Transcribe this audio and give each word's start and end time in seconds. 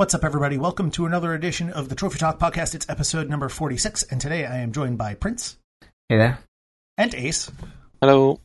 What's 0.00 0.14
up, 0.14 0.24
everybody? 0.24 0.56
Welcome 0.56 0.90
to 0.92 1.04
another 1.04 1.34
edition 1.34 1.68
of 1.68 1.90
the 1.90 1.94
Trophy 1.94 2.18
Talk 2.18 2.38
podcast. 2.38 2.74
It's 2.74 2.88
episode 2.88 3.28
number 3.28 3.50
46, 3.50 4.04
and 4.04 4.18
today 4.18 4.46
I 4.46 4.56
am 4.60 4.72
joined 4.72 4.96
by 4.96 5.12
Prince 5.12 5.58
Hey 6.08 6.16
there. 6.16 6.38
and 6.96 7.14
Ace. 7.14 7.52
Hello. 8.00 8.40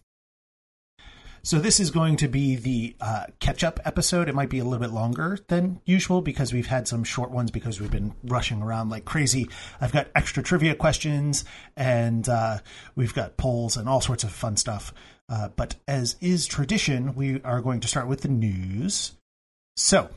So, 1.44 1.58
this 1.60 1.80
is 1.80 1.92
going 1.92 2.18
to 2.18 2.28
be 2.28 2.58
the 2.58 2.98
uh, 3.00 3.28
catch 3.40 3.64
up 3.64 3.80
episode. 3.86 4.28
It 4.28 4.36
might 4.36 4.50
be 4.50 4.60
a 4.60 4.66
little 4.66 4.86
bit 4.86 4.92
longer 4.94 5.40
than 5.48 5.80
usual 5.86 6.22
because 6.22 6.52
we've 6.52 6.68
had 6.68 6.90
some 6.90 7.06
short 7.06 7.32
ones 7.32 7.52
because 7.52 7.80
we've 7.80 7.90
been 7.90 8.14
rushing 8.26 8.62
around 8.62 8.90
like 8.90 9.06
crazy. 9.06 9.48
I've 9.80 9.94
got 9.94 10.10
extra 10.14 10.44
trivia 10.44 10.76
questions 10.76 11.46
and 11.78 12.28
uh, 12.28 12.58
we've 12.98 13.14
got 13.14 13.38
polls 13.38 13.78
and 13.78 13.88
all 13.88 14.02
sorts 14.02 14.26
of 14.26 14.34
fun 14.34 14.58
stuff. 14.58 14.94
Uh, 15.30 15.48
but 15.56 15.76
as 15.88 16.18
is 16.20 16.48
tradition, 16.48 17.16
we 17.16 17.42
are 17.44 17.62
going 17.62 17.80
to 17.80 17.88
start 17.88 18.10
with 18.10 18.24
the 18.24 18.28
news. 18.28 19.14
So, 19.78 20.10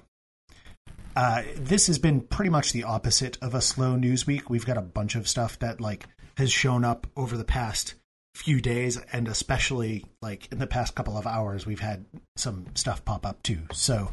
uh, 1.19 1.43
this 1.57 1.89
has 1.89 1.99
been 1.99 2.21
pretty 2.21 2.49
much 2.49 2.71
the 2.71 2.85
opposite 2.85 3.37
of 3.43 3.53
a 3.53 3.61
slow 3.61 3.97
news 3.97 4.25
week. 4.25 4.49
We've 4.49 4.65
got 4.65 4.79
a 4.79 4.83
bunch 4.83 5.17
of 5.17 5.27
stuff 5.27 5.59
that 5.59 5.81
like 5.81 6.07
has 6.37 6.53
shown 6.53 6.85
up 6.85 7.09
over 7.17 7.37
the 7.37 7.43
past 7.43 7.95
few 8.37 8.61
days, 8.61 8.99
and 9.13 9.27
especially 9.27 10.05
like 10.23 10.47
in 10.53 10.61
the 10.61 10.67
past 10.69 10.95
couple 10.95 11.19
of 11.19 11.27
hours, 11.27 11.67
we've 11.67 11.81
had 11.81 12.05
some 12.37 12.67
stuff 12.77 13.05
pop 13.05 13.27
up 13.27 13.43
too. 13.43 13.63
So, 13.73 14.13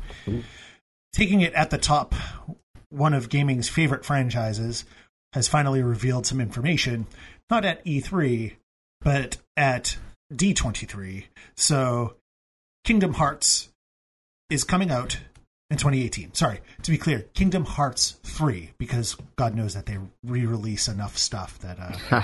taking 1.13 1.41
it 1.41 1.53
at 1.53 1.69
the 1.69 1.77
top, 1.77 2.15
one 2.89 3.13
of 3.13 3.29
gaming's 3.29 3.69
favorite 3.69 4.03
franchises 4.03 4.83
has 5.33 5.47
finally 5.47 5.83
revealed 5.83 6.25
some 6.25 6.41
information, 6.41 7.05
not 7.51 7.65
at 7.65 7.85
E3, 7.85 8.53
but 9.01 9.37
at 9.55 9.95
D23. 10.33 11.25
So, 11.55 12.15
Kingdom 12.83 13.13
Hearts 13.13 13.69
is 14.49 14.63
coming 14.63 14.89
out 14.89 15.19
in 15.69 15.77
2018. 15.77 16.33
Sorry, 16.33 16.59
to 16.83 16.91
be 16.91 16.97
clear, 16.97 17.21
Kingdom 17.33 17.65
Hearts 17.65 18.17
3, 18.23 18.71
because 18.77 19.15
God 19.35 19.55
knows 19.55 19.73
that 19.73 19.85
they 19.85 19.97
re 20.23 20.45
release 20.45 20.87
enough 20.87 21.17
stuff 21.17 21.59
that 21.59 21.77
uh, 21.79 22.23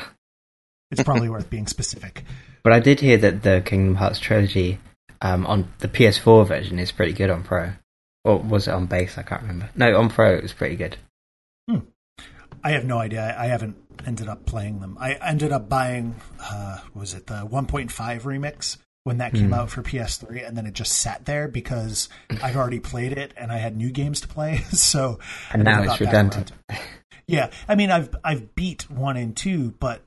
it's 0.91 1.03
probably 1.03 1.29
worth 1.29 1.49
being 1.49 1.67
specific. 1.67 2.23
But 2.63 2.73
I 2.73 2.79
did 2.79 2.99
hear 2.99 3.17
that 3.17 3.43
the 3.43 3.61
Kingdom 3.65 3.95
Hearts 3.95 4.19
trilogy 4.19 4.79
um, 5.21 5.45
on 5.47 5.71
the 5.79 5.87
PS4 5.87 6.47
version 6.47 6.79
is 6.79 6.91
pretty 6.91 7.13
good 7.13 7.29
on 7.29 7.43
Pro. 7.43 7.71
Or 8.23 8.37
was 8.37 8.67
it 8.67 8.73
on 8.73 8.85
base? 8.85 9.17
I 9.17 9.23
can't 9.23 9.41
remember. 9.41 9.69
No, 9.75 9.97
on 9.97 10.09
Pro 10.09 10.35
it 10.35 10.43
was 10.43 10.53
pretty 10.53 10.75
good. 10.75 10.97
I 12.63 12.71
have 12.71 12.85
no 12.85 12.99
idea. 12.99 13.35
I 13.37 13.47
haven't 13.47 13.75
ended 14.05 14.27
up 14.27 14.45
playing 14.45 14.79
them. 14.79 14.97
I 14.99 15.13
ended 15.13 15.51
up 15.51 15.67
buying, 15.67 16.15
uh, 16.39 16.79
was 16.93 17.13
it 17.13 17.27
the 17.27 17.47
1.5 17.47 17.89
remix 18.21 18.77
when 19.03 19.17
that 19.17 19.33
came 19.33 19.51
out 19.53 19.69
for 19.71 19.81
PS3, 19.81 20.47
and 20.47 20.55
then 20.55 20.67
it 20.67 20.73
just 20.73 20.99
sat 20.99 21.25
there 21.25 21.47
because 21.47 22.07
I'd 22.43 22.55
already 22.55 22.79
played 22.79 23.13
it 23.13 23.33
and 23.35 23.51
I 23.51 23.57
had 23.57 23.75
new 23.75 23.89
games 23.89 24.21
to 24.21 24.27
play. 24.27 24.57
so 24.71 25.19
And 25.51 25.63
now 25.63 25.81
it's 25.81 25.93
it's 25.93 25.99
got 25.99 26.05
back 26.05 26.13
redundant. 26.13 26.51
Yeah, 27.27 27.49
I 27.67 27.75
mean, 27.75 27.91
I've 27.91 28.13
I've 28.23 28.55
beat 28.55 28.89
one 28.89 29.17
and 29.17 29.35
two, 29.35 29.73
but 29.79 30.01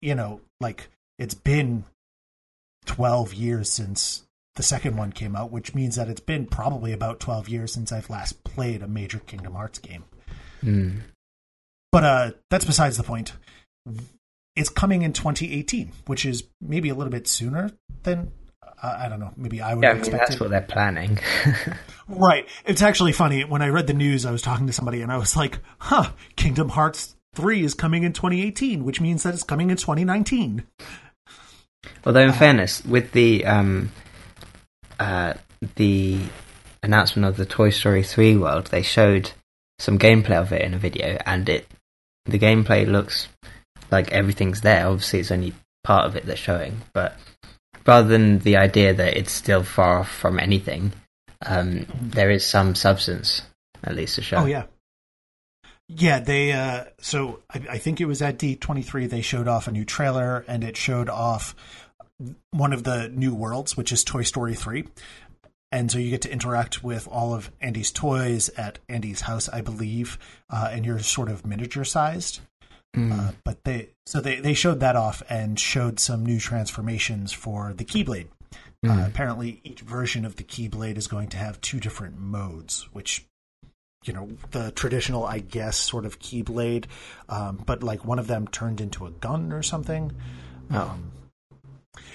you 0.00 0.14
know, 0.14 0.40
like 0.60 0.88
it's 1.18 1.34
been 1.34 1.84
twelve 2.86 3.34
years 3.34 3.70
since 3.70 4.24
the 4.56 4.62
second 4.62 4.96
one 4.96 5.12
came 5.12 5.36
out, 5.36 5.52
which 5.52 5.74
means 5.74 5.96
that 5.96 6.08
it's 6.08 6.20
been 6.20 6.46
probably 6.46 6.92
about 6.92 7.20
twelve 7.20 7.48
years 7.48 7.72
since 7.72 7.92
I've 7.92 8.10
last 8.10 8.42
played 8.44 8.82
a 8.82 8.88
major 8.88 9.18
Kingdom 9.18 9.54
Hearts 9.54 9.78
game. 9.78 10.04
Hmm. 10.60 10.98
But 11.92 12.04
uh, 12.04 12.30
that's 12.50 12.64
besides 12.64 12.96
the 12.96 13.02
point. 13.02 13.32
It's 14.56 14.68
coming 14.68 15.02
in 15.02 15.12
2018, 15.12 15.92
which 16.06 16.26
is 16.26 16.44
maybe 16.60 16.88
a 16.88 16.94
little 16.94 17.10
bit 17.10 17.28
sooner 17.28 17.70
than 18.02 18.32
uh, 18.82 18.96
I 18.98 19.08
don't 19.08 19.20
know. 19.20 19.32
Maybe 19.36 19.60
I 19.60 19.74
would 19.74 19.82
Yeah, 19.82 19.90
I 19.90 19.94
have 19.94 20.02
mean, 20.02 20.12
that's 20.12 20.40
what 20.40 20.50
they're 20.50 20.60
planning. 20.60 21.18
Right. 22.10 22.48
It's 22.64 22.82
actually 22.82 23.12
funny. 23.12 23.44
When 23.44 23.62
I 23.62 23.68
read 23.68 23.86
the 23.86 23.94
news, 23.94 24.26
I 24.26 24.32
was 24.32 24.42
talking 24.42 24.66
to 24.66 24.72
somebody 24.72 25.00
and 25.00 25.12
I 25.12 25.16
was 25.16 25.36
like, 25.36 25.60
huh, 25.78 26.10
Kingdom 26.34 26.70
Hearts 26.70 27.14
3 27.36 27.64
is 27.64 27.74
coming 27.74 28.02
in 28.02 28.12
2018, 28.12 28.84
which 28.84 29.00
means 29.00 29.22
that 29.22 29.32
it's 29.32 29.44
coming 29.44 29.70
in 29.70 29.76
2019. 29.76 30.64
Although, 32.04 32.20
in 32.20 32.32
fairness, 32.32 32.84
with 32.84 33.12
the 33.12 33.46
um, 33.46 33.92
uh, 34.98 35.34
the 35.76 36.18
announcement 36.82 37.26
of 37.26 37.36
the 37.36 37.46
Toy 37.46 37.70
Story 37.70 38.02
3 38.02 38.36
world, 38.36 38.66
they 38.66 38.82
showed 38.82 39.30
some 39.78 39.98
gameplay 39.98 40.40
of 40.40 40.52
it 40.52 40.62
in 40.62 40.74
a 40.74 40.78
video, 40.78 41.16
and 41.24 41.48
it 41.48 41.66
the 42.26 42.38
gameplay 42.38 42.86
looks 42.86 43.28
like 43.90 44.10
everything's 44.12 44.62
there. 44.62 44.86
Obviously, 44.86 45.20
it's 45.20 45.30
only 45.30 45.54
part 45.84 46.06
of 46.06 46.16
it 46.16 46.26
they're 46.26 46.36
showing, 46.36 46.82
but 46.92 47.16
rather 47.90 48.08
than 48.08 48.38
the 48.38 48.56
idea 48.56 48.94
that 48.94 49.16
it's 49.16 49.32
still 49.32 49.64
far 49.64 50.04
from 50.04 50.38
anything, 50.38 50.92
um, 51.44 51.84
there 52.00 52.30
is 52.30 52.46
some 52.46 52.76
substance 52.76 53.42
at 53.82 53.96
least 53.96 54.14
to 54.14 54.22
show. 54.22 54.36
Oh, 54.36 54.46
yeah. 54.46 54.66
Yeah, 55.88 56.20
they, 56.20 56.52
uh, 56.52 56.84
so 57.00 57.40
I, 57.52 57.62
I 57.70 57.78
think 57.78 58.00
it 58.00 58.04
was 58.04 58.22
at 58.22 58.38
D23, 58.38 59.10
they 59.10 59.22
showed 59.22 59.48
off 59.48 59.66
a 59.66 59.72
new 59.72 59.84
trailer 59.84 60.44
and 60.46 60.62
it 60.62 60.76
showed 60.76 61.08
off 61.08 61.56
one 62.52 62.72
of 62.72 62.84
the 62.84 63.08
new 63.08 63.34
worlds, 63.34 63.76
which 63.76 63.90
is 63.90 64.04
Toy 64.04 64.22
Story 64.22 64.54
3. 64.54 64.86
And 65.72 65.90
so 65.90 65.98
you 65.98 66.10
get 66.10 66.22
to 66.22 66.32
interact 66.32 66.84
with 66.84 67.08
all 67.08 67.34
of 67.34 67.50
Andy's 67.60 67.90
toys 67.90 68.50
at 68.50 68.78
Andy's 68.88 69.22
house, 69.22 69.48
I 69.48 69.62
believe, 69.62 70.16
uh, 70.48 70.68
and 70.70 70.86
you're 70.86 71.00
sort 71.00 71.28
of 71.28 71.44
miniature 71.44 71.84
sized. 71.84 72.40
Uh, 72.96 73.32
but 73.44 73.62
they 73.64 73.90
so 74.06 74.20
they, 74.20 74.40
they 74.40 74.54
showed 74.54 74.80
that 74.80 74.96
off 74.96 75.22
and 75.28 75.58
showed 75.58 76.00
some 76.00 76.26
new 76.26 76.40
transformations 76.40 77.32
for 77.32 77.72
the 77.72 77.84
Keyblade. 77.84 78.26
Uh, 78.84 79.04
apparently, 79.06 79.60
each 79.62 79.80
version 79.80 80.24
of 80.24 80.36
the 80.36 80.42
Keyblade 80.42 80.96
is 80.96 81.06
going 81.06 81.28
to 81.28 81.36
have 81.36 81.60
two 81.60 81.78
different 81.78 82.18
modes, 82.18 82.88
which 82.92 83.26
you 84.04 84.12
know 84.12 84.28
the 84.50 84.72
traditional, 84.72 85.24
I 85.24 85.38
guess, 85.38 85.76
sort 85.76 86.06
of 86.06 86.18
Keyblade, 86.18 86.86
um, 87.28 87.62
but 87.64 87.82
like 87.82 88.04
one 88.04 88.18
of 88.18 88.26
them 88.26 88.48
turned 88.48 88.80
into 88.80 89.06
a 89.06 89.10
gun 89.10 89.52
or 89.52 89.62
something. 89.62 90.12
Um, 90.70 91.12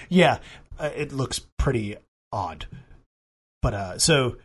yeah, 0.08 0.38
uh, 0.78 0.90
it 0.94 1.12
looks 1.12 1.40
pretty 1.58 1.96
odd. 2.32 2.66
But 3.62 3.74
uh, 3.74 3.98
so 3.98 4.36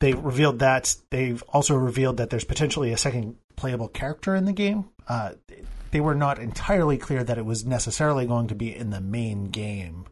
they 0.00 0.12
revealed 0.12 0.60
that 0.60 0.96
they've 1.10 1.42
also 1.48 1.74
revealed 1.74 2.18
that 2.18 2.30
there's 2.30 2.44
potentially 2.44 2.92
a 2.92 2.96
second 2.96 3.36
playable 3.58 3.88
character 3.88 4.34
in 4.34 4.44
the 4.46 4.52
game. 4.52 4.86
Uh, 5.08 5.32
they 5.90 6.00
were 6.00 6.14
not 6.14 6.38
entirely 6.38 6.96
clear 6.98 7.24
that 7.24 7.38
it 7.38 7.44
was 7.44 7.64
necessarily 7.66 8.26
going 8.26 8.46
to 8.48 8.54
be 8.54 8.74
in 8.74 8.90
the 8.90 9.00
main 9.00 9.46
game, 9.50 10.04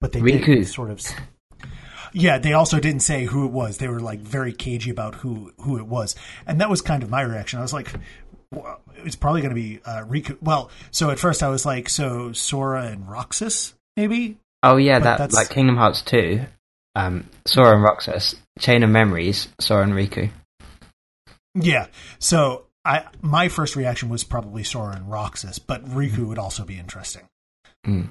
but 0.00 0.12
they 0.12 0.20
Riku. 0.20 0.46
did 0.46 0.68
sort 0.68 0.90
of. 0.90 1.00
Yeah, 2.12 2.38
they 2.38 2.52
also 2.52 2.78
didn't 2.80 3.00
say 3.00 3.24
who 3.24 3.44
it 3.46 3.52
was. 3.52 3.78
They 3.78 3.88
were 3.88 4.00
like 4.00 4.20
very 4.20 4.52
cagey 4.52 4.90
about 4.90 5.16
who 5.16 5.52
who 5.60 5.76
it 5.78 5.86
was, 5.86 6.14
and 6.46 6.60
that 6.60 6.70
was 6.70 6.80
kind 6.82 7.02
of 7.02 7.10
my 7.10 7.22
reaction. 7.22 7.58
I 7.58 7.62
was 7.62 7.72
like, 7.72 7.92
well, 8.52 8.80
it's 9.04 9.16
probably 9.16 9.42
going 9.42 9.54
to 9.54 9.60
be 9.60 9.80
uh, 9.84 10.04
Riku. 10.04 10.36
Well, 10.40 10.70
so 10.90 11.10
at 11.10 11.18
first 11.18 11.42
I 11.42 11.48
was 11.48 11.66
like, 11.66 11.88
so 11.88 12.32
Sora 12.32 12.86
and 12.86 13.08
Roxas, 13.08 13.74
maybe. 13.96 14.38
Oh 14.62 14.76
yeah, 14.76 14.98
But 14.98 15.04
that 15.04 15.18
that's- 15.18 15.34
like 15.34 15.50
Kingdom 15.50 15.76
Hearts 15.76 16.02
2, 16.02 16.40
um, 16.94 17.28
Sora 17.44 17.74
and 17.74 17.82
Roxas, 17.84 18.34
Chain 18.58 18.82
of 18.82 18.90
Memories, 18.90 19.48
Sora 19.60 19.84
and 19.84 19.92
Riku. 19.92 20.30
Yeah. 21.54 21.86
So 22.18 22.65
I 22.86 23.06
my 23.20 23.48
first 23.48 23.76
reaction 23.76 24.08
was 24.08 24.24
probably 24.24 24.62
Sora 24.62 24.94
and 24.94 25.10
Roxas, 25.10 25.58
but 25.58 25.84
Riku 25.84 26.26
would 26.28 26.38
also 26.38 26.64
be 26.64 26.78
interesting. 26.78 27.28
Mm. 27.86 28.10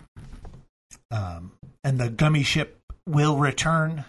Um, 1.11 1.53
and 1.83 1.97
the 1.97 2.09
gummy 2.09 2.43
ship 2.43 2.79
will 3.07 3.37
return, 3.37 4.05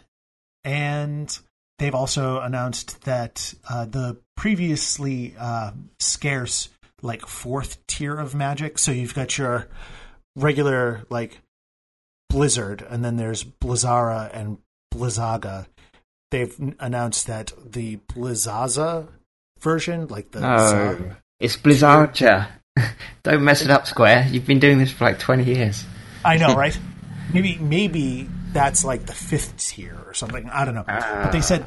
and 0.65 1.39
they've 1.79 1.95
also 1.95 2.41
announced 2.41 3.03
that 3.03 3.55
uh, 3.69 3.85
the 3.85 4.19
previously 4.37 5.35
uh, 5.39 5.71
scarce 6.01 6.69
like 7.03 7.27
fourth 7.27 7.87
tier 7.87 8.19
of 8.19 8.35
magic. 8.35 8.79
So 8.79 8.91
you've 8.91 9.15
got 9.15 9.39
your 9.39 9.69
regular 10.35 11.07
like 11.11 11.41
Blizzard, 12.29 12.85
and 12.89 13.05
then 13.05 13.17
there's 13.17 13.45
Blizzara 13.45 14.31
and 14.33 14.59
Blizzaga. 14.93 15.67
They've 16.33 16.75
announced 16.81 17.29
that 17.29 17.53
the 17.65 17.99
Blizzaza 18.09 19.09
version, 19.67 20.07
like 20.07 20.31
the 20.31 20.41
No, 20.41 20.59
Za- 20.59 21.17
Oh, 21.85 22.07
it's. 22.15 22.49
Don't 23.25 23.45
mess 23.45 23.63
it 23.63 23.71
up, 23.71 23.87
Square. 23.87 24.29
You've 24.31 24.47
been 24.47 24.61
doing 24.61 24.79
this 24.79 24.93
for 24.93 25.05
like 25.05 25.19
20 25.19 25.43
years. 25.45 25.85
I 26.25 26.37
know, 26.37 26.55
right? 26.55 26.79
maybe 27.35 27.59
maybe 27.59 28.29
that's 28.53 28.85
like 28.85 29.07
the 29.07 29.13
fifth 29.13 29.57
tier 29.59 29.99
or 30.07 30.15
something. 30.15 30.49
I 30.49 30.65
don't 30.65 30.75
know. 30.75 30.85
But 30.87 31.33
they 31.33 31.41
said 31.41 31.67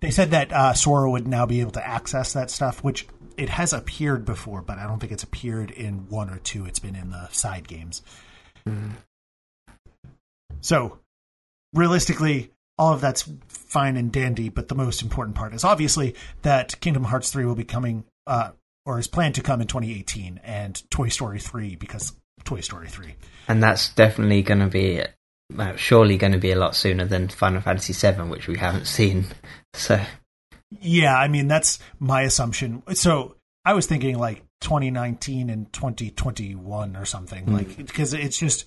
they 0.00 0.10
said 0.10 0.32
that 0.32 0.52
uh, 0.52 0.74
Sora 0.74 1.10
would 1.10 1.26
now 1.26 1.46
be 1.46 1.60
able 1.60 1.72
to 1.72 1.86
access 1.86 2.34
that 2.34 2.50
stuff, 2.50 2.84
which 2.84 3.06
it 3.36 3.48
has 3.48 3.72
appeared 3.72 4.24
before, 4.26 4.60
but 4.60 4.78
I 4.78 4.84
don't 4.86 4.98
think 5.00 5.12
it's 5.12 5.22
appeared 5.22 5.70
in 5.70 6.08
one 6.10 6.28
or 6.30 6.38
two. 6.38 6.66
It's 6.66 6.78
been 6.78 6.94
in 6.96 7.10
the 7.10 7.28
side 7.28 7.66
games. 7.66 8.02
So, 10.60 10.98
realistically, 11.72 12.50
all 12.80 12.94
of 12.94 13.02
that's 13.02 13.30
fine 13.48 13.98
and 13.98 14.10
dandy, 14.10 14.48
but 14.48 14.68
the 14.68 14.74
most 14.74 15.02
important 15.02 15.36
part 15.36 15.52
is 15.52 15.64
obviously 15.64 16.14
that 16.42 16.80
Kingdom 16.80 17.04
Hearts 17.04 17.30
3 17.30 17.44
will 17.44 17.54
be 17.54 17.62
coming, 17.62 18.04
uh, 18.26 18.52
or 18.86 18.98
is 18.98 19.06
planned 19.06 19.34
to 19.34 19.42
come 19.42 19.60
in 19.60 19.66
2018, 19.66 20.40
and 20.42 20.82
Toy 20.90 21.08
Story 21.08 21.38
3, 21.38 21.76
because 21.76 22.14
Toy 22.44 22.60
Story 22.60 22.88
3. 22.88 23.14
And 23.48 23.62
that's 23.62 23.90
definitely 23.90 24.40
going 24.40 24.60
to 24.60 24.68
be, 24.68 25.02
well, 25.54 25.76
surely 25.76 26.16
going 26.16 26.32
to 26.32 26.38
be 26.38 26.52
a 26.52 26.58
lot 26.58 26.74
sooner 26.74 27.04
than 27.04 27.28
Final 27.28 27.60
Fantasy 27.60 27.92
7 27.92 28.30
which 28.30 28.48
we 28.48 28.56
haven't 28.56 28.86
seen. 28.86 29.26
So, 29.72 30.00
Yeah, 30.80 31.16
I 31.16 31.28
mean 31.28 31.46
that's 31.46 31.78
my 32.00 32.22
assumption. 32.22 32.82
So 32.94 33.36
I 33.64 33.74
was 33.74 33.86
thinking 33.86 34.18
like 34.18 34.42
2019 34.62 35.48
and 35.48 35.72
2021 35.72 36.96
or 36.96 37.04
something, 37.04 37.46
mm. 37.46 37.52
like 37.52 37.76
because 37.76 38.12
it's 38.12 38.36
just 38.36 38.64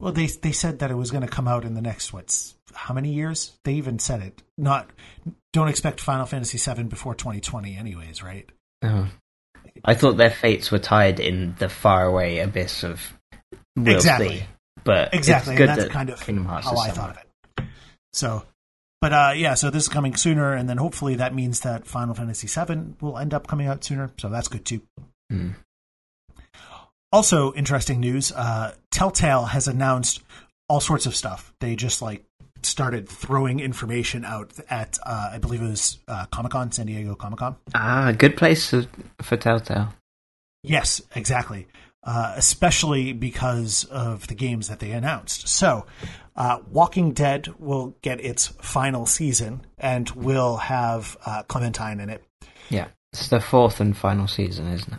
well 0.00 0.12
they 0.12 0.26
they 0.26 0.52
said 0.52 0.80
that 0.80 0.90
it 0.90 0.94
was 0.94 1.10
going 1.10 1.22
to 1.22 1.28
come 1.28 1.48
out 1.48 1.64
in 1.64 1.74
the 1.74 1.82
next 1.82 2.12
what's 2.12 2.54
how 2.74 2.94
many 2.94 3.12
years? 3.12 3.52
They 3.64 3.74
even 3.74 3.98
said 3.98 4.20
it. 4.20 4.42
Not 4.58 4.90
don't 5.52 5.68
expect 5.68 6.00
Final 6.00 6.26
Fantasy 6.26 6.58
VII 6.58 6.84
before 6.84 7.14
2020, 7.14 7.76
anyways, 7.76 8.22
right? 8.22 8.50
Oh. 8.82 9.08
I 9.84 9.94
thought 9.94 10.16
their 10.16 10.30
fates 10.30 10.70
were 10.70 10.78
tied 10.78 11.20
in 11.20 11.54
the 11.58 11.68
faraway 11.68 12.38
abyss 12.38 12.82
of 12.84 13.00
we'll 13.76 13.94
exactly. 13.94 14.38
See. 14.40 14.44
But 14.82 15.14
exactly, 15.14 15.56
and 15.56 15.68
that's 15.68 15.84
that 15.84 15.90
kind 15.90 16.10
of 16.10 16.20
how 16.20 16.76
I 16.76 16.90
thought 16.90 17.10
of 17.10 17.16
it. 17.16 17.64
So 18.12 18.44
but 19.04 19.12
uh, 19.12 19.32
yeah, 19.36 19.52
so 19.52 19.68
this 19.68 19.82
is 19.82 19.88
coming 19.90 20.16
sooner, 20.16 20.54
and 20.54 20.66
then 20.66 20.78
hopefully 20.78 21.16
that 21.16 21.34
means 21.34 21.60
that 21.60 21.86
Final 21.86 22.14
Fantasy 22.14 22.46
VII 22.46 22.94
will 23.02 23.18
end 23.18 23.34
up 23.34 23.46
coming 23.46 23.66
out 23.66 23.84
sooner. 23.84 24.10
So 24.18 24.30
that's 24.30 24.48
good 24.48 24.64
too. 24.64 24.80
Mm. 25.30 25.56
Also, 27.14 27.54
interesting 27.54 28.00
news: 28.00 28.32
uh, 28.32 28.74
Telltale 28.90 29.44
has 29.44 29.68
announced 29.68 30.20
all 30.68 30.80
sorts 30.80 31.06
of 31.06 31.14
stuff. 31.14 31.54
They 31.60 31.76
just 31.76 32.02
like 32.02 32.24
started 32.64 33.08
throwing 33.08 33.60
information 33.60 34.24
out 34.24 34.52
at 34.68 34.98
uh, 35.06 35.30
I 35.32 35.38
believe 35.38 35.62
it 35.62 35.68
was 35.68 36.00
uh, 36.08 36.26
Comic 36.32 36.50
Con, 36.50 36.72
San 36.72 36.86
Diego 36.86 37.14
Comic 37.14 37.38
Con. 37.38 37.54
Ah, 37.72 38.12
good 38.18 38.36
place 38.36 38.74
for 39.22 39.36
Telltale. 39.36 39.94
Yes, 40.64 41.02
exactly. 41.14 41.68
Uh, 42.02 42.32
especially 42.34 43.12
because 43.12 43.84
of 43.84 44.26
the 44.26 44.34
games 44.34 44.66
that 44.66 44.80
they 44.80 44.90
announced. 44.90 45.46
So, 45.46 45.86
uh, 46.34 46.58
Walking 46.68 47.12
Dead 47.12 47.46
will 47.60 47.94
get 48.02 48.20
its 48.24 48.48
final 48.60 49.06
season 49.06 49.64
and 49.78 50.10
will 50.10 50.56
have 50.56 51.16
uh, 51.24 51.44
Clementine 51.44 52.00
in 52.00 52.10
it. 52.10 52.24
Yeah, 52.70 52.88
it's 53.12 53.28
the 53.28 53.38
fourth 53.38 53.78
and 53.78 53.96
final 53.96 54.26
season, 54.26 54.66
isn't 54.72 54.94
it? 54.94 54.98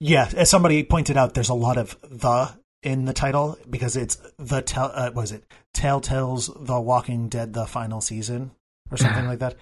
Yeah, 0.00 0.30
as 0.34 0.48
somebody 0.48 0.82
pointed 0.82 1.16
out, 1.16 1.34
there's 1.34 1.50
a 1.50 1.54
lot 1.54 1.76
of 1.76 1.96
the 2.02 2.50
in 2.82 3.04
the 3.04 3.12
title 3.12 3.58
because 3.68 3.96
it's 3.96 4.16
the 4.38 4.62
tell 4.62 4.90
uh, 4.94 5.10
was 5.14 5.32
it 5.32 5.44
Telltale's 5.74 6.50
The 6.58 6.80
Walking 6.80 7.28
Dead 7.28 7.52
the 7.52 7.66
final 7.66 8.00
season 8.00 8.52
or 8.90 8.96
something 8.96 9.26
like 9.28 9.40
that. 9.40 9.56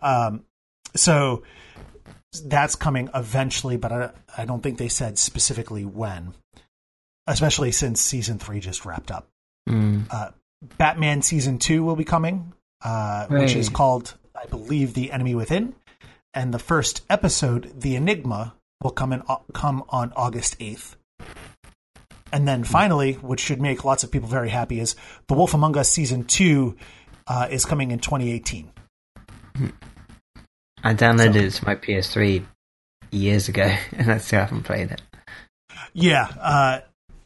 Um, 0.00 0.44
so 0.96 1.42
that's 2.44 2.76
coming 2.76 3.10
eventually, 3.14 3.76
but 3.76 3.92
I, 3.92 4.10
I 4.36 4.44
don't 4.46 4.62
think 4.62 4.78
they 4.78 4.88
said 4.88 5.18
specifically 5.18 5.84
when. 5.84 6.32
Especially 7.26 7.72
since 7.72 8.00
season 8.00 8.38
three 8.38 8.60
just 8.60 8.86
wrapped 8.86 9.10
up. 9.10 9.28
Mm. 9.68 10.06
Uh, 10.10 10.30
Batman 10.78 11.20
season 11.20 11.58
two 11.58 11.84
will 11.84 11.96
be 11.96 12.04
coming, 12.04 12.54
uh, 12.82 13.26
which 13.26 13.54
is 13.54 13.68
called, 13.68 14.14
I 14.34 14.46
believe, 14.46 14.94
The 14.94 15.12
Enemy 15.12 15.34
Within, 15.34 15.74
and 16.32 16.54
the 16.54 16.58
first 16.58 17.04
episode, 17.10 17.80
The 17.80 17.96
Enigma, 17.96 18.54
will 18.82 18.90
come 18.90 19.12
in 19.12 19.22
come 19.52 19.84
on 19.88 20.12
August 20.14 20.56
eighth. 20.60 20.96
And 22.32 22.46
then 22.46 22.64
finally, 22.64 23.14
which 23.14 23.40
should 23.40 23.60
make 23.60 23.84
lots 23.84 24.04
of 24.04 24.10
people 24.10 24.28
very 24.28 24.50
happy, 24.50 24.80
is 24.80 24.96
The 25.28 25.34
Wolf 25.34 25.54
Among 25.54 25.76
Us 25.78 25.88
season 25.88 26.24
two 26.24 26.76
uh, 27.26 27.48
is 27.50 27.64
coming 27.64 27.90
in 27.90 28.00
2018. 28.00 28.70
I 30.84 30.94
downloaded 30.94 31.34
so, 31.34 31.40
it 31.40 31.50
to 31.54 31.66
my 31.66 31.74
PS3 31.74 32.44
years 33.10 33.48
ago, 33.48 33.62
and 33.92 34.12
I 34.12 34.18
still 34.18 34.40
haven't 34.40 34.64
played 34.64 34.90
it. 34.90 35.02
Yeah, 35.94 36.28
uh, 36.40 36.80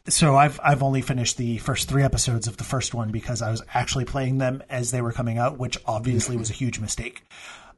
so 0.07 0.35
I've 0.35 0.59
I've 0.63 0.83
only 0.83 1.01
finished 1.01 1.37
the 1.37 1.57
first 1.59 1.89
three 1.89 2.03
episodes 2.03 2.47
of 2.47 2.57
the 2.57 2.63
first 2.63 2.93
one 2.93 3.11
because 3.11 3.41
I 3.41 3.51
was 3.51 3.61
actually 3.73 4.05
playing 4.05 4.37
them 4.37 4.63
as 4.69 4.91
they 4.91 5.01
were 5.01 5.11
coming 5.11 5.37
out, 5.37 5.57
which 5.57 5.77
obviously 5.85 6.37
was 6.37 6.49
a 6.49 6.53
huge 6.53 6.79
mistake. 6.79 7.23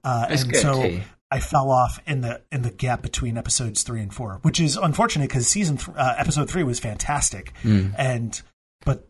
Uh, 0.03 0.27
and 0.29 0.55
so 0.55 0.83
too. 0.83 1.01
I 1.31 1.39
fell 1.39 1.71
off 1.71 1.99
in 2.05 2.21
the 2.21 2.41
in 2.51 2.61
the 2.61 2.69
gap 2.69 3.01
between 3.01 3.37
episodes 3.37 3.83
three 3.83 4.01
and 4.01 4.13
four, 4.13 4.39
which 4.43 4.59
is 4.59 4.77
unfortunate 4.77 5.29
because 5.29 5.47
season 5.47 5.77
th- 5.77 5.95
uh, 5.97 6.15
episode 6.17 6.49
three 6.49 6.63
was 6.63 6.79
fantastic, 6.79 7.53
mm. 7.63 7.93
and 7.97 8.41
but 8.85 9.07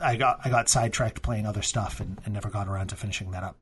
I 0.00 0.16
got 0.16 0.40
I 0.44 0.50
got 0.50 0.68
sidetracked 0.68 1.22
playing 1.22 1.46
other 1.46 1.62
stuff 1.62 2.00
and, 2.00 2.18
and 2.24 2.34
never 2.34 2.48
got 2.48 2.68
around 2.68 2.88
to 2.88 2.96
finishing 2.96 3.30
that 3.32 3.42
up. 3.42 3.56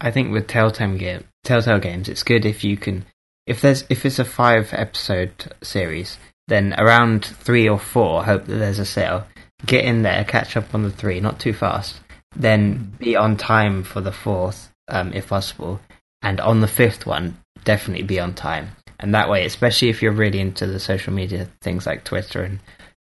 I 0.00 0.10
think 0.10 0.32
with 0.32 0.46
Telltale 0.46 0.96
game 0.96 1.24
Telltale 1.44 1.80
games, 1.80 2.08
it's 2.08 2.22
good 2.22 2.44
if 2.44 2.62
you 2.62 2.76
can 2.76 3.04
if 3.46 3.60
there's 3.60 3.84
if 3.88 4.06
it's 4.06 4.18
a 4.18 4.24
five 4.24 4.72
episode 4.72 5.52
series, 5.62 6.18
then 6.46 6.74
around 6.78 7.24
three 7.24 7.68
or 7.68 7.78
four, 7.78 8.24
hope 8.24 8.46
that 8.46 8.56
there's 8.56 8.78
a 8.78 8.84
sale. 8.84 9.26
Get 9.66 9.84
in 9.84 10.02
there, 10.02 10.24
catch 10.24 10.56
up 10.56 10.74
on 10.74 10.84
the 10.84 10.90
three, 10.90 11.20
not 11.20 11.40
too 11.40 11.52
fast. 11.52 12.00
Then 12.36 12.94
be 12.98 13.16
on 13.16 13.36
time 13.36 13.82
for 13.82 14.00
the 14.00 14.12
fourth, 14.12 14.70
um, 14.88 15.12
if 15.12 15.28
possible, 15.28 15.80
and 16.22 16.40
on 16.40 16.60
the 16.60 16.68
fifth 16.68 17.06
one, 17.06 17.38
definitely 17.64 18.04
be 18.04 18.20
on 18.20 18.34
time. 18.34 18.70
And 18.98 19.14
that 19.14 19.30
way, 19.30 19.44
especially 19.46 19.88
if 19.88 20.02
you're 20.02 20.12
really 20.12 20.40
into 20.40 20.66
the 20.66 20.78
social 20.78 21.12
media 21.12 21.48
things 21.62 21.86
like 21.86 22.04
Twitter 22.04 22.42
and 22.42 22.60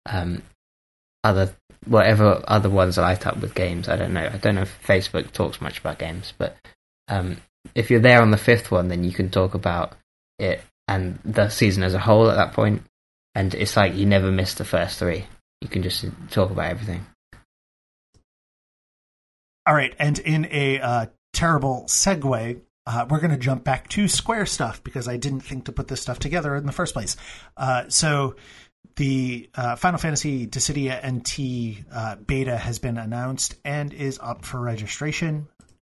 um, 0.07 0.43
other 1.25 1.55
whatever 1.87 2.43
other 2.47 2.71
ones 2.71 2.99
light 2.99 3.27
up 3.27 3.39
with 3.39 3.55
games. 3.55 3.89
I 3.89 3.97
don't 3.97 4.13
know. 4.13 4.29
I 4.33 4.37
don't 4.37 4.55
know 4.55 4.63
if 4.63 4.87
Facebook 4.87 5.33
talks 5.33 5.61
much 5.61 5.79
about 5.79 5.99
games, 5.99 6.33
but 6.37 6.57
um, 7.09 7.39
if 7.75 7.91
you're 7.91 8.01
there 8.01 8.23
on 8.23 8.31
the 8.31 8.37
fifth 8.37 8.71
one, 8.71 8.89
then 8.89 9.05
you 9.05 9.13
can 9.13 9.31
talk 9.31 9.55
about 9.55 9.95
it 10.39 10.63
and 10.87 11.19
the 11.25 11.49
season 11.49 11.83
as 11.83 11.95
a 11.95 11.99
whole 11.99 12.31
at 12.31 12.37
that 12.37 12.53
point. 12.53 12.83
And 13.35 13.55
it's 13.55 13.77
like 13.77 13.95
you 13.95 14.07
never 14.07 14.31
miss 14.31 14.55
the 14.55 14.65
first 14.65 14.99
three. 14.99 15.27
You 15.61 15.69
can 15.69 15.83
just 15.83 16.05
talk 16.31 16.51
about 16.51 16.71
everything. 16.71 17.07
All 19.67 19.75
right, 19.75 19.95
and 19.99 20.19
in 20.19 20.49
a 20.51 20.81
uh, 20.81 21.07
terrible 21.33 21.85
segue, 21.87 22.61
uh, 22.91 23.07
we're 23.09 23.21
going 23.21 23.31
to 23.31 23.37
jump 23.37 23.63
back 23.63 23.89
to 23.89 24.09
Square 24.09 24.47
stuff 24.47 24.83
because 24.83 25.07
I 25.07 25.17
didn't 25.17 25.43
think 25.43 25.67
to 25.67 25.73
put 25.73 25.87
this 25.87 26.01
stuff 26.01 26.19
together 26.19 26.57
in 26.57 26.67
the 26.67 26.73
first 26.73 26.93
place. 26.93 27.17
Uh, 27.57 27.85
so 27.89 28.35
the 28.97 29.49
uh, 29.55 29.77
Final 29.77 30.01
Fantasy 30.01 30.45
Dissidia 30.49 31.01
NT 31.07 31.85
uh, 31.93 32.17
beta 32.17 32.57
has 32.57 32.81
been 32.81 32.99
announced 32.99 33.55
and 33.65 33.93
is 33.93 34.19
up 34.21 34.45
for 34.45 34.61
registration. 34.61 35.47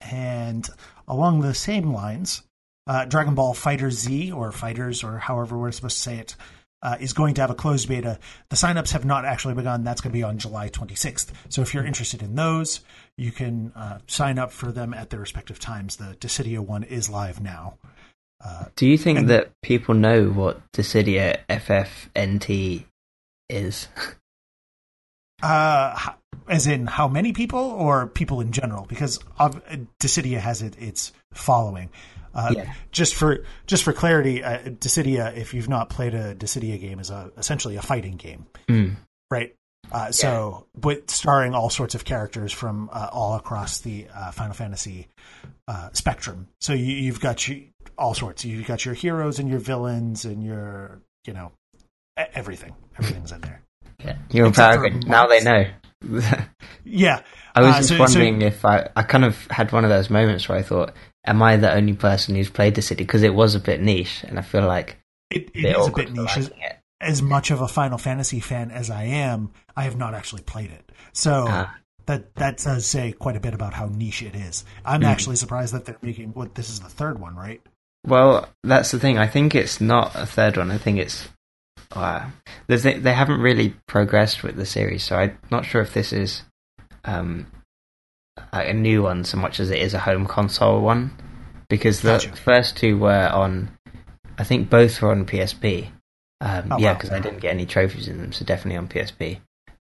And 0.03 0.69
along 1.09 1.41
the 1.41 1.55
same 1.55 1.95
lines, 1.95 2.43
uh, 2.87 3.07
Dragon 3.07 3.35
Ball 3.35 3.55
Fighter 3.55 3.91
Z 3.91 4.33
or 4.33 4.53
Fighters 4.53 5.03
or 5.03 5.17
however 5.17 5.57
we're 5.57 5.73
supposed 5.73 5.97
to 5.97 6.03
say 6.03 6.19
it 6.19 6.37
uh, 6.83 6.97
is 7.01 7.15
going 7.15 7.35
to 7.35 7.41
have 7.41 7.51
a 7.51 7.55
closed 7.55 7.89
beta. 7.89 8.19
The 8.51 8.57
signups 8.57 8.93
have 8.93 9.07
not 9.07 9.25
actually 9.25 9.55
begun. 9.55 9.83
That's 9.83 10.03
going 10.03 10.13
to 10.13 10.19
be 10.19 10.25
on 10.25 10.37
July 10.37 10.69
26th. 10.69 11.31
So 11.49 11.63
if 11.63 11.73
you're 11.73 11.87
interested 11.87 12.23
in 12.23 12.35
those, 12.35 12.81
you 13.17 13.33
can 13.33 13.73
uh, 13.75 13.99
sign 14.07 14.39
up 14.39 14.53
for 14.53 14.73
them 14.73 14.95
at 14.95 15.11
their 15.11 15.21
respective 15.21 15.59
times. 15.59 15.97
The 15.97 16.17
Dissidia 16.19 16.61
one 16.61 16.83
is 16.83 17.09
live 17.11 17.41
now. 17.41 17.79
Uh, 18.45 18.67
Do 18.77 18.87
you 18.87 18.99
think 18.99 19.21
and, 19.21 19.31
that 19.31 19.53
people 19.63 19.95
know 19.95 20.29
what 20.29 20.61
Dissidia 20.73 21.39
FFNT 21.49 22.85
is? 23.49 23.89
Uh, 25.45 26.13
as 26.47 26.69
in 26.69 26.87
how 26.87 27.09
many 27.09 27.33
people 27.33 27.59
or 27.59 28.07
people 28.07 28.41
in 28.41 28.53
general? 28.53 28.87
Because 28.89 29.19
Dissidia 30.01 30.39
has 30.39 30.63
it, 30.63 30.81
its 30.81 31.13
following. 31.33 31.91
Uh, 32.33 32.55
yeah. 32.57 32.75
Just 32.93 33.15
for 33.15 33.45
just 33.67 33.83
for 33.83 33.93
clarity, 33.93 34.43
uh, 34.43 34.59
Dissidia, 34.59 35.37
if 35.37 35.53
you've 35.53 35.69
not 35.69 35.91
played 35.91 36.15
a 36.15 36.35
Dissidia 36.35 36.81
game, 36.81 37.01
is 37.01 37.11
a, 37.11 37.33
essentially 37.37 37.75
a 37.75 37.83
fighting 37.83 38.17
game, 38.17 38.47
mm. 38.69 38.95
right? 39.33 39.55
Uh, 39.91 40.11
so, 40.11 40.67
yeah. 40.75 40.81
but 40.81 41.11
starring 41.11 41.55
all 41.55 41.69
sorts 41.69 41.95
of 41.95 42.05
characters 42.05 42.53
from 42.53 42.89
uh, 42.93 43.09
all 43.13 43.35
across 43.35 43.81
the 43.81 44.07
uh, 44.15 44.31
Final 44.31 44.55
Fantasy 44.55 45.09
uh, 45.69 45.91
spectrum. 45.93 46.49
So 46.61 46.73
you, 46.73 47.11
have 47.13 47.21
got 47.21 47.47
you, 47.49 47.69
all 47.99 48.15
sorts. 48.15 48.45
You've 48.45 48.67
got 48.67 48.85
your 48.85 48.95
heroes 48.95 49.39
and 49.39 49.49
your 49.49 49.59
villains 49.59 50.25
and 50.25 50.43
your, 50.43 51.03
you 51.27 51.35
know, 51.35 51.53
everything. 52.17 52.75
Everything's 52.99 53.33
in 53.33 53.41
there. 53.43 53.63
Yeah, 54.05 54.17
you're 54.31 54.53
Paragon. 54.53 55.01
Now 55.07 55.27
they 55.27 55.43
know. 55.43 55.67
yeah. 56.85 57.23
I 57.55 57.63
was 57.63 57.77
just 57.77 57.89
so, 57.91 57.99
wondering 57.99 58.41
so, 58.41 58.47
if 58.47 58.65
I, 58.65 58.89
I 58.97 59.03
kind 59.03 59.25
of 59.25 59.47
had 59.51 59.73
one 59.73 59.85
of 59.85 59.91
those 59.91 60.11
moments 60.11 60.49
where 60.49 60.59
I 60.59 60.63
thought, 60.63 60.95
am 61.27 61.43
I 61.43 61.57
the 61.57 61.73
only 61.73 61.93
person 61.93 62.35
who's 62.35 62.51
played 62.51 62.75
Dissidia? 62.75 62.99
Because 62.99 63.23
it 63.23 63.35
was 63.35 63.55
a 63.55 63.61
bit 63.61 63.81
niche, 63.81 64.25
and 64.25 64.39
I 64.39 64.43
feel 64.43 64.67
like 64.67 64.97
it, 65.31 65.51
it 65.55 65.77
is 65.77 65.87
a 65.87 65.93
bit 65.93 66.13
niche. 66.13 66.37
As, 66.37 66.51
as, 67.03 67.23
much 67.23 67.51
of 67.51 67.61
a 67.61 67.69
Final 67.69 67.99
Fantasy 67.99 68.41
fan 68.41 68.71
as 68.71 68.91
I 68.91 69.05
am, 69.05 69.51
I 69.77 69.85
have 69.85 69.97
not 69.97 70.15
actually 70.15 70.43
played 70.43 70.71
it. 70.71 70.91
So 71.13 71.47
ah. 71.49 71.77
that 72.07 72.35
that 72.37 72.59
does 72.59 72.87
say 72.87 73.13
quite 73.13 73.37
a 73.37 73.41
bit 73.41 73.55
about 73.55 73.75
how 73.75 73.87
niche 73.87 74.23
it 74.23 74.35
is. 74.35 74.65
I'm 74.85 75.03
mm. 75.03 75.07
actually 75.07 75.37
surprised 75.37 75.75
that 75.75 75.85
they're 75.85 75.99
making 76.03 76.31
what 76.31 76.55
this 76.55 76.71
is 76.71 76.81
the 76.81 76.89
third 76.89 77.21
one, 77.21 77.37
right? 77.37 77.61
Well, 78.07 78.49
that's 78.65 78.91
the 78.91 78.99
thing. 78.99 79.19
I 79.19 79.27
think 79.27 79.55
it's 79.55 79.81
not 79.81 80.13
a 80.15 80.27
third 80.27 80.57
one. 80.57 80.71
I 80.71 80.79
think 80.79 80.99
it's 80.99 81.29
uh, 81.93 82.29
they, 82.67 82.77
they 82.77 83.13
haven't 83.13 83.41
really 83.41 83.75
progressed 83.87 84.43
with 84.43 84.57
the 84.57 84.67
series, 84.67 85.05
so 85.05 85.17
I'm 85.17 85.39
not 85.51 85.67
sure 85.67 85.83
if 85.83 85.93
this 85.93 86.13
is 86.13 86.43
um, 87.05 87.47
a 88.53 88.73
new 88.73 89.03
one 89.03 89.25
so 89.25 89.37
much 89.37 89.61
as 89.61 89.71
it 89.71 89.79
is 89.79 89.95
a 89.95 89.99
home 89.99 90.27
console 90.27 90.81
one 90.81 91.17
because 91.69 92.01
the 92.01 92.13
gotcha. 92.13 92.33
first 92.37 92.77
two 92.77 92.99
were 92.99 93.29
on 93.29 93.71
I 94.39 94.45
think 94.45 94.71
both 94.71 95.01
were 95.01 95.11
on 95.11 95.27
PSP. 95.27 95.89
Um, 96.43 96.73
oh, 96.73 96.79
yeah, 96.79 96.95
because 96.95 97.11
wow. 97.11 97.17
I 97.17 97.21
didn't 97.21 97.41
get 97.41 97.53
any 97.53 97.67
trophies 97.67 98.09
in 98.09 98.19
them, 98.19 98.33
so 98.33 98.45
definitely 98.45 98.77
on 98.77 98.89
PSP. 98.89 99.39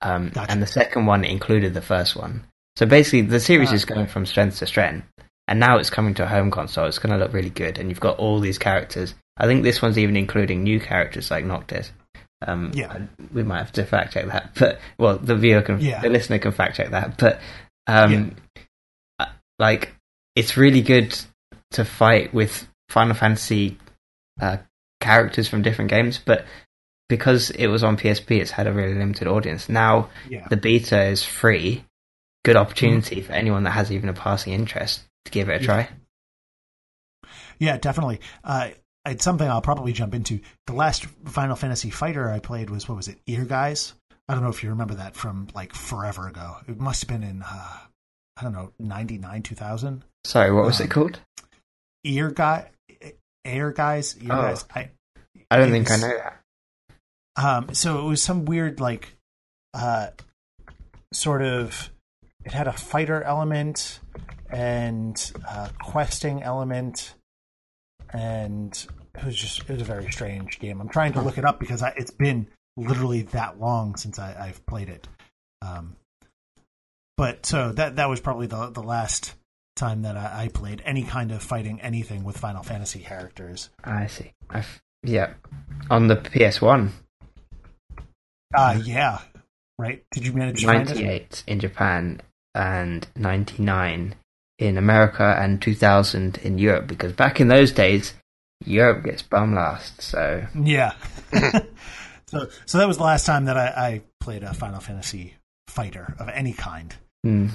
Um, 0.02 0.30
gotcha. 0.30 0.52
And 0.52 0.62
the 0.62 0.68
second 0.68 1.06
one 1.06 1.24
included 1.26 1.74
the 1.74 1.82
first 1.82 2.16
one. 2.16 2.46
So 2.78 2.86
basically, 2.86 3.22
the 3.24 3.40
series 3.40 3.72
uh, 3.72 3.76
is 3.76 3.86
going 3.86 4.08
from 4.08 4.26
strength 4.26 4.60
to 4.60 4.66
strength. 4.68 5.06
and 5.48 5.60
now 5.60 5.78
it's 5.78 5.90
coming 5.90 6.14
to 6.16 6.24
a 6.24 6.28
home 6.28 6.50
console. 6.52 6.86
It's 6.88 6.98
going 7.00 7.12
to 7.18 7.24
look 7.24 7.34
really 7.34 7.50
good, 7.50 7.78
and 7.78 7.90
you've 7.90 8.00
got 8.00 8.18
all 8.20 8.40
these 8.40 8.58
characters. 8.58 9.14
I 9.38 9.48
think 9.48 9.64
this 9.64 9.82
one's 9.82 9.98
even 9.98 10.16
including 10.16 10.64
new 10.64 10.80
characters 10.80 11.30
like 11.30 11.44
Noctis. 11.46 11.92
Um, 12.46 12.72
Yeah. 12.74 13.00
we 13.34 13.44
might 13.44 13.58
have 13.60 13.72
to 13.74 13.86
fact 13.86 14.14
check 14.14 14.28
that, 14.28 14.52
but 14.58 14.80
well, 14.98 15.18
the 15.18 15.36
viewer 15.36 15.62
can, 15.62 15.80
Yeah. 15.82 16.02
the 16.02 16.10
listener 16.10 16.40
can 16.40 16.52
fact 16.54 16.78
check 16.78 16.92
that. 16.92 17.18
But 17.18 17.40
um, 17.88 18.36
uh, 19.20 19.26
like, 19.60 19.94
it's 20.36 20.56
really 20.58 20.82
good 20.82 21.18
to 21.72 21.84
fight 21.86 22.34
with 22.34 22.68
Final 22.90 23.14
Fantasy 23.16 23.78
uh, 24.40 24.58
characters 25.06 25.48
from 25.48 25.62
different 25.62 25.90
games, 25.92 26.20
but 26.24 26.46
because 27.10 27.52
it 27.52 27.68
was 27.68 27.84
on 27.84 27.98
PSP, 27.98 28.42
it's 28.42 28.52
had 28.52 28.68
a 28.68 28.74
really 28.74 28.96
limited 28.96 29.28
audience. 29.28 29.70
Now 29.70 30.10
Yeah. 30.30 30.48
the 30.50 30.58
beta 30.58 31.04
is 31.04 31.24
free. 31.24 31.86
Good 32.44 32.56
opportunity 32.56 33.22
for 33.22 33.34
anyone 33.34 33.64
that 33.64 33.72
has 33.72 33.92
even 33.92 34.10
a 34.10 34.14
passing 34.14 34.54
interest 34.54 35.04
to 35.26 35.32
give 35.32 35.50
it 35.50 35.62
a 35.62 35.66
try. 35.66 35.90
Yeah, 37.60 37.78
definitely. 37.78 38.20
Uh, 38.44 38.70
it's 39.06 39.24
something 39.24 39.48
I'll 39.48 39.62
probably 39.62 39.94
jump 39.94 40.14
into. 40.14 40.40
The 40.68 40.74
last 40.74 41.06
Final 41.26 41.56
Fantasy 41.56 41.90
fighter 41.90 42.30
I 42.30 42.40
played 42.40 42.70
was 42.70 42.88
what 42.90 42.96
was 42.96 43.08
it? 43.08 43.20
Ehrgeiz. 43.28 43.94
I 44.28 44.34
don't 44.34 44.44
know 44.44 44.50
if 44.50 44.64
you 44.64 44.70
remember 44.72 44.96
that 44.96 45.16
from 45.16 45.48
like 45.54 45.74
forever 45.74 46.28
ago. 46.28 46.58
It 46.68 46.80
must 46.80 47.02
have 47.04 47.10
been 47.10 47.24
in 47.28 47.44
uh, 47.44 47.78
I 48.38 48.44
don't 48.44 48.54
know 48.54 48.72
ninety 48.80 49.18
nine 49.18 49.44
two 49.44 49.56
thousand. 49.56 50.04
Sorry, 50.24 50.52
what 50.52 50.66
was 50.66 50.80
Um, 50.82 50.86
it 50.88 50.90
called? 50.90 51.20
Ear 52.04 52.32
Guy, 52.32 52.70
Ehrgeiz, 53.46 54.22
Ear 54.22 54.32
Oh. 54.32 54.42
Guys. 54.42 54.66
I 54.76 54.90
I 55.52 55.58
don't 55.58 55.72
think 55.72 55.92
I 55.92 55.98
know 55.98 56.08
that. 56.18 56.42
Um, 57.38 57.74
so 57.74 58.00
it 58.00 58.10
was 58.10 58.22
some 58.22 58.46
weird 58.46 58.80
like, 58.80 59.16
uh, 59.74 60.08
sort 61.14 61.42
of. 61.42 61.92
It 62.44 62.52
had 62.52 62.68
a 62.68 62.74
fighter 62.74 63.24
element 63.24 64.00
and 64.50 65.32
a 65.50 65.70
questing 65.82 66.44
element, 66.44 67.14
and 68.12 68.72
it 69.16 69.24
was 69.26 69.36
just 69.36 69.62
it 69.62 69.70
was 69.70 69.82
a 69.82 69.86
very 69.86 70.12
strange 70.12 70.60
game. 70.60 70.80
I'm 70.80 70.90
trying 70.90 71.14
to 71.14 71.22
look 71.22 71.38
it 71.38 71.46
up 71.46 71.60
because 71.60 71.82
I, 71.82 71.90
it's 71.98 72.12
been 72.12 72.48
literally 72.78 73.24
that 73.24 73.60
long 73.60 73.96
since 73.96 74.20
I, 74.20 74.36
I've 74.40 74.66
played 74.66 74.90
it. 74.90 75.08
Um, 75.62 75.96
but 77.18 77.46
so 77.46 77.72
that 77.74 77.96
that 77.96 78.10
was 78.10 78.20
probably 78.20 78.48
the 78.48 78.70
the 78.70 78.84
last 78.84 79.34
time 79.76 80.02
that 80.04 80.16
I, 80.18 80.44
I 80.44 80.48
played 80.48 80.82
any 80.86 81.04
kind 81.04 81.32
of 81.32 81.44
fighting 81.44 81.80
anything 81.82 82.24
with 82.24 82.38
Final 82.38 82.64
Fantasy 82.64 83.00
characters. 83.00 83.70
I 83.84 84.08
see. 84.08 84.32
I've, 84.50 84.82
yeah, 85.04 85.34
on 85.90 86.08
the 86.08 86.16
PS 86.16 86.62
One, 86.62 86.94
Uh 88.56 88.80
yeah, 88.84 89.20
right. 89.78 90.04
Did 90.14 90.26
you 90.26 90.34
manage 90.34 90.62
to 90.62 90.66
find 90.68 90.90
it? 90.90 90.96
ninety-eight 90.96 91.44
in 91.48 91.60
Japan 91.60 92.22
and 92.54 93.08
ninety-nine 93.16 94.16
in 94.60 94.78
America 94.78 95.36
and 95.40 95.62
two 95.62 95.76
thousand 95.76 96.38
in 96.38 96.58
Europe. 96.58 96.88
Because 96.88 97.12
back 97.14 97.40
in 97.42 97.50
those 97.50 97.72
days, 97.72 98.14
Europe 98.66 99.04
gets 99.04 99.22
bum 99.22 99.54
last. 99.56 100.02
So 100.02 100.46
Yeah. 100.64 100.94
so 102.28 102.48
so 102.66 102.78
that 102.78 102.88
was 102.88 102.98
the 102.98 103.04
last 103.04 103.26
time 103.26 103.46
that 103.46 103.58
I, 103.58 103.68
I 103.68 104.02
played 104.20 104.44
a 104.44 104.54
Final 104.54 104.80
Fantasy 104.80 105.36
fighter 105.68 106.16
of 106.20 106.30
any 106.30 106.54
kind. 106.54 106.96
hmm, 107.24 107.48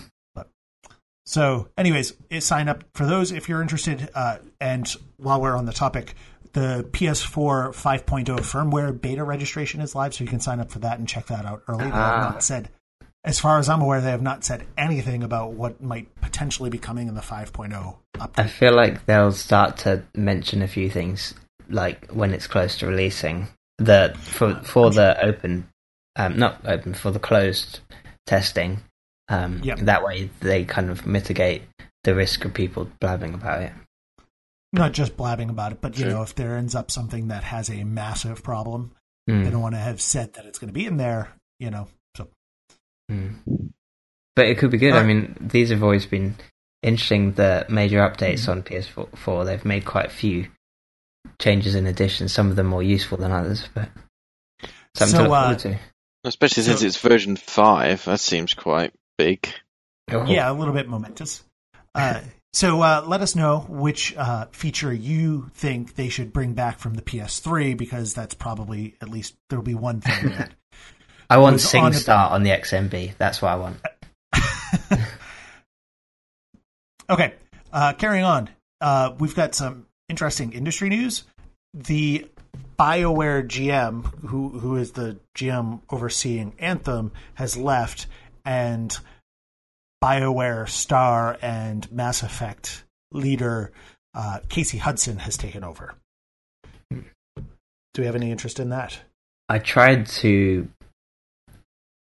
So, 1.31 1.69
anyways, 1.79 2.15
sign 2.41 2.69
up 2.69 2.83
for 2.93 3.07
those 3.07 3.31
if 3.31 3.49
you're 3.49 3.63
interested. 3.63 4.11
Uh, 4.17 4.39
and 4.61 4.93
while 5.17 5.41
we're 5.41 5.57
on 5.57 5.65
the 5.65 5.73
topic, 5.73 6.17
the 6.55 6.85
PS4 6.91 7.69
5.0 7.73 8.25
firmware 8.41 9.01
beta 9.01 9.23
registration 9.23 9.81
is 9.81 9.95
live, 9.95 10.13
so 10.13 10.25
you 10.25 10.29
can 10.29 10.41
sign 10.41 10.59
up 10.59 10.73
for 10.73 10.81
that 10.81 10.99
and 10.99 11.07
check 11.07 11.27
that 11.27 11.45
out 11.45 11.63
early. 11.69 11.85
They 11.85 11.91
have 11.91 12.15
Ah. 12.15 12.31
not 12.33 12.43
said, 12.43 12.69
as 13.23 13.39
far 13.39 13.61
as 13.61 13.69
I'm 13.69 13.81
aware, 13.81 14.01
they 14.01 14.11
have 14.11 14.23
not 14.23 14.43
said 14.43 14.67
anything 14.77 15.23
about 15.23 15.53
what 15.53 15.81
might 15.81 16.13
potentially 16.21 16.69
be 16.69 16.79
coming 16.79 17.07
in 17.07 17.15
the 17.15 17.21
5.0 17.21 17.99
update. 18.17 18.31
I 18.37 18.49
feel 18.49 18.75
like 18.75 19.07
they'll 19.07 19.31
start 19.31 19.77
to 19.79 20.03
mention 20.17 20.63
a 20.63 20.67
few 20.67 20.91
things, 20.91 21.35
like 21.69 22.11
when 22.11 22.35
it's 22.35 22.49
close 22.49 22.77
to 22.79 22.89
releasing 22.89 23.47
the 23.79 24.17
for 24.19 24.57
for 24.65 24.91
the 24.91 25.25
open, 25.25 25.69
um, 26.17 26.37
not 26.37 26.61
open 26.67 26.93
for 26.93 27.13
the 27.13 27.21
closed 27.21 27.79
testing. 28.27 28.83
Um, 29.31 29.61
Yep. 29.63 29.79
That 29.81 30.03
way, 30.05 30.29
they 30.41 30.65
kind 30.65 30.91
of 30.91 31.07
mitigate 31.07 31.63
the 32.05 32.15
risk 32.15 32.45
of 32.45 32.53
people 32.53 32.91
blabbing 33.01 33.33
about 33.35 33.63
it. 33.63 33.73
Not 34.73 34.93
just 34.93 35.17
blabbing 35.17 35.51
about 35.51 35.73
it, 35.73 35.81
but 35.81 35.97
you 35.99 36.05
Sure. 36.05 36.13
know, 36.15 36.23
if 36.23 36.35
there 36.35 36.57
ends 36.57 36.75
up 36.75 36.91
something 36.91 37.29
that 37.29 37.45
has 37.45 37.71
a 37.71 37.85
massive 37.85 38.43
problem, 38.43 38.93
Mm, 39.29 39.45
they 39.45 39.51
don't 39.51 39.61
want 39.63 39.75
to 39.75 39.81
have 39.81 40.01
said 40.01 40.33
that 40.35 40.47
it's 40.47 40.59
going 40.59 40.69
to 40.69 40.75
be 40.75 40.87
in 40.87 40.97
there. 40.97 41.29
You 41.61 41.71
know, 41.71 41.89
so 42.17 42.29
mm. 43.11 43.37
But 44.35 44.47
it 44.47 44.59
could 44.59 44.71
be 44.71 44.79
good. 44.79 44.95
I 44.95 45.03
mean, 45.05 45.37
these 45.41 45.69
have 45.71 45.83
always 45.83 46.07
been 46.07 46.37
interesting. 46.83 47.33
The 47.33 47.67
major 47.69 47.99
updates 47.99 48.49
Mm-hmm. 48.49 48.51
on 48.51 48.63
PS4, 48.63 49.45
they've 49.45 49.65
made 49.65 49.85
quite 49.85 50.07
a 50.07 50.11
few 50.11 50.49
changes 51.39 51.75
and 51.75 51.87
additions. 51.87 52.33
Some 52.33 52.49
of 52.51 52.57
them 52.57 52.67
more 52.67 52.83
useful 52.83 53.19
than 53.19 53.31
others, 53.31 53.69
but 53.75 53.91
something 54.97 55.17
So, 55.19 55.25
to 55.25 55.29
look 55.29 55.33
uh, 55.33 55.55
to. 55.57 55.79
Especially 56.25 56.63
since 56.63 56.81
So- 56.81 56.87
it's 56.87 56.97
version 57.01 57.37
5, 57.37 58.05
that 58.07 58.21
seems 58.21 58.55
quite 58.55 58.95
big. 59.21 59.53
Oh. 60.11 60.25
yeah, 60.25 60.51
a 60.51 60.55
little 60.55 60.73
bit 60.75 60.89
momentous. 60.89 61.45
Uh, 61.95 62.21
so 62.53 62.81
uh, 62.81 63.05
let 63.07 63.21
us 63.21 63.37
know 63.37 63.61
which 63.69 64.17
uh, 64.17 64.47
feature 64.53 64.93
you 64.93 65.51
think 65.55 65.95
they 65.95 66.09
should 66.09 66.33
bring 66.33 66.55
back 66.55 66.79
from 66.79 66.95
the 66.95 67.03
PS3 67.03 67.77
because 67.77 68.15
that's 68.15 68.35
probably 68.35 68.95
at 69.01 69.09
least 69.09 69.35
there'll 69.49 69.63
be 69.65 69.75
one 69.75 70.01
thing 70.01 70.31
that 70.31 70.53
I 71.31 71.39
want 71.39 71.55
was 71.55 71.75
on 71.75 71.93
the- 71.93 72.13
on 72.13 72.43
the 72.43 72.51
XMB. 72.51 73.13
That's 73.19 73.41
what 73.43 73.53
I 73.53 73.57
want. 73.57 73.77
Okay, 77.11 77.35
uh, 77.73 77.93
carrying 77.95 78.25
on. 78.25 78.49
Uh, 78.81 79.15
we've 79.19 79.35
got 79.35 79.53
some 79.57 79.87
interesting 80.09 80.53
industry 80.53 80.89
news. 80.89 81.25
The 81.75 82.29
BioWare 82.79 83.47
GM, 83.47 84.05
who 84.27 84.49
who 84.51 84.77
is 84.77 84.93
the 84.93 85.19
GM 85.37 85.81
overseeing 85.91 86.55
Anthem, 86.61 87.11
has 87.35 87.57
left, 87.57 88.07
and 88.51 88.99
BioWare 90.03 90.69
star 90.69 91.39
and 91.41 91.91
Mass 91.93 92.25
Effect 92.25 92.83
leader 93.13 93.71
uh, 94.13 94.41
Casey 94.49 94.77
Hudson 94.77 95.19
has 95.19 95.37
taken 95.37 95.63
over. 95.63 95.95
Do 96.91 98.03
we 98.03 98.07
have 98.07 98.17
any 98.17 98.33
interest 98.33 98.59
in 98.59 98.71
that? 98.71 98.99
I 99.49 99.61
tried 99.61 100.07
to 100.07 100.69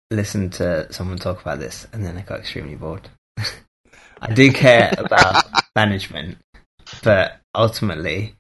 listen 0.10 0.52
to 0.52 0.92
someone 0.94 1.18
talk 1.18 1.42
about 1.42 1.60
this, 1.60 1.86
and 1.92 2.06
then 2.06 2.18
I 2.18 2.22
got 2.22 2.40
extremely 2.40 2.76
bored. 2.76 3.10
I 4.22 4.34
do 4.34 4.54
care 4.54 4.94
about 4.98 5.44
management, 5.76 6.38
but 7.04 7.42
ultimately, 7.54 8.36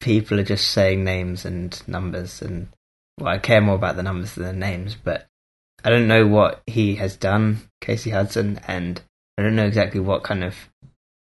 people 0.00 0.40
are 0.40 0.44
just 0.44 0.72
saying 0.72 1.04
names 1.04 1.44
and 1.44 1.80
numbers, 1.86 2.42
and 2.42 2.68
well, 3.20 3.34
I 3.34 3.38
care 3.38 3.60
more 3.60 3.76
about 3.76 3.94
the 3.94 4.02
numbers 4.02 4.34
than 4.34 4.46
the 4.46 4.52
names. 4.52 4.96
But 4.96 5.27
I 5.84 5.90
don't 5.90 6.08
know 6.08 6.26
what 6.26 6.62
he 6.66 6.96
has 6.96 7.16
done, 7.16 7.58
Casey 7.80 8.10
Hudson, 8.10 8.60
and 8.66 9.00
I 9.36 9.42
don't 9.42 9.56
know 9.56 9.66
exactly 9.66 10.00
what 10.00 10.24
kind 10.24 10.42
of 10.44 10.54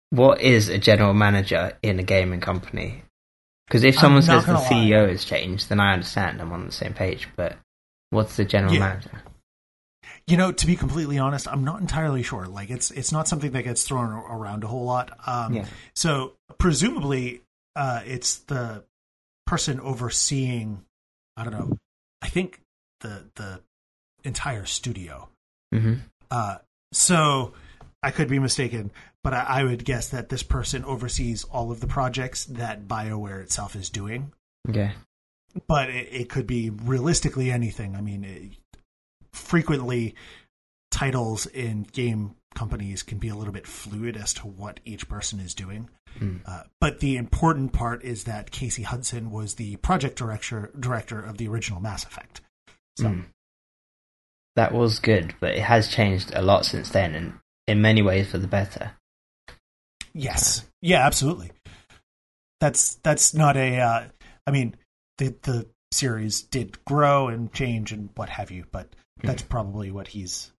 what 0.10 0.42
is 0.42 0.70
a 0.70 0.78
general 0.78 1.14
manager 1.14 1.78
in 1.84 2.00
a 2.00 2.04
gaming 2.04 2.40
company. 2.42 3.04
Because 3.68 3.84
if 3.84 3.96
someone 3.96 4.22
says 4.22 4.46
the 4.46 4.54
lie. 4.54 4.64
CEO 4.64 5.10
has 5.10 5.26
changed, 5.26 5.70
then 5.70 5.80
I 5.80 5.94
understand. 5.94 6.42
I'm 6.42 6.54
on 6.54 6.66
the 6.66 6.72
same 6.72 6.94
page. 6.94 7.28
But 7.36 7.58
what's 8.12 8.38
the 8.38 8.46
general 8.46 8.74
Yeah. 8.74 8.80
manager? 8.80 9.22
You 10.26 10.38
know, 10.38 10.52
to 10.52 10.68
be 10.68 10.76
completely 10.76 11.20
honest, 11.20 11.48
I'm 11.48 11.64
not 11.64 11.82
entirely 11.82 12.24
sure. 12.24 12.48
Like, 12.48 12.70
it's 12.70 12.92
it's 12.92 13.12
not 13.12 13.28
something 13.28 13.52
that 13.52 13.64
gets 13.64 13.84
thrown 13.84 14.12
around 14.12 14.64
a 14.64 14.68
whole 14.68 14.86
lot. 14.86 15.12
Um, 15.28 15.54
Yeah. 15.54 15.66
So 15.96 16.34
presumably, 16.58 17.42
uh, 17.76 18.02
it's 18.06 18.38
the 18.40 18.86
person 19.46 19.80
overseeing. 19.82 20.86
I 21.36 21.44
don't 21.44 21.54
know. 21.54 21.78
I 22.22 22.30
think 22.30 22.62
the 23.02 23.26
the 23.36 23.62
entire 24.28 24.66
studio. 24.66 25.30
hmm 25.74 25.96
Uh, 26.30 26.58
so 26.92 27.54
I 28.04 28.12
could 28.12 28.28
be 28.28 28.40
mistaken, 28.40 28.92
but 29.24 29.34
I, 29.34 29.46
I 29.48 29.64
would 29.64 29.84
guess 29.84 30.10
that 30.10 30.30
this 30.30 30.44
person 30.44 30.86
oversees 30.86 31.44
all 31.46 31.72
of 31.72 31.80
the 31.80 31.88
projects 31.88 32.46
that 32.46 32.88
Bioware 32.88 33.42
itself 33.42 33.76
is 33.76 33.90
doing. 33.90 34.32
Okay. 34.70 34.92
But 35.68 35.90
it, 35.90 36.08
it 36.12 36.30
could 36.30 36.48
be 36.48 36.70
realistically 36.70 37.52
anything. 37.52 37.96
I 37.96 38.02
mean, 38.02 38.24
it, 38.24 38.80
frequently 39.34 40.16
titles 40.92 41.46
in 41.48 41.84
game 41.84 42.36
companies 42.56 43.04
can 43.04 43.18
be 43.18 43.30
a 43.30 43.36
little 43.36 43.54
bit 43.54 43.68
fluid 43.68 44.18
as 44.18 44.34
to 44.34 44.48
what 44.48 44.80
each 44.86 45.08
person 45.08 45.40
is 45.40 45.54
doing. 45.54 45.90
Mm. 46.20 46.42
Uh, 46.46 46.64
but 46.82 47.00
the 47.00 47.18
important 47.18 47.74
part 47.74 48.04
is 48.04 48.24
that 48.24 48.52
Casey 48.52 48.84
Hudson 48.84 49.30
was 49.30 49.56
the 49.56 49.76
project 49.78 50.18
director 50.18 50.72
director 50.80 51.20
of 51.22 51.38
the 51.38 51.48
original 51.48 51.80
Mass 51.80 52.04
Effect. 52.04 52.42
So 52.98 53.06
Mm. 53.06 53.26
That 54.58 54.74
was 54.74 54.98
good, 54.98 55.36
but 55.40 55.54
it 55.54 55.62
has 55.62 55.88
changed 55.88 56.32
a 56.34 56.42
lot 56.42 56.66
since 56.66 56.90
then, 56.90 57.14
and 57.14 57.34
in 57.68 57.80
many 57.80 58.02
ways 58.02 58.32
for 58.32 58.40
the 58.40 58.48
better. 58.48 58.92
yes, 60.14 60.66
yeah, 60.82 61.06
absolutely. 61.06 61.52
That's 62.60 62.96
that's 62.96 63.36
not 63.36 63.56
a. 63.56 63.80
Uh, 63.80 64.08
I 64.48 64.52
mean, 64.52 64.76
the 65.20 65.36
the 65.44 65.68
series 65.92 66.42
did 66.42 66.84
grow 66.86 67.28
and 67.28 67.54
change 67.54 67.92
and 67.92 68.10
what 68.16 68.30
have 68.30 68.50
you, 68.50 68.66
but 68.72 68.90
that's 69.22 69.44
probably 69.44 69.92
what 69.92 70.08
he's 70.08 70.52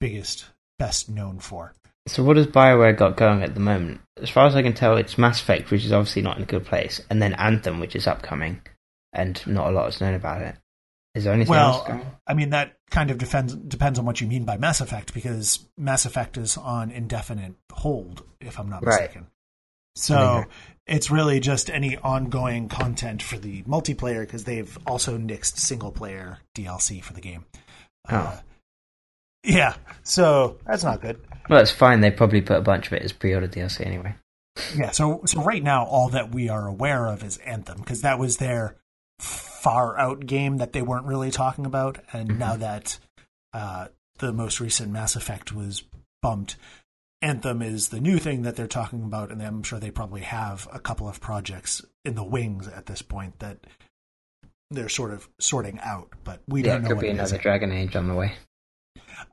biggest 0.00 0.44
best 0.78 1.08
known 1.08 1.38
for. 1.38 1.72
So 2.08 2.22
what 2.22 2.36
has 2.36 2.46
Bioware 2.46 2.94
got 2.94 3.16
going 3.16 3.42
at 3.42 3.54
the 3.54 3.60
moment? 3.60 4.02
As 4.20 4.28
far 4.28 4.46
as 4.48 4.54
I 4.54 4.62
can 4.62 4.74
tell, 4.74 4.98
it's 4.98 5.16
Mass 5.16 5.40
Effect, 5.40 5.70
which 5.70 5.86
is 5.86 5.92
obviously 5.92 6.20
not 6.20 6.36
in 6.36 6.42
a 6.42 6.46
good 6.46 6.66
place, 6.66 7.00
and 7.08 7.22
then 7.22 7.32
Anthem, 7.34 7.80
which 7.80 7.96
is 7.96 8.06
upcoming, 8.06 8.60
and 9.14 9.42
not 9.46 9.68
a 9.68 9.70
lot 9.70 9.88
is 9.88 10.00
known 10.02 10.12
about 10.12 10.42
it. 10.42 10.56
Is 11.14 11.24
there 11.24 11.32
anything 11.32 11.54
else 11.54 11.78
Well, 11.78 11.96
going? 11.98 12.06
I 12.26 12.34
mean 12.34 12.50
that 12.50 12.76
kind 12.90 13.10
of 13.10 13.18
depends 13.18 13.54
depends 13.54 13.98
on 13.98 14.04
what 14.04 14.20
you 14.20 14.26
mean 14.28 14.44
by 14.44 14.56
Mass 14.56 14.80
Effect 14.80 15.12
because 15.14 15.66
Mass 15.76 16.04
Effect 16.06 16.36
is 16.36 16.56
on 16.56 16.90
indefinite 16.90 17.54
hold, 17.72 18.22
if 18.40 18.58
I'm 18.58 18.68
not 18.68 18.84
Right. 18.84 19.00
mistaken. 19.00 19.26
So 19.96 20.44
it's 20.86 21.10
really 21.10 21.40
just 21.40 21.68
any 21.68 21.96
ongoing 21.96 22.68
content 22.68 23.22
for 23.22 23.38
the 23.38 23.62
multiplayer 23.64 24.20
because 24.20 24.44
they've 24.44 24.78
also 24.86 25.18
nixed 25.18 25.58
single 25.58 25.90
player 25.90 26.38
DLC 26.54 27.02
for 27.02 27.12
the 27.12 27.20
game. 27.20 27.44
Uh, 28.08 28.36
Oh. 28.36 28.40
yeah, 29.42 29.74
so 30.04 30.58
that's 30.64 30.84
not 30.84 31.00
good. 31.00 31.20
Well, 31.48 31.60
it's 31.60 31.72
fine. 31.72 32.00
They 32.00 32.10
probably 32.12 32.40
put 32.40 32.56
a 32.58 32.62
bunch 32.62 32.86
of 32.86 32.92
it 32.92 33.02
as 33.02 33.12
pre-order 33.12 33.48
DLC 33.48 33.84
anyway. 33.84 34.14
Yeah, 34.76 34.90
so 34.92 35.22
so 35.26 35.42
right 35.42 35.62
now 35.62 35.84
all 35.86 36.08
that 36.10 36.32
we 36.32 36.48
are 36.48 36.66
aware 36.68 37.06
of 37.06 37.24
is 37.24 37.38
Anthem 37.38 37.78
because 37.78 38.02
that 38.02 38.18
was 38.18 38.36
their 38.36 38.76
far 39.60 39.98
out 39.98 40.26
game 40.26 40.58
that 40.58 40.72
they 40.72 40.82
weren't 40.82 41.06
really 41.06 41.30
talking 41.30 41.66
about, 41.66 41.98
and 42.12 42.38
now 42.38 42.56
that 42.56 42.98
uh, 43.52 43.88
the 44.18 44.32
most 44.32 44.60
recent 44.60 44.90
Mass 44.92 45.16
Effect 45.16 45.52
was 45.52 45.82
bumped, 46.22 46.56
Anthem 47.22 47.60
is 47.60 47.88
the 47.88 48.00
new 48.00 48.18
thing 48.18 48.42
that 48.42 48.56
they're 48.56 48.66
talking 48.66 49.02
about, 49.02 49.30
and 49.30 49.42
I'm 49.42 49.62
sure 49.62 49.78
they 49.78 49.90
probably 49.90 50.22
have 50.22 50.66
a 50.72 50.78
couple 50.80 51.08
of 51.08 51.20
projects 51.20 51.82
in 52.04 52.14
the 52.14 52.24
wings 52.24 52.66
at 52.68 52.86
this 52.86 53.02
point 53.02 53.38
that 53.40 53.58
they're 54.70 54.88
sort 54.88 55.12
of 55.12 55.28
sorting 55.38 55.78
out, 55.80 56.12
but 56.24 56.40
we 56.48 56.62
Yeah, 56.62 56.74
don't 56.74 56.82
know 56.82 56.88
could 56.88 56.96
what 56.96 57.02
be 57.02 57.08
another. 57.08 57.38
Dragon 57.38 57.72
Age 57.72 57.96
on 57.96 58.08
the 58.08 58.14
way. 58.14 58.32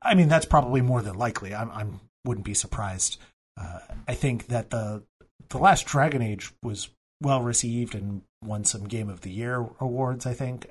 I 0.01 0.15
mean, 0.15 0.27
that's 0.27 0.45
probably 0.45 0.81
more 0.81 1.01
than 1.01 1.15
likely. 1.15 1.53
I'm, 1.55 1.71
I'm 1.71 1.99
wouldn't 2.25 2.45
be 2.45 2.53
surprised. 2.53 3.17
Uh, 3.59 3.79
I 4.07 4.15
think 4.15 4.47
that 4.47 4.69
the 4.71 5.03
the 5.49 5.57
last 5.57 5.85
Dragon 5.85 6.21
Age 6.21 6.51
was 6.61 6.89
well 7.21 7.41
received 7.41 7.95
and 7.95 8.21
won 8.43 8.63
some 8.63 8.85
Game 8.85 9.09
of 9.09 9.21
the 9.21 9.31
Year 9.31 9.65
awards. 9.79 10.25
I 10.25 10.33
think, 10.33 10.67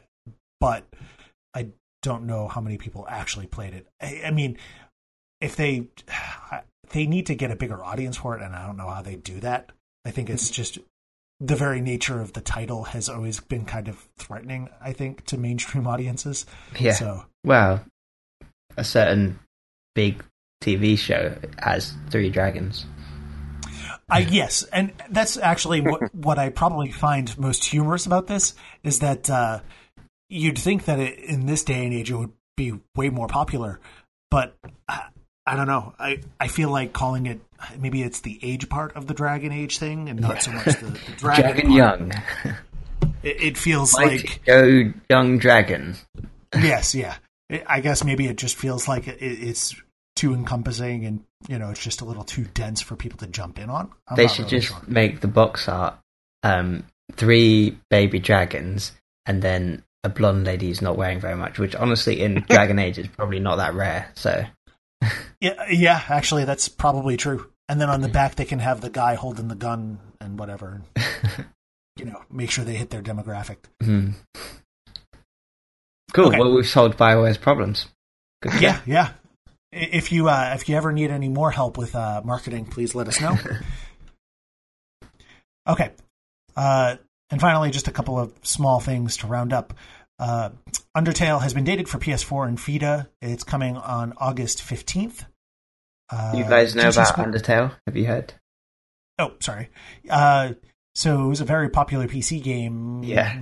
but 0.60 0.84
I 1.54 1.68
don't 2.02 2.24
know 2.24 2.48
how 2.48 2.60
many 2.60 2.78
people 2.78 3.06
actually 3.08 3.46
played 3.46 3.74
it. 3.74 3.86
I, 4.00 4.22
I 4.26 4.30
mean, 4.30 4.58
if 5.40 5.56
they 5.56 5.88
they 6.90 7.06
need 7.06 7.26
to 7.26 7.34
get 7.34 7.50
a 7.50 7.56
bigger 7.56 7.82
audience 7.82 8.16
for 8.16 8.36
it, 8.36 8.42
and 8.42 8.54
I 8.54 8.66
don't 8.66 8.76
know 8.76 8.88
how 8.88 9.02
they 9.02 9.16
do 9.16 9.40
that. 9.40 9.72
I 10.04 10.10
think 10.10 10.30
it's 10.30 10.50
just 10.50 10.78
the 11.40 11.56
very 11.56 11.80
nature 11.80 12.20
of 12.20 12.32
the 12.32 12.40
title 12.40 12.84
has 12.84 13.08
always 13.08 13.40
been 13.40 13.64
kind 13.64 13.88
of 13.88 14.08
threatening. 14.18 14.70
I 14.80 14.92
think 14.92 15.24
to 15.26 15.36
mainstream 15.36 15.86
audiences. 15.86 16.46
Yeah. 16.78 16.92
So 16.92 17.26
Well, 17.44 17.84
a 18.76 18.84
certain 18.84 19.38
big 19.94 20.24
TV 20.62 20.98
show 20.98 21.34
has 21.58 21.94
three 22.10 22.30
dragons. 22.30 22.86
I 24.08 24.20
yes, 24.20 24.62
and 24.64 24.92
that's 25.10 25.36
actually 25.36 25.80
what 25.80 26.14
what 26.14 26.38
I 26.38 26.50
probably 26.50 26.92
find 26.92 27.36
most 27.38 27.64
humorous 27.64 28.06
about 28.06 28.26
this 28.26 28.54
is 28.84 29.00
that 29.00 29.28
uh, 29.28 29.60
you'd 30.28 30.58
think 30.58 30.84
that 30.84 30.98
it, 31.00 31.18
in 31.18 31.46
this 31.46 31.64
day 31.64 31.84
and 31.84 31.92
age 31.92 32.10
it 32.10 32.16
would 32.16 32.32
be 32.56 32.78
way 32.94 33.10
more 33.10 33.26
popular, 33.26 33.80
but 34.30 34.54
I, 34.88 35.06
I 35.46 35.56
don't 35.56 35.66
know. 35.66 35.94
I 35.98 36.20
I 36.38 36.48
feel 36.48 36.70
like 36.70 36.92
calling 36.92 37.26
it 37.26 37.40
maybe 37.78 38.02
it's 38.02 38.20
the 38.20 38.38
age 38.42 38.68
part 38.68 38.94
of 38.96 39.06
the 39.06 39.14
Dragon 39.14 39.52
Age 39.52 39.78
thing 39.78 40.08
and 40.08 40.20
not 40.20 40.42
so 40.42 40.52
much 40.52 40.64
the, 40.66 40.86
the 40.86 41.12
dragon. 41.16 41.42
Dragon. 41.42 41.72
Young. 41.72 42.12
It, 43.22 43.42
it 43.42 43.58
feels 43.58 43.92
like 43.94 44.44
Go 44.44 44.92
Young 45.10 45.38
Dragon. 45.38 45.96
yes, 46.54 46.94
yeah. 46.94 47.16
I 47.66 47.80
guess 47.80 48.04
maybe 48.04 48.26
it 48.26 48.36
just 48.36 48.56
feels 48.56 48.88
like 48.88 49.08
it, 49.08 49.18
it's 49.20 49.74
too 50.16 50.34
encompassing 50.34 51.04
and 51.04 51.22
you 51.46 51.58
know 51.58 51.70
it's 51.70 51.82
just 51.82 52.00
a 52.00 52.04
little 52.04 52.24
too 52.24 52.44
dense 52.54 52.80
for 52.80 52.96
people 52.96 53.18
to 53.18 53.26
jump 53.26 53.58
in 53.58 53.70
on. 53.70 53.92
I'm 54.08 54.16
they 54.16 54.26
should 54.26 54.46
really 54.46 54.58
just 54.58 54.68
sure. 54.68 54.82
make 54.88 55.20
the 55.20 55.28
box 55.28 55.68
art 55.68 55.94
um, 56.42 56.84
three 57.12 57.78
baby 57.90 58.18
dragons 58.18 58.92
and 59.26 59.42
then 59.42 59.84
a 60.02 60.08
blonde 60.08 60.44
lady 60.44 60.68
who's 60.68 60.82
not 60.82 60.96
wearing 60.96 61.20
very 61.20 61.36
much, 61.36 61.58
which 61.58 61.74
honestly 61.74 62.22
in 62.22 62.44
Dragon 62.48 62.78
Age 62.78 62.98
is 62.98 63.08
probably 63.08 63.40
not 63.40 63.56
that 63.56 63.74
rare. 63.74 64.10
So 64.14 64.44
Yeah, 65.40 65.66
yeah, 65.70 66.02
actually, 66.08 66.44
that's 66.44 66.68
probably 66.68 67.16
true. 67.16 67.50
And 67.68 67.80
then 67.80 67.90
on 67.90 68.00
the 68.00 68.08
back, 68.08 68.36
they 68.36 68.44
can 68.44 68.60
have 68.60 68.80
the 68.80 68.90
guy 68.90 69.14
holding 69.14 69.48
the 69.48 69.54
gun 69.54 69.98
and 70.20 70.38
whatever. 70.38 70.82
you 71.96 72.04
know, 72.04 72.22
make 72.30 72.50
sure 72.50 72.64
they 72.64 72.76
hit 72.76 72.90
their 72.90 73.02
demographic. 73.02 73.56
hmm. 73.82 74.10
cool. 76.12 76.28
Okay. 76.28 76.38
Well, 76.38 76.54
we've 76.54 76.66
solved 76.66 76.96
Bioware's 76.96 77.38
problems. 77.38 77.86
Good. 78.42 78.60
Yeah, 78.60 78.80
yeah. 78.86 79.12
I- 79.76 79.88
If 79.92 80.12
you 80.12 80.28
uh, 80.28 80.52
if 80.54 80.68
you 80.68 80.76
ever 80.76 80.92
need 80.92 81.10
any 81.10 81.28
more 81.28 81.50
help 81.50 81.78
with 81.78 81.94
uh, 81.94 82.22
marketing, 82.24 82.66
please 82.66 82.94
let 82.94 83.08
us 83.08 83.20
know. 83.20 83.36
okay. 85.68 85.90
Uh, 86.56 86.96
and 87.30 87.40
finally, 87.40 87.70
just 87.70 87.88
a 87.88 87.92
couple 87.92 88.18
of 88.18 88.32
small 88.42 88.80
things 88.80 89.18
to 89.18 89.26
round 89.26 89.52
up. 89.52 89.74
Uh, 90.18 90.50
Undertale 90.96 91.42
has 91.42 91.52
been 91.52 91.64
dated 91.64 91.88
for 91.88 91.98
PS4 91.98 92.48
and 92.48 92.58
Vita. 92.60 93.08
It's 93.20 93.44
coming 93.44 93.76
on 93.76 94.14
August 94.16 94.62
fifteenth. 94.62 95.24
Uh, 96.10 96.32
You 96.36 96.44
guys 96.44 96.74
know 96.74 96.88
about 96.88 97.08
Sport- 97.08 97.28
Undertale? 97.28 97.72
Have 97.86 97.96
you 97.96 98.06
heard? 98.06 98.32
Oh, 99.18 99.32
sorry. 99.40 99.68
Uh, 100.08 100.52
so 100.94 101.24
it 101.24 101.28
was 101.28 101.40
a 101.40 101.44
very 101.44 101.68
popular 101.68 102.06
PC 102.06 102.42
game. 102.42 103.02
Yeah. 103.02 103.40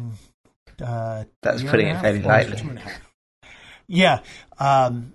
Uh, 0.82 1.24
That's 1.42 1.62
year 1.62 1.70
putting 1.70 1.88
it 1.88 1.92
half? 1.94 2.02
fairly 2.02 2.22
lightly. 2.22 2.56
two 2.56 2.68
and 2.70 2.78
a 2.78 2.80
half. 2.80 3.00
Yeah. 3.86 4.20
Um, 4.58 5.12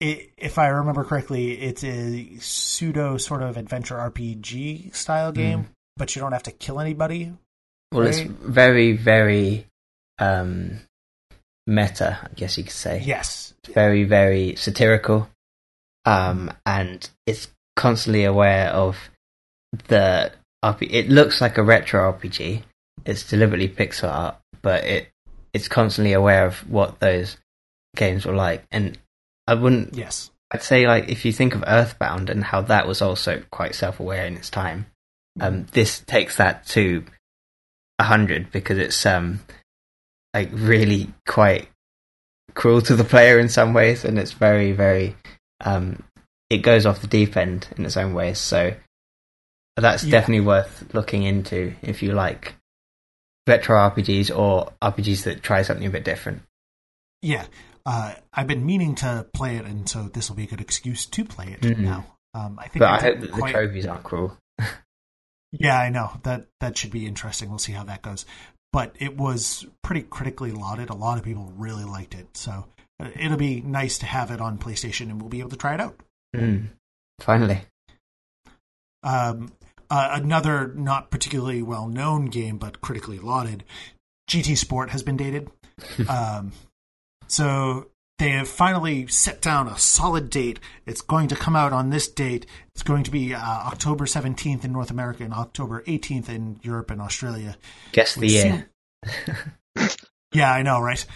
it, 0.00 0.30
if 0.36 0.58
I 0.58 0.68
remember 0.68 1.04
correctly, 1.04 1.52
it's 1.52 1.82
a 1.84 2.36
pseudo 2.38 3.16
sort 3.16 3.42
of 3.42 3.56
adventure 3.56 3.96
RPG 3.96 4.94
style 4.94 5.32
game, 5.32 5.68
but 5.96 6.14
you 6.14 6.22
don't 6.22 6.32
have 6.32 6.44
to 6.44 6.52
kill 6.52 6.80
anybody. 6.80 7.32
Well, 7.92 8.06
it's 8.06 8.20
very, 8.20 8.92
very 8.92 9.66
um, 10.18 10.80
meta, 11.66 12.18
I 12.22 12.34
guess 12.34 12.58
you 12.58 12.64
could 12.64 12.72
say. 12.72 13.02
Yes. 13.04 13.54
It's 13.64 13.74
very, 13.74 14.04
very 14.04 14.54
satirical, 14.56 15.28
um, 16.04 16.52
and 16.64 17.08
it's 17.26 17.48
constantly 17.76 18.24
aware 18.24 18.68
of 18.68 18.96
the 19.88 20.32
RP. 20.64 20.88
It 20.90 21.08
looks 21.08 21.40
like 21.40 21.58
a 21.58 21.62
retro 21.62 22.12
RPG. 22.12 22.62
It's 23.04 23.28
deliberately 23.28 23.68
pixel 23.68 24.10
art, 24.10 24.36
but 24.62 24.84
it 24.84 25.08
it's 25.52 25.68
constantly 25.68 26.12
aware 26.12 26.46
of 26.46 26.58
what 26.70 27.00
those 27.00 27.36
games 27.96 28.26
were 28.26 28.34
like. 28.34 28.64
And 28.70 28.98
I 29.48 29.54
wouldn't. 29.54 29.94
Yes. 29.94 30.30
I'd 30.50 30.62
say 30.62 30.86
like 30.86 31.08
if 31.08 31.24
you 31.24 31.32
think 31.32 31.54
of 31.54 31.64
Earthbound 31.66 32.30
and 32.30 32.44
how 32.44 32.60
that 32.62 32.86
was 32.86 33.02
also 33.02 33.42
quite 33.50 33.74
self-aware 33.74 34.26
in 34.26 34.36
its 34.36 34.50
time, 34.50 34.86
um, 35.40 35.66
this 35.72 36.00
takes 36.00 36.36
that 36.36 36.66
to 36.68 37.04
a 37.98 38.04
hundred 38.04 38.50
because 38.52 38.78
it's 38.78 39.04
um 39.06 39.40
like 40.34 40.50
really 40.52 41.12
quite 41.26 41.68
cruel 42.54 42.80
to 42.82 42.94
the 42.94 43.04
player 43.04 43.38
in 43.38 43.48
some 43.48 43.72
ways, 43.74 44.04
and 44.04 44.18
it's 44.18 44.32
very 44.32 44.72
very 44.72 45.16
um 45.64 46.02
it 46.50 46.58
goes 46.58 46.86
off 46.86 47.00
the 47.00 47.06
deep 47.06 47.36
end 47.36 47.68
in 47.76 47.84
its 47.84 47.96
own 47.96 48.14
ways. 48.14 48.38
So 48.38 48.74
that's 49.76 50.04
Yeah. 50.04 50.10
definitely 50.12 50.46
worth 50.46 50.92
looking 50.94 51.22
into 51.22 51.74
if 51.82 52.02
you 52.02 52.12
like 52.12 52.54
retro 53.46 53.76
RPGs 53.78 54.34
or 54.36 54.72
RPGs 54.82 55.24
that 55.24 55.42
try 55.42 55.62
something 55.62 55.86
a 55.86 55.90
bit 55.90 56.04
different. 56.04 56.42
Yeah. 57.22 57.46
Uh, 57.90 58.14
I've 58.34 58.46
been 58.46 58.66
meaning 58.66 58.94
to 58.96 59.26
play 59.32 59.56
it, 59.56 59.64
and 59.64 59.88
so 59.88 60.02
this 60.02 60.28
will 60.28 60.36
be 60.36 60.44
a 60.44 60.46
good 60.46 60.60
excuse 60.60 61.06
to 61.06 61.24
play 61.24 61.52
it 61.52 61.62
Mhm. 61.62 61.78
now. 61.78 62.04
Um, 62.34 62.58
I 62.58 62.68
think 62.68 62.80
But 62.80 62.90
I 62.90 63.00
hope 63.00 63.20
that 63.20 63.26
the 63.28 63.32
quite- 63.32 63.52
trophies 63.52 63.86
aren't 63.86 64.04
cruel. 64.04 64.36
Yeah, 65.52 65.78
I 65.78 65.88
know 65.88 66.20
that 66.24 66.48
that 66.60 66.76
should 66.76 66.90
be 66.90 67.06
interesting. 67.06 67.48
We'll 67.48 67.58
see 67.58 67.72
how 67.72 67.84
that 67.84 68.02
goes. 68.02 68.26
But 68.74 68.94
it 69.00 69.16
was 69.16 69.64
pretty 69.82 70.02
critically 70.02 70.52
lauded. 70.52 70.90
A 70.90 70.94
lot 70.94 71.16
of 71.16 71.24
people 71.24 71.50
really 71.56 71.84
liked 71.84 72.14
it, 72.14 72.36
so 72.36 72.66
uh, 73.00 73.08
it'll 73.14 73.38
be 73.38 73.62
nice 73.62 73.96
to 74.00 74.06
have 74.06 74.30
it 74.30 74.42
on 74.42 74.58
PlayStation, 74.58 75.08
and 75.08 75.18
we'll 75.18 75.30
be 75.30 75.40
able 75.40 75.48
to 75.48 75.56
try 75.56 75.72
it 75.72 75.80
out. 75.80 75.98
Mm. 76.36 76.68
Finally. 77.20 77.62
Um, 79.02 79.52
uh, 79.88 80.10
another 80.12 80.74
not 80.74 81.10
particularly 81.10 81.62
well 81.62 81.88
known 81.88 82.26
game, 82.26 82.58
but 82.58 82.82
critically 82.82 83.18
lauded, 83.18 83.64
GT 84.28 84.54
Sport 84.58 84.90
has 84.90 85.02
been 85.02 85.16
dated. 85.16 85.50
um, 86.10 86.52
so 87.28 87.90
they 88.18 88.30
have 88.30 88.48
finally 88.48 89.06
set 89.06 89.40
down 89.40 89.68
a 89.68 89.78
solid 89.78 90.28
date. 90.28 90.58
It's 90.86 91.00
going 91.00 91.28
to 91.28 91.36
come 91.36 91.54
out 91.54 91.72
on 91.72 91.90
this 91.90 92.08
date. 92.08 92.46
It's 92.74 92.82
going 92.82 93.04
to 93.04 93.12
be 93.12 93.32
uh, 93.32 93.38
October 93.40 94.06
17th 94.06 94.64
in 94.64 94.72
North 94.72 94.90
America 94.90 95.22
and 95.22 95.32
October 95.32 95.82
18th 95.84 96.28
in 96.28 96.58
Europe 96.62 96.90
and 96.90 97.00
Australia. 97.00 97.56
Guess 97.92 98.16
the 98.16 98.26
year. 98.26 98.70
yeah, 100.32 100.52
I 100.52 100.62
know, 100.62 100.80
right? 100.80 101.06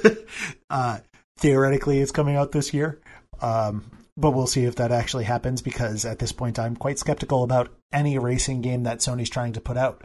uh, 0.70 0.98
theoretically, 1.38 2.00
it's 2.00 2.12
coming 2.12 2.36
out 2.36 2.52
this 2.52 2.74
year, 2.74 3.00
um, 3.40 3.90
but 4.18 4.32
we'll 4.32 4.46
see 4.46 4.64
if 4.64 4.76
that 4.76 4.92
actually 4.92 5.24
happens. 5.24 5.62
Because 5.62 6.04
at 6.04 6.18
this 6.18 6.32
point, 6.32 6.58
I'm 6.58 6.76
quite 6.76 6.98
skeptical 6.98 7.44
about 7.44 7.72
any 7.92 8.18
racing 8.18 8.60
game 8.60 8.82
that 8.82 8.98
Sony's 8.98 9.30
trying 9.30 9.54
to 9.54 9.60
put 9.62 9.78
out. 9.78 10.04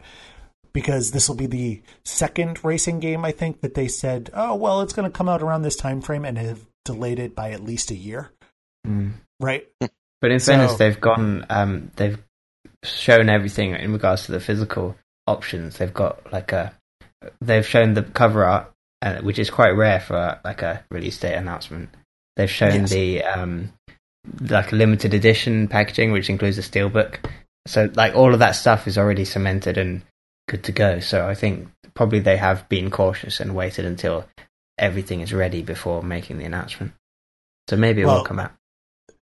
Because 0.72 1.10
this 1.10 1.28
will 1.28 1.36
be 1.36 1.46
the 1.46 1.82
second 2.04 2.64
racing 2.64 3.00
game, 3.00 3.24
I 3.24 3.32
think, 3.32 3.60
that 3.60 3.74
they 3.74 3.88
said, 3.88 4.30
"Oh, 4.32 4.54
well, 4.54 4.80
it's 4.80 4.94
going 4.94 5.10
to 5.10 5.16
come 5.16 5.28
out 5.28 5.42
around 5.42 5.62
this 5.62 5.76
time 5.76 6.00
frame," 6.00 6.24
and 6.24 6.38
have 6.38 6.60
delayed 6.84 7.18
it 7.18 7.34
by 7.34 7.50
at 7.50 7.62
least 7.62 7.90
a 7.90 7.94
year, 7.94 8.30
Mm. 8.86 9.12
right? 9.38 9.66
But 10.20 10.30
in 10.30 10.40
So- 10.40 10.52
fairness, 10.52 10.76
they've 10.78 11.00
gone. 11.00 11.44
Um, 11.50 11.90
they've 11.96 12.18
shown 12.84 13.28
everything 13.28 13.74
in 13.74 13.92
regards 13.92 14.26
to 14.26 14.32
the 14.32 14.40
physical 14.40 14.96
options. 15.26 15.76
They've 15.78 15.92
got 15.92 16.32
like 16.32 16.52
a. 16.52 16.72
They've 17.40 17.66
shown 17.66 17.94
the 17.94 18.02
cover 18.02 18.44
art, 18.44 18.72
uh, 19.02 19.16
which 19.20 19.38
is 19.38 19.50
quite 19.50 19.76
rare 19.76 20.00
for 20.00 20.40
like 20.44 20.62
a 20.62 20.84
release 20.90 21.18
date 21.18 21.34
announcement. 21.34 21.90
They've 22.36 22.50
shown 22.50 22.80
Yes. 22.82 22.90
the 22.90 23.22
um, 23.24 23.72
like 24.40 24.72
a 24.72 24.76
limited 24.76 25.12
edition 25.14 25.68
packaging, 25.68 26.12
which 26.12 26.30
includes 26.30 26.56
a 26.58 26.62
steelbook. 26.62 27.16
So 27.66 27.90
like 27.94 28.14
all 28.16 28.32
of 28.32 28.40
that 28.40 28.52
stuff 28.52 28.88
is 28.88 28.96
already 28.98 29.24
cemented 29.24 29.76
and 29.78 30.02
good 30.52 30.64
to 30.64 30.72
go. 30.72 31.00
So 31.00 31.26
I 31.26 31.34
think 31.34 31.68
probably 31.94 32.20
they 32.20 32.36
have 32.36 32.68
been 32.68 32.90
cautious 32.90 33.40
and 33.40 33.54
waited 33.56 33.84
until 33.84 34.24
everything 34.78 35.20
is 35.20 35.32
ready 35.32 35.62
before 35.62 36.02
making 36.02 36.38
the 36.38 36.44
announcement. 36.44 36.92
So 37.68 37.76
maybe 37.76 38.02
it 38.02 38.06
Well, 38.06 38.18
will 38.18 38.24
come 38.24 38.38
out. 38.38 38.52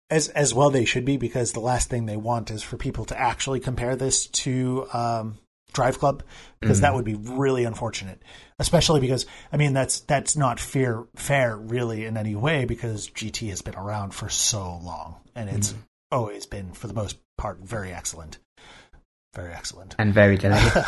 as 0.09 0.29
as 0.29 0.53
well 0.53 0.69
they 0.69 0.85
should 0.85 1.03
be 1.05 1.17
because 1.17 1.51
the 1.51 1.59
last 1.59 1.89
thing 1.89 2.05
they 2.05 2.17
want 2.17 2.49
is 2.49 2.63
for 2.63 2.77
people 2.77 3.05
to 3.05 3.19
actually 3.19 3.59
compare 3.59 3.95
this 3.95 4.27
to 4.27 4.87
um, 4.93 5.37
Drive 5.73 5.99
Club 5.99 6.23
because 6.61 6.77
Mm. 6.79 6.81
that 6.81 6.95
would 6.95 7.03
be 7.05 7.15
really 7.15 7.65
unfortunate, 7.65 8.21
especially 8.57 9.01
because 9.01 9.25
I 9.51 9.57
mean 9.57 9.73
that's 9.73 9.99
that's 10.01 10.37
not 10.37 10.59
fair 10.61 11.03
fair 11.15 11.57
really 11.57 12.05
in 12.05 12.15
any 12.15 12.35
way 12.35 12.63
because 12.65 13.09
GT 13.09 13.49
has 13.49 13.61
been 13.61 13.75
around 13.75 14.13
for 14.13 14.29
so 14.29 14.79
long 14.81 15.17
and 15.35 15.49
it's 15.49 15.75
always 16.09 16.45
been 16.45 16.71
for 16.71 16.87
the 16.87 16.93
most 16.93 17.17
part 17.37 17.59
very 17.59 17.91
excellent, 17.91 18.37
very 19.37 19.53
excellent. 19.53 19.95
And 19.97 20.13
very 20.13 20.37
delayed. 20.37 20.71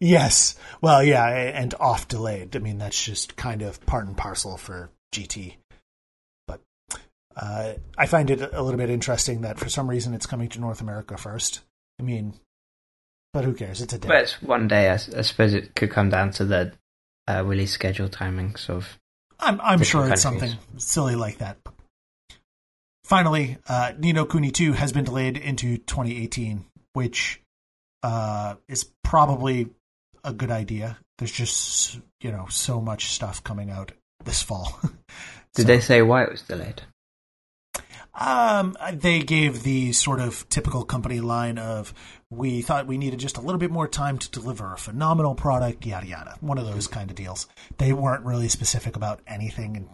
Yes. 0.00 0.56
Well, 0.80 1.02
yeah, 1.02 1.28
and 1.28 1.74
off 1.78 2.08
delayed. 2.08 2.56
I 2.56 2.58
mean, 2.58 2.78
that's 2.78 3.02
just 3.02 3.36
kind 3.36 3.60
of 3.60 3.84
part 3.84 4.06
and 4.06 4.16
parcel 4.16 4.56
for 4.56 4.90
GT. 5.12 5.56
But 6.46 6.60
uh, 7.36 7.74
I 7.98 8.06
find 8.06 8.30
it 8.30 8.40
a 8.40 8.62
little 8.62 8.78
bit 8.78 8.88
interesting 8.88 9.42
that 9.42 9.58
for 9.58 9.68
some 9.68 9.88
reason 9.88 10.14
it's 10.14 10.26
coming 10.26 10.48
to 10.50 10.60
North 10.60 10.80
America 10.80 11.18
first. 11.18 11.60
I 11.98 12.02
mean, 12.02 12.32
but 13.34 13.44
who 13.44 13.52
cares? 13.52 13.82
It's 13.82 13.92
a 13.92 13.98
day. 13.98 14.08
But 14.08 14.22
it's 14.22 14.42
one 14.42 14.68
day, 14.68 14.88
I 14.88 14.96
suppose 14.96 15.52
it 15.52 15.74
could 15.74 15.90
come 15.90 16.08
down 16.08 16.30
to 16.32 16.46
the 16.46 16.72
uh, 17.28 17.44
release 17.44 17.72
schedule 17.72 18.08
timing, 18.08 18.56
sort 18.56 18.78
of. 18.78 18.98
I'm, 19.38 19.60
I'm 19.60 19.82
sure 19.82 20.08
it's 20.10 20.22
something 20.22 20.52
silly 20.78 21.14
like 21.14 21.38
that. 21.38 21.58
Finally, 23.04 23.58
uh, 23.68 23.92
Ni 23.98 24.12
no 24.12 24.24
Kuni 24.24 24.50
2 24.50 24.72
has 24.74 24.92
been 24.92 25.04
delayed 25.04 25.36
into 25.36 25.76
2018, 25.78 26.64
which 26.92 27.39
uh, 28.02 28.56
is 28.68 28.84
probably 29.04 29.68
a 30.24 30.32
good 30.32 30.50
idea. 30.50 30.98
There's 31.18 31.32
just, 31.32 31.98
you 32.20 32.30
know, 32.30 32.46
so 32.48 32.80
much 32.80 33.12
stuff 33.12 33.42
coming 33.44 33.70
out 33.70 33.92
this 34.24 34.42
fall. 34.42 34.78
Did 35.54 35.62
So- 35.62 35.64
they 35.64 35.80
say 35.80 36.02
why 36.02 36.24
it 36.24 36.30
was 36.30 36.42
delayed? 36.42 36.82
Um, 38.12 38.76
they 38.92 39.20
gave 39.20 39.62
the 39.62 39.92
sort 39.92 40.20
of 40.20 40.46
typical 40.48 40.84
company 40.84 41.20
line 41.20 41.58
of 41.58 41.94
we 42.28 42.60
thought 42.60 42.86
we 42.88 42.98
needed 42.98 43.20
just 43.20 43.36
a 43.36 43.40
little 43.40 43.58
bit 43.58 43.70
more 43.70 43.86
time 43.86 44.18
to 44.18 44.30
deliver 44.30 44.72
a 44.72 44.76
phenomenal 44.76 45.34
product, 45.34 45.86
yada 45.86 46.06
yada. 46.06 46.36
One 46.40 46.58
of 46.58 46.66
those 46.66 46.88
kind 46.88 47.08
of 47.08 47.16
deals. 47.16 47.46
They 47.78 47.92
weren't 47.92 48.24
really 48.24 48.48
specific 48.48 48.96
about 48.96 49.20
anything 49.28 49.76
and 49.76 49.88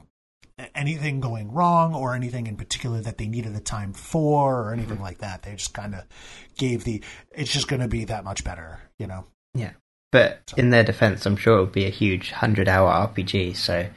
anything 0.76 1.20
going 1.20 1.52
wrong 1.52 1.94
or 1.94 2.14
anything 2.14 2.46
in 2.46 2.56
particular 2.56 3.00
that 3.00 3.18
they 3.18 3.26
needed 3.26 3.54
the 3.54 3.60
time 3.60 3.92
for 3.92 4.62
or 4.62 4.72
anything 4.72 4.94
mm-hmm. 4.94 5.02
like 5.02 5.18
that. 5.18 5.42
They 5.42 5.52
just 5.52 5.74
kind 5.74 5.94
of 5.94 6.04
gave 6.56 6.84
the 6.84 7.02
it's 7.34 7.52
just 7.52 7.68
going 7.68 7.82
to 7.82 7.88
be 7.88 8.04
that 8.04 8.24
much 8.24 8.44
better, 8.44 8.80
you 8.98 9.06
know. 9.06 9.26
Yeah. 9.54 9.72
But 10.12 10.54
in 10.56 10.70
their 10.70 10.84
defense, 10.84 11.26
I'm 11.26 11.36
sure 11.36 11.58
it 11.58 11.60
would 11.60 11.72
be 11.72 11.86
a 11.86 11.90
huge 11.90 12.30
100 12.30 12.68
hour 12.68 13.08
RPG, 13.08 13.56
so 13.56 13.88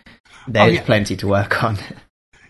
there's 0.47 0.69
oh, 0.69 0.73
yeah. 0.73 0.83
plenty 0.83 1.15
to 1.17 1.27
work 1.27 1.63
on. 1.63 1.77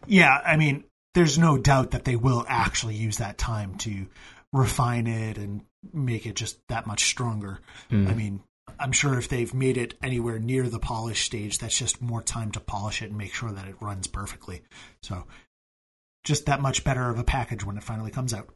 Yeah, 0.07 0.41
I 0.43 0.57
mean, 0.57 0.85
there's 1.13 1.37
no 1.37 1.59
doubt 1.59 1.91
that 1.91 2.03
they 2.03 2.15
will 2.15 2.43
actually 2.47 2.95
use 2.95 3.17
that 3.17 3.37
time 3.37 3.75
to 3.79 4.07
refine 4.51 5.05
it 5.05 5.37
and 5.37 5.61
make 5.93 6.25
it 6.25 6.35
just 6.35 6.57
that 6.67 6.87
much 6.87 7.05
stronger. 7.05 7.59
I 7.91 7.93
mm. 7.93 8.15
mean, 8.15 8.41
I'm 8.79 8.91
sure 8.91 9.17
if 9.17 9.29
they've 9.29 9.53
made 9.53 9.77
it 9.77 9.95
anywhere 10.03 10.39
near 10.39 10.67
the 10.67 10.79
polish 10.79 11.23
stage, 11.23 11.58
that's 11.60 11.77
just 11.77 12.01
more 12.01 12.21
time 12.21 12.51
to 12.51 12.60
polish 12.60 13.01
it 13.01 13.10
and 13.10 13.17
make 13.17 13.34
sure 13.34 13.51
that 13.51 13.67
it 13.67 13.75
runs 13.82 14.08
perfectly. 14.08 14.62
So, 15.03 15.25
just 16.23 16.47
that 16.47 16.62
much 16.62 16.84
better 16.84 17.10
of 17.10 17.19
a 17.19 17.23
package 17.23 17.63
when 17.63 17.77
it 17.77 17.84
finally 17.84 18.12
comes 18.12 18.34
out. 18.34 18.49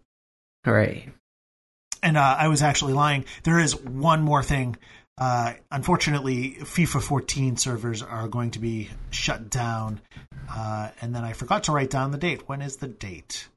Great. 0.63 1.09
And 2.01 2.17
uh, 2.17 2.35
I 2.37 2.49
was 2.49 2.61
actually 2.61 2.93
lying. 2.93 3.25
There 3.43 3.59
is 3.59 3.75
one 3.79 4.21
more 4.21 4.43
thing. 4.43 4.77
Uh, 5.17 5.53
unfortunately, 5.71 6.57
FIFA 6.59 7.01
14 7.01 7.57
servers 7.57 8.01
are 8.01 8.27
going 8.27 8.51
to 8.51 8.59
be 8.59 8.89
shut 9.11 9.49
down. 9.49 10.01
Uh, 10.49 10.89
and 11.01 11.15
then 11.15 11.23
I 11.23 11.33
forgot 11.33 11.65
to 11.65 11.71
write 11.71 11.89
down 11.89 12.11
the 12.11 12.17
date. 12.17 12.47
When 12.49 12.61
is 12.61 12.77
the 12.77 12.87
date? 12.87 13.47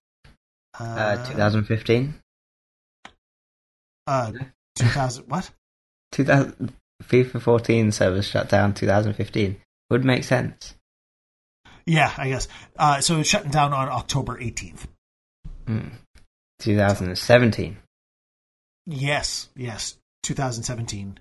Uh, 0.79 1.17
2015? 1.27 2.15
Uh, 4.07 4.33
2000. 4.77 5.25
What? 5.29 5.51
2000, 6.13 6.73
FIFA 7.05 7.41
14 7.41 7.93
servers 7.93 8.27
shut 8.27 8.49
down 8.49 8.75
2015. 8.75 9.57
Would 9.91 10.05
make 10.05 10.25
sense. 10.25 10.75
Yeah, 11.85 12.13
I 12.17 12.29
guess. 12.29 12.49
Uh, 12.77 13.01
so 13.01 13.21
it's 13.21 13.29
shutting 13.29 13.51
down 13.53 13.73
on 13.73 13.89
October 13.89 14.37
18th. 14.41 14.87
Hmm. 15.67 15.89
2017. 16.61 17.77
Yes, 18.87 19.49
yes, 19.57 19.97
2017. 20.23 21.19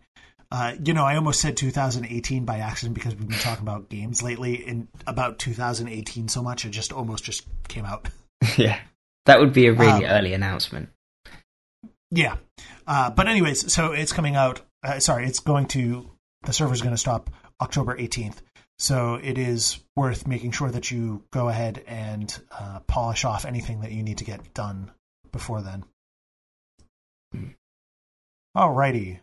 Uh, 0.52 0.74
you 0.84 0.94
know, 0.94 1.04
I 1.04 1.16
almost 1.16 1.42
said 1.42 1.58
2018 1.58 2.46
by 2.46 2.60
accident 2.60 2.96
because 2.96 3.16
we've 3.16 3.28
been 3.28 3.40
talking 3.40 3.64
about 3.64 3.90
games 3.90 4.22
lately 4.24 4.56
in 4.56 4.88
about 5.08 5.40
2018 5.40 6.28
so 6.28 6.42
much 6.42 6.66
it 6.66 6.70
just 6.70 6.94
almost 6.94 7.24
just 7.24 7.46
came 7.68 7.86
out. 7.86 8.08
yeah. 8.58 8.80
That 9.26 9.40
would 9.40 9.54
be 9.54 9.68
a 9.68 9.74
really 9.74 10.06
Um, 10.06 10.12
early 10.12 10.34
announcement. 10.34 10.90
Yeah. 12.12 12.38
Uh, 12.88 13.10
but 13.10 13.28
anyways, 13.28 13.74
so 13.74 13.92
it's 13.92 14.14
coming 14.14 14.36
out. 14.36 14.62
Uh, 14.86 15.00
sorry, 15.00 15.26
it's 15.26 15.40
going 15.40 15.66
to 15.66 16.12
the 16.44 16.54
server's 16.54 16.82
going 16.82 16.94
to 16.94 16.98
stop 16.98 17.32
October 17.60 17.98
18th. 17.98 18.38
So 18.78 19.16
it 19.16 19.38
is 19.38 19.80
worth 19.96 20.28
making 20.28 20.52
sure 20.52 20.70
that 20.70 20.92
you 20.92 21.24
go 21.32 21.50
ahead 21.50 21.84
and 21.88 22.38
uh, 22.52 22.82
polish 22.82 23.26
off 23.26 23.46
anything 23.46 23.82
that 23.82 23.92
you 23.92 24.04
need 24.04 24.20
to 24.20 24.26
get 24.26 24.54
done 24.54 24.92
before 25.32 25.62
then. 25.62 25.86
Alrighty. 28.56 29.20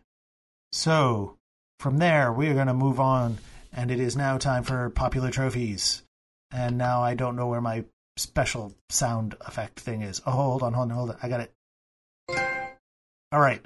So 0.72 1.37
from 1.79 1.98
there, 1.98 2.33
we 2.33 2.48
are 2.48 2.55
going 2.55 2.66
to 2.66 2.75
move 2.75 2.98
on, 2.98 3.38
and 3.72 3.90
it 3.90 4.01
is 4.01 4.16
now 4.16 4.38
time 4.38 4.64
for 4.64 4.90
popular 4.90 5.31
trophies. 5.31 6.03
And 6.51 6.77
now 6.77 7.03
I 7.03 7.14
don't 7.14 7.37
know 7.37 7.46
where 7.46 7.61
my 7.61 7.85
special 8.16 8.75
sound 8.88 9.37
effect 9.42 9.81
thing 9.81 10.03
is. 10.03 10.22
Oh, 10.27 10.33
hold 10.33 10.62
on, 10.62 10.72
hold 10.72 10.90
on, 10.90 10.96
hold 10.96 11.11
on. 11.11 11.16
I 11.22 11.29
got 11.29 11.40
it. 11.40 11.53
All 13.31 13.40
right. 13.40 13.64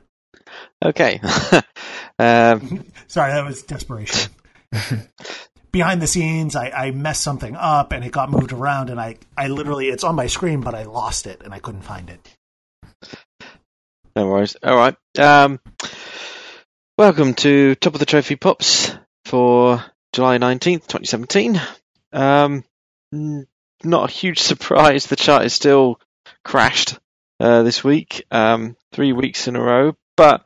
Okay. 0.85 1.21
um, 2.19 2.85
Sorry, 3.07 3.33
that 3.33 3.45
was 3.45 3.63
desperation. 3.63 4.33
Behind 5.73 6.01
the 6.01 6.07
scenes, 6.07 6.57
I, 6.57 6.71
I 6.71 6.91
messed 6.91 7.23
something 7.23 7.55
up 7.55 7.93
and 7.93 8.05
it 8.05 8.13
got 8.13 8.31
moved 8.31 8.53
around, 8.53 8.89
and 8.89 8.99
I, 8.99 9.17
I 9.37 9.49
literally, 9.49 9.89
it's 9.89 10.05
on 10.05 10.15
my 10.15 10.27
screen, 10.27 10.63
but 10.63 10.75
I 10.75 10.85
lost 10.85 11.27
it 11.27 11.43
and 11.43 11.53
I 11.53 11.59
couldn't 11.59 11.83
find 11.83 12.09
it. 12.09 12.37
no 14.15 14.27
worries. 14.27 14.57
All 14.63 14.77
right. 14.77 14.97
Um, 15.19 15.61
welcome 16.97 17.35
to 17.35 17.75
Top 17.75 17.95
of 17.95 18.01
the 18.01 18.07
Trophy 18.07 18.37
Pops 18.37 18.97
for 19.27 19.85
July 20.15 20.39
19th, 20.39 20.87
2017. 20.87 21.61
Um, 22.13 22.65
not 23.85 24.09
a 24.09 24.13
huge 24.13 24.39
surprise. 24.39 25.07
The 25.07 25.17
chart 25.17 25.45
is 25.45 25.53
still 25.53 26.01
crashed 26.45 26.99
uh, 27.41 27.63
this 27.63 27.85
week, 27.85 28.25
um, 28.31 28.77
three 28.93 29.13
weeks 29.13 29.49
in 29.49 29.57
a 29.57 29.63
row, 29.63 29.97
but 30.17 30.45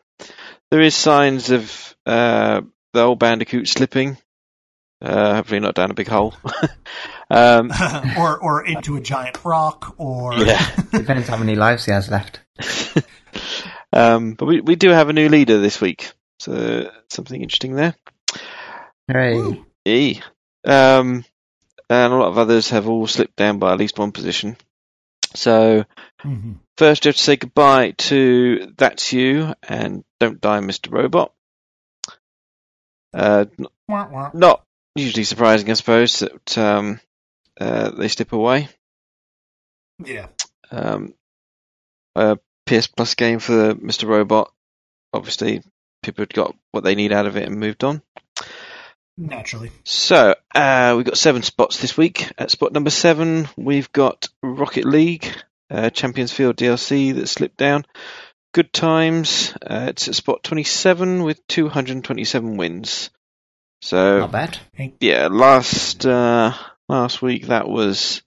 there 0.70 0.80
is 0.80 0.94
signs 0.94 1.50
of 1.50 1.96
uh, 2.06 2.62
the 2.92 3.02
old 3.02 3.18
Bandicoot 3.18 3.68
slipping. 3.68 4.16
Uh, 5.02 5.36
hopefully 5.36 5.60
not 5.60 5.74
down 5.74 5.90
a 5.90 5.94
big 5.94 6.08
hole. 6.08 6.34
um, 7.30 7.72
or 8.18 8.38
or 8.38 8.66
into 8.66 8.96
a 8.96 9.00
giant 9.00 9.42
rock, 9.44 9.94
or 9.96 10.34
yeah. 10.34 10.76
Depends 10.92 11.28
how 11.28 11.38
many 11.38 11.54
lives 11.54 11.86
he 11.86 11.92
has 11.92 12.10
left. 12.10 12.40
um, 13.92 14.34
but 14.34 14.44
we, 14.44 14.60
we 14.60 14.76
do 14.76 14.90
have 14.90 15.08
a 15.08 15.14
new 15.14 15.30
leader 15.30 15.58
this 15.58 15.80
week, 15.80 16.12
so 16.38 16.90
something 17.08 17.40
interesting 17.40 17.76
there. 17.76 17.94
Hooray. 19.10 19.64
E. 19.86 20.20
Um, 20.66 21.24
and 21.88 22.12
a 22.12 22.16
lot 22.16 22.28
of 22.28 22.38
others 22.38 22.70
have 22.70 22.86
all 22.86 23.06
slipped 23.06 23.36
down 23.36 23.58
by 23.58 23.72
at 23.72 23.78
least 23.78 23.98
one 23.98 24.12
position. 24.12 24.56
So 25.34 25.84
Mhm. 26.22 26.56
First, 26.80 27.04
you 27.04 27.10
have 27.10 27.16
to 27.16 27.22
say 27.22 27.36
goodbye 27.36 27.90
to 27.92 28.72
That's 28.78 29.12
You 29.12 29.54
and 29.62 30.02
Don't 30.18 30.40
Die, 30.40 30.60
Mr. 30.60 30.90
Robot. 30.90 31.30
Uh, 33.12 33.44
n- 33.58 33.66
Wah, 33.86 34.08
wah. 34.10 34.30
not 34.32 34.64
usually 34.94 35.24
surprising, 35.24 35.70
I 35.70 35.74
suppose, 35.74 36.20
that 36.20 36.56
um, 36.56 36.98
uh, 37.60 37.90
they 37.90 38.08
slip 38.08 38.32
away. 38.32 38.68
yeah, 40.02 40.28
Um, 40.70 41.12
a 42.16 42.38
PS 42.64 42.86
Plus 42.86 43.14
game 43.14 43.40
for 43.40 43.74
Mr. 43.74 44.08
Robot. 44.08 44.50
Obviously, 45.12 45.62
people 46.02 46.22
had 46.22 46.32
got 46.32 46.56
what 46.72 46.82
they 46.82 46.94
need 46.94 47.12
out 47.12 47.26
of 47.26 47.36
it 47.36 47.46
and 47.46 47.60
moved 47.60 47.84
on. 47.84 48.00
naturally. 49.18 49.70
So, 49.84 50.34
uh, 50.54 50.94
we've 50.96 51.04
got 51.04 51.18
seven 51.18 51.42
spots 51.42 51.78
this 51.78 51.94
week. 51.98 52.32
At 52.38 52.50
spot 52.50 52.72
number 52.72 52.90
seven, 52.90 53.48
we've 53.58 53.92
got 53.92 54.28
Rocket 54.42 54.86
League. 54.86 55.30
Uh, 55.70 55.90
Champions 55.90 56.32
Field 56.32 56.56
DLC 56.56 57.14
that 57.14 57.28
slipped 57.28 57.56
down. 57.56 57.84
Good 58.52 58.72
times. 58.72 59.54
Uh, 59.62 59.86
it's 59.90 60.08
at 60.08 60.14
spot 60.14 60.42
27 60.42 61.22
with 61.22 61.46
227 61.48 62.56
wins. 62.56 63.10
So 63.82 64.20
Not 64.20 64.32
bad. 64.32 64.58
yeah, 65.00 65.28
last 65.30 66.04
uh, 66.04 66.52
last 66.88 67.22
week 67.22 67.46
that 67.46 67.68
was 67.68 68.22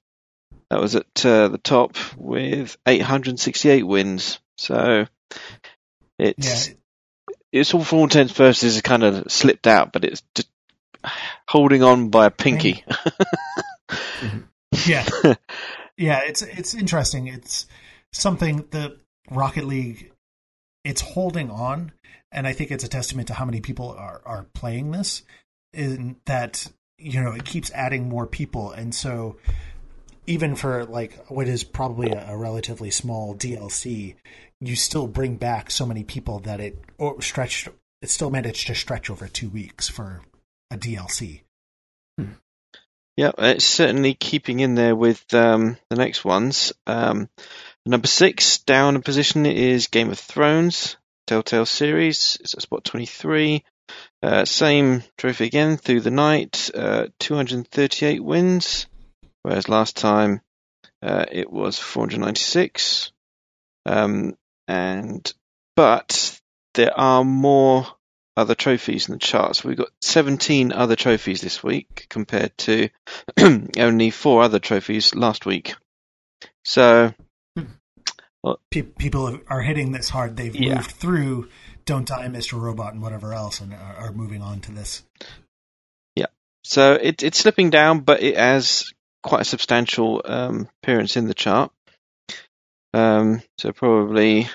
that 0.70 0.80
was 0.80 0.96
at 0.96 1.26
uh, 1.26 1.50
the 1.50 1.60
top 1.60 1.96
with 2.18 2.78
868 2.88 3.84
wins. 3.86 4.40
So 4.58 5.06
it's 6.18 6.70
Yeah. 6.70 6.74
it's 7.52 7.74
all 7.74 7.84
for 7.84 7.98
all 7.98 8.04
intents 8.04 8.32
and 8.32 8.38
purposes 8.38 8.82
kind 8.82 9.04
of 9.04 9.32
slipped 9.32 9.68
out, 9.68 9.92
but 9.94 10.06
it's 10.06 10.24
just 10.34 10.48
holding 11.48 11.84
on 11.84 12.10
by 12.10 12.28
a 12.28 12.32
pinky. 12.32 12.84
Yeah. 14.88 15.06
yeah, 15.98 16.22
it's 16.26 16.42
it's 16.42 16.74
interesting. 16.74 17.28
It's 17.28 17.68
something 18.12 18.66
the 18.72 18.98
Rocket 19.30 19.66
League 19.66 20.12
it's 20.84 21.02
holding 21.02 21.50
on 21.50 21.92
and 22.32 22.46
I 22.46 22.54
think 22.54 22.72
it's 22.72 22.84
a 22.84 22.90
testament 22.90 23.28
to 23.30 23.34
how 23.34 23.46
many 23.46 23.62
people 23.62 23.90
are 23.90 24.22
are 24.26 24.46
playing 24.54 24.92
this 24.92 25.24
in 25.74 26.18
that 26.26 26.68
you 26.98 27.22
know, 27.22 27.34
it 27.34 27.44
keeps 27.44 27.72
adding 27.72 28.08
more 28.08 28.28
people 28.28 28.72
and 28.72 28.94
so 28.94 29.38
even 30.26 30.56
for 30.56 30.86
like 30.86 31.26
what 31.28 31.48
is 31.48 31.64
probably 31.64 32.12
a, 32.12 32.32
a 32.32 32.38
relatively 32.38 32.92
small 32.92 33.36
DLC, 33.36 34.16
you 34.62 34.76
still 34.76 35.08
bring 35.08 35.36
back 35.36 35.70
so 35.70 35.86
many 35.86 36.04
people 36.04 36.40
that 36.40 36.60
it 36.60 36.78
stretched 37.20 37.70
it 38.02 38.10
still 38.10 38.30
managed 38.30 38.68
to 38.68 38.76
stretch 38.76 39.10
over 39.10 39.28
2 39.28 39.50
weeks 39.50 39.88
for 39.88 40.22
a 40.70 40.78
DLC. 40.78 41.43
Yeah, 43.16 43.32
it's 43.38 43.66
certainly 43.66 44.16
keeping 44.16 44.60
in 44.60 44.74
there 44.74 44.96
with 44.96 45.32
um, 45.34 45.78
the 45.90 45.96
next 45.96 46.26
ones. 46.26 46.74
Um, 46.88 47.30
number 47.86 48.08
six, 48.08 48.58
down 48.60 48.96
a 48.96 49.02
position 49.02 49.46
is 49.46 49.88
Game 49.88 50.10
of 50.10 50.18
Thrones, 50.18 50.98
Telltale 51.28 51.68
series. 51.68 52.38
It's 52.42 52.56
at 52.56 52.64
spot 52.64 52.84
23. 52.84 53.64
Uh, 54.24 54.46
same 54.46 55.04
trophy 55.18 55.46
again 55.46 55.78
through 55.78 56.02
the 56.02 56.10
night, 56.10 56.72
uh, 56.74 57.08
238 57.20 58.24
wins, 58.24 58.88
whereas 59.44 59.70
last 59.70 59.96
time 59.96 60.42
uh, 61.04 61.26
it 61.32 61.52
was 61.52 61.78
496. 61.78 63.12
Um, 63.86 64.36
and 64.68 65.32
but 65.76 66.40
there 66.74 66.98
are 66.98 67.24
more 67.24 67.86
other 68.36 68.56
trophies 68.56 69.08
in 69.08 69.14
the 69.14 69.20
charts. 69.20 69.64
We've 69.64 69.78
got 69.78 69.90
17 70.02 70.72
other 70.72 70.96
trophies 70.96 71.42
this 71.42 71.64
week 71.64 72.08
compared 72.10 72.58
to 72.60 72.90
only 73.78 74.10
four 74.10 74.42
other 74.44 74.60
trophies 74.60 75.14
last 75.16 75.46
week. 75.46 75.76
So, 76.66 77.14
Pe- 78.72 78.82
people 78.82 79.40
are 79.48 79.62
hitting 79.62 79.92
this 79.94 80.10
hard. 80.10 80.36
They've 80.36 80.56
Yeah. 80.56 80.76
moved 80.76 80.92
through 80.92 81.50
Don't 81.86 82.08
Die, 82.08 82.28
Mr. 82.28 82.60
Robot, 82.60 82.94
and 82.94 83.02
whatever 83.02 83.34
else, 83.34 83.62
and 83.62 83.74
are, 83.74 83.96
are 83.98 84.12
moving 84.12 84.42
on 84.42 84.60
to 84.62 84.72
this. 84.72 85.04
Yeah. 86.16 86.26
So 86.64 86.94
it, 86.94 87.24
it's 87.24 87.40
slipping 87.40 87.70
down, 87.70 88.02
but 88.02 88.22
it 88.22 88.36
has 88.38 88.92
quite 89.22 89.42
a 89.42 89.46
substantial 89.46 90.22
um, 90.26 90.68
appearance 90.82 91.16
in 91.16 91.28
the 91.28 91.34
chart. 91.34 91.72
Um, 92.94 93.42
so 93.58 93.72
probably 93.72 94.50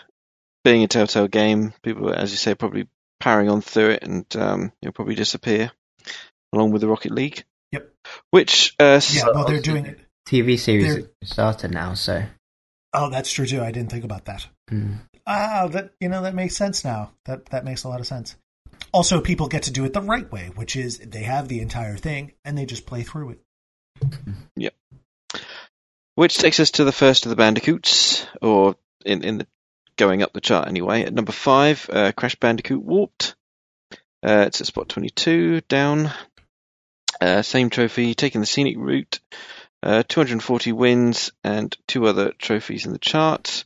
being 0.64 0.82
a 0.84 0.88
Telltale 0.88 1.28
game, 1.28 1.72
people, 1.82 2.12
as 2.12 2.30
you 2.30 2.36
say, 2.36 2.54
probably 2.54 2.88
powering 3.20 3.48
on 3.48 3.61
through 3.61 3.90
it, 3.90 4.02
and 4.02 4.24
um, 4.37 4.72
it'll 4.83 4.92
probably 4.92 5.14
disappear 5.14 5.70
along 6.52 6.70
with 6.72 6.81
the 6.81 6.88
Rocket 6.88 7.12
League. 7.12 7.44
Yep. 7.72 7.92
Which 8.31 8.74
uh, 8.81 9.00
Yeah, 9.11 9.24
well, 9.35 9.46
they're 9.46 9.61
doing 9.61 9.87
it. 9.87 9.98
TV 10.28 10.59
series 10.59 10.94
They're- 10.94 11.11
started 11.24 11.72
now, 11.72 11.94
so 11.94 12.22
Oh, 12.92 13.11
that's 13.11 13.31
true 13.31 13.46
too. 13.46 13.61
I 13.62 13.70
didn't 13.70 13.90
think 13.90 14.04
about 14.04 14.24
that. 14.26 14.46
mm, 14.70 14.96
Ah, 15.26 15.68
that 15.70 15.92
you 16.00 16.09
know 16.09 16.22
that 16.22 16.35
makes 16.35 16.57
sense 16.57 16.85
now. 16.85 17.12
That 17.26 17.46
that 17.46 17.64
makes 17.64 17.85
a 17.85 17.88
lot 17.88 18.00
of 18.00 18.07
sense. 18.07 18.35
Also, 18.92 19.20
people 19.20 19.48
get 19.48 19.64
to 19.64 19.70
do 19.72 19.85
it 19.85 19.92
the 19.92 20.00
right 20.00 20.31
way, 20.33 20.50
which 20.54 20.74
is 20.76 20.98
they 20.98 21.22
have 21.24 21.48
the 21.48 21.61
entire 21.61 21.96
thing 21.96 22.33
and 22.44 22.57
they 22.57 22.64
just 22.64 22.87
play 22.87 23.02
through 23.02 23.31
it. 23.31 23.40
Yep. 24.57 24.74
Which 26.14 26.38
takes 26.38 26.61
us 26.61 26.70
to 26.72 26.85
the 26.85 26.92
first 26.92 27.26
of 27.26 27.31
the 27.31 27.37
Bandicoots, 27.37 28.26
or 28.40 28.76
in, 29.04 29.22
in 29.22 29.38
the 29.38 29.46
going 29.98 30.22
up 30.22 30.32
the 30.32 30.40
chart 30.40 30.68
anyway. 30.68 31.02
At 31.04 31.12
number 31.12 31.32
five, 31.32 31.88
uh, 31.92 32.12
Crash 32.12 32.37
Bandicoot 32.37 32.82
Warped. 32.82 33.34
Uh, 34.26 34.44
it's 34.46 34.61
at 34.62 34.66
spot 34.66 34.88
22, 34.88 35.61
down. 35.62 36.11
Uh, 37.20 37.42
same 37.42 37.68
trophy, 37.68 38.14
taking 38.14 38.40
the 38.40 38.46
scenic 38.46 38.76
route. 38.78 39.20
Uh, 39.82 40.02
240 40.08 40.72
wins 40.72 41.30
and 41.44 41.76
two 41.87 42.06
other 42.06 42.32
trophies 42.32 42.87
in 42.87 42.92
the 42.92 42.98
chart, 42.98 43.64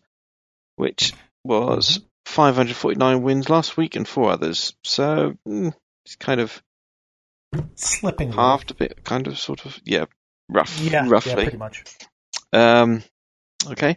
which 0.77 1.15
was 1.45 2.01
549 2.27 3.23
wins 3.23 3.49
last 3.49 3.77
week 3.77 3.97
and 3.97 4.07
four 4.07 4.31
others. 4.31 4.75
So 4.85 5.37
mm, 5.49 5.73
it's 6.05 6.17
kind 6.17 6.41
of 6.41 6.63
Slipping 7.77 8.33
halved 8.33 8.71
a 8.71 8.75
bit, 8.75 9.05
kind 9.05 9.27
of, 9.27 9.39
sort 9.39 9.67
of, 9.67 9.79
yeah, 9.85 10.07
rough, 10.49 10.81
Yeah, 10.81 11.07
roughly. 11.09 11.33
yeah, 11.33 11.43
pretty 11.43 11.57
much. 11.59 11.85
Um, 12.53 13.03
okay. 13.67 13.97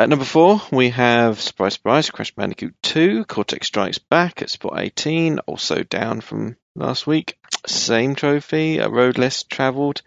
At 0.00 0.08
number 0.08 0.24
four, 0.24 0.62
we 0.72 0.88
have 0.88 1.42
surprise, 1.42 1.74
surprise, 1.74 2.08
Crash 2.08 2.34
Bandicoot 2.34 2.74
2, 2.84 3.26
Cortex 3.26 3.66
Strikes 3.66 3.98
Back 3.98 4.40
at 4.40 4.48
spot 4.48 4.80
18, 4.80 5.40
also 5.40 5.82
down 5.82 6.22
from 6.22 6.56
last 6.74 7.06
week. 7.06 7.36
Same 7.66 8.14
trophy, 8.14 8.78
a 8.78 8.88
road 8.88 9.18
less 9.18 9.42
travelled, 9.42 10.00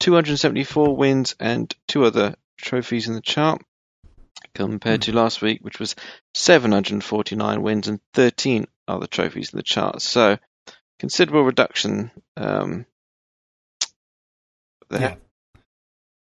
274 0.00 0.94
wins 0.94 1.34
and 1.40 1.74
two 1.88 2.04
other 2.04 2.34
trophies 2.58 3.08
in 3.08 3.14
the 3.14 3.22
chart 3.22 3.62
compared 4.54 5.00
to 5.00 5.12
last 5.14 5.40
week, 5.40 5.60
which 5.62 5.80
was 5.80 5.96
749 6.34 7.62
wins 7.62 7.88
and 7.88 8.00
13 8.12 8.66
other 8.86 9.06
trophies 9.06 9.54
in 9.54 9.56
the 9.56 9.62
chart. 9.62 10.02
So 10.02 10.36
considerable 10.98 11.44
reduction 11.44 12.10
um, 12.36 12.84
there. 14.90 15.00
Yeah. 15.00 15.14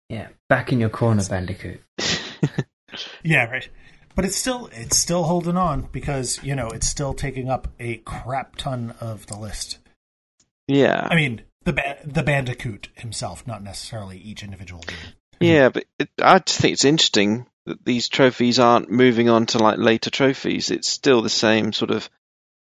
yeah, 0.10 0.28
back 0.48 0.72
in 0.72 0.80
your 0.80 0.90
corner, 0.90 1.24
Bandicoot. 1.28 1.82
Yeah, 3.24 3.46
right. 3.46 3.70
But 4.16 4.26
it's 4.26 4.36
still 4.36 4.70
it's 4.74 4.98
still 4.98 5.24
holding 5.24 5.58
on 5.58 5.88
because 5.92 6.44
you 6.44 6.56
know 6.56 6.68
it's 6.68 6.88
still 6.88 7.14
taking 7.14 7.50
up 7.50 7.68
a 7.80 7.98
crap 7.98 8.56
ton 8.56 8.96
of 9.00 9.28
the 9.28 9.38
list. 9.38 9.78
yeah. 10.68 11.08
I 11.10 11.16
mean, 11.16 11.44
the 11.64 11.74
ba- 11.74 11.98
the 12.04 12.24
Bandicoot 12.24 12.90
himself, 12.96 13.46
not 13.48 13.64
necessarily 13.64 14.18
each 14.18 14.44
individual 14.44 14.82
game. 14.82 15.14
Yeah, 15.40 15.70
but 15.70 15.86
it, 16.00 16.10
I 16.22 16.40
just 16.40 16.60
think 16.60 16.74
it's 16.74 16.86
interesting 16.86 17.46
that 17.66 17.86
these 17.86 18.10
trophies 18.10 18.60
aren't 18.60 18.92
moving 18.92 19.30
on 19.30 19.46
to 19.48 19.60
like 19.60 19.78
later 19.78 20.10
trophies. 20.10 20.72
It's 20.72 20.90
still 20.90 21.22
the 21.22 21.30
same 21.30 21.72
sort 21.72 21.92
of 21.92 22.10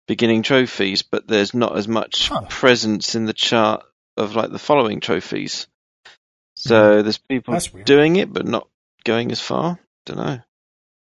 beginning 0.06 0.42
trophies, 0.42 1.02
but 1.02 1.26
there's 1.26 1.54
not 1.54 1.76
as 1.76 1.88
much 1.88 2.28
Huh. 2.28 2.42
presence 2.48 3.14
in 3.14 3.26
the 3.26 3.32
chart 3.32 3.84
of 4.16 4.36
like 4.36 4.50
the 4.50 4.58
following 4.58 5.00
trophies. 5.00 5.66
So 6.54 6.98
hmm. 6.98 7.02
there's 7.02 7.18
people 7.18 7.58
doing 7.84 8.16
it, 8.16 8.32
but 8.32 8.46
not 8.46 8.68
going 9.04 9.32
as 9.32 9.40
far. 9.40 9.78
Don't 10.06 10.16
know. 10.18 10.38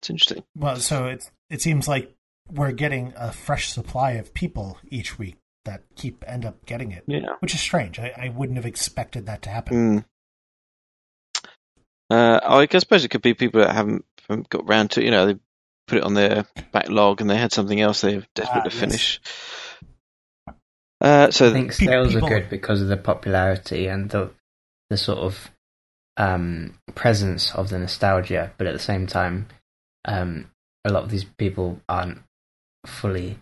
It's 0.01 0.09
interesting. 0.09 0.43
Well, 0.55 0.77
so 0.77 1.05
it 1.07 1.29
it 1.49 1.61
seems 1.61 1.87
like 1.87 2.15
we're 2.51 2.71
getting 2.71 3.13
a 3.15 3.31
fresh 3.31 3.69
supply 3.71 4.11
of 4.13 4.33
people 4.33 4.77
each 4.89 5.17
week 5.19 5.37
that 5.65 5.83
keep 5.95 6.23
end 6.27 6.45
up 6.45 6.65
getting 6.65 6.91
it, 6.91 7.03
Yeah. 7.07 7.35
which 7.39 7.53
is 7.53 7.59
strange. 7.61 7.99
I, 7.99 8.13
I 8.17 8.29
wouldn't 8.29 8.57
have 8.57 8.65
expected 8.65 9.25
that 9.27 9.41
to 9.43 9.49
happen. 9.49 9.99
Mm. 9.99 10.05
Uh, 12.09 12.39
I 12.43 12.65
guess- 12.65 12.81
suppose 12.81 13.05
it 13.05 13.09
could 13.09 13.21
be 13.21 13.33
people 13.33 13.61
that 13.61 13.75
haven't, 13.75 14.03
haven't 14.27 14.49
got 14.49 14.67
round 14.67 14.91
to. 14.91 15.03
You 15.03 15.11
know, 15.11 15.25
they 15.27 15.39
put 15.87 15.99
it 15.99 16.03
on 16.03 16.13
their 16.15 16.45
backlog 16.71 17.21
and 17.21 17.29
they 17.29 17.37
had 17.37 17.51
something 17.51 17.79
else 17.79 18.01
they're 18.01 18.25
desperate 18.35 18.61
Ah, 18.65 18.69
to 18.69 18.69
yes. 18.75 18.79
finish. 18.79 19.21
Uh, 21.01 21.31
so 21.31 21.49
I 21.49 21.53
think 21.53 21.71
sales 21.73 22.13
people- 22.13 22.27
are 22.27 22.39
good 22.39 22.49
because 22.49 22.81
of 22.81 22.87
the 22.87 22.97
popularity 22.97 23.87
and 23.87 24.09
the 24.09 24.31
the 24.89 24.97
sort 24.97 25.19
of 25.19 25.51
um, 26.19 26.75
presence 26.93 27.55
of 27.55 27.69
the 27.69 27.79
nostalgia, 27.79 28.51
but 28.57 28.67
at 28.67 28.73
the 28.73 28.79
same 28.79 29.07
time, 29.07 29.47
um, 30.05 30.51
a 30.85 30.91
lot 30.91 31.03
of 31.03 31.09
these 31.09 31.23
people 31.23 31.79
aren't 31.87 32.19
fully 32.85 33.39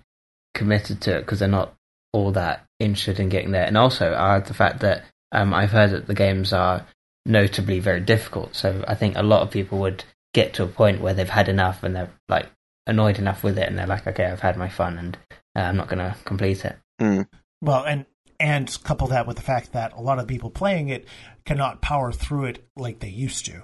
committed 0.54 1.02
to 1.02 1.18
it 1.18 1.22
because 1.22 1.40
they're 1.40 1.48
not 1.50 1.74
all 2.14 2.32
that 2.32 2.66
interested 2.80 3.20
in 3.20 3.30
getting 3.30 3.52
there. 3.52 3.66
And 3.66 3.78
also, 3.78 4.12
uh, 4.12 4.40
the 4.40 4.54
fact 4.54 4.80
that 4.82 5.04
um, 5.32 5.54
I've 5.54 5.72
heard 5.72 5.92
that 5.92 6.08
the 6.08 6.14
games 6.14 6.54
are 6.54 6.86
notably 7.26 7.80
very 7.80 8.00
difficult. 8.00 8.56
So 8.56 8.86
I 8.88 8.96
think 8.96 9.18
a 9.18 9.24
lot 9.24 9.42
of 9.42 9.52
people 9.52 9.80
would 9.80 10.04
get 10.34 10.54
to 10.54 10.64
a 10.64 10.68
point 10.68 11.02
where 11.02 11.14
they've 11.14 11.28
had 11.28 11.50
enough 11.50 11.84
and 11.84 11.96
they're 11.96 12.12
like 12.30 12.48
annoyed 12.86 13.18
enough 13.18 13.44
with 13.44 13.58
it, 13.58 13.68
and 13.68 13.78
they're 13.78 13.88
like, 13.88 14.08
okay, 14.08 14.26
I've 14.26 14.40
had 14.40 14.56
my 14.56 14.70
fun, 14.70 14.98
and 14.98 15.18
uh, 15.56 15.62
I'm 15.62 15.76
not 15.76 15.90
going 15.90 16.00
to 16.00 16.16
complete 16.26 16.64
it. 16.64 16.78
mm, 17.02 17.28
Well, 17.62 17.84
and 17.84 18.06
and 18.40 18.78
couple 18.84 19.08
that 19.08 19.26
with 19.26 19.36
the 19.36 19.44
fact 19.44 19.74
that 19.74 19.94
a 19.94 20.02
lot 20.02 20.20
of 20.20 20.28
people 20.28 20.50
playing 20.50 20.90
it 20.90 21.06
cannot 21.48 21.82
power 21.82 22.12
through 22.12 22.46
it 22.46 22.64
like 22.76 23.00
they 23.00 23.10
used 23.10 23.46
to. 23.48 23.64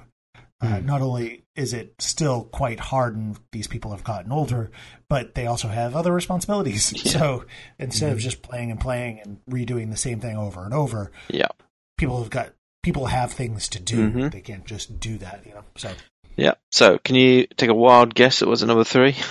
Uh, 0.61 0.79
Hmm. 0.79 0.85
not 0.85 1.01
only 1.01 1.43
is 1.55 1.73
it 1.73 1.93
still 1.99 2.45
quite 2.45 2.79
hard, 2.79 3.15
and 3.17 3.37
these 3.51 3.67
people 3.67 3.91
have 3.91 4.03
gotten 4.03 4.31
older, 4.31 4.71
but 5.09 5.35
they 5.35 5.45
also 5.45 5.67
have 5.67 5.95
other 5.95 6.11
responsibilities. 6.13 6.93
So 7.11 7.43
instead 7.77 8.11
of 8.13 8.19
just 8.19 8.41
playing 8.41 8.71
and 8.71 8.79
playing 8.79 9.19
and 9.19 9.39
redoing 9.49 9.91
the 9.91 9.97
same 9.97 10.19
thing 10.21 10.37
over 10.37 10.63
and 10.63 10.73
over, 10.73 11.11
yeah. 11.29 11.49
people 11.97 12.19
have 12.21 12.29
got 12.31 12.53
people 12.81 13.05
have 13.07 13.31
things 13.33 13.67
to 13.69 13.79
do. 13.79 14.09
Mhm. 14.09 14.31
They 14.31 14.41
can't 14.41 14.65
just 14.65 14.99
do 14.99 15.17
that, 15.19 15.43
you 15.45 15.53
know. 15.53 15.63
So 15.75 15.91
Yeah. 16.37 16.53
So, 16.71 16.97
can 16.97 17.15
you 17.15 17.45
take 17.57 17.69
a 17.69 17.73
wild 17.75 18.15
guess 18.15 18.41
at 18.41 18.47
what's 18.47 18.61
at 18.63 18.67
number 18.67 18.83
three? 18.85 19.15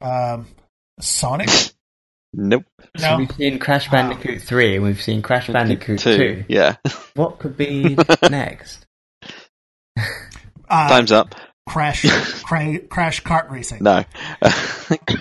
Um, 0.00 0.46
Sonic? 1.00 1.48
nope. 2.32 2.64
So 2.96 3.10
No. 3.10 3.16
we've 3.18 3.32
seen 3.32 3.58
Crash 3.58 3.90
Bandicoot 3.90 4.42
3 4.42 4.76
and 4.76 4.84
we've 4.84 5.02
seen 5.02 5.22
Crash 5.22 5.48
Bandicoot 5.48 6.00
2. 6.00 6.44
Yeah. 6.48 6.76
What 7.14 7.38
could 7.38 7.56
be 7.56 7.96
next? 8.30 8.86
Uh, 9.96 10.88
Time's 10.88 11.12
up. 11.12 11.34
Crash, 11.68 12.04
cra- 12.42 12.80
crash 12.80 13.22
kart 13.22 13.50
racing. 13.50 13.82
No. 13.82 14.04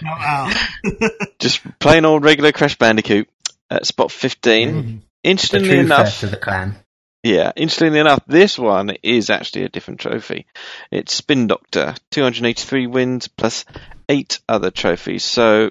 No, 0.02 0.12
uh, 0.12 0.54
Just 1.40 1.62
plain 1.80 2.04
old 2.06 2.24
regular 2.24 2.52
Crash 2.52 2.78
Bandicoot 2.78 3.30
at 3.70 3.86
spot 3.86 4.12
15. 4.12 4.70
mhm. 4.70 5.02
The 5.24 5.30
Interestingly 5.30 5.70
true 5.70 5.80
enough, 5.82 6.06
first 6.08 6.24
of 6.24 6.32
the 6.32 6.38
clan. 6.38 6.76
Yeah, 7.24 7.52
interestingly 7.56 8.00
enough, 8.00 8.24
this 8.26 8.58
one 8.58 8.90
is 9.04 9.30
actually 9.30 9.66
a 9.66 9.70
different 9.70 10.00
trophy. 10.00 10.48
It's 10.92 11.14
Spin 11.14 11.46
Doctor, 11.46 11.94
283 12.10 12.88
wins 12.88 13.28
plus 13.28 13.64
eight 14.10 14.40
other 14.50 14.72
trophies. 14.72 15.24
So, 15.24 15.70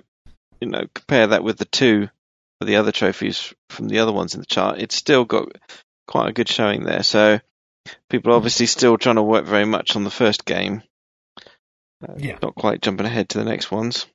you 0.61 0.69
know, 0.69 0.87
compare 0.95 1.29
that 1.29 1.43
with 1.45 1.59
the 1.59 1.65
two 1.65 2.09
of 2.61 2.67
the 2.67 2.77
other 2.77 2.93
trophies 2.93 3.53
from 3.71 3.89
the 3.89 4.01
other 4.01 4.13
ones 4.13 4.35
in 4.35 4.41
the 4.41 4.47
chart. 4.47 4.79
It's 4.79 4.95
still 4.95 5.25
got 5.25 5.49
quite 6.07 6.29
a 6.29 6.33
good 6.33 6.49
showing 6.49 6.85
there. 6.85 7.03
So, 7.03 7.41
people 8.09 8.33
are 8.33 8.37
obviously 8.37 8.67
still 8.67 8.99
trying 8.99 9.17
to 9.17 9.23
work 9.23 9.47
very 9.47 9.65
much 9.65 9.97
on 9.97 10.05
the 10.05 10.11
first 10.11 10.45
game. 10.45 10.83
Uh, 12.07 12.15
Yeah. 12.19 12.39
Not 12.43 12.55
quite 12.55 12.83
jumping 12.83 13.07
ahead 13.07 13.31
to 13.31 13.39
the 13.39 13.45
next 13.45 13.71
ones. 13.71 14.07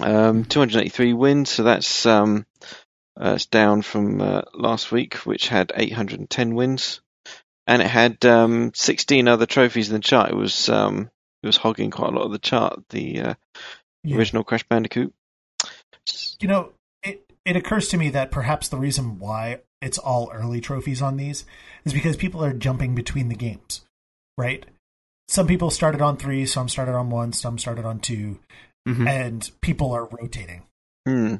Um, 0.00 0.44
283 0.44 1.12
wins, 1.12 1.50
so 1.50 1.62
that's 1.62 2.06
um, 2.06 2.46
uh, 3.20 3.32
it's 3.34 3.46
down 3.46 3.82
from 3.82 4.20
uh, 4.20 4.42
last 4.54 4.90
week, 4.92 5.14
which 5.26 5.48
had 5.48 5.72
810 5.74 6.54
wins, 6.54 7.00
and 7.66 7.82
it 7.82 7.88
had 7.88 8.24
um, 8.24 8.72
16 8.74 9.28
other 9.28 9.46
trophies 9.46 9.88
in 9.88 9.94
the 9.94 10.00
chart. 10.00 10.30
It 10.30 10.36
was 10.36 10.68
um, 10.70 11.10
it 11.42 11.46
was 11.46 11.56
hogging 11.58 11.90
quite 11.90 12.12
a 12.12 12.16
lot 12.16 12.24
of 12.24 12.32
the 12.32 12.38
chart. 12.38 12.82
The 12.90 13.20
uh, 13.20 13.34
Yeah. 14.04 14.16
original 14.16 14.44
Crash 14.44 14.64
Bandicoot. 14.68 15.12
You 16.40 16.48
know, 16.48 16.72
it 17.02 17.24
it 17.44 17.56
occurs 17.56 17.88
to 17.88 17.96
me 17.98 18.10
that 18.10 18.30
perhaps 18.30 18.68
the 18.68 18.76
reason 18.76 19.18
why 19.18 19.60
it's 19.80 19.98
all 19.98 20.30
early 20.32 20.60
trophies 20.60 21.00
on 21.02 21.16
these 21.16 21.44
is 21.84 21.92
because 21.92 22.16
people 22.16 22.44
are 22.44 22.52
jumping 22.52 22.94
between 22.94 23.28
the 23.28 23.34
games, 23.34 23.82
right? 24.36 24.64
Some 25.28 25.46
people 25.46 25.70
started 25.70 26.02
on 26.02 26.16
three, 26.16 26.44
some 26.46 26.68
started 26.68 26.94
on 26.94 27.08
one, 27.10 27.32
some 27.32 27.58
started 27.58 27.84
on 27.84 28.00
two, 28.00 28.40
Mhm. 28.86 29.08
and 29.08 29.50
people 29.62 29.92
are 29.92 30.06
rotating. 30.06 30.62
Hmm, 31.06 31.36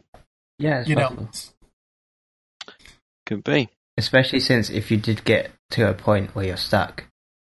Yeah, 0.59 0.85
you 0.87 0.95
possible. 0.97 1.25
know, 1.25 2.73
could 3.27 3.45
be. 3.45 3.69
Especially 3.97 4.41
since 4.41 4.71
if 4.71 4.91
you 4.91 4.97
did 4.97 5.25
get 5.25 5.51
to 5.71 5.89
a 5.89 5.95
point 5.95 6.35
where 6.35 6.47
you're 6.47 6.57
stuck, 6.57 7.05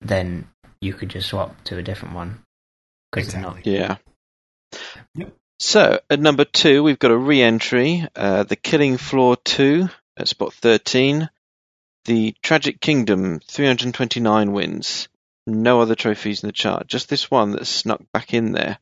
then 0.02 0.48
you 0.82 0.94
could 0.94 1.10
just 1.10 1.30
swap 1.30 1.64
to 1.66 1.78
a 1.78 1.84
different 1.84 2.14
one. 2.14 2.44
'Cause 3.12 3.30
they're 3.32 3.42
not- 3.42 3.58
exactly. 3.60 3.74
Yeah. 3.78 3.98
So 5.60 6.00
at 6.10 6.20
number 6.20 6.46
two, 6.46 6.84
we've 6.84 7.00
got 7.00 7.12
a 7.12 7.18
re-entry, 7.18 8.08
uh, 8.16 8.44
the 8.44 8.56
Killing 8.56 8.98
Floor 8.98 9.38
two 9.38 9.90
at 10.18 10.28
spot 10.28 10.54
thirteen. 10.54 11.30
The 12.06 12.36
Tragic 12.44 12.80
Kingdom, 12.80 13.40
329 13.48 14.52
wins. 14.52 15.08
No 15.48 15.82
other 15.82 15.96
trophies 15.96 16.44
in 16.44 16.48
the 16.48 16.54
chart, 16.54 16.86
just 16.86 17.10
this 17.10 17.32
one 17.32 17.52
that's 17.52 17.68
snuck 17.70 18.00
back 18.14 18.34
in 18.34 18.52
there. 18.52 18.78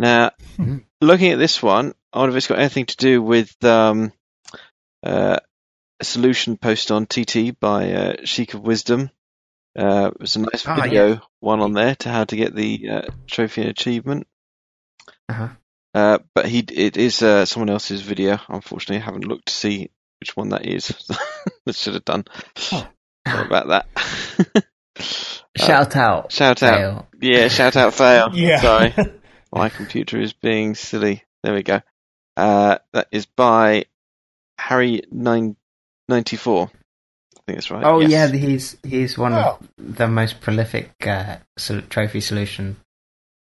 Now, 0.00 0.32
Hmm. 0.56 0.78
looking 1.00 1.30
at 1.30 1.38
this 1.38 1.62
one, 1.62 1.94
I 2.12 2.18
wonder 2.18 2.32
if 2.34 2.38
it's 2.38 2.48
got 2.48 2.58
anything 2.58 2.86
to 2.86 2.96
do 2.96 3.22
with 3.22 3.62
um, 3.64 4.12
uh, 5.04 5.36
a 6.00 6.04
solution 6.04 6.56
post 6.56 6.90
on 6.90 7.06
TT 7.06 7.58
by 7.60 7.92
uh, 7.92 8.16
Sheik 8.24 8.54
of 8.54 8.62
Wisdom. 8.62 9.10
Uh, 9.78 10.10
there's 10.18 10.34
a 10.34 10.40
nice 10.40 10.66
Ah, 10.66 10.74
video 10.74 11.20
one 11.38 11.60
on 11.60 11.74
there 11.74 11.94
to 11.96 12.08
how 12.08 12.24
to 12.24 12.34
get 12.36 12.56
the 12.56 12.88
uh, 12.90 13.02
trophy 13.28 13.60
and 13.60 13.70
achievement. 13.70 14.26
Uh-huh. 15.28 15.48
Uh, 15.94 16.18
but 16.34 16.46
he 16.46 16.60
it 16.60 16.96
is 16.96 17.22
uh, 17.22 17.44
someone 17.44 17.70
else's 17.70 18.00
video. 18.02 18.38
Unfortunately, 18.48 18.96
I 19.02 19.04
haven't 19.04 19.26
looked 19.26 19.46
to 19.46 19.52
see 19.54 19.90
which 20.20 20.36
one 20.36 20.50
that 20.50 20.64
is. 20.66 20.92
I 21.68 21.72
should 21.72 21.94
have 21.94 22.04
done. 22.04 22.24
Sorry 22.56 22.86
about 23.26 23.68
that. 23.68 24.64
Shout 25.56 25.96
out. 25.96 26.32
shout 26.32 26.62
out. 26.62 27.08
Yeah, 27.20 27.48
shout 27.48 27.76
out 27.76 27.92
fail. 27.94 28.30
Yeah. 28.34 28.60
Sorry. 28.60 28.94
My 29.52 29.68
computer 29.68 30.18
is 30.18 30.32
being 30.32 30.74
silly. 30.74 31.24
There 31.42 31.52
we 31.54 31.62
go. 31.62 31.82
Uh, 32.36 32.78
that 32.94 33.08
is 33.12 33.26
by 33.26 33.84
Harry 34.58 35.02
nine 35.10 35.56
ninety 36.08 36.36
four. 36.36 36.70
I 37.36 37.40
think 37.46 37.56
that's 37.58 37.70
right. 37.70 37.84
Oh 37.84 38.00
Yes. 38.00 38.32
yeah, 38.32 38.38
he's 38.38 38.76
he's 38.82 39.18
one 39.18 39.34
Oh. 39.34 39.58
of 39.60 39.68
the 39.76 40.08
most 40.08 40.40
prolific 40.40 40.90
uh, 41.06 41.36
sol- 41.58 41.82
trophy 41.82 42.20
solution 42.22 42.76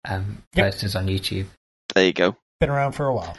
um, 0.08 0.44
Yep. 0.54 0.64
posters 0.72 0.94
on 0.94 1.06
YouTube. 1.08 1.46
There 1.94 2.04
you 2.06 2.12
go. 2.12 2.36
Been 2.60 2.70
around 2.70 2.92
for 2.92 3.06
a 3.06 3.14
while. 3.14 3.36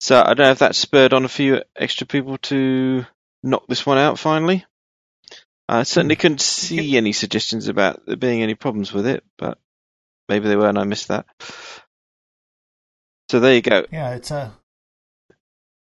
So 0.00 0.18
I 0.20 0.34
don't 0.34 0.38
know 0.46 0.50
if 0.52 0.58
that 0.60 0.74
spurred 0.76 1.12
on 1.12 1.24
a 1.24 1.28
few 1.28 1.62
extra 1.76 2.06
people 2.06 2.38
to 2.38 3.04
knock 3.42 3.66
this 3.68 3.84
one 3.84 3.98
out 3.98 4.18
finally. 4.18 4.64
I 5.68 5.82
certainly 5.84 6.14
Hmm. 6.16 6.20
couldn't 6.20 6.40
see 6.40 6.96
any 6.96 7.12
suggestions 7.12 7.68
about 7.68 8.04
there 8.06 8.16
being 8.16 8.42
any 8.42 8.54
problems 8.54 8.92
with 8.92 9.06
it, 9.06 9.22
but 9.38 9.58
maybe 10.28 10.48
they 10.48 10.56
were 10.56 10.68
and 10.68 10.78
I 10.78 10.84
missed 10.84 11.08
that. 11.08 11.26
So 13.30 13.40
there 13.40 13.54
you 13.54 13.62
go. 13.62 13.86
Yeah, 13.92 14.14
it's 14.14 14.30
uh, 14.30 14.50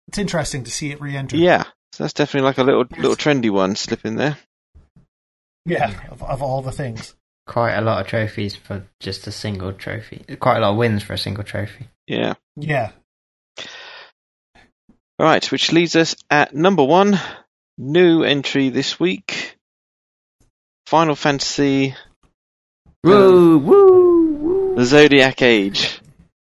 it's 0.08 0.18
interesting 0.20 0.64
to 0.66 0.72
see 0.72 0.92
it 0.92 1.02
re-enter. 1.02 1.36
Yeah, 1.38 1.64
so 1.94 2.04
that's 2.04 2.14
definitely 2.14 2.46
like 2.46 2.60
a 2.60 2.64
little 2.64 2.86
little 2.98 3.16
trendy 3.16 3.50
one 3.50 3.76
slip 3.76 4.06
in 4.06 4.16
there. 4.18 4.38
yeah, 5.66 6.08
of, 6.12 6.22
of 6.22 6.44
all 6.44 6.62
the 6.62 6.72
things. 6.72 7.16
Quite 7.46 7.74
a 7.74 7.82
lot 7.82 8.02
of 8.02 8.08
trophies 8.08 8.56
for 8.56 8.84
just 9.00 9.28
a 9.28 9.32
single 9.32 9.74
trophy. 9.74 10.24
Quite 10.40 10.58
a 10.58 10.60
lot 10.62 10.72
of 10.72 10.78
wins 10.78 11.04
for 11.04 11.14
a 11.14 11.18
single 11.18 11.44
trophy. 11.44 11.88
Yeah. 12.08 12.36
Yeah, 12.56 12.92
All 15.20 15.26
right, 15.26 15.52
which 15.52 15.72
leaves 15.72 15.96
us 15.96 16.16
at 16.30 16.54
number 16.56 16.84
one, 16.84 17.20
new 17.78 18.24
entry 18.24 18.70
this 18.70 19.00
week, 19.00 19.58
Final 20.88 21.16
Fantasy: 21.16 21.96
Woo, 23.04 23.58
woo, 23.58 24.34
woo. 24.34 24.76
The 24.76 24.86
Zodiac 24.86 25.42
Age. 25.42 26.00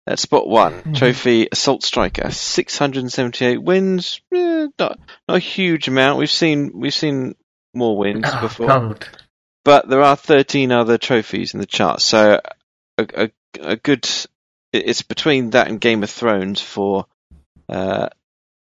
At 0.07 0.19
spot 0.19 0.47
one, 0.47 0.83
Mhm. 0.83 0.95
trophy 0.97 1.47
Assault 1.51 1.81
Striker, 1.83 2.29
678 2.29 3.57
wins. 3.63 4.21
Eh, 4.31 4.67
not, 4.77 4.99
not 5.27 5.35
a 5.37 5.39
huge 5.39 5.87
amount. 5.87 6.19
We've 6.19 6.29
seen 6.29 6.71
we've 6.75 6.93
seen 6.93 7.33
more 7.73 7.97
wins 7.97 8.25
Oh, 8.31 8.41
before, 8.41 8.67
gold. 8.67 9.09
But 9.65 9.89
there 9.89 10.01
are 10.01 10.15
13 10.15 10.71
other 10.71 10.97
trophies 10.97 11.53
in 11.53 11.59
the 11.59 11.65
chart. 11.65 11.99
So 11.99 12.39
a, 12.97 13.07
a, 13.23 13.31
a 13.59 13.75
good. 13.75 14.07
It's 14.71 15.01
between 15.01 15.49
that 15.49 15.67
and 15.67 15.81
Game 15.81 16.03
of 16.03 16.09
Thrones 16.09 16.61
for 16.61 17.07
uh, 17.67 18.09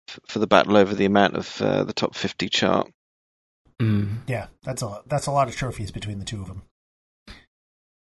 for 0.07 0.39
the 0.39 0.47
battle 0.47 0.77
over 0.77 0.95
the 0.95 1.07
amount 1.07 1.37
of 1.37 1.63
uh, 1.63 1.85
the 1.85 1.93
top 1.93 2.15
50 2.15 2.49
chart. 2.49 2.93
Mm. 3.81 4.19
yeah, 4.27 4.49
that's 4.63 4.83
a 4.83 5.03
that's 5.07 5.27
a 5.27 5.33
lot 5.33 5.49
of 5.49 5.57
trophies 5.57 5.91
between 5.91 6.19
the 6.19 6.25
two 6.25 6.43
of 6.43 6.49
them. 6.49 6.63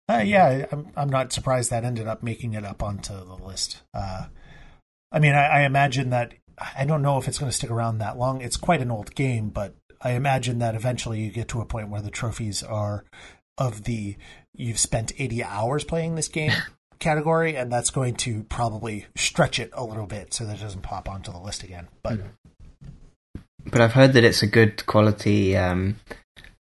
Uh, 0.10 0.22
yeah, 0.26 0.66
I'm 0.72 0.90
I'm 0.98 1.10
not 1.10 1.32
surprised 1.32 1.70
that 1.70 1.86
ended 1.86 2.08
up 2.08 2.22
making 2.22 2.54
it 2.54 2.66
up 2.66 2.84
onto 2.84 3.14
the 3.14 3.36
list. 3.36 3.82
Uh, 3.94 4.26
I 5.10 5.20
mean, 5.20 5.34
I, 5.34 5.46
I 5.46 5.62
imagine 5.62 6.10
that 6.10 6.34
I 6.76 6.86
don't 6.86 7.02
know 7.02 7.18
if 7.18 7.30
it's 7.30 7.40
going 7.40 7.50
to 7.50 7.56
stick 7.56 7.72
around 7.72 8.00
that 8.00 8.18
long. 8.18 8.42
It's 8.42 8.58
quite 8.58 8.82
an 8.82 8.92
old 8.92 9.16
game, 9.16 9.50
but 9.50 9.74
I 10.04 10.12
imagine 10.12 10.60
that 10.60 10.76
eventually 10.76 11.22
you 11.22 11.32
get 11.32 11.48
to 11.50 11.62
a 11.62 11.66
point 11.66 11.90
where 11.90 12.02
the 12.02 12.12
trophies 12.12 12.62
are 12.62 13.06
of 13.58 13.84
the 13.84 14.18
you've 14.54 14.80
spent 14.80 15.14
80 15.18 15.44
hours 15.44 15.84
playing 15.84 16.16
this 16.16 16.28
game 16.28 16.52
category, 17.00 17.56
and 17.56 17.72
that's 17.72 17.90
going 17.90 18.16
to 18.16 18.44
probably 18.44 19.06
stretch 19.16 19.60
it 19.60 19.70
a 19.74 19.84
little 19.84 20.06
bit 20.06 20.34
so 20.34 20.46
that 20.46 20.58
it 20.58 20.62
doesn't 20.62 20.82
pop 20.82 21.10
onto 21.10 21.32
the 21.32 21.40
list 21.40 21.64
again. 21.64 21.88
But 22.02 22.20
But 23.66 23.82
I've 23.82 23.94
heard 23.94 24.14
that 24.14 24.24
it's 24.24 24.44
a 24.44 24.48
good 24.48 24.86
quality 24.86 25.56
um, 25.56 26.00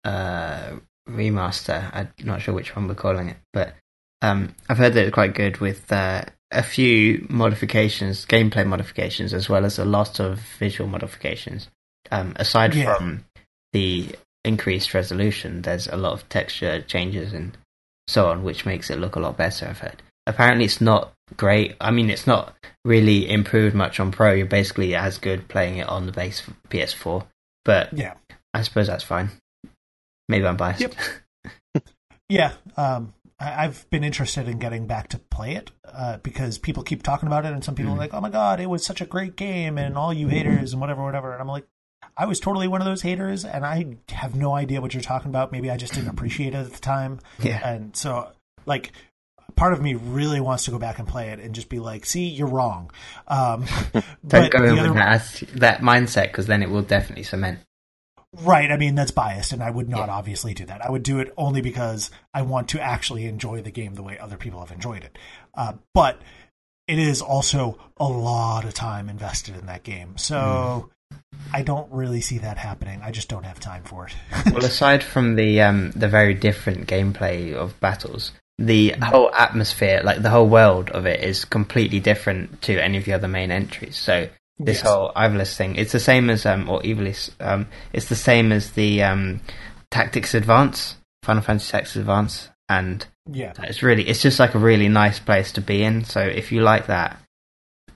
uh, 0.05 0.73
remaster. 1.09 1.91
I'm 1.93 2.09
not 2.25 2.43
sure 2.43 2.55
which 2.55 2.77
one 2.77 2.87
we're 2.87 2.95
calling 2.95 3.31
it, 3.31 3.37
but 3.53 3.75
um, 4.21 4.55
I've 4.69 4.79
heard 4.79 4.95
that 4.95 5.07
it's 5.07 5.15
quite 5.15 5.35
good 5.35 5.59
with 5.59 5.91
uh, 5.91 6.25
a 6.51 6.63
few 6.63 7.27
modifications, 7.31 8.27
gameplay 8.27 8.67
modifications, 8.67 9.33
as 9.33 9.49
well 9.49 9.65
as 9.65 9.79
a 9.79 9.85
lot 9.85 10.21
of 10.21 10.39
visual 10.59 10.89
modifications. 10.89 11.69
Um, 12.13 12.35
aside 12.37 12.75
Yeah. 12.75 12.95
from 12.95 13.25
the 13.73 14.15
increased 14.45 14.93
resolution, 14.95 15.63
there's 15.63 15.87
a 15.89 15.97
lot 15.97 16.13
of 16.13 16.29
texture 16.29 16.83
changes 16.83 17.33
and 17.33 17.57
so 18.07 18.29
on, 18.29 18.45
which 18.45 18.67
makes 18.67 18.91
it 18.91 18.99
look 18.99 19.17
a 19.17 19.21
lot 19.21 19.37
better. 19.37 19.67
I've 19.67 19.79
heard. 19.81 20.03
Apparently, 20.27 20.65
it's 20.67 20.81
not 20.81 21.13
great. 21.37 21.75
I 21.81 21.91
mean, 21.91 22.11
it's 22.11 22.27
not 22.27 22.55
really 22.85 23.29
improved 23.31 23.75
much 23.75 23.99
on 23.99 24.13
Pro. 24.13 24.33
You're 24.33 24.47
basically 24.47 24.95
as 24.95 25.19
good 25.19 25.49
playing 25.49 25.79
it 25.79 25.89
on 25.89 26.07
the 26.07 26.13
base 26.13 26.43
PS4, 26.69 27.25
but 27.65 27.93
yeah, 27.93 28.15
I 28.55 28.63
suppose 28.63 28.87
that's 28.87 29.03
fine. 29.05 29.31
Maybe 30.29 30.47
I'm 30.47 30.57
biased. 30.57 30.81
Yep. 30.81 30.95
Yeah, 32.29 32.53
um, 32.79 33.13
I, 33.39 33.65
I've 33.65 33.89
been 33.91 34.05
interested 34.05 34.49
in 34.49 34.59
getting 34.59 34.87
back 34.87 35.09
to 35.09 35.19
play 35.19 35.55
it 35.55 35.71
uh, 35.85 36.17
because 36.23 36.57
people 36.57 36.83
keep 36.83 37.03
talking 37.03 37.27
about 37.27 37.45
it, 37.45 37.53
and 37.53 37.63
some 37.63 37.75
people 37.75 37.93
are 37.93 37.97
Mhm. 37.97 37.99
like, 37.99 38.15
"Oh 38.15 38.21
my 38.23 38.31
god, 38.31 38.59
it 38.59 38.71
was 38.71 38.87
such 38.87 39.03
a 39.03 39.07
great 39.07 39.37
game," 39.37 39.77
and 39.77 39.99
all 39.99 40.15
you 40.15 40.29
haters 40.29 40.73
and 40.73 40.81
whatever, 40.81 41.03
whatever. 41.05 41.33
And 41.33 41.43
I'm 41.43 41.49
like, 41.49 41.67
I 42.17 42.27
was 42.27 42.41
totally 42.41 42.69
one 42.69 42.81
of 42.81 42.87
those 42.87 43.03
haters, 43.03 43.45
and 43.45 43.65
I 43.65 43.97
have 44.11 44.35
no 44.35 44.55
idea 44.55 44.81
what 44.81 44.93
you're 44.95 45.03
talking 45.03 45.29
about. 45.31 45.53
Maybe 45.53 45.71
I 45.71 45.77
just 45.77 45.95
didn't 45.95 46.11
appreciate 46.11 46.55
it 46.55 46.59
at 46.59 46.73
the 46.73 46.81
time. 46.81 47.21
Yeah. 47.41 47.67
And 47.67 47.97
so, 47.97 48.31
like, 48.67 48.93
part 49.57 49.73
of 49.73 49.81
me 49.83 49.95
really 49.95 50.41
wants 50.41 50.65
to 50.67 50.71
go 50.71 50.79
back 50.79 50.99
and 50.99 51.07
play 51.09 51.31
it 51.31 51.39
and 51.41 51.55
just 51.55 51.69
be 51.69 51.79
like, 51.79 52.07
see, 52.07 52.27
you're 52.29 52.49
wrong. 52.49 52.91
Um, 53.29 53.65
Don't 53.93 54.05
but 54.27 54.51
go 54.53 54.65
in 54.65 54.77
with 54.83 54.95
that, 54.95 55.43
that 55.55 55.81
mindset 55.81 56.25
because 56.25 56.47
then 56.47 56.63
it 56.63 56.71
will 56.71 56.83
definitely 56.83 57.25
cement. 57.25 57.61
Right. 58.41 58.71
I 58.71 58.77
mean, 58.79 58.95
that's 58.95 59.11
biased, 59.11 59.53
and 59.53 59.63
I 59.63 59.71
would 59.71 59.89
not 59.91 60.09
Yeah. 60.09 60.15
obviously 60.15 60.55
do 60.55 60.65
that. 60.67 60.85
I 60.85 60.91
would 60.91 61.03
do 61.03 61.19
it 61.19 61.33
only 61.37 61.61
because 61.61 62.11
I 62.33 62.43
want 62.43 62.69
to 62.71 62.81
actually 62.81 63.27
enjoy 63.27 63.61
the 63.63 63.71
game 63.71 63.95
the 63.95 64.03
way 64.03 64.19
other 64.19 64.37
people 64.39 64.61
have 64.61 64.73
enjoyed 64.73 65.05
it. 65.05 65.19
Uh, 65.55 65.75
but 65.93 66.21
it 66.89 66.99
is 66.99 67.21
also 67.23 67.79
a 67.99 68.09
lot 68.09 68.65
of 68.65 68.73
time 68.75 69.09
invested 69.09 69.57
in 69.57 69.67
that 69.67 69.83
game. 69.83 70.17
So 70.17 70.91
I 71.53 71.63
don't 71.63 71.91
really 71.93 72.21
see 72.21 72.39
that 72.39 72.57
happening. 72.57 73.01
I 73.03 73.11
just 73.11 73.29
don't 73.29 73.45
have 73.45 73.61
time 73.61 73.83
for 73.85 74.07
it. 74.07 74.15
well, 74.53 74.65
aside 74.65 75.03
from 75.03 75.37
the 75.37 75.61
um, 75.63 75.91
the 75.93 76.09
very 76.09 76.35
different 76.35 76.87
gameplay 76.87 77.53
of 77.53 77.79
battles, 77.81 78.33
the 78.59 78.91
whole 79.03 79.35
atmosphere, 79.35 80.01
like 80.05 80.23
the 80.23 80.31
whole 80.31 80.49
world 80.49 80.91
of 80.91 81.07
it, 81.07 81.21
is 81.23 81.45
completely 81.45 82.01
different 82.01 82.63
to 82.63 82.79
any 82.79 82.97
of 82.97 83.05
the 83.05 83.13
other 83.13 83.29
main 83.29 83.51
entries. 83.51 83.97
So 83.97 84.29
this 84.59 84.79
Yes. 84.79 84.87
whole 84.87 85.13
Ivalice 85.15 85.57
thing, 85.57 85.77
it's 85.77 85.93
the 85.93 86.01
same 86.01 86.31
as 86.31 86.47
um, 86.47 86.69
or 86.69 86.81
Evilis, 86.83 87.31
um, 87.41 87.67
it's 87.93 88.07
the 88.09 88.17
same 88.17 88.53
as 88.53 88.73
the 88.73 89.03
um, 89.03 89.41
Tactics 89.91 90.35
Advance, 90.35 90.97
Final 91.23 91.43
Fantasy 91.43 91.73
Tactics 91.73 91.97
Advance, 91.97 92.49
and 92.69 93.05
yeah. 93.31 93.53
it's 93.63 93.83
really, 93.83 94.09
it's 94.09 94.23
just 94.23 94.39
like 94.39 94.55
a 94.55 94.59
really 94.59 94.89
nice 94.89 95.19
place 95.19 95.53
to 95.53 95.61
be 95.61 95.83
in. 95.83 96.05
So 96.05 96.21
if 96.21 96.53
you 96.53 96.63
like 96.63 96.87
that, 96.87 97.21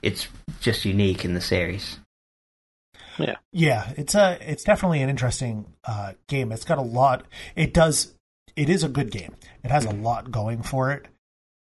it's 0.01 0.27
just 0.59 0.85
unique 0.85 1.25
in 1.25 1.33
the 1.33 1.41
series. 1.41 1.97
Yeah, 3.17 3.35
yeah, 3.51 3.93
it's 3.97 4.15
a 4.15 4.37
it's 4.41 4.63
definitely 4.63 5.01
an 5.01 5.09
interesting 5.09 5.65
uh, 5.83 6.13
game. 6.27 6.51
It's 6.51 6.65
got 6.65 6.77
a 6.77 6.83
lot. 6.83 7.25
It 7.55 7.73
does. 7.73 8.13
It 8.55 8.69
is 8.69 8.83
a 8.83 8.89
good 8.89 9.11
game. 9.11 9.35
It 9.63 9.71
has 9.71 9.85
a 9.85 9.91
lot 9.91 10.31
going 10.31 10.63
for 10.63 10.91
it. 10.91 11.07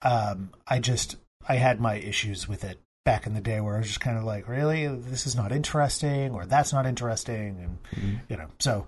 Um, 0.03 0.51
I 0.67 0.79
just 0.79 1.17
I 1.47 1.57
had 1.57 1.81
my 1.81 1.95
issues 1.97 2.49
with 2.49 2.65
it 2.65 2.79
back 3.05 3.27
in 3.27 3.35
the 3.35 3.41
day 3.41 3.61
where 3.61 3.75
I 3.75 3.79
was 3.79 3.89
just 3.89 4.01
kind 4.01 4.17
of 4.17 4.25
like, 4.25 4.49
really, 4.49 4.87
this 4.87 5.27
is 5.27 5.35
not 5.35 5.53
interesting, 5.53 6.33
or 6.33 6.47
that's 6.47 6.73
not 6.73 6.87
interesting, 6.87 7.79
and 7.95 8.21
you 8.29 8.37
know. 8.37 8.49
So 8.61 8.87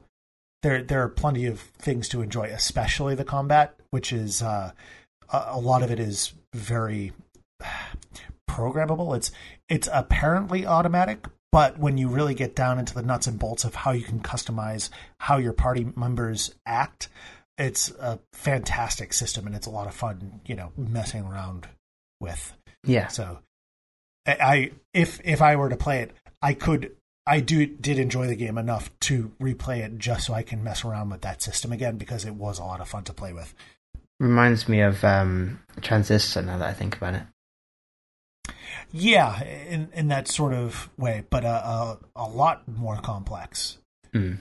there 0.63 0.83
there 0.83 1.03
are 1.03 1.09
plenty 1.09 1.47
of 1.47 1.61
things 1.61 2.09
to 2.11 2.23
enjoy, 2.23 2.45
especially 2.45 3.15
the 3.15 3.25
combat, 3.25 3.75
which 3.91 4.13
is 4.13 4.43
uh, 4.43 4.73
a, 5.33 5.45
a 5.49 5.61
lot 5.61 5.83
of 5.83 5.91
it 5.91 6.01
is 6.01 6.33
very 6.53 7.13
programmable. 8.51 9.17
It's 9.17 9.31
it's 9.69 9.89
apparently 9.93 10.67
automatic, 10.67 11.27
but 11.55 11.79
when 11.79 11.97
you 11.97 12.09
really 12.09 12.35
get 12.35 12.57
down 12.57 12.81
into 12.81 12.93
the 12.95 13.03
nuts 13.03 13.29
and 13.29 13.39
bolts 13.39 13.63
of 13.63 13.77
how 13.77 13.93
you 13.93 14.03
can 14.03 14.19
customize 14.19 14.91
how 15.19 15.37
your 15.37 15.53
party 15.53 15.87
members 15.95 16.53
act, 16.67 17.09
it's 17.57 17.93
a 17.93 18.19
fantastic 18.33 19.13
system 19.13 19.47
and 19.47 19.55
it's 19.55 19.69
a 19.69 19.71
lot 19.71 19.87
of 19.87 19.95
fun, 19.95 20.41
you 20.47 20.57
know, 20.57 20.73
messing 20.77 21.23
around 21.23 21.69
with. 22.21 22.53
Yeah, 22.83 23.07
So 23.07 23.39
I, 24.27 24.73
if 24.93 25.21
if 25.23 25.41
I 25.41 25.55
were 25.55 25.69
to 25.69 25.77
play 25.77 26.01
it, 26.01 26.11
I 26.43 26.55
could 26.55 26.91
I 27.25 27.39
do 27.39 27.67
did 27.67 28.01
enjoy 28.01 28.27
the 28.27 28.35
game 28.35 28.59
enough 28.59 28.91
to 29.03 29.31
replay 29.41 29.85
it 29.85 29.97
just 29.97 30.27
so 30.27 30.35
I 30.35 30.43
can 30.43 30.65
mess 30.65 30.85
around 30.85 31.11
with 31.11 31.21
that 31.21 31.41
system 31.41 31.71
again 31.71 31.99
because 31.99 32.25
it 32.25 32.35
was 32.35 32.59
a 32.59 32.65
lot 32.65 32.81
of 32.81 32.89
fun 32.89 33.05
to 33.05 33.13
play 33.13 33.33
with. 33.33 33.55
reminds 34.19 34.69
me 34.69 34.81
of 34.81 35.05
um, 35.05 35.61
Transistor. 35.81 36.43
Now 36.43 36.59
that 36.59 36.69
I 36.69 36.73
think 36.73 36.97
about 36.97 37.15
it. 37.15 37.23
Yeah, 38.97 39.43
in 39.43 39.89
in 39.93 40.07
that 40.09 40.29
sort 40.29 40.55
of 40.55 40.89
way, 40.97 41.25
but 41.29 41.45
uh, 41.45 41.97
a 42.17 42.23
a 42.23 42.29
lot 42.29 42.69
more 42.69 42.97
complex. 42.99 43.79
Mm. 44.15 44.39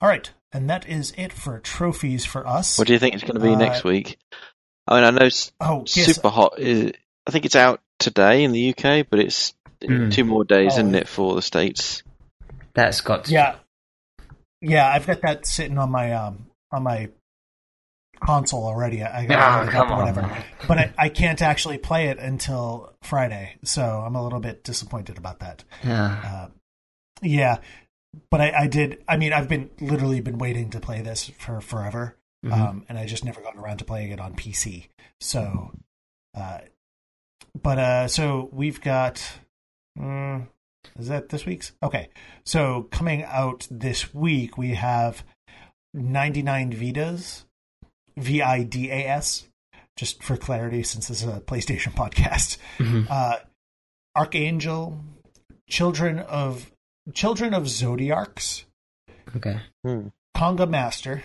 All 0.00 0.08
right, 0.08 0.30
and 0.52 0.70
that 0.70 0.88
is 0.88 1.12
it 1.18 1.32
for 1.32 1.58
trophies 1.58 2.24
for 2.24 2.46
us. 2.46 2.78
What 2.78 2.86
do 2.86 2.92
you 2.92 3.00
think 3.00 3.14
it's 3.14 3.24
going 3.24 3.34
to 3.34 3.40
be 3.40 3.54
Uh, 3.54 3.58
next 3.58 3.82
week? 3.82 4.18
I 4.86 4.94
mean, 4.94 5.04
I 5.04 5.10
know 5.10 5.26
S- 5.26 5.50
oh, 5.60 5.80
yes, 5.88 6.14
Super 6.14 6.28
Hot 6.28 6.58
is. 6.60 6.92
I 7.26 7.30
think 7.32 7.46
it's 7.46 7.56
out 7.56 7.80
today 7.98 8.44
in 8.44 8.52
the 8.52 8.68
UK, 8.76 9.02
but 9.08 9.18
it's 9.18 9.52
Mm. 9.82 10.12
two 10.12 10.24
more 10.24 10.44
days, 10.44 10.74
Oh, 10.74 10.80
isn't 10.80 10.94
it, 10.94 11.08
for 11.08 11.34
the 11.34 11.42
states? 11.42 12.04
That's 12.74 13.00
got 13.00 13.24
to 13.24 13.32
yeah, 13.32 13.56
yeah. 14.60 14.88
I've 14.88 15.06
got 15.06 15.20
that 15.22 15.46
sitting 15.46 15.78
on 15.78 15.90
my 15.90 16.12
um 16.12 16.46
on 16.70 16.84
my 16.84 17.10
console 18.24 18.64
already. 18.66 19.02
I 19.02 19.26
got 19.26 19.62
it 19.62 19.68
up 19.68 19.72
come 19.72 19.92
or 19.92 19.96
whatever, 19.98 20.22
man. 20.22 20.44
but 20.66 20.78
I, 20.78 20.94
I 20.98 21.08
can't 21.08 21.40
actually 21.42 21.78
play 21.78 22.08
it 22.08 22.18
until 22.18 22.94
Friday, 23.02 23.56
so 23.64 23.82
I'm 24.04 24.16
a 24.16 24.22
little 24.22 24.40
bit 24.40 24.64
disappointed 24.64 25.18
about 25.18 25.40
that. 25.40 25.64
Yeah. 25.84 26.20
Uh, 26.24 26.48
yeah, 27.22 27.58
but 28.30 28.40
I, 28.40 28.52
I 28.62 28.66
did. 28.66 29.02
I 29.08 29.16
mean, 29.16 29.32
I've 29.32 29.48
been 29.48 29.70
literally 29.80 30.20
been 30.20 30.38
waiting 30.38 30.70
to 30.70 30.80
play 30.80 31.00
this 31.02 31.30
for 31.38 31.60
forever, 31.60 32.16
Mhm. 32.44 32.52
um, 32.52 32.84
and 32.88 32.98
I 32.98 33.06
just 33.06 33.24
never 33.24 33.40
gotten 33.40 33.60
around 33.60 33.78
to 33.78 33.84
playing 33.84 34.10
it 34.10 34.20
on 34.20 34.34
PC. 34.34 34.88
So, 35.20 35.70
uh, 36.36 36.58
but 37.60 37.78
uh, 37.78 38.08
so 38.08 38.48
we've 38.52 38.80
got. 38.80 39.22
Mm, 39.98 40.48
is 40.98 41.08
that 41.08 41.28
this 41.28 41.46
week's? 41.46 41.72
Okay, 41.82 42.08
so 42.44 42.88
coming 42.90 43.22
out 43.24 43.66
this 43.70 44.12
week, 44.12 44.58
we 44.58 44.74
have 44.74 45.24
99 45.94 46.72
Vidas, 46.72 47.44
V 48.16 48.42
I 48.42 48.62
D 48.62 48.90
A 48.90 49.06
S, 49.08 49.46
just 49.96 50.22
for 50.22 50.36
clarity, 50.36 50.82
since 50.82 51.08
this 51.08 51.22
is 51.22 51.28
a 51.28 51.40
PlayStation 51.40 51.92
podcast 51.94 52.58
Mhm. 52.78 53.06
uh, 53.10 53.38
Archangel, 54.16 55.00
Children 55.68 56.18
of 56.20 56.70
Children 57.12 57.54
of 57.54 57.64
Zodiarcs. 57.64 58.64
Okay. 59.36 59.60
Hmm. 59.84 60.08
Conga 60.36 60.68
Master, 60.68 61.22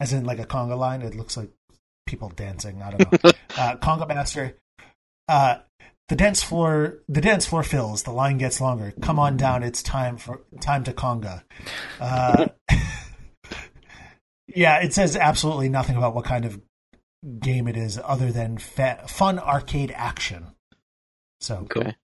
as 0.00 0.12
in 0.12 0.24
like 0.24 0.38
a 0.38 0.46
conga 0.46 0.76
line. 0.78 1.02
It 1.02 1.14
looks 1.14 1.36
like 1.36 1.50
people 2.06 2.28
dancing. 2.30 2.82
I 2.82 2.90
don't 2.92 3.12
know. 3.24 3.30
uh, 3.56 3.76
conga 3.76 4.06
Master. 4.08 4.56
Uh, 5.28 5.58
the 6.08 6.16
dance 6.16 6.42
floor. 6.42 6.98
The 7.08 7.20
dance 7.20 7.46
floor 7.46 7.62
fills. 7.62 8.04
The 8.04 8.12
line 8.12 8.38
gets 8.38 8.60
longer. 8.60 8.92
Come 9.02 9.18
on 9.18 9.36
down. 9.36 9.62
It's 9.62 9.82
time 9.82 10.16
for 10.16 10.40
time 10.60 10.84
to 10.84 10.92
conga. 10.92 11.42
Uh, 12.00 12.46
yeah, 14.58 14.78
it 14.80 14.92
says 14.92 15.16
absolutely 15.16 15.68
nothing 15.68 15.96
about 15.96 16.14
what 16.14 16.24
kind 16.24 16.44
of 16.44 16.60
game 17.40 17.68
it 17.68 17.76
is, 17.76 17.98
other 18.04 18.30
than 18.32 18.58
fa- 18.58 19.04
fun 19.08 19.38
arcade 19.38 19.92
action. 19.94 20.48
So 21.40 21.66
Okay. 21.70 21.94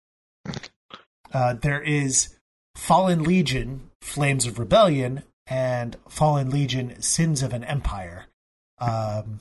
uh, 1.32 1.55
there 1.55 1.80
is 1.82 2.36
Fallen 2.76 3.22
Legion, 3.22 3.90
Flames 4.02 4.46
of 4.46 4.59
Rebellion, 4.59 5.22
and 5.46 5.96
Fallen 6.09 6.50
Legion, 6.50 7.00
Sins 7.02 7.42
of 7.42 7.52
an 7.52 7.64
Empire. 7.64 8.26
Um, 8.78 9.40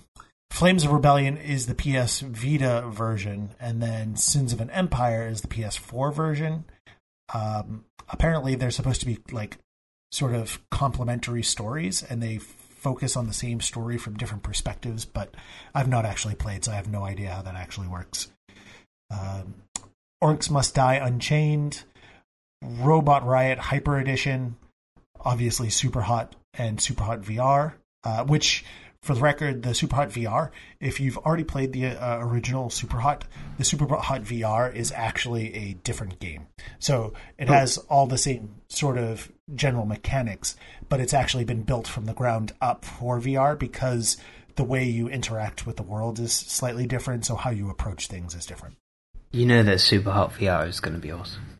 Flames 0.52 0.84
of 0.86 0.92
Rebellion 0.92 1.38
is 1.38 1.66
the 1.66 1.74
PS 1.76 2.20
Vita 2.22 2.88
version, 2.90 3.52
and 3.60 3.82
then 3.82 4.16
Sins 4.16 4.54
of 4.54 4.62
an 4.62 4.70
Empire 4.70 5.28
is 5.28 5.42
the 5.42 5.48
PS4 5.48 6.14
version. 6.14 6.66
Um, 7.34 7.86
apparently, 8.10 8.54
they're 8.56 8.70
supposed 8.70 9.00
to 9.02 9.08
be 9.08 9.18
like 9.32 9.58
sort 10.12 10.34
of 10.36 10.60
complementary 10.70 11.42
stories, 11.42 12.04
and 12.04 12.22
they 12.22 12.40
focus 12.84 13.16
on 13.16 13.28
the 13.28 13.34
same 13.34 13.62
story 13.62 13.98
from 13.98 14.18
different 14.18 14.44
perspectives. 14.44 15.06
But 15.06 15.34
I've 15.74 15.88
not 15.88 16.06
actually 16.06 16.36
played, 16.36 16.66
so 16.66 16.72
I 16.72 16.76
have 16.76 16.90
no 16.90 17.04
idea 17.04 17.32
how 17.32 17.42
that 17.42 17.56
actually 17.56 17.88
works. 17.88 18.30
Um, 19.10 19.56
Orcs 20.22 20.50
Must 20.50 20.76
Die 20.76 20.96
Unchained, 20.96 21.84
Robot 22.62 23.26
Riot 23.26 23.60
Hyper 23.60 23.98
Edition, 23.98 24.56
obviously 25.20 25.70
Super 25.70 26.02
Hot 26.02 26.36
and 26.54 26.80
Super 26.80 27.04
Hot 27.04 27.22
VR, 27.22 27.74
uh, 28.04 28.24
which, 28.26 28.64
for 29.02 29.16
the 29.16 29.22
record, 29.22 29.64
the 29.64 29.74
Super 29.74 29.96
Hot 29.98 30.10
VR, 30.10 30.52
if 30.80 31.00
you've 31.00 31.18
already 31.18 31.44
played 31.44 31.74
the 31.74 31.88
uh, 31.88 32.20
original 32.20 32.70
Super 32.70 32.98
Hot, 32.98 33.26
the 33.58 33.64
Super 33.64 33.86
Hot 33.88 34.22
VR 34.24 34.74
is 34.74 34.92
actually 34.92 35.54
a 35.54 35.74
different 35.74 36.20
game. 36.20 36.48
So 36.80 37.14
it 37.38 37.50
has 37.50 37.78
all 37.78 38.08
the 38.08 38.18
same 38.18 38.56
sort 38.70 38.98
of 38.98 39.32
general 39.54 39.86
mechanics, 39.86 40.56
but 40.90 41.00
it's 41.00 41.14
actually 41.14 41.46
been 41.46 41.64
built 41.64 41.88
from 41.88 42.06
the 42.06 42.14
ground 42.14 42.54
up 42.62 42.86
for 42.86 43.20
VR 43.20 43.58
because 43.58 44.18
the 44.56 44.64
way 44.64 44.86
you 44.86 45.10
interact 45.10 45.66
with 45.66 45.78
the 45.78 45.84
world 45.84 46.20
is 46.20 46.32
slightly 46.32 46.86
different, 46.86 47.26
so 47.26 47.36
how 47.36 47.50
you 47.50 47.70
approach 47.70 48.08
things 48.08 48.36
is 48.36 48.46
different. 48.46 48.76
You 49.32 49.46
know 49.46 49.64
that 49.64 49.80
Super 49.80 50.12
Hot 50.12 50.34
VR 50.34 50.68
is 50.68 50.80
going 50.80 50.94
to 50.94 51.00
be 51.00 51.12
awesome. 51.12 51.58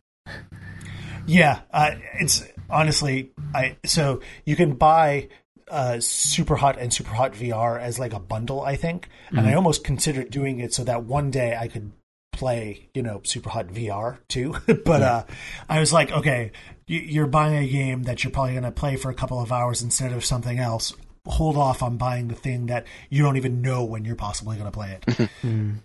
Yeah, 1.26 1.60
uh, 1.72 1.92
it's 2.20 2.44
honestly, 2.68 3.32
I 3.54 3.76
so 3.84 4.20
you 4.44 4.56
can 4.56 4.74
buy 4.74 5.28
uh, 5.68 5.98
Super 6.00 6.56
Hot 6.56 6.78
and 6.78 6.92
Super 6.92 7.14
Hot 7.14 7.32
VR 7.32 7.80
as 7.80 7.98
like 7.98 8.12
a 8.12 8.20
bundle, 8.20 8.60
I 8.60 8.76
think, 8.76 9.08
and 9.30 9.40
I 9.40 9.54
almost 9.54 9.84
considered 9.84 10.30
doing 10.30 10.60
it 10.60 10.74
so 10.74 10.84
that 10.84 11.04
one 11.04 11.30
day 11.30 11.56
I 11.58 11.68
could 11.68 11.92
play, 12.34 12.88
you 12.94 13.02
know, 13.02 13.20
Super 13.24 13.50
Hot 13.50 13.68
VR 13.68 14.18
too. 14.28 14.54
but 14.84 15.02
uh, 15.02 15.24
I 15.68 15.80
was 15.80 15.92
like, 15.92 16.10
okay, 16.12 16.52
you- 16.86 17.00
you're 17.00 17.26
buying 17.26 17.56
a 17.56 17.66
game 17.68 18.02
that 18.04 18.22
you're 18.24 18.30
probably 18.30 18.52
going 18.52 18.64
to 18.64 18.70
play 18.72 18.96
for 18.96 19.10
a 19.10 19.14
couple 19.14 19.40
of 19.40 19.50
hours 19.52 19.82
instead 19.82 20.12
of 20.12 20.24
something 20.24 20.58
else. 20.58 20.92
Hold 21.26 21.56
off 21.56 21.82
on 21.82 21.96
buying 21.96 22.28
the 22.28 22.34
thing 22.34 22.66
that 22.66 22.86
you 23.08 23.22
don't 23.22 23.36
even 23.38 23.62
know 23.62 23.84
when 23.84 24.04
you're 24.04 24.14
possibly 24.16 24.56
going 24.56 24.70
to 24.70 24.76
play 24.76 24.98
it. 25.06 25.30
Mm. 25.42 25.76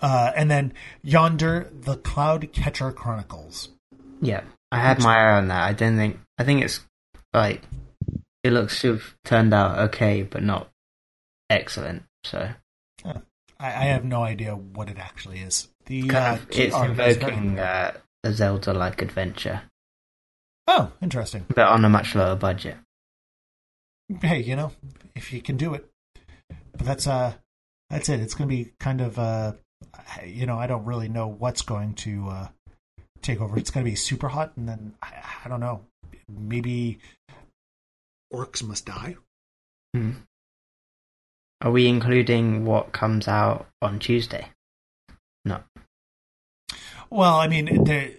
uh, 0.00 0.32
and 0.36 0.50
then 0.50 0.72
Yonder, 1.02 1.70
the 1.72 1.96
Cloud 1.96 2.52
Catcher 2.52 2.92
Chronicles. 2.92 3.70
Yeah. 4.20 4.42
I 4.70 4.78
had 4.80 5.02
my 5.02 5.16
eye 5.16 5.36
on 5.38 5.48
that. 5.48 5.62
I 5.62 5.72
don't 5.72 5.96
think. 5.96 6.18
I 6.36 6.44
think 6.44 6.62
it's 6.62 6.80
like 7.32 7.62
it 8.44 8.52
looks 8.52 8.80
to 8.82 8.92
have 8.92 9.14
turned 9.24 9.54
out 9.54 9.78
okay, 9.88 10.22
but 10.22 10.42
not 10.42 10.68
excellent. 11.48 12.02
So 12.24 12.50
I, 13.60 13.66
I 13.66 13.84
have 13.86 14.04
no 14.04 14.22
idea 14.22 14.54
what 14.54 14.88
it 14.88 14.98
actually 14.98 15.40
is. 15.40 15.68
The 15.86 16.10
uh, 16.10 16.34
of, 16.34 16.46
it's 16.50 16.76
invoking 16.76 17.58
uh, 17.58 17.92
a 18.24 18.32
Zelda-like 18.32 19.00
adventure, 19.02 19.62
Oh, 20.66 20.92
interesting. 21.02 21.46
but 21.48 21.66
on 21.66 21.84
a 21.84 21.88
much 21.88 22.14
lower 22.14 22.36
budget. 22.36 22.76
Hey, 24.20 24.42
you 24.42 24.54
know, 24.56 24.72
if 25.14 25.32
you 25.32 25.40
can 25.42 25.56
do 25.56 25.74
it, 25.74 25.86
but 26.76 26.86
that's 26.86 27.06
uh, 27.06 27.34
that's 27.90 28.08
it. 28.08 28.20
It's 28.20 28.34
going 28.34 28.48
to 28.48 28.54
be 28.54 28.72
kind 28.78 29.00
of 29.00 29.18
uh, 29.18 29.52
you 30.24 30.46
know, 30.46 30.58
I 30.58 30.66
don't 30.66 30.84
really 30.84 31.08
know 31.08 31.28
what's 31.28 31.62
going 31.62 31.94
to 31.96 32.28
uh 32.28 32.48
take 33.22 33.40
over. 33.40 33.58
It's 33.58 33.70
going 33.70 33.84
to 33.84 33.90
be 33.90 33.96
super 33.96 34.28
hot, 34.28 34.52
and 34.56 34.68
then 34.68 34.94
I, 35.02 35.12
I 35.44 35.48
don't 35.48 35.60
know, 35.60 35.80
maybe 36.28 36.98
orcs 38.32 38.62
must 38.62 38.86
die. 38.86 39.16
Hmm. 39.94 40.12
Are 41.60 41.70
we 41.70 41.88
including 41.88 42.64
what 42.64 42.92
comes 42.92 43.26
out 43.26 43.66
on 43.82 43.98
Tuesday? 43.98 44.50
No. 45.44 45.60
Well, 47.10 47.36
I 47.36 47.48
mean, 47.48 47.84
there 47.84 48.10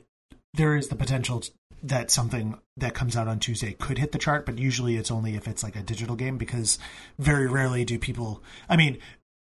there 0.53 0.75
is 0.75 0.89
the 0.89 0.95
potential 0.95 1.43
that 1.81 2.11
something 2.11 2.57
that 2.75 2.93
comes 2.93 3.15
out 3.15 3.27
on 3.27 3.39
Tuesday 3.39 3.73
could 3.73 3.97
hit 3.97 4.11
the 4.11 4.17
chart, 4.17 4.45
but 4.45 4.57
usually 4.57 4.97
it's 4.97 5.11
only 5.11 5.35
if 5.35 5.47
it's 5.47 5.63
like 5.63 5.75
a 5.75 5.81
digital 5.81 6.15
game 6.15 6.37
because 6.37 6.77
very 7.17 7.47
rarely 7.47 7.85
do 7.85 7.97
people. 7.97 8.43
I 8.67 8.75
mean, 8.75 8.97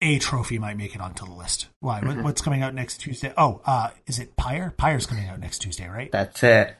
a 0.02 0.20
trophy 0.20 0.58
might 0.58 0.78
make 0.78 0.96
it 0.96 1.02
onto 1.02 1.26
the 1.26 1.32
list. 1.34 1.68
Why? 1.80 2.00
Mhm. 2.02 2.24
what's 2.24 2.42
coming 2.42 2.62
out 2.64 2.74
next 2.74 2.98
Tuesday? 3.00 3.34
Oh, 3.38 3.62
uh, 3.66 3.90
is 4.08 4.20
it 4.20 4.36
Pyre? 4.38 4.74
Pyre's 4.78 5.06
coming 5.06 5.28
out 5.28 5.40
next 5.40 5.60
Tuesday, 5.60 5.88
right? 5.88 6.12
That's 6.12 6.42
it. 6.44 6.76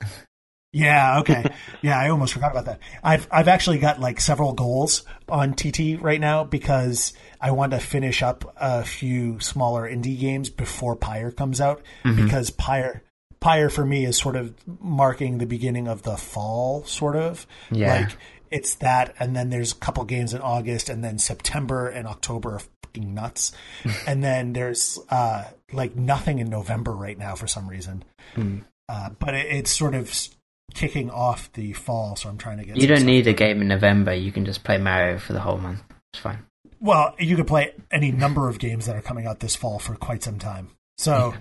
Yeah, 0.74 1.20
okay. 1.20 1.46
yeah, 1.82 2.00
I 2.00 2.10
almost 2.10 2.34
forgot 2.34 2.52
about 2.52 2.66
that. 2.66 2.80
I've 3.04 3.28
I've 3.32 3.48
actually 3.50 3.80
got 3.80 4.00
like 4.00 4.22
several 4.22 4.54
goals 4.54 5.04
on 5.28 5.54
TT 5.54 6.00
right 6.02 6.20
now 6.20 6.44
because 6.46 7.14
I 7.42 7.52
want 7.52 7.72
to 7.74 7.80
finish 7.80 8.24
up 8.24 8.54
a 8.56 8.84
few 8.84 9.40
smaller 9.42 9.90
indie 9.90 10.18
games 10.20 10.50
before 10.50 10.96
Pyre 10.96 11.32
comes 11.32 11.60
out 11.60 11.82
Mhm. 12.06 12.16
because 12.24 12.50
Pyre 12.52 13.04
Pyre 13.42 13.70
for 13.70 13.86
me 13.86 14.06
is 14.06 14.18
sort 14.18 14.36
of 14.36 14.54
marking 14.82 15.40
the 15.40 15.46
beginning 15.46 15.88
of 15.88 16.04
the 16.04 16.16
fall 16.16 16.86
sort 16.86 17.16
of. 17.18 17.46
Yeah. 17.70 18.02
Like 18.02 18.18
it's 18.50 18.76
that 18.76 19.14
and 19.20 19.36
then 19.36 19.50
there's 19.50 19.74
a 19.74 19.76
couple 19.76 20.04
games 20.06 20.34
in 20.34 20.42
August 20.42 20.90
and 20.90 21.04
then 21.04 21.18
September 21.18 21.88
and 21.90 22.08
October 22.08 22.56
are 22.56 22.62
fucking 22.84 23.14
nuts. 23.14 23.52
and 24.08 24.24
then 24.24 24.54
there's 24.54 24.98
uh 25.10 25.46
like 25.74 25.96
nothing 25.98 26.40
in 26.40 26.50
November 26.50 26.94
right 26.94 27.18
now 27.18 27.36
for 27.36 27.48
some 27.48 27.68
reason. 27.68 28.04
Mm. 28.38 28.64
Uh, 28.88 29.10
but 29.20 29.34
it, 29.34 29.48
it's 29.48 29.72
sort 29.72 29.96
of 29.96 30.14
kicking 30.74 31.10
off 31.10 31.52
the 31.54 31.74
fall, 31.74 32.16
so 32.16 32.30
I'm 32.30 32.38
trying 32.38 32.58
to 32.58 32.66
get. 32.66 32.78
You 32.78 32.88
don't 32.88 33.06
need 33.06 33.28
a 33.28 33.34
game 33.34 33.62
in 33.62 33.68
November. 33.68 34.14
You 34.14 34.32
can 34.32 34.46
just 34.46 34.64
play 34.64 34.78
Mario 34.78 35.18
for 35.18 35.34
the 35.34 35.40
whole 35.40 35.58
month. 35.58 35.82
It's 36.14 36.22
fine. 36.22 36.46
Well, 36.80 37.16
you 37.20 37.36
could 37.36 37.48
play 37.48 37.74
any 37.92 38.12
number 38.12 38.50
of 38.50 38.58
games 38.58 38.88
that 38.88 38.96
are 38.96 39.02
coming 39.02 39.28
out 39.28 39.40
this 39.40 39.56
fall 39.56 39.78
for 39.78 39.96
quite 39.96 40.24
some 40.24 40.40
time. 40.40 40.70
So, 40.98 41.36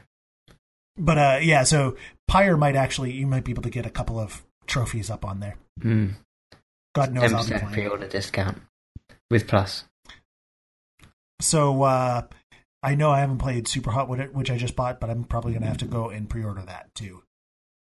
but 0.97 1.19
uh, 1.19 1.39
yeah, 1.43 1.63
so 1.63 1.97
Pyre 2.29 2.57
might 2.57 2.77
actually 2.77 3.13
you 3.13 3.27
might 3.27 3.45
be 3.45 3.53
able 3.53 3.63
to 3.63 3.71
get 3.71 3.87
a 3.87 3.91
couple 3.91 4.19
of 4.19 4.43
trophies 4.67 5.11
up 5.11 5.25
on 5.25 5.41
there. 5.41 5.57
Mm. 5.81 6.15
God 6.95 7.13
knows 7.13 7.33
I'll 7.33 7.45
be 7.45 7.51
playing. 7.51 7.73
pre-order 7.73 8.07
discount 8.07 8.61
with 9.31 9.47
plus. 9.47 9.85
So 11.41 11.83
uh, 11.83 12.23
I 12.83 12.95
know 12.95 13.11
I 13.11 13.21
haven't 13.21 13.39
played 13.39 13.67
Super 13.67 13.91
Hot 13.91 14.09
with 14.09 14.21
it, 14.21 14.35
which 14.35 14.51
I 14.51 14.59
just 14.59 14.77
bought, 14.77 15.01
but 15.01 15.11
I'm 15.11 15.25
probably 15.25 15.55
gonna 15.55 15.67
have 15.67 15.79
to 15.79 15.87
go 15.87 16.11
and 16.11 16.29
pre-order 16.29 16.63
that 16.63 16.95
too. 16.95 17.23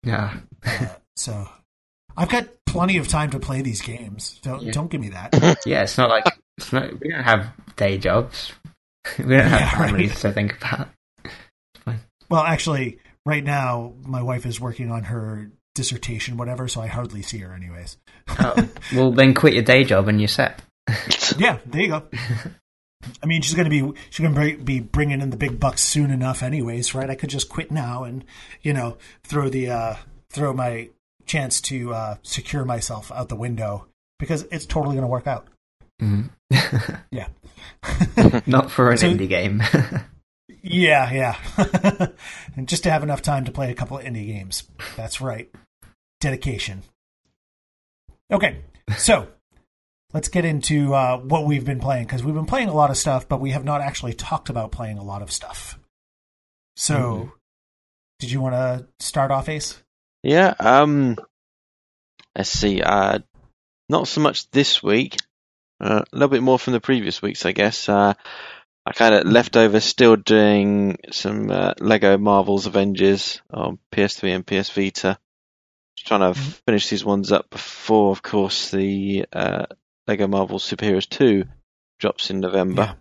Yeah. 0.03 0.37
Uh, 0.65 0.87
so 1.17 1.49
I've 2.17 2.29
got 2.29 2.49
plenty 2.67 2.97
of 2.99 3.09
time 3.09 3.31
to 3.31 3.39
play 3.39 3.63
these 3.63 3.83
games. 3.83 4.39
Don't 4.43 4.63
Yeah. 4.63 4.73
don't 4.73 4.91
give 4.91 5.01
me 5.01 5.11
that. 5.11 5.59
Yeah. 5.67 5.83
It's 5.83 5.99
not 5.99 6.11
like 6.11 6.25
it's 6.59 6.73
not, 6.73 6.99
we 7.01 7.11
don't 7.11 7.23
have 7.25 7.49
day 7.77 7.99
jobs. 7.99 8.53
we 9.19 9.25
don't 9.25 9.47
have 9.49 9.91
Yeah, 9.91 9.93
right. 9.93 10.11
to 10.17 10.33
think 10.33 10.57
about. 10.57 10.89
Well, 12.29 12.43
actually, 12.43 12.99
right 13.25 13.45
now 13.45 13.95
my 14.05 14.23
wife 14.23 14.47
is 14.47 14.61
working 14.61 14.91
on 14.91 15.05
her 15.05 15.51
dissertation, 15.77 16.37
whatever, 16.37 16.67
so 16.67 16.81
I 16.81 16.87
hardly 16.89 17.23
see 17.23 17.39
her, 17.39 17.53
anyways. 17.55 17.99
Oh, 18.29 18.69
well, 18.95 19.13
then 19.13 19.33
quit 19.35 19.55
your 19.55 19.63
day 19.63 19.85
job 19.85 20.09
and 20.09 20.21
you're 20.21 20.29
set. 20.29 20.61
Yeah, 21.39 21.59
there 21.67 21.83
you 21.83 21.89
go. 21.89 22.03
I 23.23 23.27
mean, 23.27 23.43
she's 23.43 23.55
going 23.55 23.69
to 23.69 23.71
be 23.71 24.01
she's 24.11 24.27
going 24.27 24.35
to 24.35 24.63
be 24.65 24.81
bringing 24.81 25.21
in 25.21 25.29
the 25.31 25.37
big 25.37 25.61
bucks 25.61 25.83
soon 25.83 26.11
enough, 26.11 26.43
anyways, 26.43 26.95
right? 26.95 27.11
I 27.11 27.15
could 27.15 27.29
just 27.31 27.49
quit 27.51 27.71
now 27.71 28.05
and 28.05 28.25
you 28.63 28.73
know 28.73 28.97
throw 29.25 29.49
the 29.51 29.69
uh, 29.71 29.97
throw 30.31 30.53
my 30.55 30.89
chance 31.27 31.61
to 31.63 31.93
uh, 31.93 32.17
secure 32.23 32.65
myself 32.65 33.11
out 33.13 33.29
the 33.29 33.37
window 33.37 33.87
because 34.19 34.43
it's 34.51 34.67
totally 34.67 34.95
going 34.95 35.03
to 35.05 35.09
work 35.09 35.27
out. 35.27 35.47
Mhm. 36.01 36.31
Yeah, 37.11 37.29
not 38.47 38.71
for 38.71 38.91
an 38.93 38.99
So- 38.99 39.09
indie 39.13 39.29
game. 39.29 39.63
yeah, 40.63 41.11
yeah. 41.13 42.07
and 42.57 42.69
just 42.69 42.83
to 42.85 42.91
have 42.91 43.03
enough 43.03 43.23
time 43.23 43.45
to 43.47 43.53
play 43.53 43.71
a 43.71 43.75
couple 43.75 43.99
of 43.99 44.05
indie 44.05 44.27
games. 44.27 44.65
That's 44.97 45.21
right. 45.21 45.51
Dedication. 46.21 46.83
Okay, 48.31 48.61
so 48.97 49.29
let's 50.13 50.29
get 50.29 50.45
into 50.45 50.95
uh, 50.95 51.19
what 51.19 51.47
we've 51.47 51.65
been 51.65 51.81
playing 51.81 52.05
because 52.05 52.23
we've 52.25 52.35
been 52.35 52.47
playing 52.47 52.69
a 52.69 52.75
lot 52.75 52.91
of 52.91 52.97
stuff, 52.97 53.29
but 53.29 53.41
we 53.41 53.51
have 53.53 53.65
not 53.65 53.81
actually 53.81 54.13
talked 54.15 54.49
about 54.51 54.73
playing 54.73 54.99
a 54.99 55.05
lot 55.05 55.23
of 55.23 55.31
stuff. 55.33 55.79
So, 56.77 56.95
Mhm. 56.95 57.33
did 58.19 58.31
you 58.31 58.41
want 58.41 58.55
to 58.55 58.87
start 59.05 59.31
off, 59.31 59.49
Ace? 59.49 59.83
Yeah. 60.27 60.55
Um. 60.59 61.17
Let's 62.37 62.51
see. 62.51 62.83
Uh, 62.83 63.21
not 63.89 64.09
so 64.09 64.21
much 64.21 64.51
this 64.51 64.83
week. 64.83 65.17
Uh, 65.81 66.03
a 66.11 66.17
little 66.17 66.29
bit 66.29 66.43
more 66.43 66.59
from 66.59 66.73
the 66.73 66.81
previous 66.81 67.23
weeks, 67.23 67.47
I 67.47 67.53
guess. 67.53 67.89
Uh, 67.89 68.15
I 68.85 68.93
kind 68.93 69.15
of 69.15 69.27
left 69.27 69.57
over 69.57 69.81
still 69.81 70.17
doing 70.17 70.99
some 71.11 71.51
uh, 71.51 71.75
Lego 71.81 72.19
Marvel's 72.19 72.67
Avengers 72.67 73.41
on 73.51 73.79
PS3 73.93 74.35
and 74.35 74.47
PS 74.47 74.71
Vita. 74.71 75.19
Just 75.97 76.07
trying 76.09 76.21
to 76.21 76.39
Mhm. 76.39 76.61
finish 76.67 76.89
these 76.89 77.05
ones 77.05 77.33
up 77.33 77.49
before, 77.51 78.11
of 78.13 78.23
course, 78.23 78.71
the 78.71 79.27
uh, 79.33 79.67
Lego 80.07 80.27
Marvel 80.29 80.59
Superheroes 80.59 81.09
2 81.09 81.45
drops 82.01 82.31
in 82.31 82.41
November. 82.41 82.97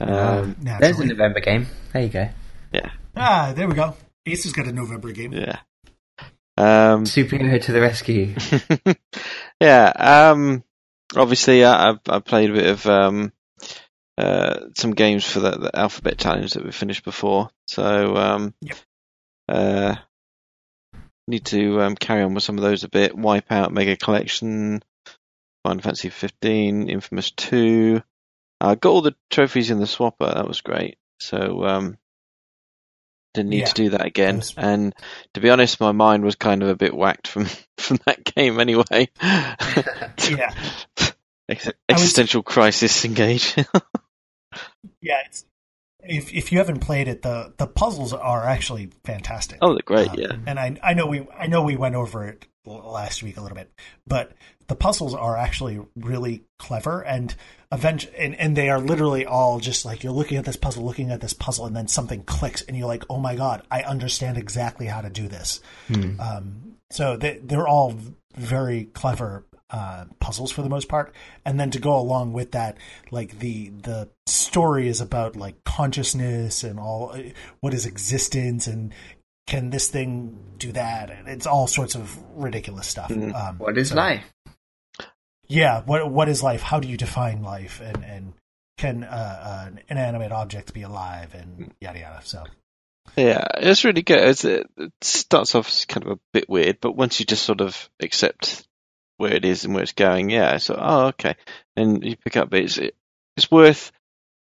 Um, 0.00 0.56
There's 0.60 0.98
a 1.00 1.04
November 1.06 1.40
game. 1.40 1.66
There 1.92 2.02
you 2.02 2.08
go. 2.08 2.28
Yeah. 2.72 2.90
Ah, 3.16 3.52
there 3.54 3.66
we 3.68 3.74
go. 3.74 3.96
Ace 4.26 4.44
has 4.44 4.52
got 4.52 4.66
a 4.66 4.72
November 4.72 5.12
game. 5.12 5.32
yeah. 5.32 5.60
Um, 6.56 7.04
Superhero 7.04 7.60
to 7.62 7.72
the 7.72 7.80
rescue. 7.80 8.34
yeah. 9.60 10.30
Um, 10.32 10.64
obviously, 11.14 11.64
I, 11.64 11.96
I've, 12.08 12.24
played 12.24 12.50
a 12.50 12.54
bit 12.54 12.66
of 12.66 12.86
um, 12.86 13.32
uh, 14.16 14.60
some 14.74 14.92
games 14.92 15.24
for 15.24 15.40
the, 15.40 15.50
the 15.50 15.78
alphabet 15.78 16.18
challenge 16.18 16.54
that 16.54 16.64
we 16.64 16.72
finished 16.72 17.04
before. 17.04 17.50
So, 17.66 18.16
um, 18.16 18.54
Yep. 18.62 18.76
uh, 19.48 19.96
need 21.28 21.44
to 21.46 21.82
um, 21.82 21.96
carry 21.96 22.22
on 22.22 22.34
with 22.34 22.44
some 22.44 22.56
of 22.56 22.64
those 22.64 22.84
a 22.84 22.88
bit. 22.88 23.14
Wipeout, 23.14 23.70
Mega 23.70 23.96
Collection, 23.96 24.82
Final 25.64 25.82
Fantasy 25.82 26.08
15, 26.08 26.88
Infamous 26.88 27.32
2. 27.32 28.02
I 28.60 28.74
got 28.74 28.90
all 28.90 29.02
the 29.02 29.16
trophies 29.30 29.70
in 29.70 29.78
the 29.78 29.84
swapper. 29.84 30.34
That 30.34 30.48
was 30.48 30.62
great. 30.62 30.96
So, 31.20 31.64
um, 31.66 31.98
didn't 33.36 33.50
need 33.50 33.60
Yeah. 33.60 33.64
to 33.66 33.74
do 33.74 33.90
that 33.90 34.04
again. 34.04 34.36
Was- 34.38 34.54
And 34.56 34.92
to 35.34 35.40
be 35.40 35.50
honest, 35.50 35.78
my 35.80 35.92
mind 35.92 36.24
was 36.24 36.34
kind 36.34 36.62
of 36.62 36.68
a 36.68 36.74
bit 36.76 36.94
whacked 36.94 37.28
from 37.28 37.46
from 37.78 37.98
that 38.06 38.24
game 38.24 38.58
anyway. 38.60 39.08
Yeah, 39.22 40.52
Ex- 41.48 41.66
was- 41.66 41.74
existential 41.88 42.42
crisis 42.42 43.04
engage. 43.04 43.54
yeah. 45.00 45.18
It's, 45.26 45.44
if 46.08 46.32
if 46.32 46.52
you 46.52 46.58
haven't 46.58 46.80
played 46.80 47.08
it, 47.08 47.22
the 47.22 47.52
the 47.58 47.66
puzzles 47.66 48.12
are 48.12 48.44
actually 48.46 48.90
fantastic. 49.04 49.58
oh, 49.60 49.72
they're 49.72 49.82
great. 49.84 50.08
Um, 50.08 50.16
yeah. 50.18 50.36
and 50.46 50.58
I 50.58 50.76
I 50.82 50.94
know 50.94 51.06
we 51.06 51.26
I 51.36 51.46
know 51.46 51.62
we 51.62 51.76
went 51.76 51.94
over 51.96 52.26
it 52.26 52.46
last 52.66 53.22
week 53.22 53.36
a 53.36 53.40
little 53.40 53.56
bit, 53.56 53.70
but 54.06 54.32
the 54.68 54.74
puzzles 54.74 55.14
are 55.14 55.36
actually 55.36 55.80
really 55.94 56.44
clever 56.58 57.04
and 57.04 57.34
event 57.72 58.08
and, 58.18 58.34
and 58.34 58.56
they 58.56 58.68
are 58.68 58.80
literally 58.80 59.26
all 59.26 59.60
just 59.60 59.84
like 59.84 60.02
you're 60.02 60.12
looking 60.12 60.36
at 60.38 60.44
this 60.44 60.56
puzzle, 60.56 60.84
looking 60.84 61.10
at 61.10 61.20
this 61.20 61.32
puzzle, 61.32 61.66
and 61.66 61.76
then 61.76 61.88
something 61.88 62.22
clicks, 62.24 62.62
and 62.62 62.76
you're 62.76 62.86
like, 62.86 63.04
oh 63.08 63.18
my 63.18 63.36
god, 63.36 63.62
I 63.70 63.82
understand 63.82 64.38
exactly 64.38 64.86
how 64.86 65.00
to 65.00 65.10
do 65.10 65.28
this. 65.28 65.60
Hmm. 65.88 66.20
Um, 66.20 66.76
so 66.90 67.16
they, 67.16 67.38
they're 67.42 67.68
all 67.68 67.96
very 68.34 68.84
clever 68.84 69.46
uh, 69.70 70.04
puzzles 70.20 70.52
for 70.52 70.62
the 70.62 70.68
most 70.68 70.88
part, 70.88 71.12
and 71.44 71.58
then 71.58 71.70
to 71.72 71.80
go 71.80 71.96
along 71.96 72.32
with 72.32 72.52
that, 72.52 72.76
like 73.10 73.38
the 73.40 73.70
the 73.70 74.08
story 74.26 74.88
is 74.88 75.00
about 75.00 75.34
like 75.36 75.64
consciousness 75.64 76.62
and 76.62 76.78
all 76.78 77.16
what 77.60 77.74
is 77.74 77.84
existence 77.84 78.66
and 78.66 78.94
can 79.46 79.70
this 79.70 79.88
thing 79.88 80.38
do 80.58 80.72
that 80.72 81.10
and 81.10 81.28
it's 81.28 81.46
all 81.46 81.66
sorts 81.66 81.94
of 81.94 82.16
ridiculous 82.34 82.86
stuff. 82.88 83.10
Mhm. 83.10 83.34
Um, 83.34 83.58
What 83.58 83.78
is 83.78 83.90
so- 83.90 83.96
life? 83.96 84.24
Yeah, 85.48 85.82
what 85.82 86.10
what 86.10 86.28
is 86.28 86.42
life? 86.42 86.62
How 86.62 86.80
do 86.80 86.88
you 86.88 86.96
define 86.96 87.42
life? 87.42 87.80
And 87.80 88.04
and 88.04 88.32
can 88.78 89.04
uh, 89.04 89.06
uh, 89.06 89.66
an 89.68 89.80
inanimate 89.88 90.32
object 90.32 90.74
be 90.74 90.82
alive? 90.82 91.34
And 91.34 91.72
yada 91.80 91.98
yada. 92.00 92.20
So 92.24 92.42
Yeah, 93.16 93.44
it's 93.58 93.84
really 93.84 94.02
good. 94.02 94.18
It's, 94.18 94.44
it 94.44 94.66
starts 95.02 95.54
off 95.54 95.68
as 95.68 95.84
kind 95.84 96.04
of 96.04 96.12
a 96.12 96.20
bit 96.32 96.48
weird, 96.48 96.78
but 96.80 96.96
once 96.96 97.20
you 97.20 97.26
just 97.26 97.44
sort 97.44 97.60
of 97.60 97.88
accept 98.00 98.66
where 99.18 99.32
it 99.32 99.44
is 99.44 99.64
and 99.64 99.72
where 99.72 99.84
it's 99.84 99.92
going, 99.92 100.30
yeah, 100.30 100.56
so 100.58 100.76
oh 100.76 101.06
okay, 101.08 101.36
and 101.76 102.04
you 102.04 102.16
pick 102.16 102.36
up 102.36 102.50
bits. 102.50 102.78
It, 102.78 102.96
it's 103.36 103.50
worth 103.50 103.92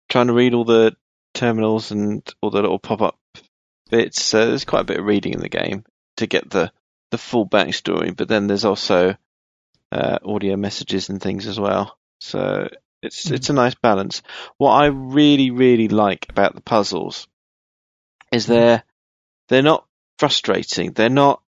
trying 0.09 0.27
to 0.27 0.33
read 0.33 0.55
all 0.55 0.65
the 0.65 0.95
terminals 1.35 1.91
and 1.91 2.27
all 2.41 2.49
the 2.49 2.61
little 2.61 2.79
pop 2.79 3.03
up 3.03 3.18
bits. 3.89 4.21
So 4.21 4.47
there's 4.47 4.65
quite 4.65 4.81
a 4.81 4.85
bit 4.85 4.99
of 4.99 5.05
reading 5.05 5.33
in 5.33 5.39
the 5.39 5.49
game 5.49 5.83
to 6.17 6.27
get 6.27 6.49
the 6.49 6.71
the 7.11 7.17
full 7.17 7.47
backstory, 7.47 8.15
but 8.15 8.27
then 8.27 8.47
there's 8.47 8.65
also 8.65 9.15
uh, 9.91 10.19
audio 10.23 10.55
messages 10.55 11.09
and 11.09 11.21
things 11.21 11.47
as 11.47 11.59
well. 11.59 11.97
So 12.21 12.69
it's 13.01 13.25
mm-hmm. 13.25 13.35
it's 13.35 13.49
a 13.49 13.53
nice 13.53 13.75
balance. 13.75 14.21
What 14.57 14.71
I 14.71 14.87
really 14.87 15.51
really 15.51 15.87
like 15.87 16.27
about 16.29 16.55
the 16.55 16.61
puzzles 16.61 17.27
is 18.31 18.43
mm-hmm. 18.43 18.53
they're 18.53 18.83
they're 19.49 19.61
not 19.63 19.85
frustrating. 20.19 20.91
They're 20.91 21.09
not 21.09 21.41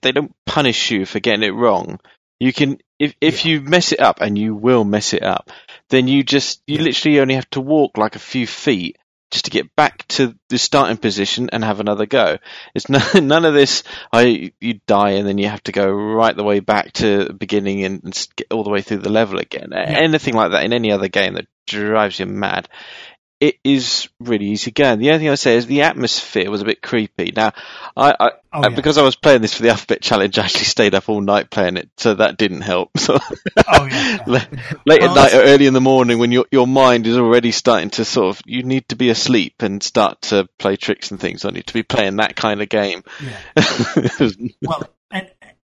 they 0.00 0.12
don't 0.12 0.34
punish 0.46 0.90
you 0.90 1.04
for 1.04 1.20
getting 1.20 1.42
it 1.42 1.54
wrong. 1.54 2.00
You 2.40 2.52
can 2.52 2.78
if 2.98 3.14
if 3.20 3.44
yeah. 3.44 3.52
you 3.52 3.60
mess 3.60 3.92
it 3.92 4.00
up 4.00 4.20
and 4.20 4.38
you 4.38 4.54
will 4.54 4.84
mess 4.84 5.14
it 5.14 5.22
up, 5.22 5.50
then 5.90 6.08
you 6.08 6.22
just 6.22 6.62
you 6.66 6.78
yeah. 6.78 6.84
literally 6.84 7.20
only 7.20 7.34
have 7.34 7.50
to 7.50 7.60
walk 7.60 7.96
like 7.96 8.16
a 8.16 8.20
few 8.20 8.46
feet 8.46 8.98
just 9.32 9.46
to 9.46 9.50
get 9.50 9.74
back 9.74 10.06
to 10.06 10.38
the 10.50 10.58
starting 10.58 10.98
position 10.98 11.48
and 11.50 11.64
have 11.64 11.80
another 11.80 12.06
go. 12.06 12.38
It's 12.74 12.88
no, 12.88 13.00
none 13.20 13.44
of 13.44 13.54
this. 13.54 13.82
Oh, 14.12 14.18
I 14.18 14.52
you 14.60 14.80
die 14.86 15.12
and 15.12 15.26
then 15.26 15.38
you 15.38 15.48
have 15.48 15.62
to 15.64 15.72
go 15.72 15.90
right 15.90 16.36
the 16.36 16.44
way 16.44 16.60
back 16.60 16.92
to 16.94 17.24
the 17.24 17.32
beginning 17.32 17.82
and, 17.84 18.04
and 18.04 18.28
get 18.36 18.52
all 18.52 18.62
the 18.62 18.70
way 18.70 18.82
through 18.82 18.98
the 18.98 19.10
level 19.10 19.38
again. 19.38 19.70
Yeah. 19.72 19.80
Anything 19.80 20.34
like 20.34 20.52
that 20.52 20.64
in 20.64 20.72
any 20.72 20.92
other 20.92 21.08
game 21.08 21.34
that 21.34 21.46
drives 21.66 22.18
you 22.18 22.26
mad 22.26 22.68
it 23.42 23.58
is 23.64 24.08
really 24.20 24.46
easy 24.46 24.70
going. 24.70 25.00
The 25.00 25.08
only 25.08 25.18
thing 25.18 25.28
I 25.28 25.34
say 25.34 25.56
is 25.56 25.66
the 25.66 25.82
atmosphere 25.82 26.48
was 26.48 26.62
a 26.62 26.64
bit 26.64 26.80
creepy. 26.80 27.32
Now, 27.34 27.50
I, 27.96 28.14
I 28.20 28.30
oh, 28.52 28.60
yeah. 28.62 28.68
because 28.68 28.98
I 28.98 29.02
was 29.02 29.16
playing 29.16 29.42
this 29.42 29.54
for 29.54 29.64
the 29.64 29.70
alphabet 29.70 30.00
challenge, 30.00 30.38
I 30.38 30.44
actually 30.44 30.66
stayed 30.66 30.94
up 30.94 31.08
all 31.08 31.20
night 31.20 31.50
playing 31.50 31.76
it, 31.76 31.90
so 31.96 32.14
that 32.14 32.38
didn't 32.38 32.60
help. 32.60 32.90
So, 33.02 33.18
oh, 33.66 33.86
yeah. 33.90 34.18
late 34.86 35.02
at 35.02 35.10
oh, 35.10 35.14
night 35.14 35.34
or 35.34 35.42
early 35.42 35.66
in 35.66 35.74
the 35.74 35.80
morning, 35.80 36.20
when 36.20 36.30
your 36.30 36.46
your 36.52 36.68
mind 36.68 37.08
is 37.08 37.18
already 37.18 37.50
starting 37.50 37.90
to 37.90 38.04
sort 38.04 38.36
of, 38.36 38.42
you 38.46 38.62
need 38.62 38.88
to 38.90 38.96
be 38.96 39.08
asleep 39.08 39.54
and 39.60 39.82
start 39.82 40.22
to 40.22 40.48
play 40.56 40.76
tricks 40.76 41.10
and 41.10 41.18
things. 41.18 41.44
I 41.44 41.50
need 41.50 41.66
to 41.66 41.74
be 41.74 41.82
playing 41.82 42.16
that 42.16 42.36
kind 42.36 42.62
of 42.62 42.68
game. 42.68 43.02
Yeah. 43.20 44.08
well, 44.62 44.88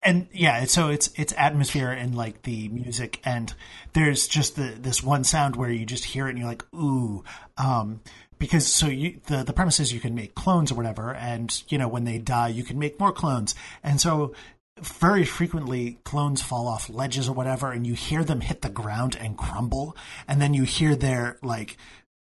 and 0.08 0.28
yeah, 0.32 0.64
so 0.64 0.88
it's 0.88 1.10
it's 1.18 1.34
atmosphere 1.36 1.91
and 1.91 2.16
like 2.16 2.43
the 2.43 2.70
music, 2.70 3.20
and 3.26 3.53
there's 3.91 4.26
just 4.26 4.55
the 4.55 4.74
this 4.80 5.03
one 5.03 5.26
sound 5.26 5.58
where 5.58 5.70
you 5.70 5.86
just 5.86 6.05
hear 6.05 6.28
it 6.28 6.30
and 6.30 6.39
you're 6.39 6.47
like, 6.47 6.64
ooh, 6.74 7.26
um, 7.58 7.99
because 8.39 8.66
so 8.66 8.88
you 8.88 9.20
the 9.26 9.43
the 9.43 9.51
premise 9.51 9.82
is 9.82 9.91
you 9.91 9.99
can 9.99 10.16
make 10.16 10.34
clones 10.34 10.72
or 10.72 10.76
whatever, 10.76 11.14
and 11.14 11.62
you 11.68 11.78
know 11.78 11.89
when 11.89 12.05
they 12.05 12.20
die, 12.20 12.47
you 12.47 12.64
can 12.64 12.80
make 12.80 12.97
more 13.01 13.12
clones, 13.12 13.53
and 13.84 13.99
so 13.99 14.34
very 14.80 15.26
frequently 15.26 15.99
clones 16.05 16.41
fall 16.41 16.70
off 16.70 16.89
ledges 16.89 17.28
or 17.28 17.34
whatever, 17.34 17.74
and 17.74 17.86
you 17.86 17.93
hear 17.93 18.24
them 18.24 18.39
hit 18.39 18.62
the 18.62 18.70
ground 18.70 19.18
and 19.20 19.38
crumble, 19.38 19.97
and 20.26 20.41
then 20.41 20.53
you 20.53 20.64
hear 20.64 20.95
their 20.95 21.38
like 21.43 21.76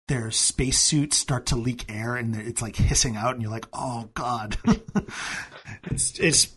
their 0.08 0.32
spacesuits 0.32 1.16
start 1.16 1.46
to 1.46 1.56
leak 1.56 1.84
air 1.88 2.14
and 2.14 2.36
it's 2.36 2.62
like 2.62 2.76
hissing 2.76 3.16
out 3.16 3.34
and 3.34 3.42
you're 3.42 3.50
like 3.50 3.68
oh 3.72 4.08
god. 4.14 4.56
It's 5.90 6.18
it's 6.18 6.56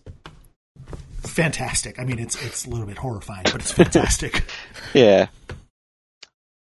fantastic. 1.27 1.99
I 1.99 2.05
mean, 2.05 2.19
it's 2.19 2.41
it's 2.43 2.65
a 2.65 2.69
little 2.69 2.85
bit 2.85 2.97
horrifying, 2.97 3.43
but 3.43 3.55
it's 3.55 3.71
fantastic. 3.71 4.43
yeah. 4.93 5.27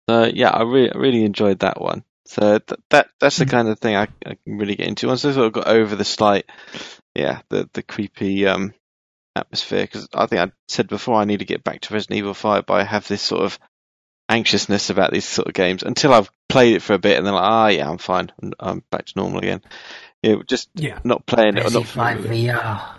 Uh, 0.07 0.29
yeah, 0.33 0.49
I 0.49 0.63
really 0.63 0.91
really 0.95 1.23
enjoyed 1.23 1.59
that 1.59 1.79
one. 1.79 2.03
So 2.25 2.59
th- 2.59 2.79
that 2.89 3.09
that's 3.19 3.37
the 3.37 3.45
mm-hmm. 3.45 3.51
kind 3.51 3.67
of 3.69 3.79
thing 3.79 3.95
I, 3.95 4.07
I, 4.25 4.37
can 4.43 4.57
really 4.57 4.75
get 4.75 4.87
into. 4.87 5.07
Once 5.07 5.25
I 5.25 5.31
sort 5.31 5.47
of 5.47 5.53
got 5.53 5.67
over 5.67 5.95
the 5.95 6.05
slight, 6.05 6.45
yeah, 7.15 7.41
the 7.49 7.69
the 7.73 7.81
creepy 7.81 8.45
um, 8.45 8.73
atmosphere, 9.35 9.81
because 9.81 10.07
I 10.13 10.27
think 10.27 10.41
I 10.41 10.51
said 10.67 10.87
before 10.87 11.15
I 11.15 11.25
need 11.25 11.39
to 11.39 11.45
get 11.45 11.63
back 11.63 11.81
to 11.81 11.93
Resident 11.93 12.17
Evil 12.17 12.33
Five, 12.33 12.65
but 12.65 12.75
I 12.75 12.83
have 12.83 13.07
this 13.07 13.21
sort 13.21 13.43
of 13.43 13.59
anxiousness 14.29 14.91
about 14.91 15.11
these 15.11 15.25
sort 15.25 15.47
of 15.47 15.55
games 15.55 15.81
until 15.81 16.13
I've 16.13 16.29
played 16.47 16.75
it 16.75 16.83
for 16.83 16.93
a 16.93 16.99
bit, 16.99 17.17
and 17.17 17.25
then 17.25 17.33
like, 17.33 17.43
ah, 17.43 17.67
yeah, 17.67 17.89
I'm 17.89 17.97
fine, 17.97 18.31
I'm 18.59 18.83
back 18.91 19.05
to 19.05 19.13
normal 19.15 19.39
again. 19.39 19.61
Yeah, 20.21 20.35
just 20.47 20.69
yeah. 20.75 20.99
not 21.03 21.25
playing 21.25 21.57
it 21.57 21.65
or 21.65 21.71
not. 21.71 21.83
VR. 21.85 22.98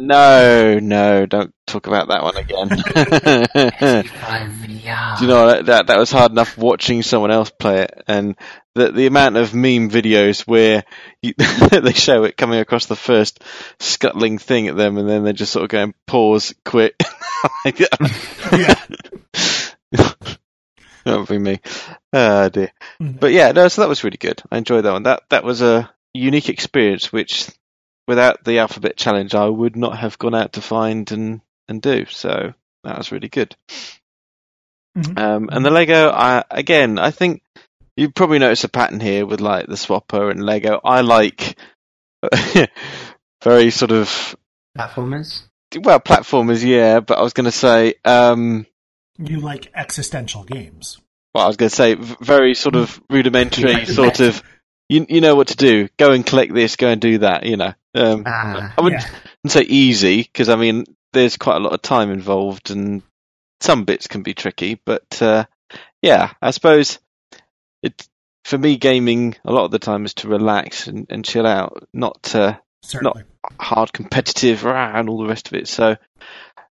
No, 0.00 0.78
no, 0.78 1.26
don't 1.26 1.52
talk 1.66 1.88
about 1.88 2.08
that 2.08 2.22
one 2.22 2.36
again. 2.36 2.68
Do 5.18 5.24
you 5.24 5.28
know 5.28 5.48
that, 5.48 5.66
that 5.66 5.88
that 5.88 5.98
was 5.98 6.12
hard 6.12 6.30
enough 6.30 6.56
watching 6.56 7.02
someone 7.02 7.32
else 7.32 7.50
play 7.50 7.82
it, 7.82 8.04
and 8.06 8.36
the 8.76 8.92
the 8.92 9.06
amount 9.06 9.36
of 9.36 9.54
meme 9.54 9.90
videos 9.90 10.46
where 10.46 10.84
you, 11.20 11.34
they 11.36 11.92
show 11.92 12.22
it 12.22 12.36
coming 12.36 12.60
across 12.60 12.86
the 12.86 12.94
first 12.94 13.42
scuttling 13.80 14.38
thing 14.38 14.68
at 14.68 14.76
them, 14.76 14.98
and 14.98 15.08
then 15.08 15.24
they're 15.24 15.32
just 15.32 15.52
sort 15.52 15.64
of 15.64 15.70
going 15.70 15.94
pause, 16.06 16.54
quit. 16.64 16.94
that 17.64 18.94
would 21.06 21.28
be 21.28 21.38
me. 21.38 21.60
Oh 22.12 22.48
dear. 22.48 22.70
Mm-hmm. 23.02 23.18
But 23.18 23.32
yeah, 23.32 23.50
no, 23.50 23.66
so 23.66 23.82
that 23.82 23.88
was 23.88 24.04
really 24.04 24.16
good. 24.16 24.40
I 24.48 24.58
enjoyed 24.58 24.84
that 24.84 24.92
one. 24.92 25.02
That 25.02 25.24
that 25.30 25.42
was 25.42 25.60
a 25.60 25.90
unique 26.14 26.50
experience, 26.50 27.12
which 27.12 27.48
without 28.08 28.42
the 28.42 28.58
alphabet 28.58 28.96
challenge, 28.96 29.34
I 29.34 29.46
would 29.46 29.76
not 29.76 29.98
have 29.98 30.18
gone 30.18 30.34
out 30.34 30.54
to 30.54 30.62
find 30.62 31.10
and 31.12 31.42
and 31.68 31.80
do. 31.80 32.06
So 32.06 32.54
that 32.82 32.98
was 32.98 33.12
really 33.12 33.28
good. 33.28 33.54
Mm-hmm. 34.96 35.18
Um, 35.18 35.48
and 35.52 35.64
the 35.64 35.70
Lego, 35.70 36.08
I, 36.10 36.42
again, 36.50 36.98
I 36.98 37.12
think 37.12 37.42
you 37.96 38.10
probably 38.10 38.38
notice 38.38 38.64
a 38.64 38.68
pattern 38.68 38.98
here 38.98 39.26
with 39.26 39.40
like 39.40 39.66
the 39.66 39.74
Swapper 39.74 40.30
and 40.30 40.42
Lego. 40.42 40.80
I 40.82 41.02
like 41.02 41.56
very 43.44 43.70
sort 43.70 43.92
of 43.92 44.34
platformers. 44.76 45.42
Well, 45.78 46.00
platformers, 46.00 46.64
yeah, 46.64 47.00
but 47.00 47.18
I 47.18 47.22
was 47.22 47.34
going 47.34 47.44
to 47.44 47.52
say 47.52 47.94
um, 48.04 48.66
you 49.18 49.40
like 49.40 49.70
existential 49.74 50.44
games. 50.44 50.98
Well, 51.34 51.44
I 51.44 51.46
was 51.46 51.58
going 51.58 51.68
to 51.68 51.76
say 51.76 51.94
very 51.94 52.54
sort 52.54 52.74
of 52.74 53.00
rudimentary, 53.10 53.84
sort 53.84 54.20
of 54.20 54.42
you 54.88 55.06
you 55.08 55.20
know 55.20 55.34
what 55.34 55.48
to 55.48 55.56
do. 55.56 55.88
Go 55.96 56.12
and 56.12 56.24
collect 56.24 56.54
this. 56.54 56.76
Go 56.76 56.88
and 56.88 57.00
do 57.00 57.18
that. 57.18 57.44
You 57.44 57.56
know. 57.56 57.74
Um, 57.94 58.24
ah, 58.26 58.74
I 58.76 58.80
wouldn't 58.80 59.02
yeah. 59.02 59.50
say 59.50 59.62
easy 59.62 60.22
because 60.22 60.48
I 60.48 60.56
mean 60.56 60.84
there's 61.12 61.36
quite 61.36 61.56
a 61.56 61.60
lot 61.60 61.72
of 61.72 61.82
time 61.82 62.10
involved 62.10 62.70
and 62.70 63.02
some 63.60 63.84
bits 63.84 64.06
can 64.06 64.22
be 64.22 64.34
tricky. 64.34 64.80
But 64.84 65.20
uh, 65.20 65.44
yeah, 66.02 66.32
I 66.40 66.50
suppose 66.50 66.98
it 67.82 68.08
for 68.44 68.58
me 68.58 68.76
gaming 68.76 69.36
a 69.44 69.52
lot 69.52 69.64
of 69.64 69.70
the 69.70 69.78
time 69.78 70.04
is 70.04 70.14
to 70.14 70.28
relax 70.28 70.86
and, 70.86 71.06
and 71.10 71.24
chill 71.24 71.46
out, 71.46 71.86
not 71.92 72.34
uh, 72.34 72.56
not 73.02 73.22
hard 73.60 73.92
competitive 73.92 74.64
and 74.66 75.08
all 75.08 75.18
the 75.18 75.28
rest 75.28 75.48
of 75.48 75.54
it. 75.54 75.68
So 75.68 75.96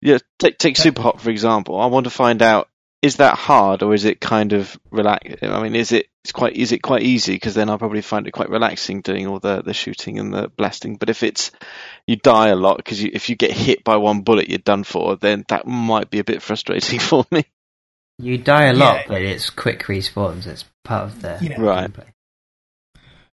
yeah, 0.01 0.17
take 0.39 0.57
take 0.57 0.75
Superhot 0.75 1.19
for 1.19 1.29
example. 1.29 1.79
I 1.79 1.87
want 1.87 2.05
to 2.05 2.09
find 2.09 2.41
out 2.41 2.69
is 3.03 3.17
that 3.17 3.37
hard 3.37 3.83
or 3.83 3.93
is 3.93 4.05
it 4.05 4.21
kind 4.21 4.53
of 4.53 4.79
relax? 4.89 5.35
I 5.41 5.61
mean, 5.61 5.75
is 5.75 5.91
it 5.91 6.07
it's 6.23 6.31
quite 6.31 6.55
is 6.55 6.71
it 6.71 6.81
quite 6.81 7.03
easy? 7.03 7.33
Because 7.33 7.53
then 7.53 7.69
I'll 7.69 7.77
probably 7.77 8.01
find 8.01 8.25
it 8.25 8.31
quite 8.31 8.49
relaxing 8.49 9.01
doing 9.01 9.27
all 9.27 9.39
the 9.39 9.61
the 9.61 9.73
shooting 9.73 10.19
and 10.19 10.33
the 10.33 10.47
blasting. 10.47 10.95
But 10.95 11.09
if 11.09 11.21
it's 11.21 11.51
you 12.07 12.15
die 12.15 12.47
a 12.47 12.55
lot 12.55 12.77
because 12.77 13.03
if 13.03 13.29
you 13.29 13.35
get 13.35 13.51
hit 13.51 13.83
by 13.83 13.97
one 13.97 14.21
bullet, 14.21 14.47
you're 14.47 14.57
done 14.57 14.85
for. 14.85 15.17
Then 15.17 15.43
that 15.49 15.67
might 15.67 16.09
be 16.09 16.19
a 16.19 16.23
bit 16.23 16.41
frustrating 16.41 16.99
for 17.11 17.25
me. 17.29 17.43
You 18.19 18.37
die 18.37 18.67
a 18.67 18.73
lot, 18.73 18.95
yeah. 18.95 19.03
but 19.09 19.21
it's 19.21 19.49
quick 19.49 19.83
respawns. 19.83 20.47
It's 20.47 20.63
part 20.85 21.03
of 21.03 21.21
the 21.21 21.37
yeah. 21.41 21.59
right. 21.59 21.91
Gameplay. 21.91 22.07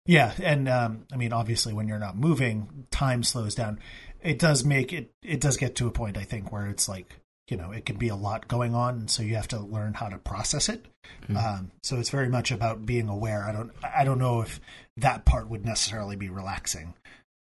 Yeah, 0.05 0.31
and 0.43 0.69
um, 0.69 1.07
I 1.11 1.15
mean, 1.15 1.33
obviously, 1.33 1.73
when 1.73 1.87
you're 1.87 1.97
not 1.97 2.15
moving, 2.15 2.85
time 2.91 3.23
slows 3.23 3.55
down. 3.55 3.79
It 4.21 4.37
does 4.37 4.63
make 4.63 4.93
it. 4.93 5.09
It 5.23 5.41
does 5.41 5.57
get 5.57 5.75
to 5.77 5.87
a 5.87 5.91
point, 5.91 6.17
I 6.17 6.23
think, 6.23 6.51
where 6.51 6.67
it's 6.67 6.87
like 6.87 7.15
you 7.49 7.57
know 7.57 7.71
it 7.71 7.85
can 7.85 7.97
be 7.97 8.07
a 8.07 8.15
lot 8.15 8.47
going 8.47 8.73
on 8.73 8.95
and 8.95 9.09
so 9.09 9.21
you 9.21 9.35
have 9.35 9.47
to 9.47 9.59
learn 9.59 9.93
how 9.93 10.09
to 10.09 10.17
process 10.17 10.69
it. 10.69 10.85
Mm-hmm. 11.23 11.37
um, 11.37 11.71
so 11.83 11.99
it's 11.99 12.09
very 12.09 12.29
much 12.29 12.51
about 12.51 12.85
being 12.85 13.07
aware. 13.07 13.43
I 13.43 13.51
don't 13.51 13.71
i 13.83 14.03
don't 14.03 14.19
know 14.19 14.41
if 14.41 14.59
that 14.97 15.25
part 15.25 15.49
would 15.49 15.65
necessarily 15.65 16.15
be 16.15 16.29
relaxing. 16.29 16.93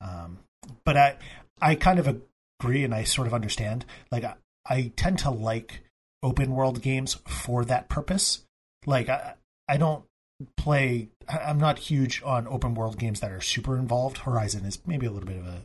Um, 0.01 0.39
but 0.83 0.97
i 0.97 1.17
i 1.61 1.75
kind 1.75 1.99
of 1.99 2.21
agree 2.61 2.83
and 2.83 2.93
i 2.93 3.03
sort 3.03 3.27
of 3.27 3.33
understand. 3.33 3.85
Like 4.11 4.23
I, 4.23 4.35
I 4.65 4.91
tend 4.95 5.19
to 5.19 5.29
like 5.29 5.81
open 6.21 6.51
world 6.51 6.81
games 6.81 7.17
for 7.25 7.65
that 7.65 7.89
purpose. 7.89 8.43
Like 8.85 9.09
i 9.09 9.35
i 9.67 9.77
don't 9.77 10.03
play 10.57 11.07
i'm 11.29 11.59
not 11.59 11.79
huge 11.79 12.21
on 12.25 12.47
open 12.47 12.73
world 12.73 12.97
games 12.97 13.21
that 13.21 13.31
are 13.31 13.41
super 13.41 13.77
involved. 13.77 14.19
Horizon 14.19 14.65
is 14.65 14.79
maybe 14.85 15.05
a 15.05 15.11
little 15.11 15.27
bit 15.27 15.37
of 15.37 15.45
a, 15.45 15.61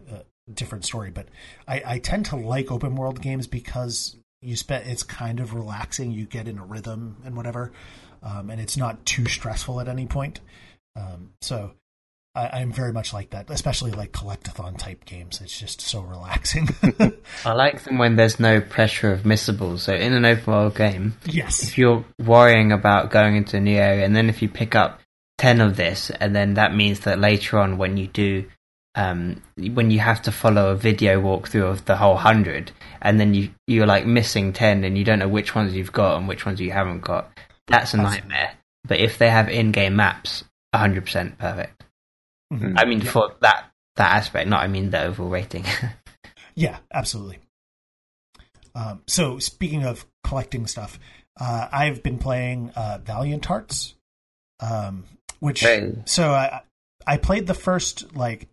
a 0.49 0.53
different 0.53 0.84
story, 0.84 1.11
but 1.11 1.28
I, 1.66 1.82
I, 1.84 1.99
tend 1.99 2.26
to 2.26 2.36
like 2.36 2.70
open 2.70 2.95
world 2.95 3.20
games 3.20 3.47
because 3.47 4.16
you 4.41 4.57
spend 4.57 4.89
it's 4.89 5.03
kind 5.03 5.41
of 5.41 5.55
relaxing 5.55 6.11
you 6.11 6.24
get 6.24 6.49
in 6.49 6.59
a 6.59 6.64
rhythm 6.64 7.16
and 7.24 7.36
whatever 7.36 7.72
um, 8.22 8.51
and 8.51 8.61
it's 8.61 8.76
not 8.76 9.05
too 9.07 9.26
stressful 9.26 9.80
at 9.80 9.86
any 9.86 10.07
point. 10.07 10.41
Um, 10.97 11.30
so 11.41 11.72
I, 12.34 12.61
am 12.61 12.72
very 12.72 12.93
much 12.93 13.12
like 13.12 13.30
that 13.30 13.49
especially 13.51 13.93
like 13.93 14.12
collectathon 14.12 14.76
type 14.78 15.05
games. 15.05 15.41
It's 15.41 15.59
just 15.59 15.80
so 15.80 16.01
relaxing. 16.01 16.68
I 17.45 17.53
like 17.53 17.84
them 17.84 17.99
when 17.99 18.16
there's 18.16 18.41
no 18.41 18.61
pressure 18.61 19.12
of 19.12 19.24
missables. 19.24 19.84
So 19.84 19.95
in 19.95 20.12
an 20.12 20.24
open 20.24 20.53
world 20.53 20.74
game 20.74 21.16
yes. 21.24 21.62
if 21.62 21.78
you're 21.78 22.05
worrying 22.18 22.72
about 22.72 23.11
going 23.11 23.36
into 23.36 23.57
a 23.57 23.61
new 23.61 23.76
area 23.76 24.05
and 24.05 24.14
then 24.14 24.28
if 24.28 24.43
you 24.43 24.49
pick 24.49 24.74
up 24.74 25.01
ten 25.39 25.61
of 25.61 25.76
this, 25.76 26.11
and 26.11 26.36
then 26.36 26.55
that 26.55 26.74
means 26.74 27.01
that 27.01 27.18
later 27.18 27.59
on, 27.59 27.78
when 27.78 27.97
you 27.97 28.09
do, 28.09 28.45
um, 28.99 29.41
when 29.75 29.91
you 29.91 30.01
have 30.01 30.21
to 30.23 30.33
follow 30.33 30.71
a 30.73 30.77
video 30.77 31.21
walkthrough 31.23 31.71
of 31.71 31.85
the 31.85 31.97
whole 31.97 32.17
hundred, 32.17 32.73
and 33.01 33.19
then 33.21 33.33
you 33.35 33.51
you're 33.67 33.87
like 33.87 34.05
missing 34.07 34.53
ten, 34.53 34.85
and 34.85 34.99
you 34.99 35.05
don't 35.05 35.19
know 35.21 35.29
which 35.29 35.55
ones 35.55 35.75
you've 35.75 35.93
got 35.93 36.17
and 36.19 36.27
which 36.29 36.45
ones 36.45 36.61
you 36.61 36.73
haven't 36.73 37.01
got. 37.01 37.31
That's 37.69 37.95
a 37.95 37.99
nightmare. 37.99 38.53
But 38.87 38.99
if 39.01 39.19
they 39.19 39.29
have 39.31 39.49
in-game 39.49 39.95
maps, 39.97 40.45
hundred 40.75 41.05
percent 41.05 41.39
perfect. 41.39 41.85
Mhm. 42.53 42.75
I 42.79 42.85
mean, 42.85 43.01
Yeah. 43.01 43.11
for 43.11 43.35
that 43.41 43.67
that 43.97 44.17
aspect, 44.17 44.49
not 44.49 44.63
I 44.63 44.69
mean 44.69 44.91
the 44.91 45.03
overall 45.03 45.31
rating. 45.31 45.65
Yeah, 46.55 46.79
absolutely. 46.93 47.39
Um, 48.75 49.03
so 49.07 49.39
speaking 49.39 49.85
of 49.85 50.05
collecting 50.25 50.67
stuff, 50.67 50.99
uh, 51.41 51.69
I've 51.71 52.03
been 52.03 52.19
playing 52.19 52.71
uh, 52.71 52.99
Valiant 53.05 53.45
Hearts, 53.45 53.95
um, 54.59 55.05
which 55.39 55.61
Hey. 55.61 55.95
so 56.05 56.33
I 56.33 56.63
I 57.07 57.17
played 57.17 57.47
the 57.47 57.55
first 57.55 58.17
like 58.17 58.49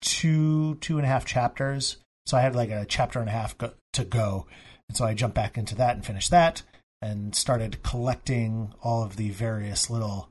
two 0.00 0.76
two 0.76 0.96
and 0.98 1.04
a 1.04 1.08
half 1.08 1.24
chapters. 1.24 1.96
So 2.26 2.36
I 2.36 2.42
had 2.42 2.54
like 2.54 2.70
a 2.70 2.84
chapter 2.86 3.20
and 3.20 3.28
a 3.28 3.32
half 3.32 3.56
go- 3.56 3.72
to 3.94 4.04
go, 4.04 4.46
and 4.88 4.96
so 4.96 5.04
I 5.04 5.14
jumped 5.14 5.34
back 5.34 5.56
into 5.56 5.74
that 5.76 5.94
and 5.96 6.04
finished 6.04 6.30
that, 6.30 6.62
and 7.00 7.34
started 7.34 7.82
collecting 7.82 8.72
all 8.82 9.02
of 9.02 9.16
the 9.16 9.30
various 9.30 9.88
little. 9.90 10.30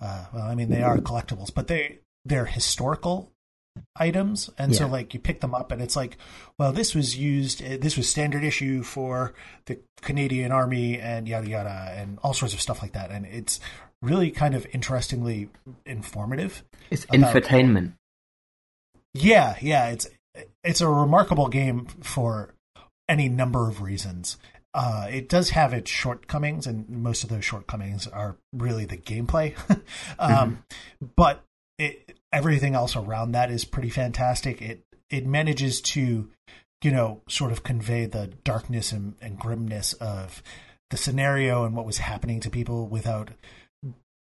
Uh, 0.00 0.26
well, 0.32 0.44
I 0.44 0.54
mean, 0.54 0.68
they 0.68 0.82
are 0.82 0.98
collectibles, 0.98 1.52
but 1.52 1.68
they 1.68 1.98
they're 2.24 2.44
historical 2.44 3.32
items, 3.96 4.50
and 4.58 4.74
so 4.74 4.86
like 4.86 5.14
you 5.14 5.20
pick 5.20 5.40
them 5.40 5.54
up, 5.54 5.72
and 5.72 5.82
it's 5.82 5.96
like, 5.96 6.16
well, 6.58 6.72
this 6.72 6.94
was 6.94 7.16
used, 7.16 7.62
uh, 7.62 7.76
this 7.80 7.96
was 7.96 8.08
standard 8.08 8.44
issue 8.44 8.82
for 8.82 9.34
the 9.66 9.78
Canadian 10.02 10.52
Army, 10.52 10.98
and 10.98 11.26
yada 11.28 11.48
yada, 11.48 11.92
and 11.96 12.18
all 12.22 12.32
sorts 12.32 12.54
of 12.54 12.60
stuff 12.60 12.82
like 12.82 12.92
that, 12.92 13.10
and 13.10 13.26
it's 13.26 13.58
really 14.02 14.30
kind 14.30 14.54
of 14.54 14.66
interestingly 14.72 15.48
informative. 15.84 16.62
it's 16.90 17.06
infotainment. 17.06 17.94
Yeah, 19.16 19.56
yeah, 19.60 19.88
it's 19.88 20.06
it's 20.62 20.80
a 20.80 20.88
remarkable 20.88 21.48
game 21.48 21.86
for 22.02 22.54
any 23.08 23.28
number 23.28 23.68
of 23.68 23.82
reasons. 23.82 24.36
Uh, 24.74 25.06
it 25.10 25.28
does 25.28 25.50
have 25.50 25.72
its 25.72 25.90
shortcomings, 25.90 26.66
and 26.66 26.88
most 26.90 27.24
of 27.24 27.30
those 27.30 27.44
shortcomings 27.44 28.06
are 28.06 28.36
really 28.52 28.84
the 28.84 28.96
gameplay. 28.98 29.54
um, 30.18 30.64
But 31.16 31.42
it, 31.78 32.18
everything 32.32 32.74
else 32.74 32.94
around 32.96 33.32
that 33.32 33.50
is 33.50 33.64
pretty 33.64 33.88
fantastic. 33.90 34.60
It 34.60 34.82
it 35.08 35.24
manages 35.24 35.80
to, 35.80 36.28
you 36.82 36.90
know, 36.90 37.22
sort 37.28 37.52
of 37.52 37.62
convey 37.62 38.06
the 38.06 38.26
darkness 38.44 38.92
and, 38.92 39.14
and 39.22 39.38
grimness 39.38 39.92
of 39.94 40.42
the 40.90 40.96
scenario 40.96 41.64
and 41.64 41.74
what 41.74 41.86
was 41.86 41.98
happening 41.98 42.40
to 42.40 42.50
people 42.50 42.86
without 42.86 43.30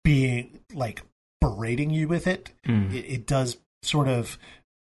being 0.04 0.60
like 0.74 1.02
berating 1.42 1.90
you 1.92 2.08
with 2.08 2.26
it 2.28 2.52
Mm. 2.66 2.94
it, 2.94 3.06
it 3.06 3.28
does 3.28 3.58
sort 3.84 4.08
of 4.08 4.38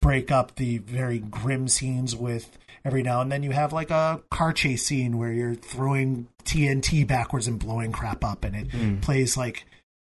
break 0.05 0.31
up 0.31 0.55
the 0.57 0.77
very 0.79 1.19
grim 1.19 1.67
scenes 1.67 2.15
with 2.15 2.59
every 2.85 3.03
now 3.03 3.23
and 3.23 3.33
then 3.33 3.43
you 3.43 3.53
have 3.53 3.73
like 3.73 3.91
a 3.91 4.23
car 4.31 4.53
chase 4.53 4.85
scene 4.85 5.17
where 5.17 5.33
you're 5.33 5.55
throwing 5.55 6.29
TNT 6.45 7.07
backwards 7.07 7.47
and 7.49 7.59
blowing 7.59 7.91
crap 7.91 8.23
up 8.23 8.45
and 8.45 8.55
it 8.55 8.69
Mm. 8.69 9.01
plays 9.01 9.35
like 9.37 9.65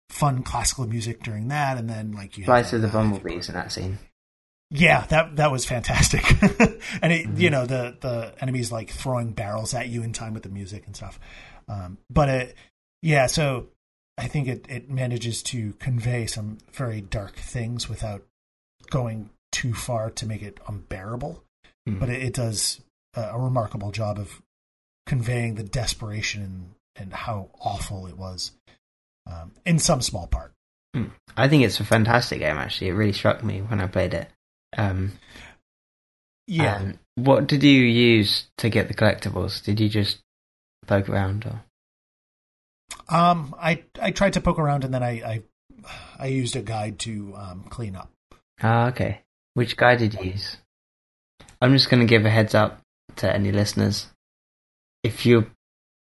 fun 0.09 0.43
classical 0.43 0.87
music 0.87 1.23
during 1.23 1.47
that 1.47 1.77
and 1.79 1.89
then 1.89 2.11
like 2.11 2.37
you 2.37 2.45
Flies 2.45 2.69
have 2.69 2.79
to 2.79 2.85
the 2.87 2.93
bumblebees 2.93 3.49
in 3.49 3.55
that 3.55 3.71
scene. 3.71 3.97
yeah 4.69 5.05
that 5.07 5.35
that 5.37 5.51
was 5.51 5.65
fantastic 5.65 6.23
and 7.01 7.11
it 7.11 7.27
you 7.35 7.49
know 7.49 7.65
the 7.65 7.97
the 7.99 8.33
enemies 8.39 8.71
like 8.71 8.91
throwing 8.91 9.31
barrels 9.31 9.73
at 9.73 9.87
you 9.89 10.03
in 10.03 10.13
time 10.13 10.33
with 10.35 10.43
the 10.43 10.49
music 10.49 10.85
and 10.85 10.95
stuff 10.95 11.19
um 11.67 11.97
but 12.11 12.29
it 12.29 12.55
yeah 13.01 13.25
so 13.25 13.67
i 14.17 14.27
think 14.27 14.47
it 14.47 14.65
it 14.69 14.89
manages 14.91 15.41
to 15.41 15.73
convey 15.79 16.25
some 16.27 16.57
very 16.71 17.01
dark 17.01 17.35
things 17.35 17.89
without 17.89 18.21
going 18.91 19.29
too 19.59 19.73
far 19.73 20.09
to 20.11 20.25
make 20.25 20.43
it 20.49 20.57
unbearable 20.67 21.33
Mm. 21.87 21.99
but 22.01 22.09
it, 22.09 22.21
it 22.21 22.33
does 22.33 22.81
a, 23.15 23.21
a 23.35 23.39
remarkable 23.39 23.91
job 23.91 24.19
of 24.19 24.41
conveying 25.05 25.55
the 25.55 25.63
desperation 25.63 26.41
and, 26.43 26.59
and 26.99 27.13
how 27.13 27.49
awful 27.61 28.07
it 28.07 28.17
was 28.17 28.51
um, 29.25 29.51
in 29.65 29.79
some 29.79 30.01
small 30.01 30.27
part 30.27 30.51
I 31.37 31.47
think 31.47 31.63
it's 31.63 31.79
a 31.79 31.85
fantastic 31.85 32.39
game. 32.39 32.57
Actually, 32.57 32.87
it 32.89 32.93
really 32.93 33.13
struck 33.13 33.43
me 33.43 33.61
when 33.61 33.79
I 33.79 33.87
played 33.87 34.13
it. 34.15 34.27
Um, 34.75 35.11
yeah 36.47 36.79
and 36.79 36.99
what 37.15 37.45
did 37.47 37.61
you 37.63 37.81
use 37.81 38.47
to 38.57 38.69
get 38.69 38.87
the 38.87 38.95
collectibles? 38.95 39.63
Did 39.63 39.79
you 39.79 39.89
just 39.89 40.17
poke 40.87 41.07
around, 41.09 41.45
or 41.45 41.61
Um, 43.09 43.53
I 43.59 43.83
I 44.01 44.11
tried 44.11 44.33
to 44.33 44.41
poke 44.41 44.59
around 44.59 44.83
and 44.83 44.93
then 44.93 45.03
I 45.03 45.11
I, 45.33 45.43
I 46.19 46.27
used 46.27 46.55
a 46.55 46.61
guide 46.61 46.97
to 46.99 47.33
um, 47.37 47.63
clean 47.69 47.95
up. 47.95 48.09
ah, 48.63 48.87
okay. 48.89 49.21
Which 49.57 49.75
guy 49.75 49.95
did 49.95 50.13
you 50.13 50.33
use? 50.33 50.57
I'm 51.59 51.73
just 51.73 51.89
going 51.89 52.01
to 52.01 52.05
give 52.05 52.27
a 52.27 52.29
heads 52.29 52.53
up 52.53 52.79
to 53.15 53.33
any 53.33 53.51
listeners. 53.51 54.05
If 55.03 55.25
you're 55.25 55.47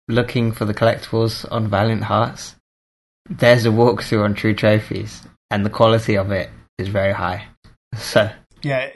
looking 0.09 0.52
for 0.52 0.66
the 0.66 0.74
collectibles 0.74 1.50
on 1.50 1.68
Valiant 1.68 2.02
Hearts, 2.04 2.57
there's 3.30 3.64
a 3.64 3.70
walkthrough 3.70 4.22
on 4.24 4.34
True 4.34 4.52
Trophies, 4.52 5.22
and 5.50 5.64
the 5.64 5.70
quality 5.70 6.18
of 6.18 6.30
it 6.32 6.50
is 6.76 6.88
very 6.88 7.14
high. 7.14 7.46
So, 7.96 8.30
Yeah, 8.62 8.90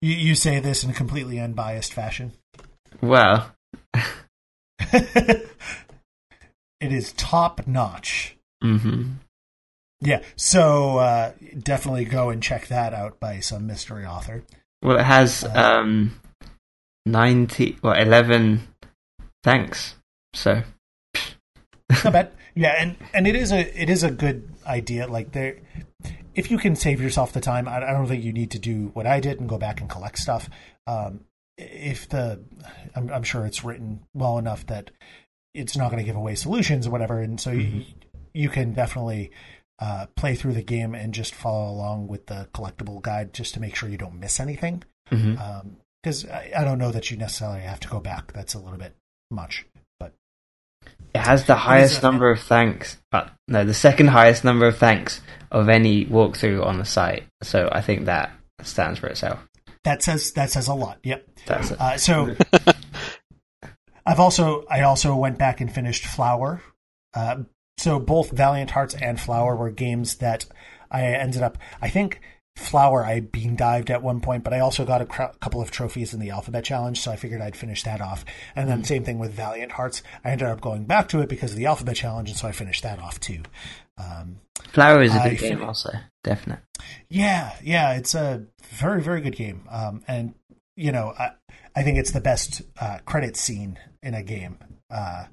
you 0.00 0.12
you 0.14 0.34
say 0.36 0.60
this 0.60 0.84
in 0.84 0.90
a 0.90 0.94
completely 0.94 1.40
unbiased 1.40 1.92
fashion. 1.92 2.30
well, 3.02 3.50
it 4.92 5.48
is 6.80 7.12
top 7.14 7.66
notch. 7.66 8.36
hmm 8.62 9.14
Yeah, 10.00 10.22
so 10.36 10.98
uh, 10.98 11.32
definitely 11.58 12.04
go 12.04 12.30
and 12.30 12.42
check 12.42 12.66
that 12.68 12.92
out 12.92 13.18
by 13.18 13.40
some 13.40 13.66
mystery 13.66 14.04
author. 14.04 14.44
well, 14.82 14.98
it 14.98 15.04
has 15.04 15.42
Uh, 15.44 15.78
um 15.80 16.20
ninety, 17.06 17.78
well, 17.82 17.94
eleven 17.94 18.68
thanks. 19.42 19.94
So, 20.34 20.62
Not 22.04 22.12
bad. 22.12 22.32
Yeah, 22.54 22.74
and 22.78 22.96
and 23.14 23.26
it 23.26 23.36
is 23.36 23.52
a 23.52 23.82
it 23.82 23.88
is 23.88 24.02
a 24.02 24.10
good 24.10 24.48
idea. 24.66 25.06
Like 25.06 25.32
there, 25.32 25.56
if 26.34 26.50
you 26.50 26.58
can 26.58 26.76
save 26.76 27.00
yourself 27.00 27.32
the 27.32 27.40
time, 27.40 27.68
I, 27.68 27.76
I 27.78 27.92
don't 27.92 28.06
think 28.06 28.24
you 28.24 28.32
need 28.32 28.50
to 28.52 28.58
do 28.58 28.90
what 28.92 29.06
I 29.06 29.20
did 29.20 29.40
and 29.40 29.48
go 29.48 29.56
back 29.58 29.80
and 29.80 29.88
collect 29.88 30.18
stuff. 30.18 30.48
Um, 30.86 31.20
if 31.58 32.08
the, 32.10 32.42
I'm, 32.94 33.10
I'm 33.10 33.22
sure 33.22 33.46
it's 33.46 33.64
written 33.64 34.00
well 34.12 34.36
enough 34.36 34.66
that 34.66 34.90
it's 35.54 35.74
not 35.76 35.90
going 35.90 36.02
to 36.02 36.04
give 36.04 36.16
away 36.16 36.34
solutions 36.34 36.86
or 36.86 36.90
whatever, 36.90 37.20
and 37.20 37.40
so 37.40 37.50
you, 37.50 37.84
you 38.34 38.50
can 38.50 38.74
definitely 38.74 39.30
uh, 39.78 40.06
play 40.16 40.34
through 40.34 40.54
the 40.54 40.62
game 40.62 40.94
and 40.94 41.12
just 41.12 41.34
follow 41.34 41.70
along 41.70 42.08
with 42.08 42.26
the 42.26 42.48
collectible 42.54 43.00
guide 43.02 43.32
just 43.34 43.54
to 43.54 43.60
make 43.60 43.74
sure 43.76 43.88
you 43.88 43.98
don't 43.98 44.18
miss 44.18 44.40
anything. 44.40 44.82
Because 45.10 46.26
I, 46.26 46.52
I 46.56 46.64
don't 46.64 46.78
know 46.78 46.90
that 46.92 47.10
you 47.10 47.16
necessarily 47.16 47.60
have 47.60 47.80
to 47.80 47.88
go 47.88 48.00
back. 48.00 48.32
That's 48.32 48.54
a 48.54 48.58
little 48.58 48.78
bit 48.78 48.94
much. 49.30 49.66
But 50.00 50.12
It 51.14 51.20
has 51.20 51.44
the 51.44 51.54
highest 51.56 52.00
a- 52.00 52.02
number 52.02 52.30
of 52.30 52.40
thanks. 52.40 52.96
Uh, 53.12 53.28
no, 53.48 53.64
the 53.64 53.74
second 53.74 54.08
highest 54.08 54.44
number 54.44 54.66
of 54.66 54.78
thanks 54.78 55.20
of 55.50 55.68
any 55.68 56.04
walkthrough 56.06 56.64
on 56.64 56.78
the 56.78 56.84
site. 56.84 57.24
So 57.42 57.68
I 57.70 57.80
think 57.82 58.06
that 58.06 58.30
stands 58.62 58.98
for 58.98 59.06
itself. 59.08 59.46
that 59.84 60.02
says 60.02 60.32
that 60.32 60.50
says 60.50 60.68
a 60.68 60.74
lot. 60.74 60.98
Yep. 61.04 61.26
That's 61.46 61.70
it. 61.70 61.80
Uh, 61.80 61.96
so 61.98 62.34
I've 64.06 64.20
also 64.20 64.64
I 64.70 64.82
also 64.82 65.14
went 65.16 65.38
back 65.38 65.60
and 65.60 65.72
finished 65.72 66.06
Flower. 66.06 66.60
Uh, 67.14 67.38
so 67.78 67.98
both 68.00 68.30
Valiant 68.30 68.70
Hearts 68.70 68.94
and 68.94 69.20
Flower 69.20 69.54
were 69.56 69.70
games 69.70 70.16
that 70.16 70.46
I 70.90 71.04
ended 71.04 71.42
up. 71.42 71.58
I 71.80 71.88
think 71.88 72.20
Flower 72.56 73.04
I 73.04 73.20
bean 73.20 73.54
dived 73.54 73.90
at 73.90 74.02
one 74.02 74.20
point, 74.20 74.42
but 74.44 74.54
I 74.54 74.60
also 74.60 74.86
got 74.86 75.02
a 75.02 75.06
cr- 75.06 75.24
couple 75.40 75.60
of 75.60 75.70
trophies 75.70 76.14
in 76.14 76.20
the 76.20 76.30
Alphabet 76.30 76.64
Challenge, 76.64 76.98
so 76.98 77.10
I 77.12 77.16
figured 77.16 77.42
I'd 77.42 77.54
finish 77.56 77.82
that 77.82 78.00
off. 78.00 78.24
And 78.54 78.68
then 78.68 78.82
same 78.84 79.04
thing 79.04 79.18
with 79.18 79.32
Valiant 79.32 79.72
Hearts. 79.72 80.02
I 80.24 80.30
ended 80.30 80.48
up 80.48 80.60
going 80.62 80.84
back 80.86 81.08
to 81.08 81.20
it 81.20 81.28
because 81.28 81.52
of 81.52 81.58
the 81.58 81.66
Alphabet 81.66 81.96
Challenge, 81.96 82.30
and 82.30 82.38
so 82.38 82.48
I 82.48 82.52
finished 82.52 82.82
that 82.82 82.98
off 82.98 83.20
too. 83.20 83.42
Um, 83.98 84.36
Flower 84.72 85.02
is 85.02 85.14
a 85.14 85.18
good 85.28 85.38
game, 85.38 85.58
fin- 85.58 85.66
also. 85.66 85.90
Definite. 86.24 86.60
yeah, 87.10 87.54
yeah, 87.62 87.92
it's 87.94 88.14
a 88.14 88.46
very, 88.70 89.02
very 89.02 89.20
good 89.20 89.36
game. 89.36 89.62
Um, 89.70 90.02
and 90.08 90.34
you 90.76 90.92
know, 90.92 91.12
I, 91.18 91.30
I 91.74 91.82
think 91.82 91.98
it's 91.98 92.10
the 92.12 92.20
best 92.20 92.62
uh, 92.80 92.98
credit 93.04 93.36
scene 93.36 93.78
in 94.02 94.14
a 94.14 94.22
game. 94.22 94.58
Uh, 94.90 95.24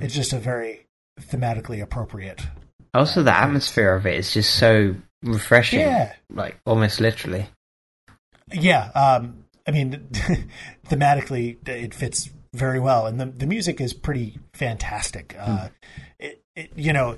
It's 0.00 0.14
just 0.14 0.32
a 0.32 0.38
very 0.38 0.86
thematically 1.20 1.82
appropriate. 1.82 2.42
Also, 2.92 3.22
the 3.22 3.36
atmosphere 3.36 3.94
of 3.94 4.06
it 4.06 4.14
is 4.14 4.32
just 4.32 4.54
so 4.54 4.94
refreshing. 5.22 5.80
Yeah, 5.80 6.12
Like, 6.30 6.58
almost 6.64 7.00
literally. 7.00 7.46
yeah. 8.52 8.90
Um, 8.94 9.44
I 9.66 9.70
mean, 9.70 10.08
thematically, 10.88 11.66
it 11.68 11.94
fits 11.94 12.30
very 12.52 12.78
well, 12.78 13.06
and 13.06 13.18
the 13.20 13.26
the 13.26 13.46
music 13.46 13.80
is 13.80 13.92
pretty 13.92 14.38
fantastic. 14.52 15.34
Uh, 15.38 15.68
it, 16.20 16.42
it, 16.54 16.70
you 16.76 16.92
know, 16.92 17.16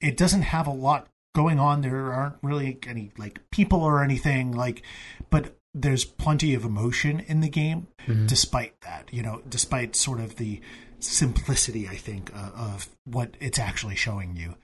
it 0.00 0.16
doesn't 0.16 0.42
have 0.42 0.66
a 0.66 0.72
lot 0.72 1.08
going 1.34 1.58
on. 1.58 1.82
There 1.82 2.12
aren't 2.12 2.36
really 2.42 2.78
any 2.86 3.10
like 3.18 3.40
people 3.50 3.82
or 3.82 4.02
anything 4.02 4.52
like, 4.52 4.82
but 5.28 5.54
there's 5.74 6.04
plenty 6.04 6.54
of 6.54 6.64
emotion 6.64 7.20
in 7.20 7.40
the 7.40 7.48
game. 7.48 7.88
Despite 8.26 8.80
that, 8.82 9.12
you 9.12 9.22
know, 9.22 9.42
despite 9.48 9.94
sort 9.96 10.20
of 10.20 10.36
the 10.36 10.60
simplicity, 11.04 11.88
I 11.88 11.96
think, 11.96 12.30
uh, 12.34 12.50
of 12.54 12.88
what 13.04 13.36
it's 13.40 13.58
actually 13.58 13.96
showing 13.96 14.36
you. 14.36 14.56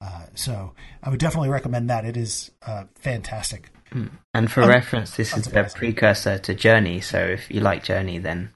Uh, 0.00 0.26
so 0.34 0.74
I 1.02 1.10
would 1.10 1.20
definitely 1.20 1.48
recommend 1.50 1.88
that. 1.90 2.04
It 2.04 2.16
is 2.16 2.50
uh, 2.66 2.84
fantastic. 2.96 3.70
And 4.34 4.50
for 4.50 4.62
Um, 4.62 4.68
reference, 4.68 5.16
this 5.16 5.36
is 5.36 5.44
the 5.44 5.70
precursor 5.74 6.38
to 6.38 6.54
Journey. 6.54 7.00
So 7.00 7.18
if 7.18 7.50
you 7.50 7.60
like 7.60 7.84
Journey, 7.84 8.18
then 8.18 8.50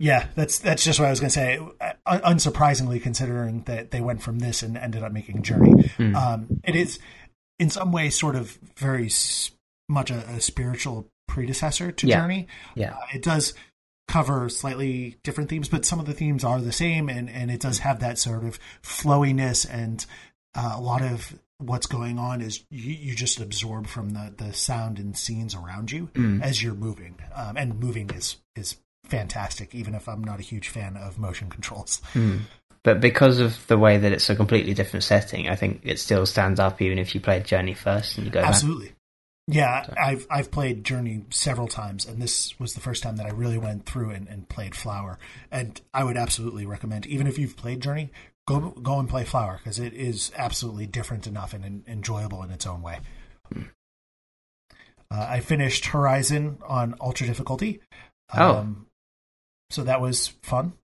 Yeah, 0.00 0.26
that's 0.34 0.58
that's 0.58 0.84
just 0.84 0.98
what 1.00 1.06
I 1.06 1.10
was 1.10 1.20
going 1.20 1.30
to 1.30 1.34
say. 1.34 1.58
Unsurprisingly, 2.06 3.02
considering 3.02 3.62
that 3.62 3.90
they 3.90 4.00
went 4.00 4.22
from 4.22 4.38
this 4.38 4.62
and 4.62 4.76
ended 4.76 5.02
up 5.02 5.12
making 5.12 5.42
Journey, 5.42 5.88
Hmm. 5.96 6.14
um, 6.16 6.60
it 6.64 6.74
is 6.76 6.98
in 7.58 7.70
some 7.70 7.90
ways 7.92 8.18
sort 8.18 8.36
of 8.36 8.58
very 8.76 9.10
much 9.88 10.10
a, 10.10 10.18
a 10.28 10.40
spiritual 10.40 11.08
predecessor 11.26 11.92
to 11.92 12.06
Yeah. 12.06 12.20
Journey. 12.20 12.46
yeah, 12.74 12.92
Uh, 12.94 13.06
it 13.14 13.22
does 13.22 13.54
cover 14.08 14.48
slightly 14.48 15.18
different 15.22 15.50
themes, 15.50 15.68
but 15.68 15.84
some 15.84 16.00
of 16.00 16.06
the 16.06 16.14
themes 16.14 16.42
are 16.42 16.60
the 16.60 16.72
same, 16.72 17.08
and 17.08 17.28
and 17.30 17.50
it 17.50 17.60
does 17.60 17.78
have 17.80 18.00
that 18.00 18.18
sort 18.18 18.44
of 18.44 18.58
flowiness 18.82 19.64
and 19.64 20.04
uh, 20.54 20.74
a 20.76 20.80
lot 20.80 21.02
of 21.02 21.38
what's 21.58 21.86
going 21.86 22.18
on 22.18 22.40
is 22.40 22.64
you, 22.70 22.92
you 22.92 23.14
just 23.14 23.40
absorb 23.40 23.86
from 23.86 24.10
the 24.10 24.32
the 24.36 24.52
sound 24.52 24.98
and 24.98 25.16
scenes 25.16 25.54
around 25.54 25.90
you 25.92 26.08
Mm. 26.14 26.42
as 26.42 26.62
you're 26.62 26.74
moving, 26.74 27.16
um, 27.34 27.56
and 27.56 27.78
moving 27.78 28.10
is 28.10 28.36
is 28.56 28.76
fantastic. 29.04 29.74
Even 29.74 29.94
if 29.94 30.08
I'm 30.08 30.24
not 30.24 30.40
a 30.40 30.42
huge 30.42 30.68
fan 30.68 30.96
of 30.96 31.18
motion 31.18 31.50
controls. 31.50 32.00
Mm. 32.14 32.40
But 32.84 33.00
because 33.00 33.40
of 33.40 33.66
the 33.66 33.76
way 33.76 33.98
that 33.98 34.12
it's 34.12 34.30
a 34.30 34.36
completely 34.36 34.72
different 34.72 35.04
setting, 35.04 35.48
I 35.48 35.56
think 35.56 35.80
it 35.82 35.98
still 35.98 36.24
stands 36.26 36.60
up 36.60 36.80
even 36.80 36.98
if 36.98 37.14
you 37.14 37.20
played 37.20 37.44
Journey 37.44 37.74
first 37.74 38.16
and 38.16 38.26
you 38.26 38.32
go 38.32 38.40
back. 38.40 38.54
Yeah, 39.50 39.86
I've 39.98 40.26
I've 40.30 40.50
played 40.50 40.84
Journey 40.84 41.24
several 41.30 41.68
times, 41.68 42.04
and 42.04 42.20
this 42.20 42.58
was 42.60 42.74
the 42.74 42.80
first 42.80 43.02
time 43.02 43.16
that 43.16 43.24
I 43.24 43.30
really 43.30 43.56
went 43.56 43.86
through 43.86 44.10
and, 44.10 44.28
and 44.28 44.46
played 44.48 44.74
Flower. 44.74 45.18
And 45.50 45.80
I 45.94 46.04
would 46.04 46.18
absolutely 46.18 46.66
recommend, 46.66 47.06
even 47.06 47.26
if 47.26 47.38
you've 47.38 47.56
played 47.56 47.80
Journey, 47.80 48.10
go 48.46 48.70
go 48.82 48.98
and 48.98 49.08
play 49.08 49.24
Flower 49.24 49.56
because 49.56 49.78
it 49.78 49.94
is 49.94 50.30
absolutely 50.36 50.84
different 50.86 51.26
enough 51.26 51.54
and, 51.54 51.64
en- 51.64 51.84
enjoyable 51.88 52.42
in 52.42 52.50
its 52.50 52.66
own 52.66 52.82
way. 52.82 52.98
Uh, 53.56 55.26
I 55.30 55.40
finished 55.40 55.86
Horizon 55.86 56.58
on 56.66 56.94
ultra 57.00 57.26
difficulty. 57.26 57.80
Oh. 58.36 58.76
so 59.70 59.82
that 59.84 60.02
was 60.02 60.28
fun. 60.42 60.74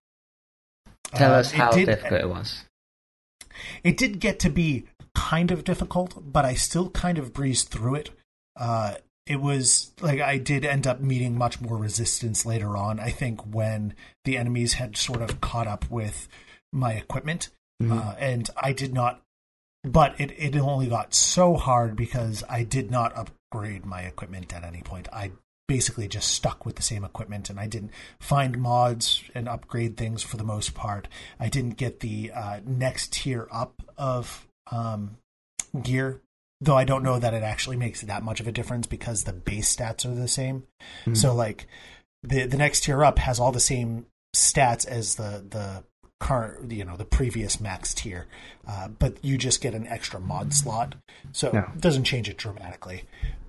Tell 1.13 1.31
Uh, 1.33 1.35
us 1.39 1.53
it 1.53 1.57
how 1.57 1.71
did- 1.71 1.85
difficult 1.85 2.21
it 2.21 2.29
was. 2.29 2.65
it 3.83 3.95
did 3.97 4.19
get 4.19 4.39
to 4.39 4.49
be 4.49 4.85
kind 5.13 5.51
of 5.51 5.63
difficult, 5.63 6.31
but 6.33 6.43
I 6.45 6.55
still 6.55 6.89
kind 6.89 7.19
of 7.19 7.31
breezed 7.33 7.69
through 7.69 7.95
it. 7.95 8.09
Uh, 8.55 8.95
it 9.25 9.41
was 9.41 9.91
like 10.01 10.21
I 10.21 10.37
did 10.37 10.65
end 10.65 10.85
up 10.85 10.99
meeting 11.01 11.37
much 11.37 11.59
more 11.59 11.77
resistance 11.77 12.45
later 12.45 12.77
on. 12.77 12.99
I 12.99 13.09
think 13.09 13.41
when 13.41 13.95
the 14.23 14.37
enemies 14.37 14.73
had 14.73 14.97
sort 14.97 15.21
of 15.21 15.41
caught 15.41 15.67
up 15.67 15.89
with 15.89 16.27
my 16.71 16.93
equipment, 16.93 17.49
uh, 17.83 18.15
and 18.19 18.49
I 18.55 18.73
did 18.73 18.93
not. 18.93 19.21
But 19.83 20.19
it 20.19 20.31
it 20.31 20.55
only 20.57 20.87
got 20.87 21.13
so 21.13 21.55
hard 21.55 21.95
because 21.95 22.43
I 22.49 22.63
did 22.63 22.89
not 22.89 23.15
upgrade 23.15 23.85
my 23.85 24.01
equipment 24.01 24.53
at 24.53 24.63
any 24.63 24.81
point. 24.81 25.07
I 25.11 25.31
basically 25.67 26.07
just 26.07 26.29
stuck 26.29 26.65
with 26.65 26.75
the 26.75 26.81
same 26.81 27.03
equipment 27.03 27.49
and 27.49 27.59
I 27.59 27.67
didn't 27.67 27.91
find 28.19 28.57
mods 28.57 29.23
and 29.33 29.47
upgrade 29.49 29.97
things 29.97 30.21
for 30.21 30.37
the 30.37 30.43
most 30.43 30.75
part. 30.75 31.07
I 31.39 31.49
didn't 31.49 31.77
get 31.77 32.01
the 32.01 32.31
uh, 32.31 32.59
next 32.65 33.13
tier 33.13 33.47
up 33.51 33.81
of 33.97 34.47
um, 34.71 35.17
gear, 35.81 36.21
though 36.65 36.77
I 36.77 36.83
don't 36.83 37.03
know 37.03 37.19
that 37.19 37.33
it 37.33 37.43
actually 37.43 37.77
makes 37.77 38.01
that 38.01 38.23
much 38.23 38.39
of 38.39 38.47
a 38.47 38.51
difference 38.51 38.87
because 38.87 39.23
the 39.23 39.33
base 39.33 39.73
stats 39.73 40.05
are 40.05 40.13
the 40.13 40.27
same. 40.27 40.63
So 41.13 41.33
like 41.33 41.67
the 42.23 42.45
the 42.45 42.57
next 42.57 42.83
tier 42.83 43.03
up 43.03 43.19
has 43.19 43.39
all 43.39 43.51
the 43.51 43.59
same 43.59 44.07
stats 44.35 44.85
as 44.85 45.15
the 45.15 45.45
the 45.49 45.83
current 46.19 46.71
you 46.71 46.83
know 46.83 46.97
the 46.97 47.05
previous 47.05 47.59
max 47.59 47.93
tier, 47.93 48.27
uh, 48.67 48.87
but 48.87 49.23
you 49.23 49.37
just 49.37 49.61
get 49.61 49.73
an 49.73 49.87
extra 49.87 50.19
mod 50.19 50.53
slot, 50.53 50.95
so 51.31 51.51
it 51.75 51.81
doesn't 51.81 52.03
change 52.03 52.29
it 52.29 52.37
dramatically. 52.37 53.03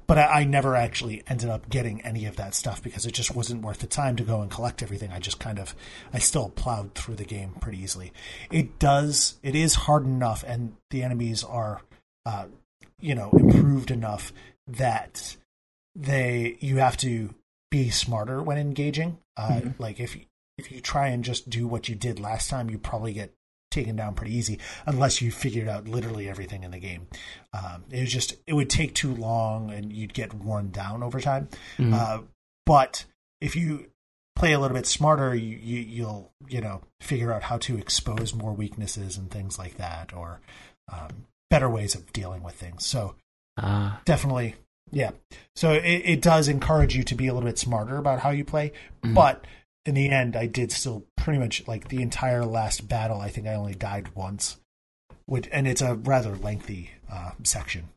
But 0.07 0.19
I, 0.19 0.41
I 0.41 0.45
never 0.45 0.77
actually 0.77 1.23
ended 1.27 1.51
up 1.51 1.69
getting 1.69 2.01
any 2.03 2.27
of 2.27 2.37
that 2.37 2.55
stuff 2.55 2.83
because 2.83 3.07
it 3.07 3.13
just 3.13 3.35
wasn't 3.35 3.63
worth 3.63 3.81
the 3.81 3.87
time 3.87 4.15
to 4.17 4.23
go 4.23 4.41
and 4.41 4.51
collect 4.51 4.83
everything. 4.83 5.11
I 5.11 5.19
just 5.19 5.41
kind 5.41 5.59
of, 5.59 5.75
I 6.13 6.21
still 6.21 6.51
plowed 6.51 6.95
through 6.95 7.17
the 7.17 7.25
game 7.25 7.55
pretty 7.61 7.83
easily. 7.83 8.13
It 8.51 8.79
does, 8.79 9.39
it 9.43 9.57
is 9.57 9.75
hard 9.75 10.05
enough, 10.05 10.45
and 10.47 10.77
the 10.91 11.03
enemies 11.03 11.43
are, 11.43 11.83
uh, 12.25 12.47
you 13.01 13.15
know, 13.15 13.31
improved 13.31 13.91
enough 13.91 14.33
that 14.67 15.37
they 15.95 16.57
you 16.61 16.77
have 16.79 16.97
to 16.99 17.35
be 17.71 17.91
smarter 17.91 18.43
when 18.43 18.59
engaging. 18.59 19.19
Uh, 19.37 19.61
Like 19.79 20.01
if 20.01 20.17
if 20.59 20.73
you 20.73 20.81
try 20.81 21.09
and 21.09 21.25
just 21.25 21.51
do 21.51 21.67
what 21.67 21.89
you 21.89 21.95
did 21.95 22.19
last 22.19 22.49
time, 22.49 22.71
you 22.71 22.79
probably 22.79 23.13
get 23.13 23.33
taken 23.71 23.97
down 23.97 24.15
pretty 24.15 24.35
easy 24.35 24.59
unless 24.87 25.21
you 25.21 25.31
figured 25.31 25.69
out 25.69 25.87
literally 25.87 26.29
everything 26.29 26.63
in 26.65 26.71
the 26.71 26.79
game. 26.79 27.07
Um, 27.53 27.85
it 27.91 28.01
was 28.01 28.13
just 28.13 28.35
it 28.47 28.55
would 28.55 28.71
take 28.71 28.95
too 28.95 29.15
long 29.15 29.71
and 29.71 29.93
you'd 29.93 30.15
get 30.15 30.33
worn 30.33 30.71
down 30.71 31.03
over 31.03 31.21
time. 31.21 31.49
Uh, 31.95 32.21
but 32.65 33.05
if 33.41 33.55
you 33.57 33.91
play 34.35 34.53
a 34.53 34.59
little 34.59 34.75
bit 34.77 34.87
smarter, 34.87 35.35
you, 35.35 35.57
you 35.57 35.81
you'll 35.81 36.33
you 36.49 36.61
know 36.61 36.81
figure 37.01 37.33
out 37.33 37.43
how 37.43 37.59
to 37.59 37.77
expose 37.77 38.35
more 38.35 38.53
weaknesses 38.53 39.19
and 39.19 39.31
things 39.31 39.59
like 39.59 39.77
that, 39.77 40.15
or 40.15 40.41
um, 40.91 41.27
better 41.51 41.69
ways 41.69 41.95
of 41.95 42.13
dealing 42.13 42.43
with 42.43 42.55
things. 42.55 42.85
So 42.87 43.15
Ah, 43.59 44.01
definitely 44.05 44.55
yeah. 44.91 45.11
So 45.57 45.73
it, 45.73 45.83
it 45.85 46.23
does 46.23 46.47
encourage 46.49 46.95
you 46.95 47.03
to 47.05 47.15
be 47.15 47.27
a 47.27 47.35
little 47.35 47.49
bit 47.49 47.59
smarter 47.59 47.97
about 47.97 48.21
how 48.21 48.31
you 48.31 48.45
play 48.45 48.73
but 49.03 49.45
in 49.85 49.95
the 49.95 50.09
end 50.11 50.35
i 50.37 50.47
did 50.47 50.73
still 50.73 51.05
pretty 51.17 51.39
much 51.39 51.67
like 51.69 51.89
the 51.89 52.03
entire 52.03 52.45
last 52.45 52.89
battle 52.89 53.21
i 53.21 53.29
think 53.29 53.47
i 53.47 53.55
only 53.55 53.75
died 53.75 54.09
once 54.15 54.57
which, 55.27 55.49
and 55.53 55.67
it's 55.67 55.83
a 55.83 55.95
rather 55.95 56.37
lengthy 56.37 56.91
uh, 57.11 57.33
section. 57.43 57.89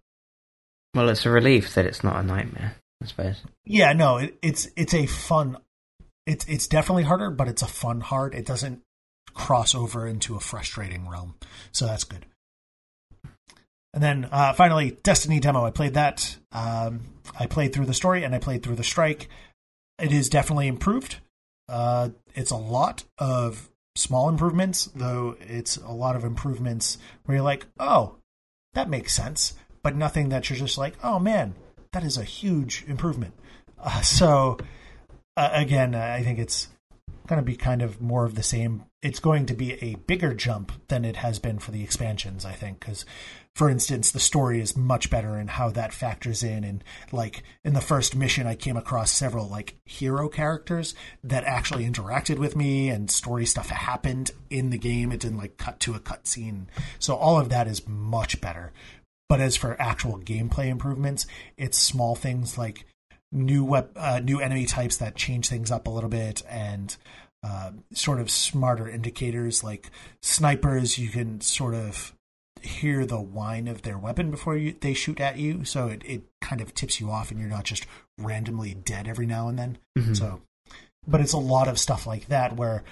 Well, 0.95 1.09
it's 1.09 1.25
a 1.25 1.29
relief 1.29 1.75
that 1.75 1.85
it's 1.85 2.03
not 2.03 2.23
a 2.23 2.23
nightmare, 2.23 2.75
I 3.03 3.05
suppose. 3.05 3.41
yeah 3.65 3.93
no 3.93 4.17
it, 4.17 4.37
it's 4.41 4.67
it's 4.75 4.93
a 4.93 5.05
fun 5.05 5.57
it's 6.25 6.45
it's 6.47 6.67
definitely 6.67 7.03
harder 7.03 7.29
but 7.29 7.47
it's 7.47 7.61
a 7.61 7.67
fun 7.67 8.01
hard 8.01 8.33
it 8.33 8.45
doesn't 8.45 8.81
cross 9.33 9.73
over 9.75 10.07
into 10.07 10.35
a 10.35 10.39
frustrating 10.39 11.07
realm. 11.07 11.35
So 11.71 11.85
that's 11.85 12.03
good 12.03 12.25
and 13.93 14.03
then 14.03 14.27
uh, 14.31 14.53
finally 14.53 14.97
destiny 15.03 15.39
demo. 15.39 15.65
I 15.65 15.71
played 15.71 15.95
that 15.95 16.37
um, 16.51 17.01
i 17.39 17.45
played 17.45 17.73
through 17.73 17.85
the 17.85 17.93
story 17.93 18.23
and 18.23 18.33
i 18.33 18.39
played 18.39 18.63
through 18.63 18.75
the 18.75 18.83
strike. 18.83 19.29
It 20.01 20.11
is 20.11 20.29
definitely 20.29 20.67
improved. 20.67 21.17
Uh, 21.67 22.09
it's 22.35 22.51
a 22.51 22.57
lot 22.57 23.03
of 23.17 23.69
small 23.95 24.29
improvements 24.29 24.85
though 24.95 25.35
it's 25.41 25.75
a 25.75 25.91
lot 25.91 26.15
of 26.15 26.23
improvements 26.23 26.97
where 27.25 27.35
you're 27.35 27.43
like 27.43 27.65
oh 27.79 28.15
that 28.73 28.89
makes 28.89 29.13
sense 29.13 29.55
but 29.83 29.93
nothing 29.93 30.29
that 30.29 30.49
you're 30.49 30.57
just 30.57 30.77
like 30.77 30.95
oh 31.03 31.19
man 31.19 31.53
that 31.91 32.03
is 32.03 32.17
a 32.17 32.23
huge 32.23 32.83
improvement. 32.87 33.33
Uh, 33.81 34.01
so 34.01 34.57
uh, 35.37 35.51
again, 35.53 35.95
I 35.95 36.21
think 36.21 36.37
it's 36.37 36.67
going 37.27 37.39
to 37.39 37.45
be 37.45 37.55
kind 37.55 37.81
of 37.81 38.01
more 38.01 38.25
of 38.25 38.35
the 38.35 38.43
same. 38.43 38.83
It's 39.01 39.21
going 39.21 39.45
to 39.45 39.53
be 39.53 39.81
a 39.81 39.95
bigger 39.95 40.33
jump 40.33 40.73
than 40.89 41.05
it 41.05 41.15
has 41.15 41.39
been 41.39 41.59
for 41.59 41.71
the 41.71 41.81
expansions, 41.81 42.43
I 42.43 42.51
think, 42.51 42.81
because, 42.81 43.05
for 43.59 43.69
instance, 43.69 44.11
the 44.11 44.21
story 44.21 44.61
is 44.61 44.77
much 44.77 45.09
better 45.09 45.35
and 45.35 45.49
how 45.49 45.69
that 45.69 45.91
factors 45.91 46.43
in. 46.43 46.63
And 46.63 46.81
like 47.11 47.43
in 47.65 47.73
the 47.73 47.81
first 47.81 48.15
mission, 48.15 48.47
I 48.47 48.55
came 48.55 48.77
across 48.77 49.11
several 49.11 49.49
like 49.49 49.75
hero 49.83 50.29
characters 50.29 50.95
that 51.25 51.43
actually 51.43 51.85
interacted 51.85 52.37
with 52.37 52.55
me, 52.55 52.87
and 52.87 53.11
story 53.11 53.45
stuff 53.45 53.67
happened 53.67 54.31
in 54.49 54.69
the 54.69 54.77
game. 54.77 55.11
It 55.11 55.19
didn't 55.19 55.39
like 55.39 55.57
cut 55.57 55.81
to 55.81 55.93
a 55.93 55.99
cutscene, 55.99 56.67
so 56.99 57.17
all 57.17 57.37
of 57.37 57.49
that 57.49 57.67
is 57.67 57.85
much 57.85 58.39
better. 58.39 58.71
But 59.27 59.41
as 59.41 59.57
for 59.57 59.75
actual 59.81 60.19
gameplay 60.19 60.67
improvements, 60.67 61.27
it's 61.57 61.77
small 61.77 62.15
things 62.15 62.57
like 62.57 62.85
new 63.29 63.65
wep- 63.65 63.91
uh, 63.97 64.21
new 64.21 64.39
enemy 64.39 64.67
types 64.67 64.95
that 64.97 65.17
change 65.17 65.49
things 65.49 65.69
up 65.69 65.85
a 65.85 65.91
little 65.91 66.09
bit 66.09 66.43
and 66.49 66.95
uh, 67.43 67.71
sort 67.91 68.21
of 68.21 68.31
smarter 68.31 68.87
indicators 68.87 69.65
like 69.65 69.91
snipers 70.21 70.97
you 70.97 71.09
can 71.09 71.41
sort 71.41 71.73
of 71.73 72.13
hear 72.61 73.05
the 73.05 73.19
whine 73.21 73.67
of 73.67 73.83
their 73.83 73.97
weapon 73.97 74.29
before 74.31 74.57
you, 74.57 74.75
they 74.81 74.93
shoot 74.93 75.19
at 75.19 75.37
you 75.37 75.63
so 75.63 75.87
it, 75.87 76.01
it 76.05 76.23
kind 76.41 76.59
of 76.61 76.73
tips 76.73 76.99
you 76.99 77.09
off 77.09 77.31
and 77.31 77.39
you're 77.39 77.49
not 77.49 77.63
just 77.63 77.85
randomly 78.17 78.73
dead 78.73 79.07
every 79.07 79.25
now 79.25 79.47
and 79.47 79.57
then. 79.57 79.77
So 80.15 80.41
but 81.07 81.21
it's 81.21 81.33
a 81.33 81.37
lot 81.37 81.67
of 81.67 81.79
stuff 81.79 82.05
like 82.05 82.27
that 82.27 82.55
where 82.55 82.83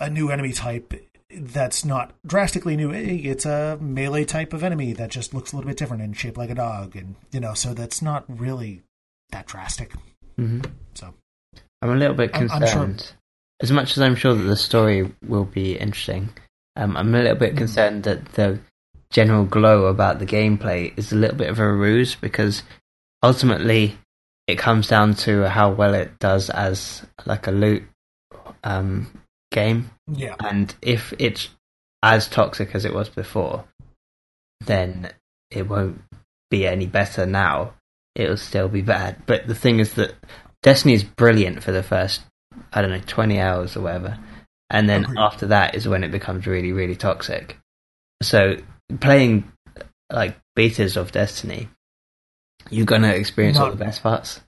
a 0.00 0.08
new 0.08 0.30
enemy 0.30 0.52
type 0.52 0.94
that's 1.32 1.84
not 1.84 2.12
drastically 2.26 2.76
new 2.76 2.92
eh, 2.92 3.20
it's 3.22 3.44
a 3.46 3.76
melee 3.80 4.24
type 4.24 4.52
of 4.52 4.62
enemy 4.64 4.92
that 4.94 5.10
just 5.10 5.32
looks 5.34 5.52
a 5.52 5.56
little 5.56 5.68
bit 5.68 5.76
different 5.76 6.02
and 6.02 6.16
shaped 6.16 6.36
like 6.38 6.50
a 6.50 6.54
dog 6.54 6.96
and 6.96 7.14
you 7.32 7.38
know 7.40 7.54
so 7.54 7.74
that's 7.74 8.00
not 8.02 8.24
really 8.28 8.82
that 9.30 9.46
drastic. 9.46 9.92
Hmm 10.36 10.60
so 10.94 11.14
I'm 11.82 11.90
a 11.90 11.96
little 11.96 12.16
bit 12.16 12.32
concerned. 12.32 13.00
sure- 13.00 13.16
As 13.60 13.70
much 13.72 13.92
as 13.96 14.02
I'm 14.02 14.14
sure 14.16 14.34
that 14.34 14.42
the 14.42 14.56
story 14.56 15.10
will 15.26 15.44
be 15.44 15.76
interesting, 15.76 16.30
um, 16.76 16.96
I'm 16.96 17.14
a 17.14 17.18
little 17.18 17.36
bit 17.36 17.56
concerned 17.56 18.04
that 18.04 18.24
the 18.32 18.60
general 19.10 19.44
glow 19.44 19.86
about 19.86 20.18
the 20.18 20.26
gameplay 20.26 20.96
is 20.96 21.12
a 21.12 21.16
little 21.16 21.36
bit 21.36 21.50
of 21.50 21.58
a 21.58 21.72
ruse 21.72 22.14
because 22.14 22.62
ultimately 23.22 23.98
it 24.46 24.58
comes 24.58 24.88
down 24.88 25.14
to 25.14 25.48
how 25.48 25.70
well 25.70 25.94
it 25.94 26.18
does 26.18 26.50
as 26.50 27.04
like 27.26 27.46
a 27.46 27.52
loot 27.52 27.82
um, 28.64 29.10
game, 29.50 29.90
yeah 30.06 30.34
and 30.40 30.74
if 30.82 31.12
it's 31.18 31.48
as 32.02 32.28
toxic 32.28 32.74
as 32.74 32.84
it 32.84 32.94
was 32.94 33.08
before, 33.08 33.64
then 34.60 35.10
it 35.50 35.68
won't 35.68 36.02
be 36.50 36.66
any 36.66 36.86
better 36.86 37.26
now. 37.26 37.74
It'll 38.14 38.36
still 38.36 38.68
be 38.68 38.82
bad. 38.82 39.22
But 39.26 39.46
the 39.46 39.54
thing 39.54 39.78
is 39.78 39.94
that 39.94 40.14
Destiny 40.62 40.94
is 40.94 41.04
brilliant 41.04 41.62
for 41.62 41.72
the 41.72 41.82
first, 41.82 42.22
I 42.72 42.82
don't 42.82 42.90
know, 42.90 43.00
20 43.06 43.40
hours 43.40 43.76
or 43.76 43.82
whatever. 43.82 44.18
And 44.70 44.88
then 44.88 45.04
Agreed. 45.04 45.18
after 45.18 45.46
that 45.48 45.74
is 45.74 45.88
when 45.88 46.04
it 46.04 46.12
becomes 46.12 46.46
really, 46.46 46.72
really 46.72 46.96
toxic. 46.96 47.58
So 48.22 48.56
playing 49.00 49.50
like 50.12 50.38
betas 50.56 50.96
of 50.96 51.12
Destiny, 51.12 51.68
you're 52.70 52.86
going 52.86 53.02
to 53.02 53.14
experience 53.14 53.58
all 53.58 53.70
the 53.70 53.76
best 53.76 54.02
parts. 54.02 54.40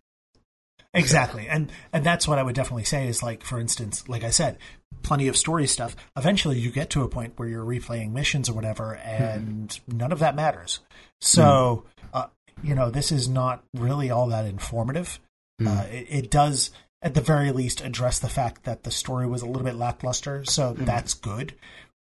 Exactly. 0.95 1.49
And 1.49 1.73
and 1.93 2.05
that's 2.05 2.29
what 2.29 2.39
I 2.39 2.43
would 2.43 2.55
definitely 2.55 2.85
say 2.85 3.09
is 3.09 3.23
like 3.23 3.43
for 3.43 3.59
instance, 3.59 4.07
like 4.09 4.25
I 4.25 4.31
said, 4.31 4.59
plenty 5.03 5.27
of 5.29 5.37
story 5.37 5.67
stuff. 5.67 5.97
Eventually 6.17 6.59
you 6.59 6.71
get 6.71 6.91
to 6.91 7.03
a 7.03 7.09
point 7.09 7.33
where 7.37 7.49
you're 7.49 7.65
replaying 7.65 8.13
missions 8.13 8.51
or 8.51 8.53
whatever 8.53 8.95
and 8.97 9.79
none 9.89 10.13
of 10.13 10.19
that 10.19 10.37
matters. 10.37 10.81
So, 11.21 11.85
uh, 12.13 12.27
you 12.63 12.75
know, 12.75 12.91
this 12.91 13.11
is 13.11 13.27
not 13.27 13.65
really 13.75 14.11
all 14.11 14.27
that 14.29 14.45
informative. 14.45 15.19
Uh, 15.65 15.87
it, 15.91 16.07
it 16.11 16.31
does 16.31 16.73
at 17.03 17.15
the 17.15 17.21
very 17.21 17.51
least 17.51 17.81
address 17.81 18.19
the 18.19 18.29
fact 18.29 18.65
that 18.65 18.85
the 18.85 18.91
story 18.91 19.27
was 19.27 19.43
a 19.43 19.47
little 19.47 19.65
bit 19.65 19.75
lackluster, 19.75 20.45
so 20.45 20.75
that's 20.79 21.15
good. 21.15 21.55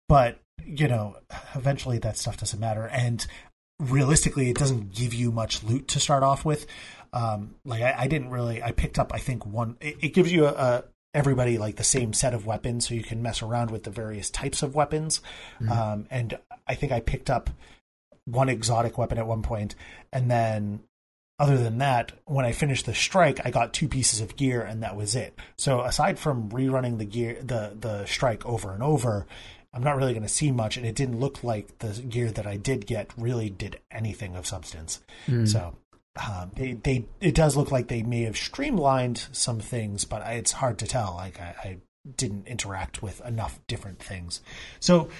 But, 0.08 0.40
you 0.64 0.88
know, 0.88 1.16
eventually 1.54 1.98
that 1.98 2.16
stuff 2.16 2.38
doesn't 2.38 2.60
matter 2.60 2.86
and 2.88 3.26
realistically 3.78 4.48
it 4.48 4.56
doesn't 4.56 4.94
give 4.94 5.12
you 5.12 5.30
much 5.30 5.62
loot 5.62 5.88
to 5.88 6.00
start 6.00 6.22
off 6.22 6.44
with. 6.44 6.66
Um 7.12 7.56
like 7.64 7.82
i, 7.82 7.94
I 7.98 8.06
didn't 8.08 8.30
really 8.30 8.62
i 8.62 8.72
picked 8.72 8.98
up 8.98 9.12
i 9.14 9.18
think 9.18 9.46
one 9.46 9.76
it, 9.80 9.96
it 10.00 10.08
gives 10.08 10.32
you 10.32 10.46
a, 10.46 10.50
a 10.50 10.84
everybody 11.14 11.56
like 11.56 11.76
the 11.76 11.84
same 11.84 12.12
set 12.12 12.34
of 12.34 12.46
weapons 12.46 12.88
so 12.88 12.94
you 12.94 13.02
can 13.02 13.22
mess 13.22 13.42
around 13.42 13.70
with 13.70 13.84
the 13.84 13.90
various 13.90 14.28
types 14.28 14.62
of 14.62 14.74
weapons. 14.74 15.20
Um 15.70 16.06
and 16.10 16.38
i 16.66 16.74
think 16.74 16.92
i 16.92 17.00
picked 17.00 17.30
up 17.30 17.48
one 18.24 18.48
exotic 18.48 18.98
weapon 18.98 19.18
at 19.18 19.26
one 19.26 19.42
point 19.42 19.76
and 20.12 20.30
then 20.30 20.80
other 21.38 21.58
than 21.58 21.78
that 21.78 22.12
when 22.24 22.44
i 22.44 22.52
finished 22.52 22.86
the 22.86 22.94
strike 22.94 23.40
i 23.44 23.50
got 23.50 23.72
two 23.72 23.88
pieces 23.88 24.20
of 24.20 24.36
gear 24.36 24.62
and 24.62 24.82
that 24.82 24.96
was 24.96 25.14
it 25.14 25.38
so 25.56 25.82
aside 25.82 26.18
from 26.18 26.48
rerunning 26.50 26.98
the 26.98 27.04
gear 27.04 27.36
the 27.42 27.76
the 27.78 28.04
strike 28.06 28.44
over 28.46 28.72
and 28.72 28.82
over 28.82 29.26
i'm 29.74 29.82
not 29.82 29.96
really 29.96 30.12
going 30.12 30.22
to 30.22 30.28
see 30.28 30.50
much 30.50 30.76
and 30.76 30.86
it 30.86 30.94
didn't 30.94 31.20
look 31.20 31.44
like 31.44 31.78
the 31.78 31.88
gear 32.02 32.30
that 32.30 32.46
i 32.46 32.56
did 32.56 32.86
get 32.86 33.10
really 33.16 33.50
did 33.50 33.78
anything 33.90 34.34
of 34.36 34.46
substance 34.46 35.00
so 35.46 35.74
um, 36.16 36.50
they, 36.54 36.72
they 36.72 37.04
it 37.20 37.34
does 37.34 37.56
look 37.56 37.70
like 37.70 37.88
they 37.88 38.02
may 38.02 38.22
have 38.22 38.36
streamlined 38.36 39.26
some 39.32 39.60
things, 39.60 40.04
but 40.04 40.22
I, 40.22 40.34
it's 40.34 40.52
hard 40.52 40.78
to 40.78 40.86
tell. 40.86 41.14
Like 41.14 41.40
I, 41.40 41.54
I 41.62 41.76
didn't 42.16 42.46
interact 42.46 43.02
with 43.02 43.20
enough 43.24 43.58
different 43.66 43.98
things, 43.98 44.40
so 44.80 45.10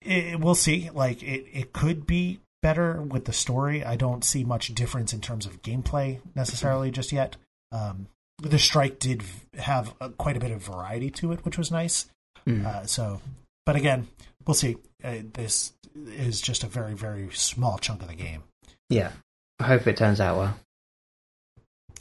it, 0.00 0.40
we'll 0.40 0.54
see. 0.54 0.90
Like 0.92 1.22
it, 1.22 1.46
it 1.52 1.72
could 1.72 2.06
be 2.06 2.40
better 2.62 3.02
with 3.02 3.24
the 3.24 3.32
story. 3.32 3.84
I 3.84 3.96
don't 3.96 4.24
see 4.24 4.44
much 4.44 4.74
difference 4.74 5.12
in 5.12 5.20
terms 5.20 5.46
of 5.46 5.62
gameplay 5.62 6.20
necessarily 6.34 6.90
just 6.90 7.12
yet. 7.12 7.36
Um, 7.72 8.06
the 8.40 8.58
strike 8.58 8.98
did 8.98 9.22
have 9.58 9.94
a, 10.00 10.10
quite 10.10 10.36
a 10.36 10.40
bit 10.40 10.50
of 10.50 10.62
variety 10.62 11.10
to 11.10 11.32
it, 11.32 11.44
which 11.44 11.58
was 11.58 11.70
nice. 11.70 12.06
Uh, 12.66 12.84
so, 12.84 13.20
but 13.66 13.76
again, 13.76 14.08
we'll 14.46 14.54
see. 14.54 14.76
Uh, 15.04 15.18
this 15.34 15.72
is 16.06 16.40
just 16.40 16.64
a 16.64 16.66
very 16.66 16.94
very 16.94 17.28
small 17.32 17.78
chunk 17.78 18.02
of 18.02 18.08
the 18.08 18.14
game. 18.14 18.42
Yeah. 18.88 19.12
I 19.60 19.64
hope 19.64 19.86
it 19.86 19.96
turns 19.96 20.20
out 20.20 20.38
well. 20.38 20.56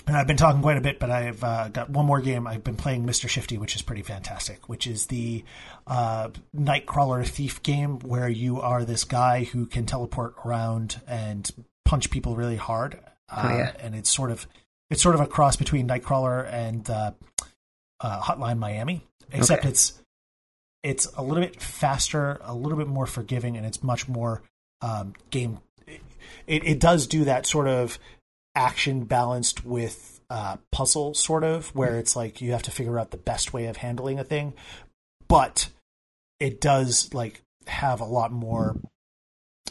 And 0.08 0.18
I've 0.18 0.28
been 0.28 0.38
talking 0.38 0.62
quite 0.62 0.78
a 0.78 0.82
bit, 0.82 1.00
but 1.00 1.12
I've 1.12 1.44
uh, 1.44 1.68
got 1.70 1.90
one 1.92 2.06
more 2.06 2.20
game. 2.22 2.48
I've 2.48 2.64
been 2.64 2.76
playing 2.76 3.06
Mr. 3.06 3.30
Shifty, 3.30 3.58
which 3.58 3.76
is 3.76 3.82
pretty 3.84 4.02
fantastic, 4.02 4.68
which 4.68 4.88
is 4.88 5.06
the 5.06 5.44
uh, 5.86 6.30
Nightcrawler 6.58 7.26
Thief 7.26 7.62
game 7.62 8.00
where 8.00 8.28
you 8.28 8.60
are 8.62 8.84
this 8.84 9.04
guy 9.04 9.44
who 9.44 9.68
can 9.68 9.86
teleport 9.86 10.34
around 10.44 11.00
and 11.08 11.50
punch 11.86 12.10
people 12.10 12.36
really 12.36 12.56
hard. 12.58 12.96
Uh, 13.30 13.48
Oh, 13.50 13.58
yeah. 13.58 13.72
And 13.80 13.96
it's 13.96 14.10
sort 14.10 14.32
of 14.32 14.48
it's 14.90 15.02
sort 15.02 15.16
of 15.16 15.22
a 15.22 15.28
cross 15.28 15.56
between 15.56 15.88
Nightcrawler 15.88 16.52
and 16.52 16.90
uh, 16.90 17.12
uh, 18.02 18.22
Hotline 18.22 18.58
Miami, 18.58 19.06
except 19.32 19.62
Okay. 19.62 19.70
it's 19.70 20.02
it's 20.84 21.06
a 21.16 21.22
little 21.22 21.44
bit 21.44 21.62
faster, 21.62 22.40
a 22.44 22.54
little 22.56 22.78
bit 22.78 22.88
more 22.88 23.06
forgiving, 23.06 23.56
and 23.56 23.66
it's 23.66 23.84
much 23.84 24.10
more 24.10 24.42
um, 24.82 25.14
game. 25.30 25.60
It, 25.88 26.02
it 26.66 26.80
does 26.80 27.06
do 27.08 27.24
that 27.26 27.46
sort 27.46 27.68
of 27.68 28.00
action 28.56 29.06
balanced 29.06 29.66
with 29.66 30.22
uh, 30.30 30.58
puzzle, 30.72 31.14
sort 31.14 31.44
of, 31.44 31.74
where 31.76 31.98
it's 31.98 32.16
like 32.16 32.42
you 32.42 32.52
have 32.52 32.64
to 32.64 32.72
figure 32.72 33.00
out 33.00 33.12
the 33.12 33.18
best 33.18 33.54
way 33.54 33.66
of 33.66 33.78
handling 33.78 34.20
a 34.20 34.24
thing, 34.24 34.54
but 35.28 35.70
it 36.40 36.62
does 36.62 37.14
like 37.14 37.42
have 37.68 38.02
a 38.02 38.06
lot 38.06 38.32
more. 38.32 38.78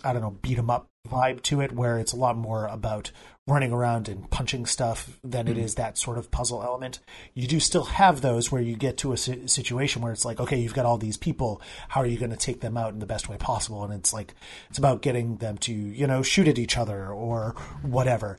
I 0.02 0.14
don't 0.14 0.22
know, 0.22 0.30
beat 0.30 0.56
'em 0.56 0.70
up 0.70 0.86
vibe 1.08 1.42
to 1.42 1.60
it, 1.60 1.72
where 1.72 1.98
it's 1.98 2.12
a 2.12 2.16
lot 2.16 2.36
more 2.36 2.66
about 2.66 3.10
running 3.46 3.72
around 3.72 4.08
and 4.08 4.30
punching 4.30 4.64
stuff 4.64 5.18
than 5.24 5.48
it 5.48 5.58
is 5.58 5.74
that 5.74 5.98
sort 5.98 6.16
of 6.16 6.30
puzzle 6.30 6.62
element. 6.62 7.00
You 7.34 7.48
do 7.48 7.58
still 7.58 7.84
have 7.84 8.20
those 8.20 8.52
where 8.52 8.62
you 8.62 8.76
get 8.76 8.96
to 8.98 9.12
a 9.12 9.16
situation 9.16 10.00
where 10.00 10.12
it's 10.12 10.24
like, 10.24 10.38
okay, 10.38 10.58
you've 10.58 10.74
got 10.74 10.86
all 10.86 10.98
these 10.98 11.16
people. 11.16 11.60
How 11.88 12.00
are 12.02 12.06
you 12.06 12.18
going 12.18 12.30
to 12.30 12.36
take 12.36 12.60
them 12.60 12.76
out 12.76 12.92
in 12.92 13.00
the 13.00 13.06
best 13.06 13.28
way 13.28 13.36
possible? 13.36 13.82
And 13.82 13.92
it's 13.92 14.12
like, 14.12 14.34
it's 14.68 14.78
about 14.78 15.02
getting 15.02 15.36
them 15.38 15.58
to, 15.58 15.72
you 15.72 16.06
know, 16.06 16.22
shoot 16.22 16.48
at 16.48 16.58
each 16.58 16.78
other 16.78 17.08
or 17.08 17.56
whatever. 17.82 18.38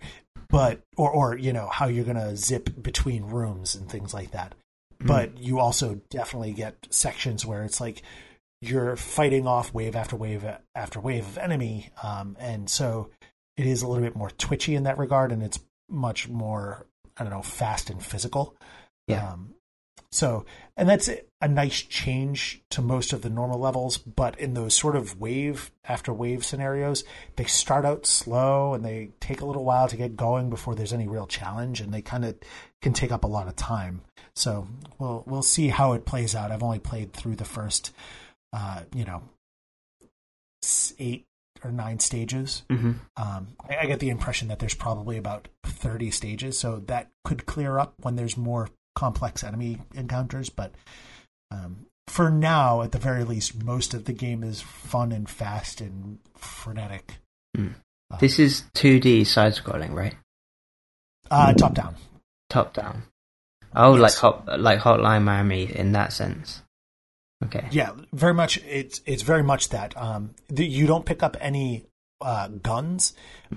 But, 0.51 0.81
or, 0.97 1.09
or, 1.09 1.37
you 1.37 1.53
know, 1.53 1.67
how 1.67 1.87
you're 1.87 2.05
going 2.05 2.17
to 2.17 2.35
zip 2.35 2.69
between 2.81 3.23
rooms 3.23 3.73
and 3.73 3.89
things 3.89 4.13
like 4.13 4.31
that. 4.31 4.53
But 4.99 5.39
you 5.39 5.59
also 5.59 6.01
definitely 6.11 6.53
get 6.53 6.87
sections 6.91 7.45
where 7.45 7.63
it's 7.63 7.81
like, 7.81 8.03
you're 8.63 8.95
fighting 8.95 9.47
off 9.47 9.73
wave 9.73 9.95
after 9.95 10.15
wave 10.15 10.45
after 10.75 10.99
wave 10.99 11.25
of 11.25 11.39
enemy, 11.39 11.89
um, 12.03 12.37
and 12.39 12.69
so 12.69 13.09
it 13.57 13.65
is 13.65 13.81
a 13.81 13.87
little 13.87 14.03
bit 14.03 14.15
more 14.15 14.29
twitchy 14.29 14.75
in 14.75 14.83
that 14.83 14.99
regard, 14.99 15.31
and 15.31 15.41
it's 15.41 15.59
much 15.89 16.29
more 16.29 16.85
I 17.17 17.23
don't 17.23 17.33
know 17.33 17.41
fast 17.41 17.89
and 17.89 18.05
physical. 18.05 18.55
Yeah. 19.07 19.31
Um, 19.31 19.55
so, 20.11 20.45
and 20.77 20.87
that's 20.87 21.09
a 21.41 21.47
nice 21.47 21.81
change 21.81 22.61
to 22.69 22.81
most 22.81 23.13
of 23.13 23.23
the 23.23 23.29
normal 23.29 23.59
levels, 23.59 23.97
but 23.97 24.39
in 24.39 24.53
those 24.53 24.75
sort 24.75 24.95
of 24.95 25.19
wave 25.19 25.71
after 25.85 26.13
wave 26.13 26.45
scenarios, 26.45 27.03
they 27.35 27.45
start 27.45 27.83
out 27.83 28.05
slow 28.05 28.73
and 28.75 28.85
they 28.85 29.09
take 29.19 29.41
a 29.41 29.45
little 29.45 29.65
while 29.65 29.87
to 29.87 29.97
get 29.97 30.15
going 30.15 30.49
before 30.49 30.75
there's 30.75 30.93
any 30.93 31.07
real 31.07 31.25
challenge, 31.25 31.81
and 31.81 31.91
they 31.93 32.01
kind 32.01 32.23
of 32.23 32.35
can 32.81 32.93
take 32.93 33.11
up 33.11 33.23
a 33.23 33.27
lot 33.27 33.47
of 33.47 33.55
time. 33.55 34.01
So 34.35 34.67
we'll 34.99 35.23
we'll 35.25 35.41
see 35.41 35.69
how 35.69 35.93
it 35.93 36.05
plays 36.05 36.35
out. 36.35 36.51
I've 36.51 36.63
only 36.63 36.79
played 36.79 37.11
through 37.11 37.35
the 37.37 37.45
first, 37.45 37.91
uh, 38.53 38.81
you 38.93 39.03
know, 39.03 39.23
eight 40.99 41.25
or 41.63 41.71
nine 41.71 41.99
stages. 41.99 42.63
hmm 42.69 42.93
Um, 43.17 43.47
I, 43.67 43.77
I 43.81 43.85
get 43.85 43.99
the 43.99 44.09
impression 44.09 44.47
that 44.49 44.59
there's 44.59 44.73
probably 44.73 45.17
about 45.17 45.47
30 45.63 46.11
stages, 46.11 46.57
so 46.57 46.77
that 46.87 47.09
could 47.23 47.45
clear 47.45 47.79
up 47.79 47.93
when 48.01 48.15
there's 48.15 48.37
more 48.37 48.69
complex 48.95 49.43
enemy 49.43 49.79
encounters. 49.95 50.49
But 50.49 50.73
um, 51.51 51.85
for 52.07 52.29
now, 52.29 52.81
at 52.81 52.91
the 52.91 52.97
very 52.97 53.23
least, 53.23 53.63
most 53.63 53.93
of 53.93 54.05
the 54.05 54.13
game 54.13 54.43
is 54.43 54.61
fun 54.61 55.11
and 55.11 55.29
fast 55.29 55.81
and 55.81 56.19
frenetic. 56.35 57.15
This 58.19 58.39
is 58.39 58.63
2D 58.75 59.25
side 59.25 59.53
scrolling, 59.53 59.93
right? 59.93 60.15
Uh, 61.29 61.53
top 61.53 61.73
down. 61.73 61.95
Top 62.49 62.73
down. 62.73 63.03
Oh, 63.73 63.91
like 63.91 64.13
hot, 64.13 64.59
like 64.59 64.79
Hotline 64.79 65.23
Miami 65.23 65.63
in 65.63 65.93
that 65.93 66.11
sense. 66.11 66.61
Okay. 67.45 67.67
Yeah, 67.71 67.91
very 68.11 68.33
much. 68.33 68.57
It's 68.65 69.01
it's 69.05 69.23
very 69.23 69.43
much 69.43 69.69
that. 69.69 69.95
Um, 69.95 70.35
the, 70.49 70.65
you 70.65 70.87
don't 70.87 71.05
pick 71.05 71.23
up 71.23 71.37
any 71.39 71.85
uh, 72.19 72.49
guns, 72.49 73.13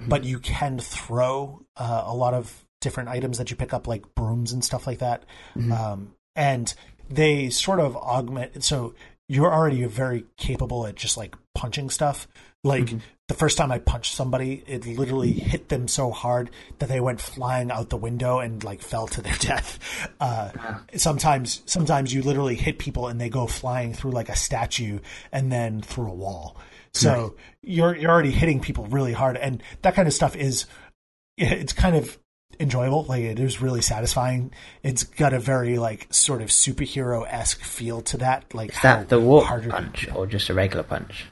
but 0.08 0.24
you 0.24 0.38
can 0.38 0.78
throw 0.78 1.62
uh, 1.76 2.04
a 2.06 2.14
lot 2.14 2.32
of 2.32 2.64
different 2.80 3.08
items 3.08 3.38
that 3.38 3.50
you 3.50 3.56
pick 3.56 3.74
up, 3.74 3.88
like 3.88 4.14
brooms 4.14 4.52
and 4.52 4.64
stuff 4.64 4.86
like 4.86 5.00
that. 5.00 5.24
Um, 5.72 6.14
and 6.36 6.72
they 7.08 7.50
sort 7.50 7.80
of 7.80 7.96
augment. 7.96 8.64
So 8.64 8.94
you're 9.28 9.52
already 9.52 9.84
very 9.84 10.24
capable 10.36 10.86
at 10.86 10.96
just 10.96 11.16
like 11.16 11.36
punching 11.54 11.90
stuff. 11.90 12.28
Like 12.62 12.90
the 13.28 13.34
first 13.34 13.58
time 13.58 13.70
I 13.70 13.78
punched 13.78 14.14
somebody, 14.14 14.62
it 14.66 14.86
literally 14.86 15.32
hit 15.32 15.68
them 15.68 15.86
so 15.86 16.10
hard 16.10 16.50
that 16.78 16.88
they 16.88 17.00
went 17.00 17.20
flying 17.20 17.70
out 17.70 17.90
the 17.90 17.96
window 17.96 18.38
and 18.38 18.64
like 18.64 18.80
fell 18.80 19.06
to 19.08 19.20
their 19.20 19.34
death. 19.38 19.78
Uh, 20.18 20.50
sometimes, 20.96 21.62
sometimes 21.66 22.12
you 22.12 22.22
literally 22.22 22.54
hit 22.54 22.78
people 22.78 23.08
and 23.08 23.20
they 23.20 23.28
go 23.28 23.46
flying 23.46 23.92
through 23.92 24.12
like 24.12 24.28
a 24.30 24.36
statue 24.36 24.98
and 25.30 25.52
then 25.52 25.82
through 25.82 26.10
a 26.10 26.14
wall. 26.14 26.56
So 26.94 27.34
you're 27.60 27.96
you're 27.96 28.10
already 28.10 28.30
hitting 28.30 28.60
people 28.60 28.86
really 28.86 29.12
hard, 29.12 29.36
and 29.36 29.62
that 29.82 29.94
kind 29.94 30.06
of 30.06 30.14
stuff 30.14 30.36
is 30.36 30.66
it's 31.36 31.72
kind 31.72 31.96
of 31.96 32.16
enjoyable. 32.60 33.04
Like 33.04 33.22
it 33.22 33.38
is 33.38 33.60
really 33.60 33.82
satisfying. 33.82 34.52
It's 34.82 35.04
got 35.04 35.32
a 35.32 35.38
very 35.38 35.78
like 35.78 36.06
sort 36.12 36.42
of 36.42 36.48
superhero 36.48 37.26
esque 37.28 37.60
feel 37.60 38.00
to 38.02 38.16
that. 38.18 38.54
Like 38.54 38.70
Is 38.70 38.82
that 38.82 39.08
the 39.08 39.20
warp 39.20 39.46
harder- 39.46 39.70
punch 39.70 40.08
or 40.14 40.26
just 40.26 40.48
a 40.50 40.54
regular 40.54 40.82
punch? 40.84 41.26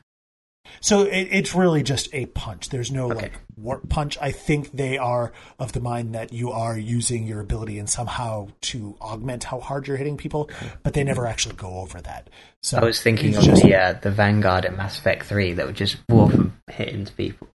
So 0.81 1.03
it, 1.03 1.29
it's 1.31 1.55
really 1.55 1.83
just 1.83 2.09
a 2.13 2.27
punch. 2.27 2.71
There's 2.71 2.91
no 2.91 3.07
Okay. 3.13 3.15
like 3.23 3.33
warp 3.57 3.89
punch. 3.89 4.17
I 4.21 4.33
think 4.33 4.73
they 4.73 4.97
are 4.99 5.33
of 5.59 5.73
the 5.73 5.81
mind 5.81 6.15
that 6.15 6.33
you 6.33 6.51
are 6.51 6.77
using 6.79 7.27
your 7.27 7.41
ability 7.41 7.79
and 7.79 7.89
somehow 7.89 8.49
to 8.63 8.97
augment 9.01 9.45
how 9.45 9.61
hard 9.61 9.87
you're 9.87 9.99
hitting 9.99 10.17
people, 10.17 10.51
but 10.83 10.95
they 10.95 11.05
never 11.05 11.27
actually 11.27 11.57
go 11.57 11.69
over 11.81 12.01
that. 12.01 12.31
So 12.63 12.79
I 12.79 12.85
was 12.85 13.01
thinking 13.03 13.37
of 13.37 13.45
just- 13.45 13.63
the 13.63 13.75
uh, 13.75 13.93
the 14.01 14.11
Vanguard 14.11 14.65
in 14.65 14.77
Mass 14.77 14.99
Effect 14.99 15.27
Three 15.27 15.53
that 15.53 15.67
would 15.67 15.77
just 15.77 15.99
warp 16.09 16.33
and 16.33 16.53
hit 16.71 16.89
into 16.89 17.13
people. 17.13 17.49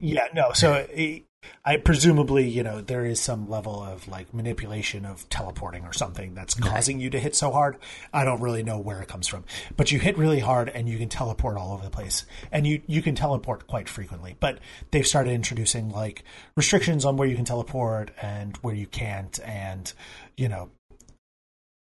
Yeah, 0.00 0.26
no. 0.34 0.50
So 0.52 0.86
it, 0.90 1.22
I 1.64 1.76
presumably, 1.78 2.48
you 2.48 2.62
know, 2.62 2.80
there 2.80 3.04
is 3.04 3.20
some 3.20 3.48
level 3.48 3.82
of 3.82 4.06
like 4.08 4.32
manipulation 4.32 5.04
of 5.04 5.28
teleporting 5.28 5.84
or 5.84 5.92
something 5.92 6.34
that's 6.34 6.54
causing 6.54 7.00
you 7.00 7.10
to 7.10 7.18
hit 7.18 7.34
so 7.34 7.50
hard. 7.50 7.76
I 8.12 8.24
don't 8.24 8.40
really 8.40 8.62
know 8.62 8.78
where 8.78 9.00
it 9.02 9.08
comes 9.08 9.26
from, 9.26 9.44
but 9.76 9.90
you 9.90 9.98
hit 9.98 10.16
really 10.16 10.40
hard 10.40 10.68
and 10.68 10.88
you 10.88 10.98
can 10.98 11.08
teleport 11.08 11.56
all 11.56 11.72
over 11.72 11.84
the 11.84 11.90
place, 11.90 12.24
and 12.52 12.66
you 12.66 12.82
you 12.86 13.02
can 13.02 13.14
teleport 13.14 13.66
quite 13.66 13.88
frequently. 13.88 14.36
But 14.38 14.58
they've 14.90 15.06
started 15.06 15.32
introducing 15.32 15.90
like 15.90 16.22
restrictions 16.56 17.04
on 17.04 17.16
where 17.16 17.28
you 17.28 17.36
can 17.36 17.44
teleport 17.44 18.10
and 18.22 18.56
where 18.58 18.74
you 18.74 18.86
can't, 18.86 19.38
and 19.44 19.92
you 20.36 20.48
know, 20.48 20.70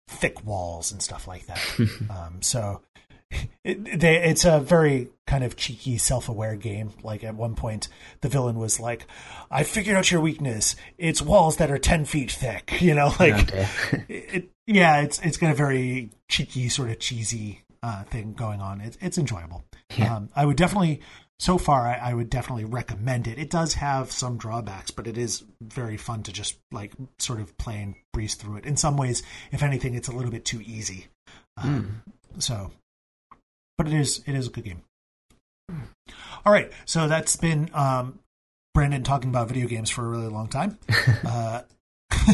thick 0.08 0.44
walls 0.44 0.92
and 0.92 1.02
stuff 1.02 1.26
like 1.26 1.46
that. 1.46 1.60
um, 2.10 2.40
so 2.40 2.82
it, 3.64 4.00
they, 4.00 4.16
it's 4.22 4.44
a 4.44 4.60
very 4.60 5.08
kind 5.26 5.44
of 5.44 5.56
cheeky, 5.56 5.98
self-aware 5.98 6.56
game. 6.56 6.90
Like 7.02 7.24
at 7.24 7.34
one 7.34 7.54
point, 7.54 7.88
the 8.20 8.28
villain 8.28 8.58
was 8.58 8.80
like, 8.80 9.06
"I 9.50 9.62
figured 9.62 9.96
out 9.96 10.10
your 10.10 10.20
weakness. 10.20 10.76
It's 10.98 11.22
walls 11.22 11.56
that 11.58 11.70
are 11.70 11.78
ten 11.78 12.04
feet 12.04 12.30
thick." 12.30 12.72
You 12.82 12.94
know, 12.94 13.12
like 13.20 13.50
it, 14.08 14.50
yeah, 14.66 15.02
it's 15.02 15.20
it's 15.20 15.36
got 15.36 15.52
a 15.52 15.54
very 15.54 16.10
cheeky, 16.28 16.68
sort 16.68 16.90
of 16.90 16.98
cheesy 16.98 17.62
uh, 17.82 18.02
thing 18.04 18.32
going 18.34 18.60
on. 18.60 18.80
It's 18.80 18.98
it's 19.00 19.18
enjoyable. 19.18 19.64
Yeah. 19.96 20.16
Um, 20.16 20.28
I 20.34 20.44
would 20.44 20.56
definitely. 20.56 21.00
So 21.38 21.58
far, 21.58 21.88
I, 21.88 22.10
I 22.10 22.14
would 22.14 22.30
definitely 22.30 22.66
recommend 22.66 23.26
it. 23.26 23.36
It 23.36 23.50
does 23.50 23.74
have 23.74 24.12
some 24.12 24.36
drawbacks, 24.36 24.92
but 24.92 25.08
it 25.08 25.18
is 25.18 25.42
very 25.60 25.96
fun 25.96 26.22
to 26.24 26.32
just 26.32 26.56
like 26.70 26.92
sort 27.18 27.40
of 27.40 27.58
play 27.58 27.82
and 27.82 27.96
breeze 28.12 28.36
through 28.36 28.58
it. 28.58 28.64
In 28.66 28.76
some 28.76 28.96
ways, 28.96 29.24
if 29.50 29.64
anything, 29.64 29.94
it's 29.96 30.06
a 30.06 30.12
little 30.12 30.30
bit 30.30 30.44
too 30.44 30.60
easy. 30.64 31.06
Um, 31.56 32.02
So, 32.38 32.70
but 33.78 33.86
it 33.86 33.94
is 33.94 34.22
it 34.26 34.34
is 34.34 34.46
a 34.46 34.50
good 34.50 34.64
game. 34.64 34.82
All 36.44 36.52
right, 36.52 36.72
so 36.84 37.06
that's 37.08 37.36
been 37.36 37.70
um, 37.72 38.18
Brandon 38.74 39.02
talking 39.04 39.30
about 39.30 39.48
video 39.48 39.68
games 39.68 39.90
for 39.90 40.04
a 40.04 40.08
really 40.08 40.28
long 40.28 40.48
time. 40.48 40.78
uh, 41.26 41.62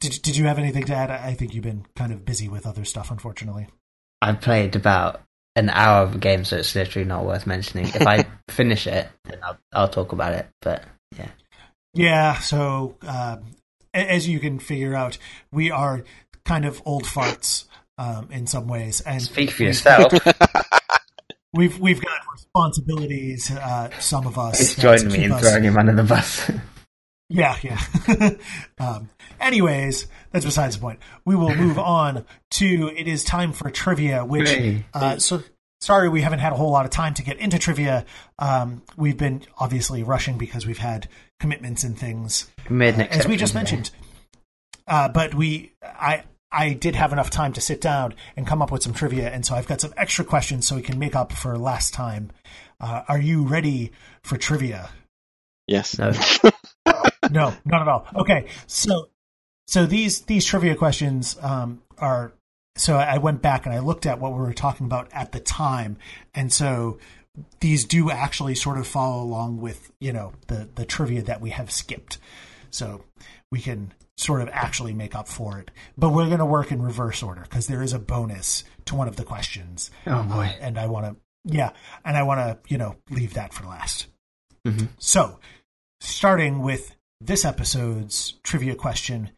did 0.00 0.22
did 0.22 0.36
you 0.36 0.46
have 0.46 0.58
anything 0.58 0.84
to 0.84 0.94
add? 0.94 1.10
I 1.10 1.34
think 1.34 1.54
you've 1.54 1.64
been 1.64 1.84
kind 1.96 2.12
of 2.12 2.24
busy 2.24 2.48
with 2.48 2.66
other 2.66 2.84
stuff, 2.84 3.10
unfortunately. 3.10 3.66
I've 4.22 4.40
played 4.40 4.76
about 4.76 5.22
an 5.56 5.68
hour 5.70 6.02
of 6.04 6.14
a 6.14 6.18
game, 6.18 6.44
so 6.44 6.56
it's 6.56 6.74
literally 6.74 7.06
not 7.06 7.24
worth 7.24 7.46
mentioning. 7.46 7.86
If 7.86 8.06
I 8.06 8.24
finish 8.48 8.86
it, 8.86 9.08
then 9.24 9.38
I'll, 9.42 9.58
I'll 9.72 9.88
talk 9.88 10.12
about 10.12 10.32
it. 10.34 10.46
But 10.62 10.84
yeah, 11.18 11.28
Yeah, 11.94 12.38
so 12.38 12.96
a- 13.02 13.40
as 13.94 14.28
you 14.28 14.38
can 14.38 14.58
figure 14.58 14.94
out, 14.94 15.18
we 15.52 15.70
are 15.70 16.04
kind 16.44 16.64
of 16.64 16.80
old 16.84 17.04
farts 17.04 17.64
um, 17.98 18.28
in 18.30 18.46
some 18.46 18.68
ways, 18.68 19.00
and 19.00 19.20
speak 19.20 19.50
for 19.50 19.64
yourself. 19.64 20.12
We've 21.56 21.78
we've 21.78 22.00
got 22.00 22.20
responsibilities. 22.32 23.50
Uh, 23.50 23.90
some 23.98 24.26
of 24.26 24.38
us 24.38 24.60
It's 24.60 24.74
joining 24.76 25.08
me 25.08 25.24
in 25.24 25.32
us- 25.32 25.40
throwing 25.40 25.64
him 25.64 25.76
under 25.76 25.94
the 25.94 26.04
bus. 26.04 26.50
Yeah, 27.28 27.56
yeah. 27.60 27.80
um, 28.78 29.08
anyways, 29.40 30.06
that's 30.30 30.44
besides 30.44 30.76
the 30.76 30.80
point. 30.80 31.00
We 31.24 31.34
will 31.34 31.52
move 31.56 31.76
on 31.80 32.24
to 32.52 32.92
it 32.96 33.08
is 33.08 33.24
time 33.24 33.52
for 33.52 33.68
trivia, 33.68 34.24
which 34.24 34.48
Hooray. 34.48 34.84
uh, 34.94 35.18
so 35.18 35.42
sorry 35.80 36.08
we 36.08 36.20
haven't 36.20 36.38
had 36.38 36.52
a 36.52 36.56
whole 36.56 36.70
lot 36.70 36.84
of 36.84 36.92
time 36.92 37.14
to 37.14 37.24
get 37.24 37.38
into 37.38 37.58
trivia. 37.58 38.06
Um, 38.38 38.82
we've 38.96 39.16
been 39.16 39.42
obviously 39.58 40.04
rushing 40.04 40.38
because 40.38 40.68
we've 40.68 40.78
had 40.78 41.08
commitments 41.40 41.82
and 41.82 41.98
things 41.98 42.48
uh, 42.70 42.74
as 43.10 43.26
we 43.26 43.36
just 43.36 43.54
mentioned. 43.54 43.90
Uh, 44.86 45.08
but 45.08 45.34
we, 45.34 45.72
I, 45.82 46.22
I 46.56 46.72
did 46.72 46.96
have 46.96 47.12
enough 47.12 47.28
time 47.28 47.52
to 47.52 47.60
sit 47.60 47.82
down 47.82 48.14
and 48.34 48.46
come 48.46 48.62
up 48.62 48.72
with 48.72 48.82
some 48.82 48.94
trivia, 48.94 49.28
and 49.28 49.44
so 49.44 49.54
I've 49.54 49.66
got 49.66 49.82
some 49.82 49.92
extra 49.98 50.24
questions 50.24 50.66
so 50.66 50.74
we 50.74 50.80
can 50.80 50.98
make 50.98 51.14
up 51.14 51.32
for 51.32 51.58
last 51.58 51.92
time. 51.92 52.30
Uh, 52.80 53.02
are 53.08 53.20
you 53.20 53.42
ready 53.42 53.92
for 54.22 54.38
trivia? 54.38 54.88
Yes. 55.66 55.98
No. 55.98 56.12
no, 57.30 57.54
not 57.66 57.82
at 57.82 57.88
all. 57.88 58.06
Okay, 58.16 58.46
so 58.66 59.10
so 59.66 59.84
these 59.84 60.22
these 60.22 60.46
trivia 60.46 60.74
questions 60.74 61.36
um, 61.42 61.82
are. 61.98 62.32
So 62.76 62.96
I 62.96 63.18
went 63.18 63.42
back 63.42 63.66
and 63.66 63.74
I 63.74 63.80
looked 63.80 64.06
at 64.06 64.18
what 64.18 64.32
we 64.32 64.38
were 64.38 64.52
talking 64.54 64.86
about 64.86 65.08
at 65.12 65.32
the 65.32 65.40
time, 65.40 65.98
and 66.34 66.50
so 66.50 66.98
these 67.60 67.84
do 67.84 68.10
actually 68.10 68.54
sort 68.54 68.78
of 68.78 68.86
follow 68.86 69.22
along 69.22 69.60
with 69.60 69.92
you 70.00 70.12
know 70.12 70.32
the 70.46 70.68
the 70.74 70.86
trivia 70.86 71.22
that 71.22 71.42
we 71.42 71.50
have 71.50 71.70
skipped. 71.70 72.16
So 72.70 73.04
we 73.50 73.60
can 73.60 73.92
sort 74.16 74.40
of 74.40 74.48
actually 74.52 74.94
make 74.94 75.14
up 75.14 75.28
for 75.28 75.58
it, 75.58 75.70
but 75.98 76.10
we're 76.10 76.26
going 76.26 76.38
to 76.38 76.46
work 76.46 76.72
in 76.72 76.80
reverse 76.82 77.22
order 77.22 77.42
because 77.42 77.66
there 77.66 77.82
is 77.82 77.92
a 77.92 77.98
bonus 77.98 78.64
to 78.86 78.94
one 78.94 79.08
of 79.08 79.16
the 79.16 79.24
questions, 79.24 79.90
Oh 80.06 80.22
boy. 80.22 80.54
and 80.60 80.78
I 80.78 80.86
want 80.86 81.06
to 81.06 81.16
yeah, 81.44 81.70
and 82.04 82.16
I 82.16 82.22
want 82.24 82.40
to 82.40 82.58
you 82.72 82.78
know 82.78 82.96
leave 83.10 83.34
that 83.34 83.52
for 83.54 83.64
last. 83.66 84.06
Mhm. 84.66 84.88
So, 84.98 85.38
starting 86.00 86.60
with 86.62 86.96
this 87.20 87.44
episode's 87.44 88.34
trivia 88.42 88.74
question. 88.74 89.30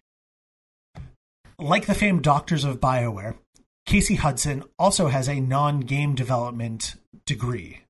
Like 1.59 1.87
the 1.87 1.95
famed 1.95 2.23
doctors 2.23 2.65
of 2.65 2.81
BioWare, 2.81 3.37
Casey 3.85 4.15
Hudson 4.15 4.63
also 4.79 5.09
has 5.09 5.29
a 5.29 5.41
non 5.41 5.81
game 5.81 6.15
development 6.15 6.95
degree. 7.27 7.81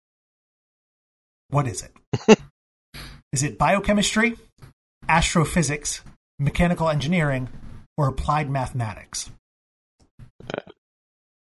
What 1.50 1.66
is 1.68 1.82
it? 1.82 2.38
is 3.32 3.42
it 3.42 3.58
biochemistry, 3.58 4.36
astrophysics, 5.08 6.02
mechanical 6.38 6.88
engineering, 6.88 7.48
or 7.96 8.08
applied 8.08 8.48
mathematics? 8.50 9.30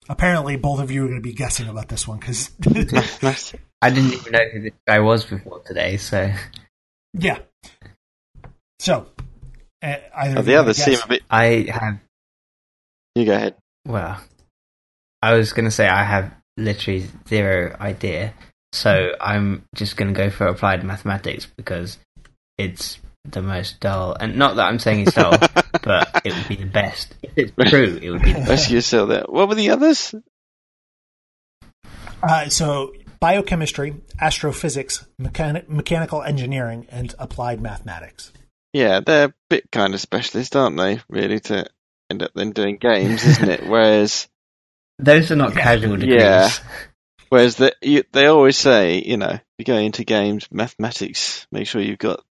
Apparently, 0.09 0.57
both 0.57 0.80
of 0.80 0.90
you 0.90 1.05
are 1.05 1.09
going 1.09 1.18
to 1.18 1.22
be 1.22 1.32
guessing 1.32 1.68
about 1.68 1.88
this 1.88 2.07
one 2.07 2.18
because, 2.18 2.51
I 3.82 3.90
didn't 3.90 4.12
even 4.12 4.32
know 4.32 4.49
who 4.53 4.61
this 4.62 4.72
guy 4.86 5.01
was 5.01 5.24
before 5.24 5.61
today, 5.61 5.97
so 5.97 6.32
yeah. 7.12 7.38
So, 8.78 9.07
uh, 9.82 9.97
either 10.14 10.38
Oh, 10.38 10.42
the 10.42 10.53
you 10.53 10.59
others 10.59 10.76
seem 10.76 10.99
a 11.03 11.09
bit. 11.09 11.22
I 11.30 11.66
have. 11.68 11.99
You 13.14 13.24
go 13.24 13.32
ahead. 13.34 13.57
Well, 13.86 14.20
I 15.22 15.34
was 15.34 15.53
going 15.53 15.64
to 15.64 15.70
say 15.70 15.88
I 15.88 16.05
have 16.05 16.32
literally 16.57 17.07
zero 17.28 17.76
idea, 17.80 18.34
so 18.72 19.12
I'm 19.20 19.64
just 19.75 19.96
going 19.96 20.12
to 20.12 20.18
go 20.18 20.30
for 20.30 20.46
applied 20.46 20.84
mathematics 20.84 21.46
because 21.57 21.99
it's 22.58 22.99
the 23.30 23.42
most 23.42 23.80
dull. 23.80 24.16
And 24.18 24.36
not 24.36 24.57
that 24.57 24.66
I'm 24.66 24.78
saying 24.78 25.00
it's 25.07 25.14
dull, 25.14 25.30
but 25.82 26.22
it 26.24 26.34
would 26.34 26.48
be 26.48 26.57
the 26.57 26.66
best. 26.66 27.14
If 27.22 27.53
it's 27.57 27.70
true, 27.70 27.98
it 28.00 28.11
would 28.11 28.22
be 28.22 28.32
the 28.32 28.38
best. 28.40 28.50
Rescue 28.50 28.76
yourself 28.76 29.08
there. 29.08 29.24
What 29.28 29.48
were 29.48 29.54
the 29.54 29.70
others? 29.70 30.14
Uh, 32.22 32.48
so, 32.48 32.92
biochemistry, 33.20 33.94
astrophysics, 34.20 35.07
mechani- 35.20 35.68
mechanical 35.68 36.22
engineering, 36.22 36.86
and 36.90 37.14
applied 37.18 37.61
mathematics. 37.61 38.32
Yeah, 38.72 39.00
they're 39.00 39.28
a 39.28 39.34
bit 39.48 39.70
kind 39.70 39.94
of 39.94 40.00
specialist, 40.00 40.57
aren't 40.57 40.76
they? 40.76 41.00
Really, 41.08 41.40
to 41.40 41.66
end 42.11 42.22
up 42.22 42.32
then 42.34 42.50
doing 42.53 42.76
games, 42.76 43.24
isn't 43.24 43.48
it? 43.48 43.66
Whereas, 43.66 44.28
Those 44.98 45.30
are 45.30 45.36
not 45.36 45.53
casual 45.53 45.96
degrees. 45.96 46.20
Yeah. 46.20 46.50
whereas 47.28 47.57
the, 47.57 47.74
you, 47.82 48.04
they 48.12 48.26
always 48.26 48.57
say, 48.57 49.03
you 49.03 49.16
know, 49.16 49.38
you 49.58 49.64
go 49.64 49.76
into 49.76 50.04
games, 50.04 50.48
mathematics, 50.50 51.46
make 51.50 51.66
sure 51.66 51.80
you've 51.80 51.98
got 51.98 52.24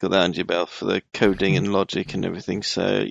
got 0.00 0.10
that 0.10 0.22
under 0.22 0.36
your 0.36 0.44
belt 0.44 0.68
for 0.70 0.84
the 0.86 1.02
coding 1.14 1.52
hmm. 1.52 1.64
and 1.64 1.72
logic 1.72 2.14
and 2.14 2.24
everything. 2.24 2.62
So, 2.62 3.04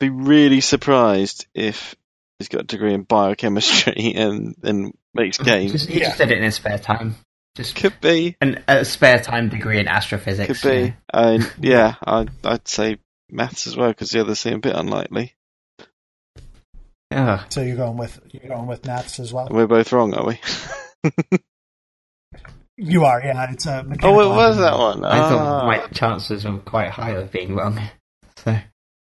be 0.00 0.10
really 0.10 0.60
surprised 0.60 1.46
if 1.54 1.94
he's 2.38 2.48
got 2.48 2.62
a 2.62 2.64
degree 2.64 2.94
in 2.94 3.02
biochemistry 3.02 4.12
and 4.16 4.54
then 4.58 4.92
makes 5.14 5.38
games. 5.38 5.72
Just, 5.72 5.88
he 5.88 6.00
Yeah. 6.00 6.06
just 6.06 6.18
did 6.18 6.30
it 6.30 6.38
in 6.38 6.44
his 6.44 6.56
spare 6.56 6.78
time. 6.78 7.16
Just 7.56 7.76
Could 7.76 8.00
be. 8.00 8.36
an, 8.40 8.64
a 8.66 8.84
spare 8.84 9.20
time 9.20 9.48
degree 9.48 9.78
in 9.78 9.86
astrophysics. 9.86 10.60
Could 10.60 10.70
be. 10.70 10.80
yeah. 10.86 10.94
I, 11.12 11.50
yeah, 11.60 11.94
I'd, 12.02 12.30
I'd 12.42 12.66
say 12.66 12.98
maths 13.30 13.68
as 13.68 13.76
well 13.76 13.88
because 13.90 14.10
the 14.10 14.20
others 14.20 14.40
seem 14.40 14.54
a 14.54 14.58
bit 14.58 14.74
unlikely. 14.74 15.34
Oh, 17.12 17.44
So 17.48 17.62
you're 17.62 17.76
going 17.76 17.96
with 17.96 18.20
you're 18.32 18.48
going 18.48 18.66
with 18.66 18.84
maths 18.86 19.20
as 19.20 19.32
well. 19.32 19.46
We're 19.48 19.68
both 19.68 19.92
wrong, 19.92 20.14
are 20.14 20.26
we? 20.26 20.40
You 22.76 23.04
are, 23.04 23.22
yeah. 23.24 23.50
It's 23.52 23.66
a 23.66 23.84
oh, 24.02 24.20
it 24.20 24.28
what 24.28 24.28
was 24.36 24.56
that 24.58 24.72
engineering. 24.72 25.00
one? 25.00 25.04
I 25.04 25.18
thought 25.28 25.62
Ah. 25.62 25.66
my 25.66 25.86
chances 25.88 26.44
were 26.44 26.58
quite 26.58 26.90
high 26.90 27.10
of 27.12 27.30
being 27.30 27.54
wrong. 27.54 27.80
So 28.36 28.58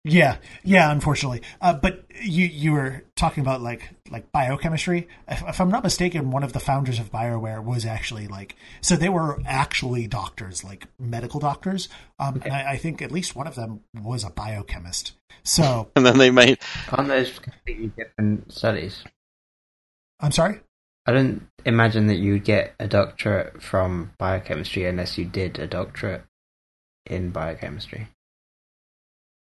Yeah, 0.05 0.37
yeah. 0.63 0.91
Unfortunately, 0.93 1.41
uh, 1.63 1.73
but 1.73 2.05
you 2.21 2.45
you 2.47 2.73
were 2.73 3.05
talking 3.17 3.41
about 3.41 3.63
like 3.63 3.89
like 4.11 4.31
biochemistry. 4.33 5.09
If, 5.27 5.43
if 5.49 5.61
I'm 5.63 5.71
not 5.71 5.83
mistaken, 5.83 6.31
one 6.31 6.43
of 6.43 6.53
the 6.53 6.61
founders 6.61 6.99
of 6.99 7.11
Bioware 7.11 7.65
was 7.65 7.87
actually 7.87 8.27
like 8.29 8.55
so 8.83 8.97
they 8.97 9.09
were 9.09 9.41
actually 9.47 10.07
doctors, 10.09 10.63
like 10.63 10.87
medical 10.99 11.41
doctors. 11.41 11.89
Um, 12.19 12.43
and 12.45 12.53
I, 12.53 12.73
I 12.73 12.77
think 12.77 13.01
at 13.01 13.11
least 13.13 13.35
one 13.35 13.47
of 13.47 13.55
them 13.55 13.81
was 13.95 14.25
a 14.25 14.31
biochemist. 14.31 15.13
So 15.43 15.91
And 15.97 16.05
then 16.05 16.19
they 16.19 16.31
made 16.31 16.59
aren't 16.93 17.09
those 17.09 17.39
completely 17.39 17.87
different 17.97 18.53
studies? 18.53 19.05
I'm 20.21 20.33
sorry. 20.33 20.61
I 21.07 21.13
don't 21.13 21.47
imagine 21.65 22.07
that 22.07 22.17
you 22.17 22.33
would 22.33 22.45
get 22.45 22.75
a 22.81 22.87
doctorate 22.89 23.63
from 23.63 24.13
biochemistry 24.19 24.87
unless 24.87 25.19
you 25.19 25.25
did 25.27 25.59
a 25.59 25.67
doctorate 25.67 26.25
in 27.07 27.31
biochemistry. 27.31 28.09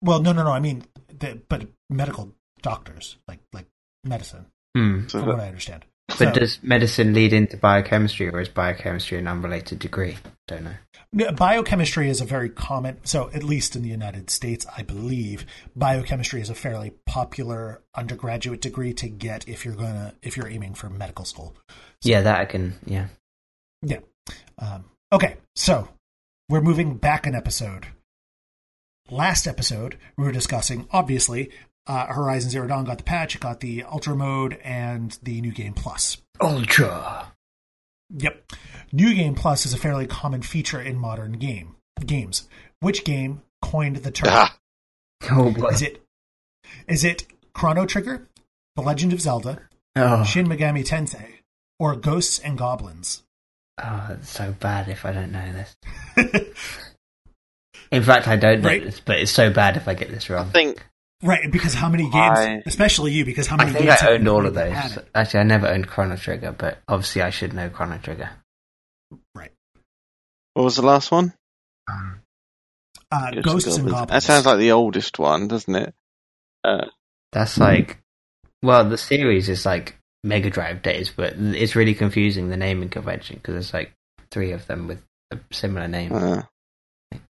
Well, 0.02 0.22
no, 0.22 0.32
no, 0.34 0.44
no. 0.44 0.52
I 0.52 0.60
mean, 0.60 0.84
the, 1.08 1.42
but 1.48 1.68
medical 1.90 2.34
doctors, 2.62 3.18
like 3.28 3.40
like 3.54 3.68
medicine, 4.04 4.48
Hmm. 4.76 5.08
So 5.08 5.20
from 5.20 5.28
that- 5.30 5.36
what 5.36 5.44
I 5.44 5.48
understand. 5.48 5.86
But 6.08 6.18
So- 6.18 6.32
does 6.34 6.60
medicine 6.62 7.14
lead 7.14 7.34
into 7.34 7.58
biochemistry, 7.58 8.30
or 8.30 8.42
is 8.42 8.50
biochemistry 8.50 9.18
an 9.18 9.28
unrelated 9.28 9.80
degree? 9.80 10.18
Don't 10.48 10.66
know. 10.66 10.76
Biochemistry 11.36 12.10
is 12.10 12.22
a 12.22 12.26
very 12.26 12.50
common, 12.50 13.00
so 13.06 13.30
at 13.34 13.44
least 13.44 13.76
in 13.76 13.84
the 13.84 13.90
United 13.90 14.30
States, 14.30 14.66
I 14.76 14.82
believe, 14.82 15.46
biochemistry 15.76 16.42
is 16.42 16.50
a 16.50 16.56
fairly 16.56 16.92
popular 17.06 17.82
undergraduate 17.96 18.62
degree 18.62 18.94
to 18.96 19.08
get 19.08 19.48
if 19.48 19.64
you're 19.64 19.76
gonna 19.76 20.16
if 20.22 20.36
you're 20.36 20.48
aiming 20.48 20.74
for 20.74 20.90
medical 20.90 21.24
school. 21.24 21.56
Yeah, 22.02 22.22
that 22.22 22.40
I 22.40 22.46
can. 22.46 22.74
Yeah. 22.86 23.08
Yeah. 23.82 24.00
Um, 24.58 24.86
okay, 25.12 25.38
so 25.56 25.88
we're 26.50 26.62
moving 26.62 26.98
back 26.98 27.26
an 27.28 27.36
episode. 27.36 27.88
Last 29.10 29.48
episode, 29.48 29.98
we 30.18 30.26
were 30.26 30.32
discussing 30.32 30.88
obviously 30.92 31.52
uh, 31.88 32.08
Horizon 32.08 32.50
Zero 32.50 32.68
Dawn 32.68 32.86
got 32.86 32.98
the 32.98 33.04
patch, 33.04 33.36
it 33.36 33.42
got 33.42 33.60
the 33.60 33.84
Ultra 33.84 34.16
mode, 34.16 34.60
and 34.64 35.18
the 35.24 35.42
New 35.42 35.52
Game 35.52 35.74
Plus. 35.74 36.18
Ultra. 36.42 37.32
Yep. 38.16 38.52
New 38.92 39.14
Game 39.16 39.36
Plus 39.36 39.66
is 39.66 39.74
a 39.74 39.78
fairly 39.78 40.06
common 40.08 40.42
feature 40.42 40.82
in 40.82 40.98
modern 40.98 41.34
game 41.34 41.76
games. 42.06 42.48
Which 42.80 43.04
game 43.06 43.42
coined 43.62 43.98
the 43.98 44.12
term? 44.12 44.30
Ah, 44.32 44.58
Oh 45.32 45.52
boy. 45.52 45.70
Is 45.70 45.82
it 45.82 46.04
is 46.88 47.04
it 47.04 47.26
Chrono 47.54 47.86
Trigger, 47.86 48.28
The 48.76 48.82
Legend 48.82 49.14
of 49.14 49.22
Zelda, 49.22 49.62
Oh, 49.96 50.24
Shin 50.24 50.48
Megami 50.48 50.84
Tensei, 50.86 51.40
or 51.80 51.96
Ghosts 51.96 52.40
and 52.40 52.58
Goblins? 52.58 53.24
oh, 53.84 54.08
it's 54.12 54.30
so 54.30 54.54
bad 54.60 54.90
if 54.90 55.06
I 55.06 55.12
don't 55.12 55.32
know 55.32 55.52
this. 55.54 55.76
In 57.92 58.02
fact, 58.04 58.28
I 58.28 58.36
don't 58.36 58.62
know 58.62 58.70
Right. 58.70 58.84
this, 58.84 59.00
but 59.00 59.20
it's 59.20 59.32
so 59.32 59.50
bad 59.52 59.78
if 59.78 59.88
I 59.88 59.94
get 59.94 60.10
this 60.10 60.30
I 60.30 60.34
wrong. 60.36 60.50
think 60.52 60.84
right, 61.24 61.52
because 61.52 61.74
how 61.74 61.90
many 61.90 62.04
games, 62.04 62.38
I- 62.40 62.64
especially 62.66 63.12
you, 63.12 63.26
because 63.26 63.48
how 63.48 63.56
I 63.56 63.66
many 63.66 63.72
think 63.74 63.86
games 63.86 64.02
I 64.02 64.06
have 64.06 64.14
owned 64.14 64.24
you 64.26 64.32
all 64.32 64.46
of 64.46 64.54
those. 64.54 64.72
had? 64.74 65.06
Actually, 65.16 65.40
I 65.40 65.44
never 65.44 65.68
owned 65.68 65.88
Chrono 65.88 66.16
Trigger, 66.18 66.52
but 66.58 66.80
obviously 66.88 67.22
I 67.22 67.30
should 67.30 67.54
know 67.54 67.70
Chrono 67.70 67.98
Trigger. 67.98 68.30
Right. 69.36 69.52
What 70.54 70.64
was 70.64 70.76
the 70.76 70.82
last 70.84 71.12
one? 71.12 71.34
Uh, 71.90 73.32
Ghosts 73.32 73.36
and 73.36 73.44
Ghosts 73.44 73.66
and 73.68 73.76
Goblins. 73.76 73.92
Goblins. 73.92 74.10
That 74.12 74.24
sounds 74.24 74.46
like 74.46 74.60
the 74.60 74.72
oldest 74.72 75.20
one, 75.20 75.48
doesn't 75.48 75.76
it? 75.76 75.94
Uh, 76.64 76.86
That's 77.32 77.58
like, 77.60 78.00
well, 78.62 78.88
the 78.88 78.98
series 78.98 79.50
is 79.50 79.66
like 79.66 79.98
Mega 80.24 80.50
Drive 80.50 80.82
days, 80.82 81.12
but 81.16 81.34
it's 81.38 81.76
really 81.76 81.94
confusing 81.94 82.50
the 82.50 82.58
naming 82.58 82.90
convention 82.90 83.36
because 83.38 83.54
there's 83.54 83.74
like 83.74 83.94
three 84.32 84.52
of 84.52 84.66
them 84.68 84.88
with 84.88 85.04
a 85.32 85.38
similar 85.52 85.88
name. 85.88 86.14
uh, 86.14 86.42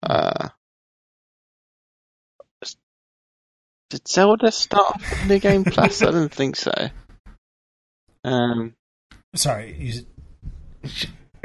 uh, 0.03 0.49
did 3.89 4.07
Zelda 4.07 4.51
start 4.51 4.95
off 4.95 5.09
with 5.09 5.27
New 5.27 5.39
Game 5.39 5.63
Plus? 5.63 6.01
I 6.01 6.11
don't 6.11 6.33
think 6.33 6.55
so. 6.55 6.71
Um, 8.23 8.75
Sorry, 9.35 9.75
you, 9.77 10.91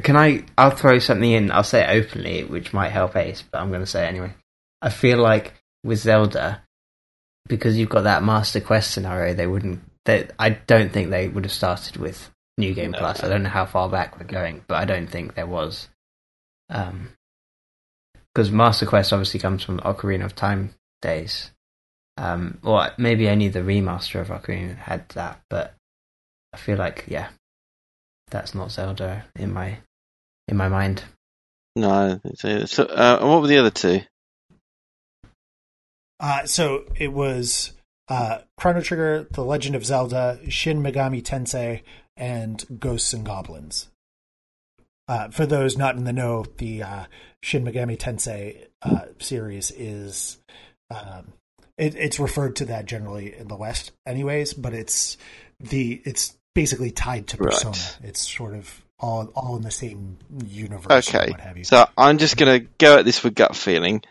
Can 0.03 0.17
I? 0.17 0.45
I'll 0.57 0.71
throw 0.71 0.99
something 0.99 1.31
in. 1.31 1.51
I'll 1.51 1.63
say 1.63 1.83
it 1.83 2.05
openly, 2.05 2.45
which 2.45 2.73
might 2.73 2.91
help 2.91 3.17
Ace, 3.17 3.43
but 3.43 3.61
I'm 3.61 3.69
going 3.69 3.81
to 3.81 3.87
say 3.87 4.05
it 4.05 4.09
anyway. 4.09 4.35
I 4.83 4.91
feel 4.91 5.19
like 5.19 5.55
with 5.83 5.99
Zelda, 5.99 6.63
because 7.49 7.77
you've 7.79 7.89
got 7.89 8.05
that 8.05 8.23
Master 8.23 8.61
Quest 8.61 8.91
scenario, 8.91 9.35
they 9.35 9.47
wouldn't. 9.47 9.81
They, 10.05 10.29
I 10.39 10.51
don't 10.51 10.93
think 10.93 11.11
they 11.11 11.29
would 11.29 11.45
have 11.45 11.53
started 11.53 11.97
with 11.97 12.31
New 12.59 12.75
Game 12.75 12.91
No. 12.91 12.99
Plus. 12.99 13.23
I 13.23 13.29
don't 13.29 13.43
know 13.43 13.49
how 13.49 13.67
far 13.67 13.89
back 13.89 14.19
we're 14.19 14.27
going, 14.27 14.65
but 14.67 14.77
I 14.77 14.85
don't 14.85 15.07
think 15.07 15.35
there 15.35 15.47
was. 15.47 15.89
Um, 16.69 17.11
because 18.35 18.51
Master 18.51 18.85
Quest 18.85 19.13
obviously 19.13 19.41
comes 19.41 19.63
from 19.63 19.79
Ocarina 19.81 20.25
of 20.25 20.35
Time 20.35 20.75
days. 21.01 21.51
Um, 22.17 22.59
or 22.63 22.91
maybe 22.97 23.29
only 23.29 23.49
the 23.49 23.61
remaster 23.61 24.21
of 24.21 24.29
Ocarina 24.29 24.77
had 24.77 25.09
that, 25.11 25.41
but 25.51 25.75
I 26.53 26.57
feel 26.57 26.79
like 26.79 27.05
yeah, 27.09 27.29
that's 28.31 28.55
not 28.55 28.71
Zelda 28.71 29.25
in 29.35 29.53
my 29.53 29.79
in 30.49 30.57
my 30.57 30.69
mind. 30.69 31.03
no, 31.75 31.91
I 31.91 32.09
don't 32.09 32.23
think 32.23 32.39
so. 32.39 32.65
so 32.67 32.85
uh, 32.85 33.21
what 33.21 33.43
were 33.43 33.49
the 33.49 33.59
other 33.59 33.71
two? 33.71 34.03
Uh, 36.21 36.47
so 36.47 36.85
it 36.97 37.13
was 37.13 37.73
uh, 38.09 38.39
Chrono 38.57 38.81
Trigger, 38.81 39.27
The 39.31 39.45
Legend 39.45 39.75
of 39.75 39.85
Zelda, 39.85 40.39
Shin 40.49 40.83
Megami 40.83 41.23
Tensei, 41.23 41.83
and 42.17 42.65
Ghosts 42.79 43.13
and 43.13 43.25
Goblins. 43.25 43.89
Uh, 45.07 45.29
for 45.29 45.45
those 45.45 45.77
not 45.77 45.97
in 45.97 46.05
the 46.05 46.13
know, 46.13 46.45
the 46.59 46.83
uh, 46.83 47.05
Shin 47.43 47.65
Megami 47.65 47.99
Tensei 47.99 48.67
uh, 48.83 49.07
series 49.19 49.71
is 49.73 50.39
um, 50.91 51.33
it, 51.79 51.95
it's 51.97 52.19
referred 52.21 52.57
to 52.57 52.67
that 52.67 52.87
generally 52.87 53.35
in 53.37 53.49
the 53.49 53.57
West, 53.57 53.93
anyways. 54.07 54.55
But 54.55 54.75
it's 54.75 55.17
the 55.61 56.01
it's 56.05 56.37
basically 56.55 56.91
tied 56.91 57.27
to 57.29 57.37
Right. 57.39 57.51
Persona. 57.53 57.77
It's 58.09 58.21
sort 58.21 58.55
of 58.55 58.83
all 58.99 59.27
all 59.35 59.57
in 59.57 59.63
the 59.63 59.71
same 59.71 60.19
universe. 60.47 61.09
Okay, 61.09 61.31
what 61.31 61.41
have 61.41 61.57
you? 61.59 61.65
so 61.65 61.87
I'm 61.99 62.19
just 62.19 62.37
going 62.37 62.61
to 62.61 62.67
go 62.79 62.99
at 62.99 63.05
this 63.05 63.23
with 63.25 63.35
gut 63.35 63.57
feeling. 63.57 64.03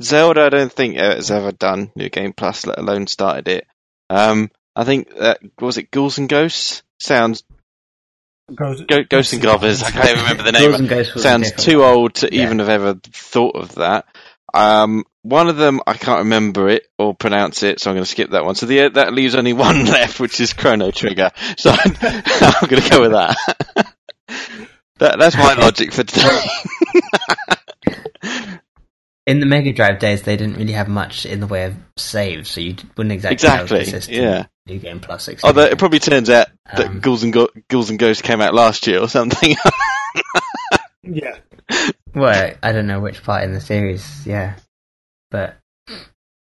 Zelda, 0.00 0.42
I 0.42 0.48
don't 0.48 0.72
think 0.72 0.96
has 0.96 1.30
ever 1.32 1.50
done 1.50 1.90
New 1.96 2.08
Game 2.08 2.32
Plus, 2.32 2.64
let 2.66 2.78
alone 2.78 3.08
started 3.08 3.48
it. 3.48 3.66
Um, 4.08 4.50
I 4.76 4.84
think 4.84 5.12
that 5.18 5.40
was 5.60 5.76
it. 5.76 5.90
Ghouls 5.90 6.18
and 6.18 6.28
Ghosts 6.28 6.84
sounds 7.00 7.42
Ghosts, 8.54 8.84
Go, 8.88 9.02
Ghosts 9.02 9.32
and 9.34 9.42
Goblins. 9.42 9.82
I 9.82 9.90
can't 9.90 10.08
even 10.10 10.20
remember 10.22 10.42
the 10.44 10.52
name. 10.52 10.68
Ghouls 10.70 10.80
and 10.80 10.88
Ghosts 10.88 11.22
Sounds 11.22 11.52
too 11.52 11.82
old 11.84 12.14
to 12.16 12.32
Yeah. 12.34 12.44
even 12.44 12.60
have 12.60 12.68
ever 12.68 12.94
thought 12.94 13.56
of 13.56 13.74
that. 13.74 14.06
Um, 14.54 15.04
one 15.22 15.48
of 15.48 15.56
them 15.56 15.80
I 15.86 15.94
can't 15.94 16.20
remember 16.20 16.68
it 16.68 16.86
or 16.98 17.14
pronounce 17.14 17.62
it, 17.62 17.80
so 17.80 17.90
I'm 17.90 17.96
going 17.96 18.04
to 18.04 18.10
skip 18.10 18.30
that 18.30 18.44
one. 18.44 18.54
So 18.54 18.66
the, 18.66 18.88
that 18.90 19.12
leaves 19.12 19.34
only 19.34 19.52
one 19.54 19.84
left, 19.84 20.20
which 20.20 20.40
is 20.40 20.52
Chrono 20.52 20.90
Trigger. 20.90 21.30
So 21.58 21.70
I'm, 21.72 21.94
I'm 22.00 22.68
going 22.68 22.82
to 22.82 22.90
go 22.90 23.00
with 23.02 23.12
that. 23.12 23.36
that 24.98 25.18
that's 25.18 25.36
my 25.36 25.54
logic 25.54 25.92
for 25.92 26.02
today. 26.04 26.40
In 29.26 29.40
the 29.40 29.46
Mega 29.46 29.74
Drive 29.74 29.98
days, 29.98 30.22
they 30.22 30.38
didn't 30.38 30.56
really 30.56 30.72
have 30.72 30.88
much 30.88 31.26
in 31.26 31.40
the 31.40 31.46
way 31.46 31.64
of 31.64 31.74
saves, 31.98 32.48
so 32.50 32.62
you 32.62 32.76
wouldn't 32.96 33.12
exactly, 33.12 33.46
know 33.46 33.54
Exactly, 33.62 33.78
the 33.80 33.84
system. 33.84 34.14
yeah. 34.14 34.46
New 34.66 34.78
Game 34.78 35.00
Plus. 35.00 35.28
etc. 35.28 35.46
Although 35.48 35.70
it 35.70 35.78
probably 35.78 35.98
turns 35.98 36.30
out 36.30 36.46
that 36.74 36.86
Um, 36.86 37.00
Ghouls 37.00 37.24
and 37.24 37.32
Go- 37.34 37.50
Ghouls 37.68 37.90
and 37.90 37.98
Ghosts 37.98 38.22
came 38.22 38.40
out 38.40 38.54
last 38.54 38.86
year 38.86 39.00
or 39.00 39.08
something. 39.08 39.54
yeah. 41.02 41.36
Well, 42.18 42.54
I 42.62 42.72
don't 42.72 42.86
know 42.86 43.00
which 43.00 43.22
part 43.22 43.44
in 43.44 43.52
the 43.52 43.60
series, 43.60 44.26
yeah. 44.26 44.54
But, 45.30 45.56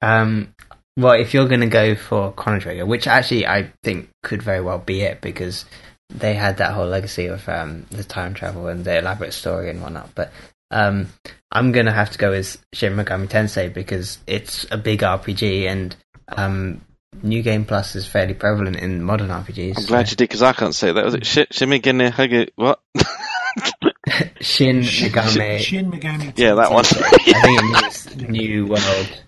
um, 0.01 0.53
well, 0.97 1.13
if 1.13 1.33
you're 1.33 1.47
going 1.47 1.61
to 1.61 1.67
go 1.67 1.95
for 1.95 2.31
Chrono 2.33 2.59
Trigger, 2.59 2.85
which 2.85 3.07
actually 3.07 3.47
I 3.47 3.71
think 3.83 4.09
could 4.21 4.43
very 4.43 4.61
well 4.61 4.79
be 4.79 5.01
it, 5.01 5.21
because 5.21 5.65
they 6.09 6.35
had 6.35 6.57
that 6.57 6.73
whole 6.73 6.85
legacy 6.87 7.27
of 7.27 7.47
um, 7.49 7.85
the 7.89 8.03
time 8.03 8.33
travel 8.33 8.67
and 8.67 8.85
the 8.85 8.99
elaborate 8.99 9.33
story 9.33 9.69
and 9.69 9.81
whatnot. 9.81 10.13
But 10.13 10.31
um, 10.69 11.07
I'm 11.51 11.71
going 11.71 11.85
to 11.87 11.91
have 11.91 12.11
to 12.11 12.17
go 12.17 12.31
with 12.31 12.63
Shin 12.73 12.93
Megami 12.95 13.27
Tensei 13.27 13.73
because 13.73 14.19
it's 14.27 14.65
a 14.71 14.77
big 14.77 14.99
RPG 15.01 15.65
and 15.67 15.95
um, 16.29 16.81
New 17.21 17.41
Game 17.41 17.65
Plus 17.65 17.95
is 17.95 18.05
fairly 18.07 18.33
prevalent 18.33 18.75
in 18.77 19.03
modern 19.03 19.29
RPGs. 19.29 19.77
I'm 19.77 19.85
glad 19.85 20.09
you 20.09 20.15
did 20.15 20.29
because 20.29 20.41
I 20.41 20.53
can't 20.53 20.75
say 20.75 20.91
that. 20.91 21.05
Was 21.05 21.15
it 21.15 21.25
Sh- 21.25 21.51
Shimigane 21.51 22.11
Hage- 22.11 22.51
What? 22.55 22.81
Shin 24.41 24.83
Shin, 24.83 25.11
Megami. 25.11 25.59
Shin 25.59 25.91
Megami. 25.91 26.33
yeah, 26.37 26.53
that 26.55 26.71
one. 26.71 26.85
I 26.85 27.17
think 27.17 27.23
it 27.27 27.63
means 28.17 28.29
New 28.29 28.65
World. 28.67 29.23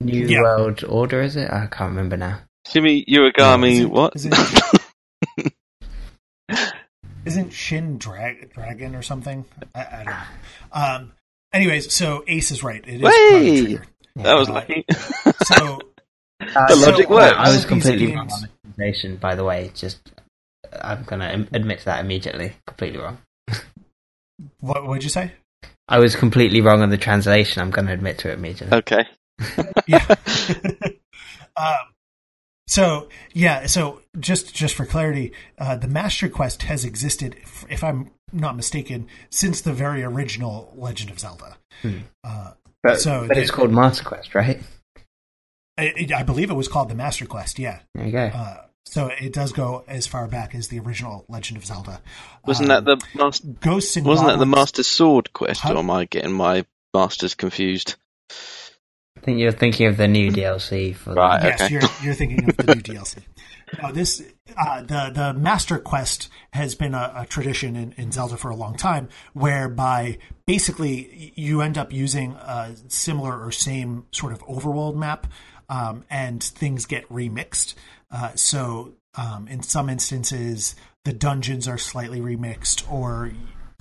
New 0.00 0.26
Yeah. 0.26 0.40
World 0.42 0.84
Order, 0.84 1.22
is 1.22 1.36
it? 1.36 1.50
I 1.50 1.66
can't 1.66 1.90
remember 1.90 2.16
now. 2.16 2.40
Shimi 2.66 3.04
Is 3.06 3.14
Uragami. 3.18 3.86
what? 3.86 4.16
is 4.16 4.26
it- 4.26 5.52
Isn't 7.24 7.52
Shin 7.54 7.96
Drag- 7.98 8.52
Dragon 8.52 8.94
or 8.94 9.00
something? 9.02 9.44
I, 9.74 9.80
I 9.80 9.96
don't 9.96 10.06
know. 10.06 10.22
Um, 10.72 11.12
anyways, 11.54 11.90
so 11.92 12.22
Ace 12.26 12.50
is 12.50 12.62
right. 12.62 12.84
It 12.86 12.96
is 12.96 13.00
Chrono 13.00 13.38
Hey! 13.38 13.78
That 14.16 14.34
was 14.34 14.48
Uh, 14.50 14.52
lucky. 14.52 14.84
So 15.44 15.78
The 16.38 16.76
logic 16.86 17.08
all- 17.10 17.16
works. 17.16 17.34
I 17.38 17.48
was 17.50 17.64
completely 17.64 18.14
wrong 18.14 18.28
games- 18.28 18.44
on 18.44 19.10
the 19.10 19.16
by 19.20 19.34
the 19.34 19.44
way. 19.44 19.70
Just, 19.74 20.00
I'm 20.82 21.04
going 21.04 21.20
to 21.20 21.48
admit 21.56 21.80
that 21.86 22.00
immediately. 22.04 22.52
Completely 22.66 22.98
wrong. 22.98 23.18
What 24.60 24.86
would 24.86 25.02
you 25.04 25.10
say? 25.10 25.32
I 25.88 25.98
was 25.98 26.16
completely 26.16 26.60
wrong 26.60 26.82
on 26.82 26.90
the 26.90 26.96
translation. 26.98 27.60
I'm 27.62 27.70
going 27.70 27.86
to 27.86 27.92
admit 27.92 28.18
to 28.18 28.30
it 28.30 28.34
immediately. 28.38 28.76
okay. 28.78 29.04
Yeah. 29.86 30.06
um, 31.56 31.76
so 32.66 33.08
yeah. 33.32 33.66
So 33.66 34.00
just 34.18 34.54
just 34.54 34.74
for 34.74 34.86
clarity, 34.86 35.32
uh, 35.58 35.76
the 35.76 35.88
Master 35.88 36.28
Quest 36.28 36.62
has 36.62 36.84
existed, 36.84 37.36
if, 37.42 37.64
if 37.68 37.84
I'm 37.84 38.10
not 38.32 38.56
mistaken, 38.56 39.06
since 39.30 39.60
the 39.60 39.72
very 39.72 40.02
original 40.02 40.72
Legend 40.76 41.10
of 41.10 41.18
Zelda. 41.20 41.56
Hmm. 41.82 41.98
Uh, 42.22 42.52
But, 42.82 43.00
so 43.00 43.26
but 43.28 43.34
the- 43.34 43.42
it's 43.42 43.50
called 43.50 43.72
Master 43.72 44.04
Quest, 44.04 44.34
right? 44.34 44.60
I, 45.76 46.06
I 46.16 46.22
believe 46.22 46.50
it 46.50 46.54
was 46.54 46.68
called 46.68 46.88
the 46.88 46.94
Master 46.94 47.26
Quest. 47.26 47.58
Yeah. 47.58 47.80
There 47.94 48.06
you 48.06 48.12
go. 48.12 48.26
Uh, 48.26 48.63
So 48.86 49.06
it 49.08 49.32
does 49.32 49.52
go 49.52 49.82
as 49.88 50.06
far 50.06 50.28
back 50.28 50.54
as 50.54 50.68
the 50.68 50.78
original 50.78 51.24
Legend 51.28 51.56
of 51.56 51.64
Zelda. 51.64 52.00
Wasn't 52.46 52.70
Um, 52.70 52.84
that 52.84 53.00
the 53.00 53.06
master, 53.18 53.46
Ghosts 53.60 53.96
and 53.96 54.06
wasn't 54.06 54.28
that 54.28 54.32
the 54.38 54.44
Goblins- 54.44 54.56
Master's 54.56 54.86
Sword 54.88 55.32
quest, 55.32 55.60
Huh? 55.60 55.72
or 55.74 55.78
am 55.78 55.90
I 55.90 56.04
getting 56.04 56.32
my 56.32 56.64
masters 56.92 57.34
confused? 57.34 57.94
I 59.16 59.20
think 59.20 59.38
you're 59.38 59.52
thinking 59.52 59.86
of 59.86 59.96
the 59.96 60.06
new 60.08 60.30
DLC 60.30 60.92
for 60.94 61.14
Right. 61.14 61.40
the, 61.40 61.48
Yes, 61.48 61.60
okay. 61.62 61.72
you're 61.72 61.82
you're 62.02 62.14
thinking 62.14 62.48
of 62.48 62.56
the 62.58 62.74
new 62.74 62.82
DLC. 62.82 63.18
No, 63.82 63.90
this 63.90 64.22
uh, 64.56 64.82
the 64.82 65.10
the 65.14 65.32
Master 65.32 65.78
Quest 65.78 66.28
has 66.52 66.74
been 66.74 66.94
a, 66.94 67.12
a 67.16 67.26
tradition 67.26 67.74
in, 67.76 67.92
in 67.96 68.12
Zelda 68.12 68.36
for 68.36 68.50
a 68.50 68.56
long 68.56 68.76
time, 68.76 69.08
whereby 69.32 70.18
basically 70.46 71.32
you 71.36 71.62
end 71.62 71.78
up 71.78 71.90
using 71.92 72.32
a 72.32 72.72
similar 72.88 73.42
or 73.42 73.50
same 73.50 74.04
sort 74.12 74.32
of 74.34 74.40
overworld 74.46 74.94
map, 74.94 75.26
um, 75.70 76.04
and 76.10 76.42
things 76.42 76.84
get 76.84 77.08
remixed. 77.08 77.74
Uh, 78.14 78.30
so 78.36 78.92
um, 79.16 79.48
in 79.48 79.62
some 79.62 79.88
instances, 79.90 80.76
the 81.04 81.12
dungeons 81.12 81.66
are 81.66 81.78
slightly 81.78 82.20
remixed, 82.20 82.90
or 82.90 83.32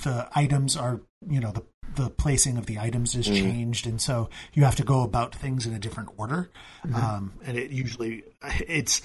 the 0.03 0.27
items 0.34 0.76
are 0.76 0.99
you 1.30 1.39
know 1.39 1.51
the 1.51 1.64
the 1.95 2.10
placing 2.10 2.57
of 2.57 2.65
the 2.65 2.80
items 2.80 3.14
is 3.15 3.27
changed, 3.27 3.85
and 3.85 4.01
so 4.01 4.27
you 4.53 4.64
have 4.64 4.76
to 4.76 4.84
go 4.84 5.03
about 5.03 5.35
things 5.35 5.68
in 5.68 5.73
a 5.73 5.80
different 5.80 6.10
order. 6.18 6.49
Um, 6.93 7.34
and 7.45 7.55
it 7.57 7.69
usually 7.69 8.23
it's 8.68 9.01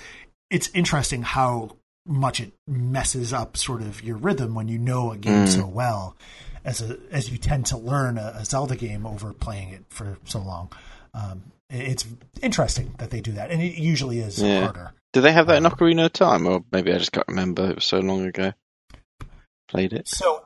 it's 0.50 0.70
interesting 0.72 1.22
how 1.22 1.76
much 2.06 2.40
it 2.40 2.52
messes 2.66 3.34
up 3.34 3.59
sort 3.59 3.82
of 3.82 4.02
your 4.02 4.16
rhythm 4.16 4.55
when 4.55 4.68
you 4.68 4.78
know 4.78 5.12
a 5.12 5.18
game 5.18 5.46
so 5.46 5.66
well 5.66 6.16
as 6.64 6.80
a 6.80 6.96
as 7.12 7.30
you 7.30 7.36
tend 7.36 7.66
to 7.66 7.76
learn 7.76 8.16
a, 8.16 8.32
a 8.36 8.44
Zelda 8.46 8.74
game 8.76 9.05
over 9.05 9.34
playing 9.34 9.68
it 9.74 9.84
for 9.90 10.16
so 10.24 10.38
long. 10.40 10.72
Um, 11.12 11.42
it- 11.68 11.86
it's 11.92 12.06
interesting 12.40 12.94
that 12.98 13.10
they 13.10 13.20
do 13.20 13.32
that, 13.32 13.50
and 13.50 13.60
it 13.60 13.74
usually 13.74 14.20
is 14.20 14.40
Yeah. 14.42 14.60
harder. 14.64 14.92
Do 15.12 15.20
they 15.20 15.32
have 15.32 15.47
that 15.47 15.56
in 15.56 15.64
Ocarina 15.64 16.06
of 16.06 16.12
Time, 16.12 16.47
or 16.47 16.62
maybe 16.70 16.93
I 16.93 16.98
just 16.98 17.12
can't 17.12 17.28
remember? 17.28 17.70
It 17.70 17.76
was 17.76 17.85
so 17.85 17.98
long 18.01 18.26
ago. 18.26 18.52
Played 19.68 19.93
it. 19.93 20.09
So 20.09 20.44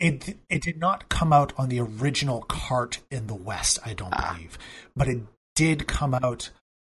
it 0.00 0.36
it 0.48 0.62
did 0.62 0.78
not 0.78 1.08
come 1.08 1.32
out 1.32 1.52
on 1.58 1.68
the 1.68 1.80
original 1.80 2.42
cart 2.42 3.00
in 3.10 3.26
the 3.26 3.34
West, 3.34 3.78
I 3.84 3.94
don't 3.94 4.14
believe, 4.16 4.58
but 4.96 5.08
it 5.08 5.22
did 5.54 5.86
come 5.86 6.14
out 6.14 6.50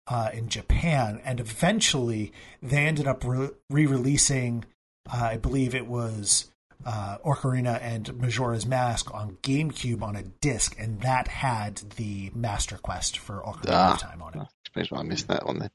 uh, 0.06 0.30
in 0.32 0.48
Japan, 0.48 1.20
and 1.24 1.40
eventually 1.40 2.32
they 2.62 2.86
ended 2.86 3.06
up 3.06 3.24
re 3.24 3.50
releasing. 3.70 4.64
Uh, 5.12 5.30
I 5.32 5.36
believe 5.36 5.74
it 5.74 5.86
was 5.86 6.50
uh, 6.86 7.18
Ocarina 7.24 7.80
and 7.82 8.16
Majora's 8.18 8.66
Mask 8.66 9.12
on 9.12 9.36
GameCube 9.42 10.02
on 10.02 10.14
a 10.16 10.22
disc, 10.22 10.76
and 10.78 11.00
that 11.00 11.28
had 11.28 11.76
the 11.96 12.30
Master 12.34 12.76
Quest 12.76 13.18
for 13.18 13.40
Ocarina 13.42 13.70
Ah. 13.72 13.94
of 13.94 14.00
Time 14.00 14.22
on 14.22 14.34
it. 14.34 14.40
I 14.40 14.46
suppose 14.66 14.98
I 14.98 15.02
missed 15.02 15.28
that 15.28 15.46
one 15.46 15.58
then. 15.58 15.70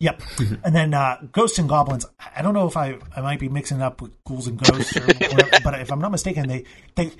Yep. 0.00 0.22
and 0.64 0.74
then 0.74 0.94
uh, 0.94 1.20
Ghosts 1.32 1.58
and 1.58 1.68
Goblins. 1.68 2.06
I 2.36 2.42
don't 2.42 2.54
know 2.54 2.66
if 2.68 2.76
I 2.76 2.98
I 3.16 3.20
might 3.20 3.40
be 3.40 3.48
mixing 3.48 3.78
it 3.78 3.82
up 3.82 4.00
with 4.00 4.12
Ghouls 4.24 4.46
and 4.46 4.56
Ghosts, 4.62 4.96
or 4.96 5.00
whatever, 5.06 5.50
but 5.64 5.80
if 5.80 5.90
I'm 5.90 6.00
not 6.00 6.12
mistaken, 6.12 6.48
they 6.48 6.64
they 6.94 7.10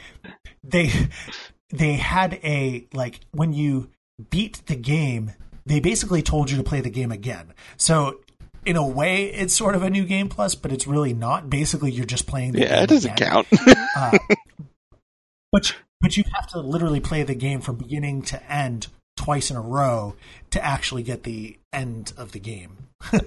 they 0.63 0.91
they 1.71 1.93
had 1.95 2.35
a 2.45 2.87
like 2.93 3.21
when 3.33 3.53
you 3.53 3.91
beat 4.31 4.63
the 4.67 4.77
game, 4.77 5.33
they 5.67 5.81
basically 5.81 6.23
told 6.23 6.51
you 6.51 6.57
to 6.57 6.63
play 6.63 6.81
the 6.81 6.91
game 6.91 7.11
again. 7.11 7.53
So 7.77 8.21
in 8.65 8.77
a 8.77 8.87
way, 8.87 9.25
it's 9.25 9.55
sort 9.55 9.75
of 9.75 9.83
a 9.83 9.91
new 9.91 10.05
game 10.05 10.29
plus, 10.29 10.55
but 10.55 10.71
it's 10.73 10.87
really 10.87 11.13
not. 11.15 11.51
Basically, 11.51 11.91
you're 11.91 12.07
just 12.07 12.27
playing. 12.27 12.53
The 12.53 12.61
Yeah, 12.61 12.83
it 12.83 12.89
doesn't 12.89 13.11
again. 13.13 13.29
count. 13.31 13.47
Uh, 13.97 14.19
but 15.51 15.75
but 16.01 16.17
you 16.17 16.25
have 16.35 16.47
to 16.49 16.61
literally 16.61 17.01
play 17.01 17.23
the 17.25 17.35
game 17.35 17.61
from 17.61 17.77
beginning 17.77 18.23
to 18.23 18.53
end 18.53 18.87
twice 19.19 19.51
in 19.51 19.57
a 19.57 19.61
row 19.61 20.15
to 20.51 20.65
actually 20.65 21.03
get 21.03 21.25
the 21.25 21.59
end 21.73 22.13
of 22.17 22.33
the 22.33 22.39
game. 22.41 22.77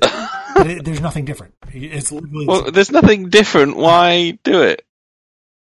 It, 0.54 0.84
there's 0.84 1.00
nothing 1.02 1.24
different. 1.26 1.54
It's 1.72 2.12
literally 2.12 2.46
well, 2.46 2.70
there's 2.72 2.92
nothing 2.92 3.30
different. 3.30 3.78
Why 3.78 4.38
do 4.44 4.62
it? 4.64 4.84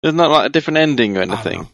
There's 0.02 0.12
not 0.14 0.30
like 0.30 0.46
a 0.46 0.48
different 0.48 0.78
ending 0.78 1.16
or 1.16 1.22
anything. 1.22 1.68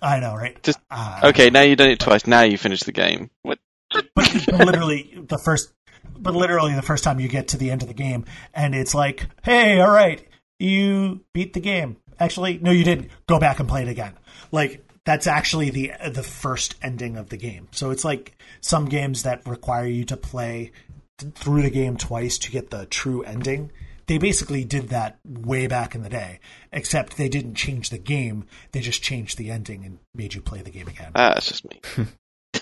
I 0.00 0.20
know, 0.20 0.36
right? 0.36 0.62
Just- 0.62 0.78
Uh, 0.90 1.20
Okay, 1.24 1.50
now 1.50 1.62
you've 1.62 1.78
done 1.78 1.90
it 1.90 1.98
twice. 1.98 2.26
Now 2.26 2.42
you 2.42 2.56
finish 2.56 2.80
the 2.84 2.92
game. 2.92 3.30
What? 3.42 3.58
but, 3.92 4.06
but 4.14 4.66
literally 4.66 5.18
the 5.26 5.38
first, 5.38 5.72
but 6.16 6.34
literally 6.34 6.74
the 6.74 6.82
first 6.82 7.02
time 7.04 7.18
you 7.20 7.28
get 7.28 7.48
to 7.48 7.56
the 7.56 7.70
end 7.70 7.82
of 7.82 7.88
the 7.88 7.94
game, 7.94 8.24
and 8.54 8.74
it's 8.74 8.94
like, 8.94 9.26
hey, 9.42 9.80
all 9.80 9.90
right, 9.90 10.24
you 10.60 11.24
beat 11.34 11.52
the 11.52 11.60
game. 11.60 11.96
Actually, 12.20 12.58
no, 12.58 12.70
you 12.70 12.84
didn't. 12.84 13.10
Go 13.26 13.38
back 13.40 13.58
and 13.58 13.68
play 13.68 13.82
it 13.82 13.88
again. 13.88 14.14
Like 14.52 14.85
that's 15.06 15.26
actually 15.26 15.70
the 15.70 15.92
the 16.10 16.22
first 16.22 16.74
ending 16.82 17.16
of 17.16 17.30
the 17.30 17.38
game. 17.38 17.68
So 17.72 17.90
it's 17.90 18.04
like 18.04 18.36
some 18.60 18.84
games 18.84 19.22
that 19.22 19.46
require 19.46 19.86
you 19.86 20.04
to 20.04 20.16
play 20.18 20.72
th- 21.18 21.32
through 21.32 21.62
the 21.62 21.70
game 21.70 21.96
twice 21.96 22.36
to 22.38 22.50
get 22.50 22.68
the 22.70 22.84
true 22.84 23.22
ending. 23.22 23.72
They 24.06 24.18
basically 24.18 24.62
did 24.64 24.90
that 24.90 25.18
way 25.24 25.66
back 25.66 25.94
in 25.96 26.02
the 26.02 26.08
day, 26.08 26.38
except 26.72 27.16
they 27.16 27.28
didn't 27.28 27.54
change 27.54 27.90
the 27.90 27.98
game. 27.98 28.44
They 28.72 28.80
just 28.80 29.02
changed 29.02 29.38
the 29.38 29.50
ending 29.50 29.84
and 29.84 29.98
made 30.14 30.34
you 30.34 30.40
play 30.42 30.60
the 30.62 30.70
game 30.70 30.86
again. 30.86 31.10
Ah, 31.16 31.32
that's 31.34 31.48
just 31.48 31.64
me. 31.68 31.80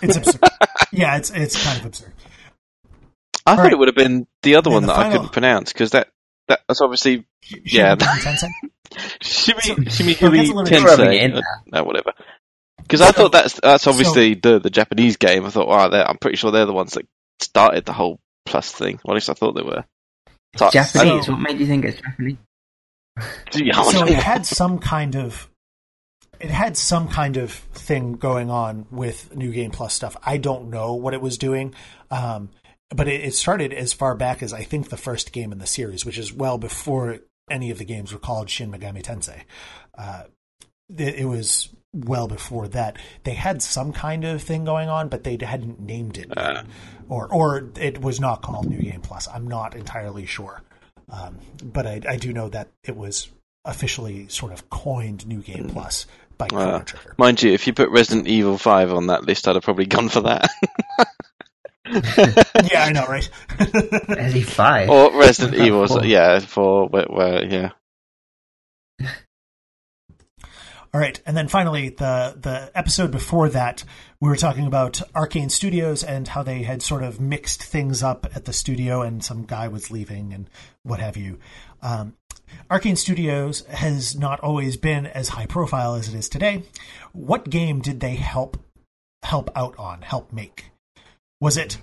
It's 0.02 0.16
absurd. 0.16 0.40
yeah, 0.92 1.16
it's 1.16 1.30
it's 1.30 1.62
kind 1.62 1.78
of 1.80 1.86
absurd. 1.86 2.12
I 3.46 3.56
thought 3.56 3.62
right. 3.64 3.72
it 3.72 3.78
would 3.78 3.88
have 3.88 3.94
been 3.94 4.26
the 4.42 4.56
other 4.56 4.70
Then 4.70 4.74
one 4.74 4.82
the 4.86 4.92
that 4.94 5.06
I 5.06 5.12
couldn't 5.12 5.32
pronounce 5.32 5.72
because 5.72 5.90
that, 5.90 6.08
that 6.48 6.60
that's 6.66 6.80
obviously 6.80 7.26
Yeah. 7.64 7.94
Shin 7.96 8.34
Shimi 9.20 9.60
So- 9.62 9.74
Shimi 9.76 10.14
so 10.16 10.28
Hui 10.30 10.38
that's 10.38 10.50
a 10.50 10.54
little- 10.54 10.84
Rubbing 10.84 11.06
it 11.12 11.20
Tensei. 11.20 11.22
in 11.24 11.34
uh. 11.36 11.42
No, 11.66 11.84
whatever. 11.84 12.12
Because 12.84 13.00
I 13.00 13.10
thought 13.10 13.32
that's 13.32 13.58
that's 13.60 13.86
obviously 13.86 14.34
the 14.34 14.60
the 14.60 14.70
Japanese 14.70 15.16
game. 15.16 15.44
I 15.44 15.50
thought, 15.50 15.68
wow, 15.68 15.90
I'm 15.90 16.18
pretty 16.18 16.36
sure 16.36 16.50
they're 16.50 16.66
the 16.66 16.72
ones 16.72 16.92
that 16.94 17.06
started 17.40 17.84
the 17.84 17.92
whole 17.92 18.20
plus 18.46 18.70
thing. 18.70 19.00
Or 19.04 19.12
at 19.12 19.14
least 19.14 19.30
I 19.30 19.34
thought 19.34 19.52
they 19.54 19.62
were. 19.62 19.84
So- 20.56 20.70
Japanese. 20.70 21.26
So- 21.26 21.32
what 21.32 21.40
made 21.40 21.58
you 21.58 21.66
think 21.66 21.84
it's 21.84 22.00
Japanese? 22.00 22.36
So 23.52 23.60
don't 23.60 24.08
it 24.08 24.14
had 24.14 24.44
some 24.44 24.80
kind 24.80 25.14
of 25.14 25.48
it 26.40 26.50
had 26.50 26.76
some 26.76 27.08
kind 27.08 27.36
of 27.36 27.52
thing 27.52 28.14
going 28.14 28.50
on 28.50 28.86
with 28.90 29.34
new 29.36 29.52
game 29.52 29.70
plus 29.70 29.94
stuff 29.94 30.16
i 30.24 30.36
don't 30.36 30.68
know 30.68 30.94
what 30.94 31.14
it 31.14 31.20
was 31.20 31.38
doing 31.38 31.74
um, 32.10 32.50
but 32.90 33.06
it, 33.08 33.20
it 33.22 33.34
started 33.34 33.72
as 33.72 33.92
far 33.92 34.16
back 34.16 34.42
as 34.42 34.52
i 34.52 34.62
think 34.64 34.88
the 34.88 34.96
first 34.96 35.32
game 35.32 35.52
in 35.52 35.58
the 35.58 35.66
series 35.66 36.04
which 36.04 36.18
is 36.18 36.32
well 36.32 36.58
before 36.58 37.20
any 37.48 37.70
of 37.70 37.78
the 37.78 37.84
games 37.84 38.12
were 38.12 38.18
called 38.18 38.50
shin 38.50 38.70
megami 38.70 39.00
tensei 39.02 39.42
uh, 39.96 40.24
it, 40.98 41.14
it 41.20 41.24
was 41.26 41.68
well 41.94 42.26
before 42.28 42.66
that 42.68 42.96
they 43.22 43.34
had 43.34 43.62
some 43.62 43.92
kind 43.92 44.24
of 44.24 44.42
thing 44.42 44.64
going 44.64 44.88
on 44.88 45.08
but 45.08 45.22
they 45.24 45.38
hadn't 45.40 45.78
named 45.80 46.18
it. 46.18 46.36
Uh. 46.36 46.62
or 47.08 47.26
or 47.32 47.70
it 47.78 48.00
was 48.00 48.18
not 48.20 48.42
called 48.42 48.68
new 48.68 48.80
game 48.82 49.00
plus 49.00 49.28
i'm 49.32 49.46
not 49.46 49.74
entirely 49.76 50.26
sure 50.26 50.62
um, 51.10 51.36
but 51.62 51.86
I, 51.86 52.00
I 52.08 52.16
do 52.16 52.32
know 52.32 52.48
that 52.48 52.68
it 52.82 52.96
was 52.96 53.28
officially 53.66 54.26
sort 54.28 54.52
of 54.52 54.68
coined 54.70 55.26
New 55.26 55.40
Game 55.42 55.68
Plus 55.68 56.06
by 56.38 56.48
Chrono 56.48 56.76
Uh, 56.76 56.80
Trigger. 56.80 57.14
Mind 57.18 57.42
you, 57.42 57.52
if 57.52 57.66
you 57.66 57.74
put 57.74 57.90
Resident 57.90 58.26
Evil 58.26 58.56
5 58.56 58.92
on 58.92 59.08
that 59.08 59.24
list, 59.24 59.46
I'd 59.46 59.54
have 59.56 59.64
probably 59.64 59.84
gone 59.86 60.08
for 60.08 60.22
that. 60.22 60.50
yeah, 62.72 62.84
I 62.84 62.92
know, 62.92 63.04
right? 63.06 63.28
Is 64.18 64.32
he 64.32 64.42
five? 64.42 64.88
or 64.88 65.14
Resident 65.18 65.56
Evil, 65.62 65.86
Four. 65.86 66.04
yeah, 66.06 66.38
for 66.40 66.88
where, 66.88 67.04
where, 67.04 67.44
yeah. 67.44 67.70
All 70.94 71.00
right, 71.00 71.20
and 71.26 71.36
then 71.36 71.48
finally, 71.48 71.88
the 71.88 72.36
the 72.40 72.70
episode 72.72 73.10
before 73.10 73.48
that, 73.48 73.82
we 74.20 74.28
were 74.28 74.36
talking 74.36 74.64
about 74.64 75.02
Arkane 75.12 75.50
Studios 75.50 76.04
and 76.04 76.28
how 76.28 76.44
they 76.44 76.62
had 76.62 76.82
sort 76.82 77.02
of 77.02 77.20
mixed 77.20 77.64
things 77.64 78.00
up 78.04 78.28
at 78.32 78.44
the 78.44 78.52
studio, 78.52 79.02
and 79.02 79.22
some 79.24 79.44
guy 79.44 79.66
was 79.66 79.90
leaving 79.90 80.32
and 80.32 80.48
what 80.84 81.00
have 81.00 81.16
you. 81.16 81.40
Um, 81.82 82.14
Arkane 82.70 82.96
Studios 82.96 83.66
has 83.66 84.16
not 84.16 84.38
always 84.38 84.76
been 84.76 85.04
as 85.04 85.30
high 85.30 85.46
profile 85.46 85.96
as 85.96 86.06
it 86.06 86.14
is 86.14 86.28
today. 86.28 86.62
What 87.12 87.50
game 87.50 87.80
did 87.80 87.98
they 87.98 88.14
help 88.14 88.56
help 89.24 89.50
out 89.56 89.76
on, 89.76 90.02
help 90.02 90.32
make? 90.32 90.66
Was 91.40 91.56
it 91.56 91.78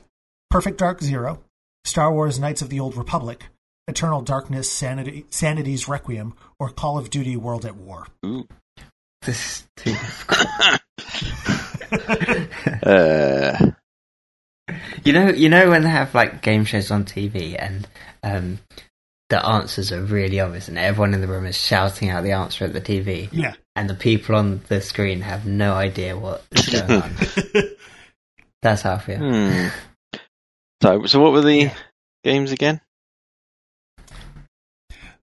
Perfect 0.50 0.78
Dark 0.78 1.02
Zero, 1.02 1.44
Star 1.84 2.14
Wars 2.14 2.40
Knights 2.40 2.62
of 2.62 2.70
the 2.70 2.80
Old 2.80 2.96
Republic, 2.96 3.48
Eternal 3.90 4.22
Darkness, 4.22 4.72
Sanity, 4.72 5.26
Sanity's 5.30 5.90
Requiem, 5.90 6.34
or 6.60 6.70
Call 6.70 6.98
of 6.98 7.10
Duty 7.10 7.36
World 7.36 7.66
at 7.66 7.76
War? 7.76 8.08
Ooh. 8.26 8.48
This 9.22 9.38
is 9.40 9.68
too 9.78 9.92
difficult. 9.92 10.48
Uh, 12.84 13.72
You 15.04 15.12
know, 15.14 15.30
you 15.30 15.50
know 15.50 15.70
when 15.70 15.84
they 15.84 15.90
have 15.90 16.16
like 16.16 16.42
game 16.42 16.64
shows 16.64 16.90
on 16.92 17.04
TV 17.04 17.56
and 17.60 17.88
um, 18.24 18.60
the 19.30 19.46
answers 19.46 19.92
are 19.92 20.02
really 20.02 20.40
obvious, 20.40 20.68
and 20.70 20.78
everyone 20.78 21.14
in 21.14 21.20
the 21.22 21.28
room 21.28 21.46
is 21.46 21.58
shouting 21.58 22.10
out 22.10 22.24
the 22.24 22.32
answer 22.32 22.64
at 22.66 22.74
the 22.74 22.80
TV, 22.82 23.28
Yeah. 23.32 23.54
and 23.76 23.90
the 23.90 23.94
people 23.96 24.36
on 24.36 24.62
the 24.70 24.80
screen 24.82 25.22
have 25.22 25.46
no 25.46 25.74
idea 25.74 26.18
what 26.18 26.46
is 26.52 26.68
going 26.70 27.02
on. 27.02 27.12
That's 28.62 28.82
how 28.84 28.94
I 28.96 29.00
feel. 29.00 29.18
hmm. 29.18 29.68
So, 30.82 31.06
so 31.08 31.20
what 31.20 31.32
were 31.34 31.42
the 31.42 31.72
games 32.24 32.52
again? 32.52 32.80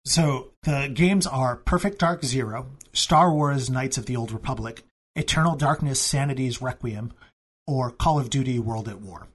So 0.05 0.49
the 0.63 0.91
games 0.93 1.27
are 1.27 1.57
Perfect 1.57 1.99
Dark 1.99 2.25
Zero, 2.25 2.67
Star 2.99 3.33
Wars 3.33 3.71
Knights 3.71 3.99
of 3.99 4.07
the 4.07 4.17
Old 4.17 4.33
Republic, 4.33 4.83
Eternal 5.15 5.57
Darkness 5.57 6.01
Sanity's 6.01 6.61
Requiem, 6.61 7.13
or 7.67 7.91
Call 7.91 8.19
of 8.19 8.31
Duty 8.31 8.59
World 8.59 8.89
at 8.89 9.01
War. 9.01 9.29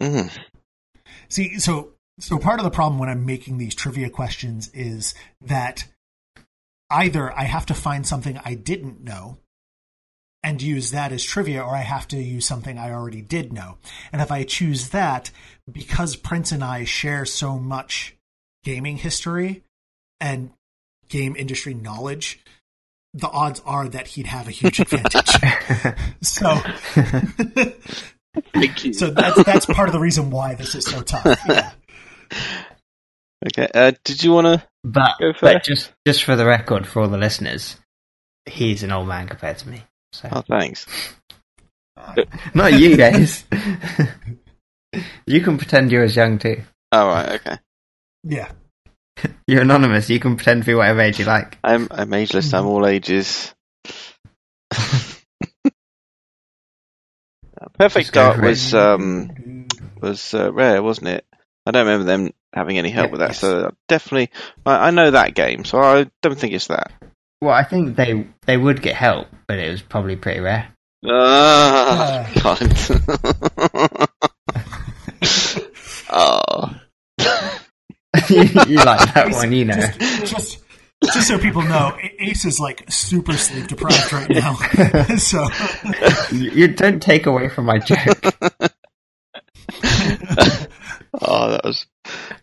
Mm. 0.00 0.30
See, 1.28 1.58
so 1.58 1.92
so 2.20 2.38
part 2.38 2.60
of 2.60 2.64
the 2.64 2.70
problem 2.70 2.98
when 2.98 3.08
I'm 3.08 3.26
making 3.26 3.58
these 3.58 3.74
trivia 3.74 4.10
questions 4.10 4.70
is 4.74 5.14
that 5.42 5.86
either 6.90 7.36
I 7.36 7.44
have 7.44 7.66
to 7.66 7.74
find 7.74 8.06
something 8.06 8.40
I 8.44 8.54
didn't 8.54 9.02
know 9.02 9.38
and 10.42 10.62
use 10.62 10.92
that 10.92 11.12
as 11.12 11.24
trivia, 11.24 11.62
or 11.62 11.74
I 11.74 11.80
have 11.80 12.06
to 12.08 12.16
use 12.16 12.46
something 12.46 12.78
I 12.78 12.92
already 12.92 13.20
did 13.22 13.52
know. 13.52 13.78
And 14.12 14.22
if 14.22 14.30
I 14.30 14.44
choose 14.44 14.90
that, 14.90 15.30
because 15.70 16.16
Prince 16.16 16.52
and 16.52 16.62
I 16.62 16.84
share 16.84 17.24
so 17.24 17.58
much 17.58 18.16
gaming 18.64 18.98
history 18.98 19.64
and 20.20 20.50
game 21.08 21.34
industry 21.36 21.74
knowledge, 21.74 22.40
the 23.14 23.28
odds 23.28 23.60
are 23.64 23.88
that 23.88 24.06
he'd 24.08 24.26
have 24.26 24.48
a 24.48 24.50
huge 24.50 24.80
advantage. 24.80 25.30
so, 26.22 26.54
Thank 28.54 28.84
you. 28.84 28.92
so 28.92 29.10
that's 29.10 29.42
that's 29.44 29.66
part 29.66 29.88
of 29.88 29.92
the 29.92 29.98
reason 29.98 30.30
why 30.30 30.54
this 30.54 30.74
is 30.74 30.84
so 30.84 31.02
tough. 31.02 31.38
Yeah. 31.48 31.70
Okay. 33.46 33.68
Uh, 33.72 33.92
did 34.02 34.24
you 34.24 34.32
want 34.32 34.46
to? 34.48 34.66
But, 34.82 35.12
Go 35.20 35.32
for 35.32 35.42
but 35.42 35.62
just 35.62 35.92
just 36.04 36.24
for 36.24 36.34
the 36.34 36.44
record, 36.44 36.88
for 36.88 37.02
all 37.02 37.08
the 37.08 37.16
listeners, 37.16 37.76
he's 38.46 38.82
an 38.82 38.90
old 38.90 39.06
man 39.06 39.28
compared 39.28 39.58
to 39.58 39.68
me. 39.68 39.84
So 40.12 40.28
Oh, 40.32 40.40
thanks. 40.42 40.86
not 42.52 42.72
you 42.72 42.96
guys. 43.04 43.44
you 45.24 45.40
can 45.40 45.56
pretend 45.56 45.92
you're 45.92 46.02
as 46.02 46.16
young 46.16 46.38
too. 46.40 46.62
All 46.90 47.06
right. 47.06 47.28
Okay. 47.40 47.58
yeah. 48.24 48.50
You're 49.46 49.62
anonymous. 49.62 50.10
You 50.10 50.20
can 50.20 50.36
pretend 50.36 50.62
to 50.62 50.66
be 50.66 50.74
whatever 50.74 51.00
age 51.00 51.18
you 51.18 51.24
like. 51.24 51.58
I'm 51.62 51.88
I'm 51.90 52.12
ageless. 52.12 52.52
I'm 52.54 52.66
all 52.66 52.86
ages. 52.86 53.54
Perfect 57.78 58.12
Dark 58.12 58.40
was 58.40 58.74
um 58.74 59.66
was 60.00 60.34
uh, 60.34 60.52
rare, 60.52 60.82
wasn't 60.82 61.08
it? 61.08 61.24
I 61.66 61.70
don't 61.70 61.86
remember 61.86 62.04
them 62.06 62.32
having 62.52 62.78
any 62.78 62.90
help 62.90 63.10
with 63.10 63.20
that, 63.20 63.30
yes. 63.30 63.40
so 63.40 63.74
definitely 63.88 64.30
I, 64.64 64.88
I 64.88 64.90
know 64.90 65.10
that 65.10 65.34
game, 65.34 65.64
so 65.64 65.80
I 65.80 66.10
don't 66.22 66.38
think 66.38 66.54
it's 66.54 66.68
that. 66.68 66.92
Well, 67.40 67.54
I 67.54 67.62
think 67.62 67.96
they 67.96 68.26
they 68.46 68.56
would 68.56 68.82
get 68.82 68.94
help, 68.94 69.28
but 69.46 69.58
it 69.58 69.70
was 69.70 69.82
probably 69.82 70.16
pretty 70.16 70.40
rare. 70.40 70.74
Ah, 71.06 72.28
God. 72.42 72.58
oh, 76.10 76.80
you 78.68 78.76
like 78.84 79.14
that 79.14 79.28
one, 79.30 79.52
you 79.52 79.64
know. 79.64 79.74
Just, 79.76 80.26
just, 80.26 80.58
just 81.12 81.28
so 81.28 81.38
people 81.38 81.62
know, 81.62 81.96
Ace 82.18 82.44
is 82.44 82.60
like 82.60 82.84
super 82.90 83.34
sleep 83.34 83.66
deprived 83.68 84.12
right 84.12 84.30
now. 84.30 84.54
so, 85.16 85.46
You, 86.32 86.50
you 86.50 86.68
don't 86.68 87.00
take 87.00 87.26
away 87.26 87.48
from 87.48 87.66
my 87.66 87.78
joke. 87.78 88.34
oh, 91.20 91.50
that 91.50 91.60
was 91.64 91.86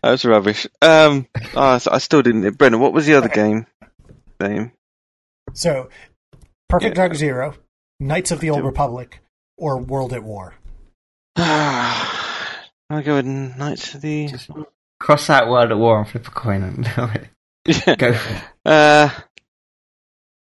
that 0.02 0.10
was 0.10 0.24
rubbish. 0.24 0.66
Um, 0.82 1.26
oh, 1.54 1.80
I 1.90 1.98
still 1.98 2.22
didn't. 2.22 2.56
Brendan, 2.56 2.80
what 2.80 2.92
was 2.92 3.06
the 3.06 3.14
other 3.14 3.28
game 3.28 3.66
name? 4.40 4.72
so 5.52 5.88
Perfect 6.68 6.96
Yeah. 6.96 7.02
Dark 7.02 7.14
Zero, 7.14 7.54
Knights 8.00 8.30
of 8.30 8.40
the 8.40 8.50
Old 8.50 8.64
Republic, 8.64 9.20
or 9.56 9.78
World 9.78 10.12
at 10.12 10.22
War. 10.22 10.54
I'll 11.36 13.02
go 13.02 13.16
with 13.16 13.26
Knights 13.26 13.94
of 13.94 14.00
the. 14.00 14.26
Just 14.28 14.50
cross 15.00 15.28
out 15.30 15.48
World 15.48 15.70
at 15.70 15.78
War 15.78 15.98
and 16.00 16.08
flip 16.08 16.26
a 16.26 16.30
coin 16.30 16.62
and 16.62 16.84
go 17.98 18.12
for 18.12 18.34
it. 18.34 18.42
Uh, 18.64 19.10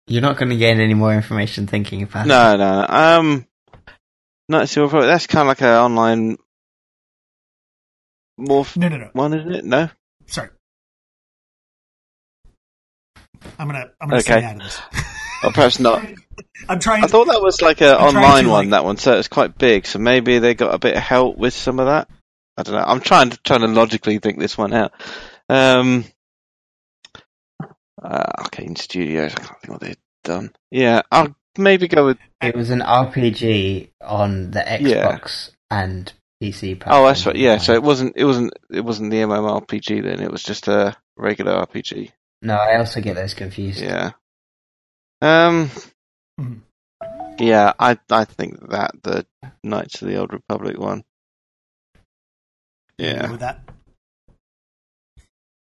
You're 0.07 0.21
not 0.21 0.37
going 0.37 0.49
to 0.49 0.57
gain 0.57 0.79
any 0.79 0.93
more 0.93 1.13
information 1.13 1.67
thinking 1.67 2.03
about 2.03 2.25
it. 2.25 2.29
no, 2.29 2.55
no, 2.55 2.81
no. 2.81 2.87
Um, 2.87 3.47
Knights 4.49 4.77
of 4.77 4.91
the 4.91 5.01
That's 5.01 5.27
kind 5.27 5.41
of 5.41 5.47
like 5.47 5.61
an 5.61 5.67
online 5.67 6.37
morph 8.39 8.77
No, 8.77 8.87
no, 8.87 8.97
no. 8.97 9.09
one, 9.13 9.33
isn't 9.33 9.53
it? 9.53 9.65
No. 9.65 9.89
Sorry. 10.27 10.49
I'm 13.59 13.67
gonna 13.67 13.89
I'm 14.01 14.09
gonna 14.09 14.21
Okay. 14.21 14.39
stay 14.39 14.43
out 14.43 14.55
of 14.55 14.61
this. 14.61 14.79
Or 15.43 15.51
perhaps 15.51 15.79
not. 15.79 16.03
I'm 16.69 16.79
trying. 16.79 17.03
I 17.03 17.07
thought 17.07 17.27
that 17.27 17.41
was 17.41 17.61
like 17.61 17.81
an 17.81 17.95
online 17.95 18.47
one. 18.49 18.65
like- 18.65 18.69
That 18.71 18.85
one, 18.85 18.97
so 18.97 19.17
it's 19.17 19.27
quite 19.27 19.57
big. 19.57 19.85
So 19.85 19.99
maybe 19.99 20.39
they 20.39 20.53
got 20.55 20.73
a 20.73 20.79
bit 20.79 20.95
of 20.95 21.03
help 21.03 21.37
with 21.37 21.53
some 21.53 21.79
of 21.79 21.87
that. 21.87 22.09
I 22.57 22.63
don't 22.63 22.75
know. 22.75 22.83
I'm 22.83 23.01
trying 23.01 23.29
to 23.29 23.37
trying 23.43 23.61
to 23.61 23.67
logically 23.67 24.17
think 24.19 24.39
this 24.39 24.57
one 24.57 24.73
out. 24.73 24.91
Um, 25.49 26.05
uh, 28.01 28.43
Arkane 28.43 28.77
Studios. 28.77 29.33
I 29.35 29.39
can't 29.39 29.61
think 29.61 29.71
what 29.71 29.81
they've 29.81 29.97
done. 30.23 30.51
Yeah, 30.71 31.01
I'll 31.11 31.35
maybe 31.57 31.87
go 31.87 32.05
with. 32.05 32.17
It 32.41 32.55
was 32.55 32.69
an 32.69 32.81
RPG 32.81 33.89
on 34.01 34.51
the 34.51 34.59
Yeah. 34.81 35.17
Xbox 35.17 35.51
and 35.71 36.11
PC 36.41 36.79
platform. 36.79 37.03
Oh, 37.03 37.07
that's 37.07 37.25
right. 37.25 37.35
Yeah, 37.35 37.57
so 37.57 37.73
it 37.73 37.83
wasn't. 37.83 38.13
It 38.15 38.25
wasn't. 38.25 38.53
It 38.71 38.81
wasn't 38.81 39.11
the 39.11 39.17
MMORPG 39.17 40.03
then. 40.03 40.19
It 40.19 40.31
was 40.31 40.43
just 40.43 40.67
a 40.67 40.95
regular 41.15 41.53
RPG. 41.65 42.11
No, 42.41 42.55
I 42.55 42.77
also 42.77 43.01
get 43.01 43.15
those 43.15 43.33
confused. 43.33 43.81
Yeah. 43.81 44.11
Um. 45.21 45.71
Mhm. 46.39 46.61
Yeah, 47.39 47.73
I 47.79 47.97
I 48.09 48.25
think 48.25 48.69
that 48.69 48.91
the 49.03 49.25
Knights 49.63 50.01
of 50.01 50.07
the 50.07 50.17
Old 50.17 50.33
Republic 50.33 50.77
one. 50.77 51.03
Go 52.99 53.05
Yeah. 53.05 53.31
with 53.31 53.39
that. 53.41 53.61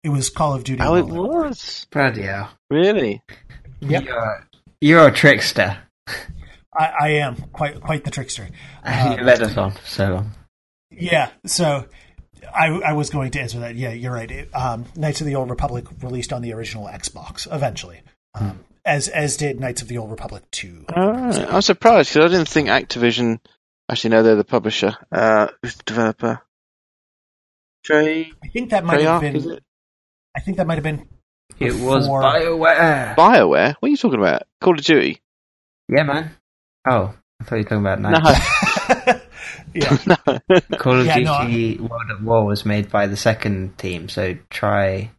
It 0.02 0.10
was 0.10 0.28
Call 0.30 0.54
of 0.54 0.64
Duty. 0.64 0.82
Oh, 0.82 0.94
it 0.96 1.06
World 1.06 1.10
at 1.10 1.16
War. 1.16 1.42
was 1.44 1.86
Bloody 1.90 2.22
hell. 2.22 2.50
really. 2.70 3.22
Yep. 3.80 4.04
You're, 4.04 4.48
you're 4.80 5.08
a 5.08 5.12
trickster. 5.12 5.78
I, 6.76 6.92
I 7.00 7.08
am 7.20 7.36
quite 7.52 7.80
quite 7.80 8.04
the 8.04 8.10
trickster. 8.10 8.48
you 8.86 9.16
led 9.22 9.42
us 9.42 9.56
on 9.56 9.74
so 9.84 10.08
long. 10.14 10.32
Yeah, 10.90 11.30
so 11.46 11.86
I, 12.54 12.66
I 12.68 12.92
was 12.92 13.10
going 13.10 13.30
to 13.32 13.40
answer 13.40 13.60
that. 13.60 13.76
Yeah, 13.76 13.90
you're 13.92 14.12
right. 14.12 14.30
It, 14.30 14.54
um, 14.54 14.84
Knights 14.96 15.20
of 15.20 15.26
the 15.26 15.36
Old 15.36 15.50
Republic 15.50 15.86
released 16.02 16.32
on 16.32 16.42
the 16.42 16.52
original 16.52 16.86
Xbox 16.86 17.52
eventually, 17.52 18.00
um, 18.34 18.60
as 18.84 19.08
as 19.08 19.36
did 19.36 19.58
Knights 19.60 19.82
of 19.82 19.88
the 19.88 19.98
Old 19.98 20.10
Republic 20.10 20.42
two. 20.50 20.84
Alright. 20.94 21.38
I'm 21.52 21.62
surprised 21.62 22.12
because 22.12 22.30
I 22.30 22.34
didn't 22.36 22.48
think 22.48 22.68
Activision. 22.68 23.38
Actually, 23.90 24.10
no, 24.10 24.22
they're 24.22 24.36
the 24.36 24.44
publisher. 24.44 24.96
Uh, 25.12 25.48
who's 25.62 25.76
the 25.76 25.82
developer? 25.84 26.40
Trey. 27.84 28.32
I 28.42 28.48
think 28.48 28.70
that 28.70 28.84
might 28.84 29.00
have 29.00 29.22
Treyarch, 29.22 29.34
is 29.34 29.44
been. 29.46 29.56
it? 29.56 29.62
I 30.36 30.40
think 30.40 30.56
that 30.56 30.66
might 30.66 30.74
have 30.76 30.82
been. 30.84 31.06
It 31.60 31.74
was 31.74 32.04
Before- 32.06 32.22
BioWare. 32.22 33.14
Bioware. 33.16 33.74
What 33.78 33.86
are 33.86 33.90
you 33.90 33.96
talking 33.96 34.18
about? 34.18 34.42
Call 34.60 34.74
of 34.74 34.84
Duty. 34.84 35.20
Yeah, 35.88 36.02
man. 36.04 36.30
Oh, 36.88 37.14
I 37.40 37.44
thought 37.44 37.56
you 37.56 37.62
were 37.62 37.64
talking 37.64 37.78
about 37.86 38.00
Knights. 38.00 39.20
yeah, 39.74 39.98
no. 40.06 40.76
Call 40.78 41.00
of 41.00 41.06
Yeah, 41.06 41.18
no, 41.18 41.46
Duty 41.46 41.78
World 41.78 42.10
at 42.10 42.22
War 42.22 42.44
was 42.44 42.64
made 42.64 42.90
by 42.90 43.06
the 43.06 43.16
second 43.16 43.76
team, 43.78 44.08
so 44.08 44.36
try 44.50 45.10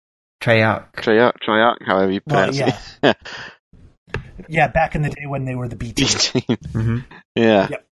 Treyarch. 0.42 0.92
Treyarch. 0.94 1.34
Treyarch. 1.48 1.78
However 1.86 2.12
you 2.12 2.22
well, 2.26 2.50
pronounce 2.52 2.58
yeah, 3.04 3.12
it. 3.12 3.18
yeah. 4.50 4.68
Back 4.68 4.96
in 4.96 5.02
the 5.04 5.10
day 5.10 5.26
when 5.28 5.46
they 5.46 5.56
were 5.56 5.68
the 5.68 5.76
B 5.76 5.92
team. 5.94 6.58
hmm 6.74 6.98
yeah. 7.36 7.68
Yep. 7.70 7.88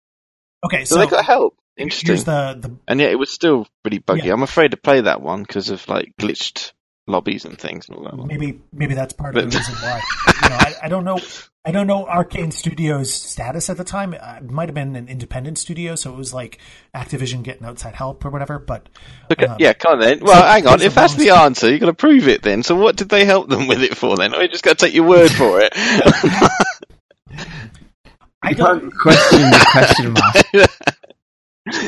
Okay, 0.67 0.85
So, 0.85 0.95
so, 0.97 1.01
they 1.01 1.07
got 1.09 1.25
help. 1.25 1.57
Interesting. 1.79 2.17
the 2.17 2.59
the 2.61 2.77
And 2.89 3.01
yet 3.01 3.11
it 3.13 3.19
was 3.19 3.31
still 3.31 3.67
pretty 3.83 3.99
buggy. 3.99 4.27
Yeah. 4.27 4.33
I'm 4.35 4.43
afraid 4.43 4.73
to 4.73 4.77
play 4.77 5.01
that 5.03 5.23
one 5.23 5.43
because 5.43 5.71
of 5.71 5.87
like 5.89 6.13
glitched 6.21 6.73
lobbies 7.07 7.45
and 7.47 7.59
things 7.59 7.89
and 7.89 7.97
all 7.97 8.05
that. 8.05 8.15
One. 8.17 8.27
maybe 8.29 8.61
maybe 8.73 8.93
that's 8.95 9.13
part 9.15 9.35
of 9.37 9.45
But- 9.45 9.51
the 9.53 9.59
reason 9.59 9.75
why. 9.77 10.01
You 10.43 10.51
know, 10.51 10.57
I, 10.57 10.75
I 10.85 10.89
don't 10.89 11.05
know. 11.05 11.19
I 11.65 11.73
don't 11.73 11.87
know 11.89 12.07
Arkane 12.07 12.53
Studios' 12.53 13.13
status 13.13 13.69
at 13.69 13.77
the 13.77 13.83
time. 13.85 14.15
Uh, 14.19 14.37
It 14.39 14.49
might 14.51 14.69
have 14.69 14.75
been 14.75 14.95
an 14.97 15.09
independent 15.09 15.59
studio, 15.59 15.95
so 15.97 16.11
it 16.13 16.17
was 16.17 16.33
like 16.33 16.59
Activision 16.95 17.43
getting 17.43 17.67
outside 17.67 17.95
help 17.97 18.25
or 18.25 18.31
whatever. 18.31 18.59
But 18.61 18.89
Okay, 19.33 19.47
um, 19.47 19.57
yeah, 19.59 19.73
come 19.75 19.95
on 19.95 20.01
then. 20.01 20.21
Well, 20.21 20.41
so 20.41 20.47
hang 20.47 20.67
on. 20.69 20.81
If 20.81 20.95
that's 20.95 21.15
the 21.15 21.29
bonus- 21.29 21.43
answer, 21.43 21.71
you've 21.71 21.81
got 21.81 21.87
to 21.87 21.95
prove 21.95 22.29
it 22.29 22.43
then. 22.43 22.63
So 22.63 22.77
what 22.77 22.95
did 22.97 23.09
they 23.09 23.25
help 23.25 23.49
them 23.51 23.67
with 23.67 23.83
it 23.83 23.97
for 23.97 24.17
then? 24.17 24.33
Or 24.35 24.41
you 24.43 24.49
just 24.49 24.63
got 24.65 24.79
to 24.79 24.87
take 24.87 24.95
your 24.95 25.07
word 25.07 25.31
for 25.33 25.61
it? 25.61 25.73
I 28.43 28.53
don't. 28.53 28.81
can't 28.81 28.95
question 28.99 29.41
the 29.41 29.67
question 29.73 30.13
mark. 30.13 30.37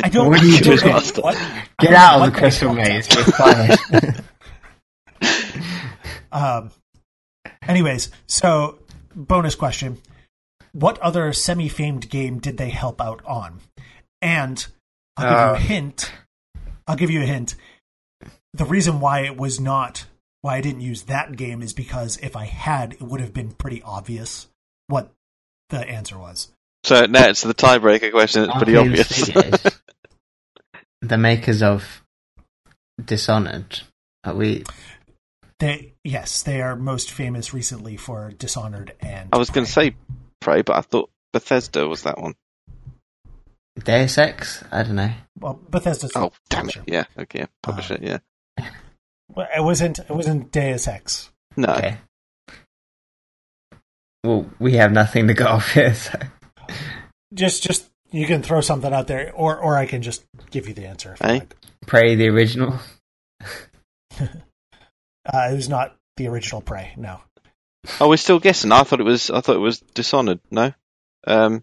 I 0.04 0.08
don't. 0.08 0.28
What 0.28 0.40
are 0.40 0.44
you 0.44 0.58
don't 0.60 0.80
doing? 0.80 0.94
what- 1.22 1.38
Get 1.78 1.92
out 1.94 2.14
of 2.14 2.20
the 2.20 2.26
what 2.26 2.32
they 2.34 2.38
question 2.38 2.68
helped 2.68 2.88
maze. 2.88 3.14
You're 3.14 3.24
fired. 3.24 4.24
Um, 6.32 6.70
anyways, 7.66 8.10
so 8.26 8.78
bonus 9.14 9.54
question: 9.56 9.98
What 10.72 10.98
other 11.00 11.32
semi-famed 11.32 12.08
game 12.08 12.38
did 12.38 12.56
they 12.56 12.70
help 12.70 13.00
out 13.00 13.20
on? 13.24 13.60
And 14.22 14.64
I'll 15.16 15.24
give 15.24 15.32
you 15.32 15.44
Uh. 15.44 15.52
a 15.54 15.58
hint. 15.58 16.12
I'll 16.86 16.96
give 16.96 17.10
you 17.10 17.22
a 17.22 17.26
hint. 17.26 17.56
The 18.54 18.64
reason 18.64 19.00
why 19.00 19.20
it 19.20 19.36
was 19.36 19.58
not 19.60 20.06
why 20.42 20.56
I 20.56 20.60
didn't 20.60 20.80
use 20.82 21.02
that 21.02 21.36
game 21.36 21.62
is 21.62 21.72
because 21.72 22.16
if 22.22 22.36
I 22.36 22.44
had, 22.46 22.92
it 22.94 23.02
would 23.02 23.20
have 23.20 23.34
been 23.34 23.50
pretty 23.52 23.82
obvious 23.82 24.46
what 24.86 25.12
the 25.70 25.78
answer 25.88 26.18
was. 26.18 26.48
So 26.84 27.06
now 27.06 27.28
it's 27.28 27.42
the 27.42 27.54
tiebreaker 27.54 28.10
question. 28.10 28.44
It's 28.44 28.56
pretty 28.56 28.76
obvious. 28.76 29.08
Studios, 29.08 29.80
the 31.02 31.18
makers 31.18 31.62
of 31.62 32.02
Dishonored. 33.04 33.80
Are 34.24 34.34
we? 34.34 34.64
They 35.58 35.92
yes, 36.04 36.42
they 36.42 36.60
are 36.62 36.76
most 36.76 37.10
famous 37.10 37.52
recently 37.54 37.96
for 37.96 38.30
Dishonored 38.32 38.94
and. 39.00 39.28
I 39.32 39.38
was 39.38 39.50
going 39.50 39.66
to 39.66 39.72
say 39.72 39.94
Prey, 40.40 40.62
but 40.62 40.76
I 40.76 40.80
thought 40.80 41.10
Bethesda 41.32 41.86
was 41.88 42.02
that 42.02 42.18
one. 42.18 42.34
Deus 43.84 44.18
Ex? 44.18 44.62
I 44.72 44.82
don't 44.82 44.96
know. 44.96 45.12
Well, 45.38 45.58
Bethesda's 45.70 46.12
Oh, 46.14 46.32
damn 46.50 46.68
it. 46.68 46.76
Yeah, 46.86 47.04
okay. 47.18 47.46
Publish 47.62 47.90
Uh, 47.90 47.94
it, 47.94 48.02
yeah. 48.02 48.68
Well, 49.34 49.48
It 49.56 49.62
wasn't. 49.62 49.98
It 50.00 50.10
wasn't 50.10 50.50
Deus 50.52 50.86
Ex. 50.88 51.30
No. 51.56 51.68
Okay. 51.74 51.96
Well, 54.24 54.50
we 54.58 54.74
have 54.74 54.92
nothing 54.92 55.28
to 55.28 55.34
go 55.34 55.46
off 55.46 55.72
here, 55.72 55.94
so. 55.94 56.18
Just, 57.32 57.62
just 57.62 57.88
you 58.10 58.26
can 58.26 58.42
throw 58.42 58.60
something 58.60 58.92
out 58.92 59.06
there, 59.06 59.32
or 59.34 59.56
or 59.58 59.76
I 59.76 59.86
can 59.86 60.02
just 60.02 60.24
give 60.50 60.66
you 60.68 60.74
the 60.74 60.86
answer. 60.86 61.12
If 61.14 61.20
you 61.20 61.28
like. 61.28 61.56
Prey 61.86 62.14
the 62.16 62.28
original. 62.28 62.78
Uh, 65.32 65.48
it 65.52 65.54
was 65.54 65.68
not 65.68 65.94
the 66.16 66.26
original 66.26 66.60
Prey. 66.62 66.92
No. 66.96 67.20
Oh, 68.00 68.08
we're 68.08 68.16
still 68.16 68.40
guessing. 68.40 68.72
I 68.72 68.82
thought 68.82 69.00
it 69.00 69.04
was. 69.04 69.30
I 69.30 69.40
thought 69.42 69.56
it 69.56 69.60
was 69.60 69.80
Dishonored. 69.94 70.40
No. 70.50 70.72
Um. 71.26 71.62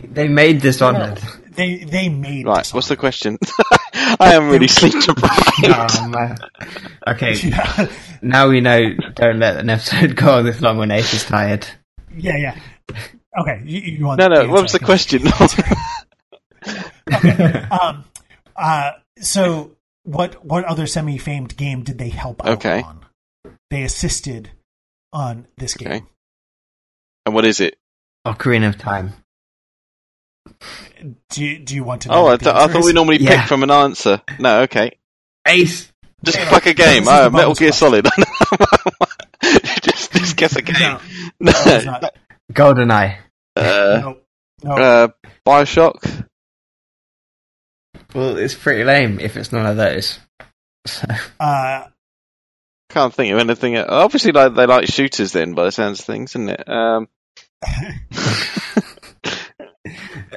They 0.00 0.28
made 0.28 0.60
Dishonored. 0.60 1.18
They 1.48 1.78
they 1.78 2.08
made 2.10 2.46
Right. 2.46 2.58
Dishonored. 2.58 2.74
What's 2.74 2.88
the 2.88 2.96
question? 2.96 3.38
I 4.20 4.34
am 4.34 4.50
really 4.50 4.68
sleep 4.68 4.92
deprived. 5.02 5.64
oh, 5.64 6.08
man. 6.08 6.36
Okay, 7.08 7.32
Yeah, 7.34 7.90
now 8.22 8.48
we 8.48 8.60
know 8.60 8.90
don't 9.14 9.38
let 9.40 9.56
an 9.56 9.70
episode 9.70 10.14
go 10.16 10.34
on 10.34 10.44
this 10.44 10.60
long 10.60 10.76
when 10.78 10.90
Ace 10.90 11.12
is 11.14 11.24
tired. 11.24 11.66
yeah, 12.14 12.36
yeah. 12.36 12.58
Okay, 13.38 13.62
you, 13.64 13.80
you 13.80 14.06
want 14.06 14.18
No, 14.18 14.28
no. 14.28 14.42
the 14.46 14.48
What 14.52 14.62
was 14.62 14.72
the 14.72 14.76
I 14.76 14.78
can- 14.78 14.86
question? 14.86 15.26
um, 17.70 18.04
uh, 18.56 18.92
so 19.20 19.72
what 20.04 20.44
what 20.44 20.64
other 20.64 20.86
semi-famed 20.86 21.56
game 21.56 21.82
did 21.82 21.98
they 21.98 22.08
help 22.08 22.44
out 22.44 22.52
Okay. 22.58 22.82
on? 22.82 23.04
They 23.70 23.82
assisted 23.84 24.50
on 25.12 25.46
this 25.56 25.74
game. 25.74 25.88
Okay. 25.88 26.02
and 27.26 27.34
what 27.34 27.44
is 27.44 27.60
it? 27.60 27.76
Ocarina 28.26 28.68
of 28.68 28.78
Time. 28.78 29.12
Do 31.30 31.44
you, 31.44 31.58
do 31.58 31.74
you 31.74 31.84
want 31.84 32.02
to 32.02 32.08
know? 32.08 32.26
Oh, 32.26 32.28
I, 32.28 32.36
th- 32.36 32.54
I 32.54 32.66
thought 32.68 32.84
we 32.84 32.92
normally 32.92 33.18
Yeah. 33.18 33.40
pick 33.40 33.48
from 33.48 33.62
an 33.62 33.70
answer. 33.70 34.20
No. 34.38 34.62
Okay. 34.62 34.98
Ace! 35.46 35.90
Just 36.24 36.38
Yeah, 36.38 36.50
fuck 36.50 36.66
a 36.66 36.74
game. 36.74 37.04
this 37.04 37.12
Oh, 37.12 37.30
Metal 37.30 37.54
Gear. 37.54 37.72
Solid. 37.72 38.06
just, 39.82 40.12
just 40.12 40.36
guess 40.36 40.56
a 40.56 40.62
game. 40.62 40.76
No, 40.78 40.98
No. 41.40 41.52
no, 41.52 41.72
it's 41.76 41.84
not. 41.86 42.14
GoldenEye. 42.50 43.18
Uh, 43.56 44.00
no, 44.02 44.16
no. 44.64 44.72
uh, 44.74 45.08
Bioshock. 45.46 46.26
Well, 48.14 48.36
it's 48.38 48.54
pretty 48.54 48.84
lame 48.84 49.20
if 49.20 49.36
it's 49.36 49.52
none 49.52 49.66
of 49.66 49.76
those. 49.76 50.18
So, 50.86 51.06
Uh, 51.38 51.86
Can't 52.90 53.14
think 53.14 53.32
of 53.32 53.38
anything. 53.38 53.76
Obviously, 53.76 54.32
like 54.32 54.54
they 54.54 54.66
like 54.66 54.86
shooters. 54.88 55.32
Then, 55.32 55.54
by 55.54 55.64
the 55.64 55.72
sounds 55.72 56.00
of 56.00 56.06
things, 56.06 56.32
isn't 56.32 56.48
it? 56.48 56.68
Um, 56.68 57.08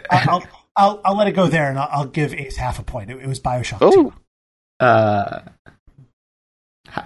I- 0.09 0.25
I'll, 0.29 0.43
I'll 0.75 1.01
I'll 1.05 1.17
let 1.17 1.27
it 1.27 1.31
go 1.33 1.47
there, 1.47 1.69
and 1.69 1.77
I'll, 1.79 1.89
I'll 1.91 2.05
give 2.07 2.33
Ace 2.33 2.57
half 2.57 2.79
a 2.79 2.83
point. 2.83 3.09
It, 3.11 3.17
it 3.17 3.27
was 3.27 3.39
Bioshock. 3.39 3.77
oh, 3.81 3.91
2. 4.79 4.85
uh, 4.85 5.41
h- 5.67 5.72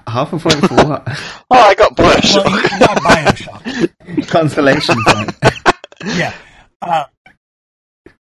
half 0.08 0.34
a 0.34 0.40
point 0.40 0.56
for 0.68 0.76
what? 0.76 1.04
oh, 1.52 1.56
I 1.58 1.76
got 1.76 1.98
Well, 1.98 2.16
Bioshock. 2.16 2.46
you- 2.72 2.80
not 2.80 2.98
Bioshock. 2.98 4.28
Consolation 4.28 4.96
point. 5.06 5.32
yeah. 6.18 6.34
Uh, 6.82 7.06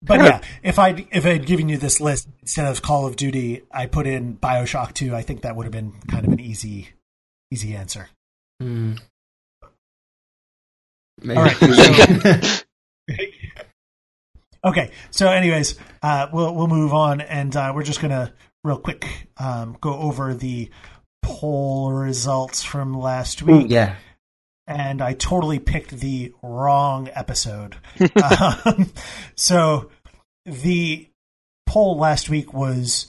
but 0.02 0.20
yeah, 0.20 0.40
if 0.62 0.78
I 0.78 1.06
if 1.10 1.26
I 1.26 1.30
had 1.30 1.44
given 1.46 1.68
you 1.68 1.76
this 1.76 2.00
list 2.00 2.28
instead 2.40 2.66
of 2.66 2.80
Call 2.82 3.06
of 3.06 3.16
Duty, 3.16 3.62
I 3.72 3.86
put 3.86 4.06
in 4.06 4.36
Bioshock 4.36 4.94
Two. 4.94 5.14
I 5.14 5.22
think 5.22 5.42
that 5.42 5.56
would 5.56 5.64
have 5.64 5.72
been 5.72 5.92
kind 6.08 6.24
of 6.26 6.32
an 6.32 6.40
easy 6.40 6.90
easy 7.50 7.74
answer. 7.74 8.08
Hmm. 8.60 8.94
Maybe. 11.20 11.36
All 11.36 11.44
right, 11.44 12.64
Okay, 14.64 14.90
so 15.10 15.28
anyways, 15.30 15.76
uh, 16.02 16.26
we'll 16.32 16.54
we'll 16.54 16.66
move 16.66 16.92
on, 16.92 17.20
and 17.20 17.54
uh, 17.56 17.72
we're 17.74 17.84
just 17.84 18.00
gonna 18.00 18.32
real 18.64 18.78
quick 18.78 19.06
um, 19.36 19.76
go 19.80 19.94
over 19.94 20.34
the 20.34 20.68
poll 21.28 21.92
results 21.92 22.62
from 22.62 22.94
last 22.98 23.42
week. 23.42 23.66
yeah. 23.68 23.96
and 24.66 25.00
I 25.02 25.12
totally 25.14 25.58
picked 25.58 25.90
the 25.90 26.32
wrong 26.42 27.08
episode. 27.14 27.76
um, 28.64 28.92
so 29.34 29.90
the 30.44 31.08
poll 31.66 31.98
last 31.98 32.28
week 32.30 32.52
was 32.54 33.06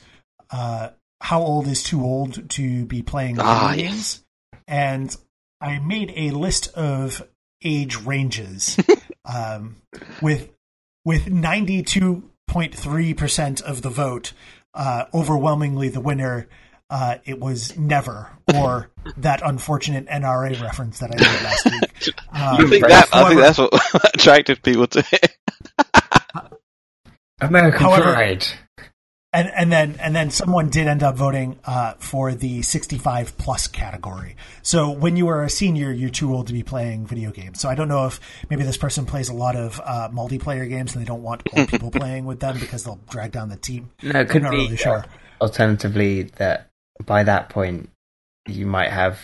uh, 0.51 0.89
how 1.21 1.41
old 1.41 1.67
is 1.67 1.83
too 1.83 2.01
old 2.03 2.49
to 2.51 2.85
be 2.85 3.01
playing 3.01 3.37
Ah, 3.39 3.73
games, 3.75 4.23
and 4.67 5.15
I 5.61 5.79
made 5.79 6.13
a 6.15 6.31
list 6.31 6.69
of 6.75 7.21
age 7.63 7.97
ranges 7.97 8.77
um, 9.25 9.75
with 10.21 10.49
with 11.05 11.27
ninety 11.29 11.83
two 11.83 12.29
point 12.47 12.73
three 12.75 13.13
percent 13.13 13.61
of 13.61 13.81
the 13.81 13.89
vote. 13.89 14.33
Uh, 14.73 15.05
overwhelmingly, 15.13 15.89
the 15.89 16.01
winner. 16.01 16.47
Uh, 16.89 17.17
it 17.25 17.39
was 17.39 17.77
never, 17.77 18.31
or 18.55 18.89
that 19.17 19.41
unfortunate 19.45 20.07
NRA 20.07 20.59
reference 20.61 20.97
that 20.99 21.11
I 21.11 21.15
made 21.17 21.43
last 21.43 21.65
week. 21.65 22.15
I 22.31 22.57
Um, 22.57 22.69
think 22.69 22.87
that. 22.87 23.09
I 23.13 23.27
think 23.29 23.39
that's 23.41 23.57
what 23.59 23.73
attracted 24.15 24.63
people 24.63 24.87
to 24.87 25.03
it. 25.11 25.37
American 27.41 27.79
However- 27.81 28.13
Pride. 28.13 28.45
and 29.31 29.49
and 29.55 29.71
then 29.71 29.95
and 30.01 30.15
then 30.15 30.29
someone 30.31 30.69
did 30.69 30.87
end 30.87 31.03
up 31.03 31.15
voting 31.15 31.59
uh, 31.63 31.93
for 31.99 32.33
the 32.33 32.61
65 32.63 33.37
plus 33.37 33.67
category. 33.67 34.35
So 34.63 34.89
when 34.89 35.15
you 35.15 35.27
are 35.27 35.43
a 35.43 35.49
senior, 35.49 35.91
you're 35.91 36.09
too 36.09 36.33
old 36.33 36.47
to 36.47 36.53
be 36.53 36.63
playing 36.63 37.05
video 37.05 37.29
games. 37.31 37.59
So 37.61 37.69
I 37.69 37.75
don't 37.75 37.87
know 37.87 38.07
if 38.07 38.19
maybe 38.49 38.63
this 38.63 38.77
person 38.77 39.05
plays 39.05 39.29
a 39.29 39.33
lot 39.33 39.55
of 39.55 39.79
uh, 39.83 40.09
multiplayer 40.11 40.67
games 40.67 40.93
and 40.95 41.01
they 41.03 41.07
don't 41.07 41.21
want 41.23 41.43
old 41.55 41.67
people 41.69 41.91
playing 41.91 42.25
with 42.25 42.39
them 42.39 42.57
because 42.59 42.83
they'll 42.83 42.99
drag 43.09 43.31
down 43.31 43.49
the 43.49 43.57
team. 43.57 43.91
No, 44.01 44.09
it 44.09 44.15
I'm 44.23 44.27
could 44.27 44.41
not 44.41 44.51
be 44.51 44.57
really 44.57 44.77
sure. 44.77 45.05
alternatively 45.39 46.23
that 46.37 46.68
by 47.05 47.23
that 47.23 47.49
point 47.49 47.89
you 48.47 48.65
might 48.65 48.91
have 48.91 49.19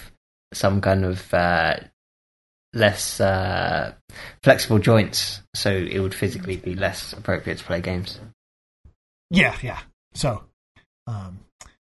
some 0.53 0.81
kind 0.81 1.05
of 1.05 1.33
uh, 1.33 1.75
less 2.73 3.19
uh, 3.19 3.93
flexible 4.43 4.79
joints, 4.79 5.41
so 5.53 5.71
it 5.71 5.99
would 5.99 6.13
physically 6.13 6.57
be 6.57 6.75
less 6.75 7.13
appropriate 7.13 7.57
to 7.57 7.63
play 7.63 7.81
games. 7.81 8.19
Yeah, 9.29 9.55
yeah. 9.61 9.79
So, 10.13 10.43
um, 11.07 11.39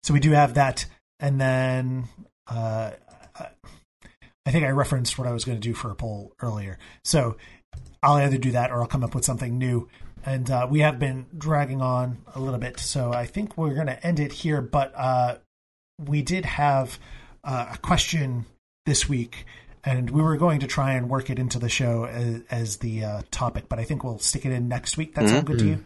so 0.02 0.14
we 0.14 0.20
do 0.20 0.30
have 0.30 0.54
that, 0.54 0.86
and 1.20 1.40
then 1.40 2.08
uh, 2.46 2.92
I 4.46 4.50
think 4.50 4.64
I 4.64 4.70
referenced 4.70 5.18
what 5.18 5.26
I 5.26 5.32
was 5.32 5.44
going 5.44 5.58
to 5.58 5.68
do 5.68 5.74
for 5.74 5.90
a 5.90 5.94
poll 5.94 6.32
earlier. 6.40 6.78
So 7.04 7.36
I'll 8.02 8.16
either 8.16 8.38
do 8.38 8.52
that 8.52 8.70
or 8.70 8.80
I'll 8.82 8.86
come 8.86 9.04
up 9.04 9.14
with 9.14 9.24
something 9.24 9.56
new. 9.56 9.88
And 10.26 10.50
uh, 10.50 10.66
we 10.70 10.80
have 10.80 10.98
been 10.98 11.26
dragging 11.36 11.82
on 11.82 12.18
a 12.34 12.40
little 12.40 12.58
bit, 12.58 12.80
so 12.80 13.12
I 13.12 13.26
think 13.26 13.58
we're 13.58 13.74
going 13.74 13.88
to 13.88 14.06
end 14.06 14.20
it 14.20 14.32
here. 14.32 14.62
But 14.62 14.92
uh, 14.96 15.36
we 16.08 16.22
did 16.22 16.44
have 16.44 16.98
uh, 17.42 17.66
a 17.72 17.78
question 17.78 18.46
this 18.86 19.08
week, 19.08 19.46
and 19.84 20.10
we 20.10 20.22
were 20.22 20.36
going 20.36 20.60
to 20.60 20.66
try 20.66 20.92
and 20.94 21.08
work 21.08 21.30
it 21.30 21.38
into 21.38 21.58
the 21.58 21.68
show 21.68 22.04
as, 22.04 22.40
as 22.50 22.76
the 22.78 23.04
uh, 23.04 23.22
topic. 23.30 23.68
But 23.68 23.78
I 23.78 23.84
think 23.84 24.04
we'll 24.04 24.18
stick 24.18 24.44
it 24.46 24.52
in 24.52 24.68
next 24.68 24.96
week. 24.96 25.14
That 25.14 25.28
sound 25.28 25.46
good 25.46 25.58
to 25.60 25.66
you? 25.66 25.84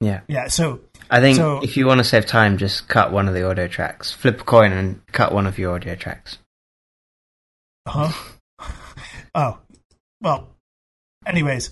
Yeah, 0.00 0.20
Yeah. 0.28 0.46
So 0.48 0.80
I 1.10 1.20
think 1.20 1.36
So- 1.36 1.60
if 1.62 1.76
you 1.76 1.86
want 1.86 1.98
to 1.98 2.04
save 2.04 2.26
time, 2.26 2.56
just 2.56 2.88
cut 2.88 3.10
one 3.12 3.26
of 3.26 3.34
the 3.34 3.48
audio 3.48 3.66
tracks. 3.66 4.12
Flip 4.12 4.40
a 4.40 4.44
coin 4.44 4.72
and 4.72 5.04
cut 5.08 5.32
one 5.32 5.46
of 5.46 5.58
your 5.58 5.74
audio 5.74 5.96
tracks. 5.96 6.38
Huh? 7.86 8.12
oh, 9.34 9.58
well. 10.20 10.48
Anyways, 11.26 11.70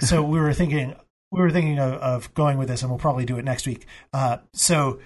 so 0.00 0.22
we 0.22 0.38
were 0.40 0.52
thinking 0.52 0.94
we 1.30 1.40
were 1.40 1.50
thinking 1.50 1.78
of, 1.78 1.94
of 1.94 2.34
going 2.34 2.58
with 2.58 2.68
this, 2.68 2.82
and 2.82 2.90
we'll 2.90 2.98
probably 2.98 3.24
do 3.24 3.38
it 3.38 3.44
next 3.44 3.66
week. 3.66 3.86
Uh, 4.12 4.38
so 4.54 4.98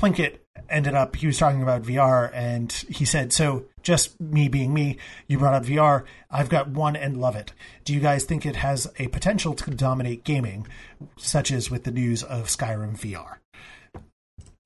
Plinkett 0.00 0.38
ended 0.70 0.94
up 0.94 1.14
he 1.16 1.26
was 1.26 1.38
talking 1.38 1.62
about 1.62 1.82
VR, 1.82 2.30
and 2.32 2.72
he 2.88 3.04
said, 3.04 3.32
"So 3.34 3.66
just 3.82 4.18
me 4.18 4.48
being 4.48 4.72
me, 4.72 4.96
you 5.28 5.38
brought 5.38 5.52
up 5.54 5.64
VR. 5.64 6.04
I've 6.30 6.48
got 6.48 6.68
one 6.70 6.96
and 6.96 7.20
love 7.20 7.36
it. 7.36 7.52
Do 7.84 7.92
you 7.92 8.00
guys 8.00 8.24
think 8.24 8.46
it 8.46 8.56
has 8.56 8.90
a 8.98 9.08
potential 9.08 9.52
to 9.54 9.70
dominate 9.72 10.24
gaming, 10.24 10.66
such 11.18 11.52
as 11.52 11.70
with 11.70 11.84
the 11.84 11.90
news 11.90 12.22
of 12.22 12.46
Skyrim 12.46 12.98
VR?" 12.98 13.38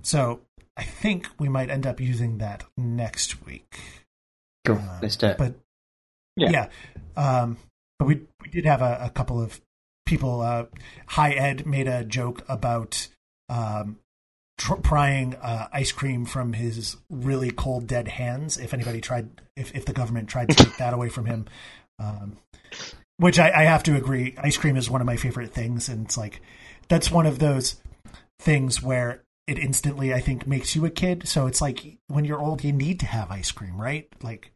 So 0.03 0.41
I 0.77 0.85
think 0.85 1.29
we 1.39 1.49
might 1.49 1.71
end 1.71 1.87
up 1.87 2.01
using 2.01 2.39
that 2.39 2.65
next 2.77 3.45
week. 3.45 3.81
Cool, 4.65 4.77
Uh, 4.77 4.99
let's 5.03 5.17
do 5.17 5.27
it. 5.29 5.39
But 5.39 5.55
Yeah. 6.37 6.51
yeah, 6.51 6.69
Um, 7.17 7.57
but 7.99 8.07
we 8.07 8.21
we 8.41 8.49
did 8.51 8.67
have 8.67 8.83
a, 8.83 8.99
a 9.03 9.11
couple 9.11 9.41
of 9.43 9.61
people. 10.07 10.43
Uh, 10.43 10.67
Hi 11.09 11.33
Ed 11.33 11.67
made 11.67 11.89
a 11.89 12.05
joke 12.05 12.45
about 12.49 13.09
um, 13.49 13.99
tr- 14.59 14.75
prying 14.75 15.35
uh, 15.37 15.69
ice 15.73 15.93
cream 15.93 16.25
from 16.25 16.53
his 16.53 16.97
really 17.11 17.51
cold 17.51 17.87
dead 17.87 18.09
hands. 18.09 18.59
If 18.59 18.75
anybody 18.75 19.01
tried, 19.01 19.29
if 19.57 19.75
if 19.75 19.85
the 19.85 19.93
government 19.93 20.29
tried 20.29 20.51
to 20.51 20.57
take 20.57 20.77
that 20.79 20.95
away 20.95 21.09
from 21.09 21.27
him, 21.27 21.47
um, 21.99 22.37
which 23.17 23.39
I, 23.39 23.51
I 23.51 23.63
have 23.65 23.83
to 23.85 23.97
agree, 23.97 24.35
ice 24.39 24.57
cream 24.57 24.77
is 24.77 24.91
one 24.91 25.01
of 25.01 25.07
my 25.07 25.17
favorite 25.17 25.53
things, 25.53 25.89
and 25.89 26.07
it's 26.07 26.17
like 26.17 26.41
that's 26.89 27.11
one 27.11 27.27
of 27.27 27.39
those 27.39 27.77
things 28.41 28.83
where 28.83 29.23
it 29.47 29.59
instantly 29.59 30.13
I 30.13 30.21
think 30.21 30.47
makes 30.47 30.75
you 30.75 30.85
a 30.85 30.91
kid. 30.91 31.29
So 31.29 31.47
it's 31.47 31.61
like 31.61 31.99
when 32.09 32.25
you're 32.25 32.41
old, 32.41 32.65
you 32.65 32.73
need 32.73 33.01
to 33.01 33.07
have 33.07 33.31
ice 33.31 33.53
cream, 33.53 33.81
right? 33.81 34.09
Like 34.23 34.53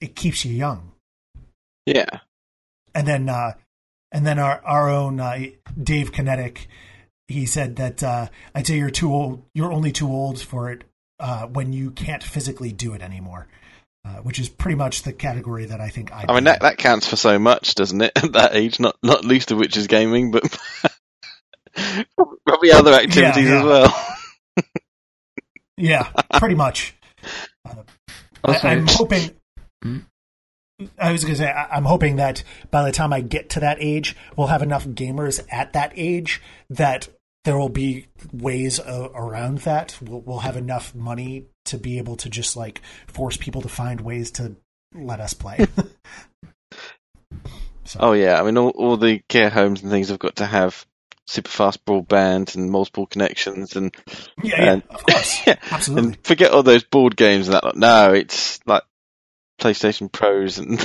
it 0.00 0.14
keeps 0.14 0.44
you 0.44 0.54
young. 0.54 0.92
Yeah. 1.86 2.20
And 2.94 3.06
then 3.06 3.28
uh, 3.28 3.54
and 4.12 4.26
then 4.26 4.38
our 4.38 4.60
our 4.64 4.88
own 4.88 5.20
uh, 5.20 5.46
Dave 5.80 6.12
Kinetic 6.12 6.68
he 7.30 7.46
said 7.46 7.76
that 7.76 8.02
uh, 8.02 8.26
I'd 8.54 8.66
say 8.66 8.76
you're 8.76 8.90
too 8.90 9.12
old. 9.12 9.44
You're 9.54 9.72
only 9.72 9.92
too 9.92 10.08
old 10.08 10.40
for 10.40 10.70
it 10.70 10.84
uh, 11.20 11.46
when 11.46 11.72
you 11.72 11.92
can't 11.92 12.22
physically 12.22 12.72
do 12.72 12.92
it 12.94 13.02
anymore, 13.02 13.46
uh, 14.04 14.16
which 14.16 14.38
is 14.38 14.48
pretty 14.48 14.74
much 14.74 15.02
the 15.02 15.12
category 15.12 15.66
that 15.66 15.80
I 15.80 15.90
think 15.90 16.12
I. 16.12 16.26
I 16.28 16.34
mean, 16.34 16.44
that, 16.44 16.62
that 16.62 16.78
counts 16.78 17.06
for 17.06 17.16
so 17.16 17.38
much, 17.38 17.74
doesn't 17.76 18.00
it? 18.00 18.12
At 18.16 18.32
that 18.32 18.56
age, 18.56 18.80
not 18.80 18.96
not 19.02 19.24
least 19.24 19.52
of 19.52 19.58
which 19.58 19.76
is 19.76 19.86
gaming, 19.86 20.32
but 20.32 20.42
probably 22.46 22.72
other 22.72 22.92
activities 22.92 23.48
yeah. 23.48 23.58
as 23.58 23.64
well. 23.64 24.06
yeah, 25.76 26.02
pretty 26.38 26.56
much. 26.56 26.94
Uh, 27.64 27.82
Also, 28.42 28.68
I, 28.68 28.72
am 28.72 28.86
hoping. 28.88 29.30
Hmm? 29.82 29.98
I 30.98 31.12
was 31.12 31.24
going 31.24 31.34
to 31.34 31.40
say, 31.40 31.50
I- 31.50 31.76
I'm 31.76 31.84
hoping 31.84 32.16
that 32.16 32.42
by 32.70 32.82
the 32.84 32.92
time 32.92 33.12
I 33.12 33.20
get 33.20 33.50
to 33.50 33.60
that 33.60 33.76
age, 33.80 34.16
we'll 34.36 34.46
have 34.46 34.62
enough 34.62 34.86
gamers 34.86 35.44
at 35.50 35.74
that 35.74 35.92
age 35.94 36.40
that 36.70 37.08
there 37.44 37.58
will 37.58 37.68
be 37.68 38.06
ways 38.32 38.80
uh, 38.80 39.08
around 39.14 39.58
that. 39.58 39.96
We'll, 40.02 40.20
we'll 40.20 40.38
have 40.40 40.56
enough 40.56 40.94
money 40.94 41.46
to 41.66 41.78
be 41.78 41.98
able 41.98 42.16
to 42.16 42.28
just 42.28 42.56
like 42.56 42.80
force 43.06 43.36
people 43.36 43.62
to 43.62 43.68
find 43.68 44.00
ways 44.00 44.30
to 44.32 44.56
let 44.94 45.20
us 45.20 45.34
play. 45.34 45.66
so, 47.84 47.98
Oh 48.00 48.12
yeah, 48.12 48.40
I 48.40 48.44
mean, 48.44 48.56
all, 48.58 48.70
all 48.70 48.96
the 48.96 49.20
care 49.28 49.50
homes 49.50 49.82
and 49.82 49.90
things 49.90 50.08
have 50.08 50.18
got 50.18 50.36
to 50.36 50.46
have 50.46 50.84
super 51.26 51.50
fast 51.50 51.84
broadband 51.84 52.56
and 52.56 52.70
multiple 52.70 53.06
connections, 53.06 53.76
and 53.76 53.94
yeah, 54.42 54.62
yeah, 54.62 54.72
and- 54.72 54.82
of 54.90 55.06
course, 55.06 55.40
yeah, 55.46 55.56
absolutely. 55.70 56.08
and 56.08 56.24
forget 56.26 56.52
all 56.52 56.62
those 56.62 56.84
board 56.84 57.16
games 57.16 57.48
and 57.48 57.54
that. 57.54 57.76
No, 57.76 58.12
it's 58.12 58.60
like 58.66 58.82
PlayStation 59.60 60.10
Pros 60.10 60.58
and 60.58 60.84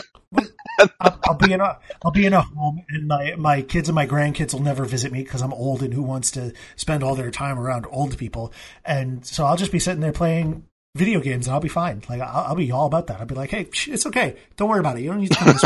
I'll, 0.99 1.19
I'll 1.23 1.35
be 1.35 1.53
in 1.53 1.61
a 1.61 1.79
I'll 2.03 2.11
be 2.11 2.25
in 2.25 2.33
a 2.33 2.41
home, 2.41 2.83
and 2.89 3.07
my 3.07 3.35
my 3.37 3.61
kids 3.61 3.87
and 3.89 3.95
my 3.95 4.07
grandkids 4.07 4.53
will 4.53 4.61
never 4.61 4.85
visit 4.85 5.11
me 5.11 5.23
because 5.23 5.41
I'm 5.41 5.53
old, 5.53 5.81
and 5.83 5.93
who 5.93 6.03
wants 6.03 6.31
to 6.31 6.53
spend 6.75 7.03
all 7.03 7.15
their 7.15 7.31
time 7.31 7.57
around 7.57 7.85
old 7.89 8.17
people? 8.17 8.53
And 8.83 9.25
so 9.25 9.45
I'll 9.45 9.57
just 9.57 9.71
be 9.71 9.79
sitting 9.79 10.01
there 10.01 10.11
playing 10.11 10.65
video 10.95 11.19
games, 11.19 11.47
and 11.47 11.53
I'll 11.53 11.61
be 11.61 11.69
fine. 11.69 12.03
Like 12.09 12.21
I'll, 12.21 12.47
I'll 12.47 12.55
be 12.55 12.71
all 12.71 12.87
about 12.87 13.07
that. 13.07 13.19
I'll 13.19 13.25
be 13.25 13.35
like, 13.35 13.51
hey, 13.51 13.65
psh, 13.65 13.93
it's 13.93 14.05
okay. 14.07 14.35
Don't 14.57 14.69
worry 14.69 14.79
about 14.79 14.97
it. 14.97 15.01
You 15.01 15.11
don't 15.11 15.21
need 15.21 15.31
to 15.31 15.37
come 15.37 15.53
this 15.53 15.63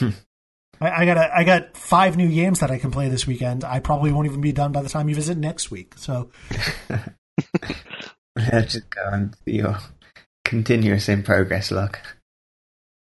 week. 0.00 0.14
I, 0.80 1.02
I 1.02 1.06
got 1.06 1.16
a, 1.16 1.36
I 1.36 1.44
got 1.44 1.76
five 1.76 2.16
new 2.16 2.28
games 2.28 2.60
that 2.60 2.70
I 2.70 2.78
can 2.78 2.90
play 2.90 3.08
this 3.08 3.26
weekend. 3.26 3.64
I 3.64 3.80
probably 3.80 4.12
won't 4.12 4.26
even 4.26 4.42
be 4.42 4.52
done 4.52 4.72
by 4.72 4.82
the 4.82 4.90
time 4.90 5.08
you 5.08 5.14
visit 5.14 5.38
next 5.38 5.70
week. 5.70 5.94
So 5.96 6.30
let's 8.36 8.74
just 8.74 8.90
go 8.90 9.02
on 9.10 9.34
to 9.44 9.52
your 9.52 9.78
continuous 10.46 11.08
in 11.08 11.22
progress 11.22 11.70
log. 11.70 11.98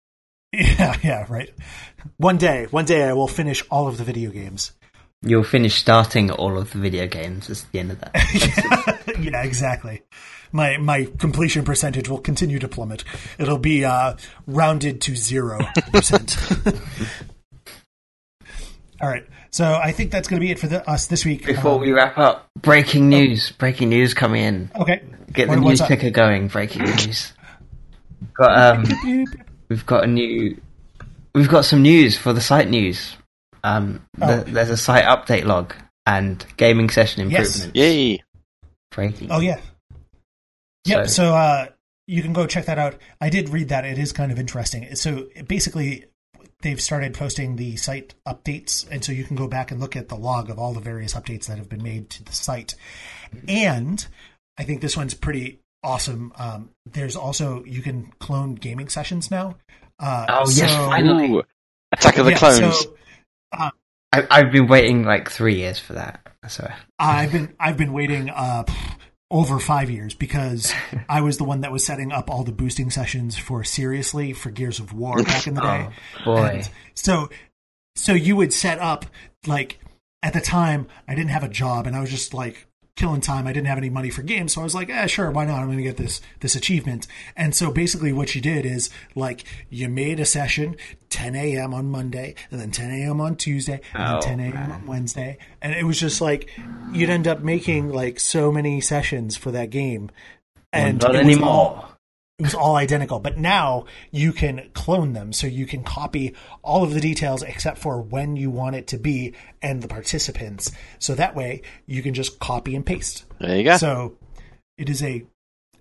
yeah, 0.53 0.97
yeah, 1.05 1.27
right. 1.29 1.51
One 2.17 2.39
day, 2.39 2.67
one 2.71 2.87
day 2.87 3.05
I 3.05 3.13
will 3.13 3.29
finish 3.29 3.63
all 3.71 3.87
of 3.87 3.99
the 3.99 4.05
video 4.05 4.31
games. 4.31 4.73
You'll 5.23 5.45
finish 5.45 5.75
starting 5.75 6.31
all 6.31 6.59
of 6.59 6.73
the 6.73 6.79
video 6.79 7.07
games 7.07 7.51
at 7.51 7.65
the 7.73 7.79
end 7.79 7.93
of 7.93 8.01
that. 8.01 9.17
yeah, 9.21 9.43
exactly. 9.43 10.03
My 10.53 10.79
my 10.79 11.09
completion 11.19 11.65
percentage 11.65 12.09
will 12.09 12.21
continue 12.21 12.59
to 12.59 12.69
plummet. 12.69 13.05
It'll 13.39 13.59
be 13.59 13.85
uh, 13.85 14.15
rounded 14.47 15.01
to 15.03 15.17
zero 15.17 15.59
percent. 15.93 16.37
All 19.01 19.09
right, 19.09 19.27
so 19.57 19.75
I 19.75 19.93
think 19.93 20.11
that's 20.11 20.29
going 20.29 20.39
to 20.41 20.45
be 20.47 20.51
it 20.51 20.59
for 20.59 20.67
the, 20.67 20.89
us 20.89 21.07
this 21.07 21.25
week. 21.25 21.47
Before 21.47 21.77
Um, 21.77 21.81
we 21.81 21.93
wrap 21.93 22.19
up, 22.19 22.49
breaking 22.61 23.09
news. 23.09 23.51
Breaking 23.53 23.89
news 23.89 24.13
coming 24.15 24.43
in. 24.43 24.71
okay, 24.77 25.03
Get 25.33 25.49
the 25.49 25.57
news 25.57 25.81
ticker 25.81 26.11
going. 26.11 26.49
Breaking 26.49 26.83
news. 26.85 27.33
Got 28.35 28.77
um, 28.79 29.25
we've 29.69 29.85
got 29.87 30.05
a 30.05 30.07
new. 30.07 30.61
We've 31.35 31.49
got 31.49 31.65
some 31.65 31.83
news 31.83 32.17
for 32.17 32.33
the 32.33 32.41
site 32.41 32.69
news. 32.69 33.17
Um, 33.65 34.03
Oh. 34.21 34.37
the, 34.39 34.51
there's 34.51 34.71
a 34.71 34.77
site 34.77 35.05
update 35.05 35.45
log 35.45 35.75
and 36.07 36.45
gaming 36.57 36.89
session 36.91 37.29
Yes. 37.31 37.69
yay! 37.75 38.23
Breaking. 38.91 39.31
Oh 39.31 39.41
yeah, 39.41 39.61
yep. 40.85 41.09
So- 41.09 41.13
So, 41.25 41.35
uh, 41.35 41.67
you 42.07 42.23
can 42.23 42.33
go 42.33 42.47
check 42.47 42.67
that 42.67 42.79
out. 42.79 42.95
I 43.21 43.29
did 43.31 43.49
read 43.49 43.69
that; 43.71 43.85
it 43.85 43.99
is 43.99 44.13
kind 44.13 44.31
of 44.31 44.39
interesting. 44.39 44.95
So 44.95 45.27
basically, 45.49 46.05
they've 46.61 46.81
started 46.81 47.15
posting 47.15 47.57
the 47.57 47.77
site 47.77 48.15
updates, 48.27 48.87
and 48.91 49.05
so 49.05 49.13
you 49.13 49.25
can 49.25 49.37
go 49.37 49.47
back 49.49 49.71
and 49.71 49.81
look 49.81 49.97
at 49.97 50.09
the 50.09 50.15
log 50.17 50.51
of 50.51 50.59
all 50.59 50.73
the 50.73 50.81
various 50.81 51.15
updates 51.15 51.47
that 51.47 51.59
have 51.59 51.69
been 51.69 51.83
made 51.83 52.11
to 52.11 52.25
the 52.25 52.33
site. 52.33 52.75
And 53.49 54.07
I 54.59 54.65
think 54.65 54.81
this 54.81 54.97
one's 54.97 55.15
pretty 55.15 55.61
awesome. 55.83 56.33
Um, 56.37 56.71
there's 56.87 57.17
also 57.17 57.65
you 57.65 57.83
can 57.83 58.13
clone 58.19 58.55
gaming 58.55 58.89
sessions 58.89 59.31
now. 59.31 59.57
Uh, 59.99 60.27
Oh, 60.29 60.49
yes, 60.51 60.71
so- 60.73 60.87
finally. 60.87 61.43
Attack 61.93 62.19
of 62.19 62.25
the 62.27 62.33
yeah, 62.33 62.39
Clones. 62.39 62.81
so 62.81 62.97
I, 63.53 63.71
I've 64.13 64.51
been 64.53 64.67
waiting 64.67 65.05
like 65.05 65.31
three 65.31 65.55
years 65.57 65.79
for 65.79 65.93
that. 65.95 66.21
So 66.49 66.69
I've 66.99 67.33
been 67.33 67.55
I've 67.61 67.77
been 67.77 67.93
waiting 67.93 68.29
uh, 68.31 68.65
over 69.31 69.59
five 69.59 69.91
years 69.91 70.15
because 70.15 70.73
I 71.09 71.21
was 71.21 71.39
the 71.39 71.45
one 71.45 71.63
that 71.63 71.73
was 71.73 71.85
setting 71.85 72.13
up 72.13 72.31
all 72.31 72.45
the 72.45 72.53
boosting 72.53 72.91
sessions 72.91 73.37
for 73.37 73.65
seriously 73.65 74.33
for 74.33 74.51
Gears 74.51 74.79
of 74.79 74.93
War 74.93 75.23
back 75.23 75.47
in 75.47 75.55
the 75.55 75.63
oh, 75.63 75.67
day. 75.67 75.89
Oh, 76.21 76.25
boy. 76.25 76.47
And 76.47 76.71
so 76.95 77.29
so 77.97 78.13
you 78.13 78.37
would 78.37 78.53
set 78.53 78.79
up 78.79 79.07
like 79.47 79.81
at 80.23 80.33
the 80.33 80.41
time 80.41 80.87
I 81.09 81.15
didn't 81.15 81.31
have 81.31 81.45
a 81.45 81.49
job 81.49 81.87
and 81.87 81.97
I 81.97 82.01
was 82.01 82.11
just 82.11 82.35
like 82.35 82.67
killing 82.97 83.21
time. 83.21 83.47
I 83.47 83.53
didn't 83.53 83.69
have 83.69 83.79
any 83.79 83.91
money 83.91 84.11
for 84.11 84.23
games, 84.23 84.55
so 84.55 84.61
I 84.61 84.65
was 84.65 84.75
like, 84.75 84.91
eh, 84.91 85.07
sure, 85.07 85.31
why 85.31 85.45
not? 85.45 85.61
I'm 85.61 85.67
going 85.67 85.77
to 85.79 85.83
get 85.85 85.97
this 85.99 86.21
this 86.41 86.57
achievement. 86.57 87.07
And 87.37 87.55
so 87.55 87.71
basically, 87.71 88.13
what 88.13 88.35
you 88.35 88.41
did 88.41 88.67
is 88.67 88.91
like 89.15 89.45
you 89.71 89.89
made 89.89 90.19
a 90.19 90.25
session 90.25 90.77
10 91.11 91.37
a.m. 91.37 91.73
on 91.73 91.87
Monday, 91.91 92.35
and 92.51 92.61
then 92.61 92.71
10 92.71 92.91
a.m. 92.91 93.21
on 93.21 93.37
Tuesday, 93.37 93.81
and 93.95 94.17
Oh, 94.17 94.21
then 94.27 94.39
10 94.39 94.53
a.m. 94.53 94.73
on 94.73 94.87
Wednesday, 94.87 95.39
and 95.63 95.75
it 95.75 95.85
was 95.85 96.01
just 96.01 96.21
like 96.21 96.51
you'd 96.93 97.11
end 97.11 97.29
up 97.29 97.41
making 97.43 97.91
like 97.91 98.19
so 98.19 98.51
many 98.51 98.81
sessions 98.81 99.37
for 99.37 99.51
that 99.53 99.71
game. 99.71 100.11
And 100.73 101.01
not 101.01 101.15
anymore. 101.17 101.49
all- 101.49 101.96
it 102.39 102.43
was 102.43 102.55
all 102.55 102.77
identical. 102.77 103.19
But 103.19 103.39
now 103.39 103.87
you 104.11 104.33
can 104.33 104.71
clone 104.75 105.13
them, 105.13 105.33
so 105.33 105.47
you 105.47 105.67
can 105.67 105.83
copy 105.83 106.35
all 106.63 106.85
of 106.85 106.93
the 106.93 107.01
details 107.01 107.43
except 107.43 107.79
for 107.79 108.01
when 108.01 108.37
you 108.37 108.51
want 108.51 108.77
it 108.77 108.87
to 108.89 108.99
be 108.99 109.35
and 109.63 109.83
the 109.83 109.89
participants. 109.89 110.71
So 110.99 111.15
that 111.15 111.35
way 111.35 111.63
you 111.87 112.03
can 112.03 112.15
just 112.15 112.39
copy 112.39 112.77
and 112.77 112.85
paste. 112.85 113.25
There 113.41 113.57
you 113.57 113.65
go. 113.65 113.77
So 113.77 114.17
it 114.77 114.89
is 114.89 115.03
a 115.03 115.25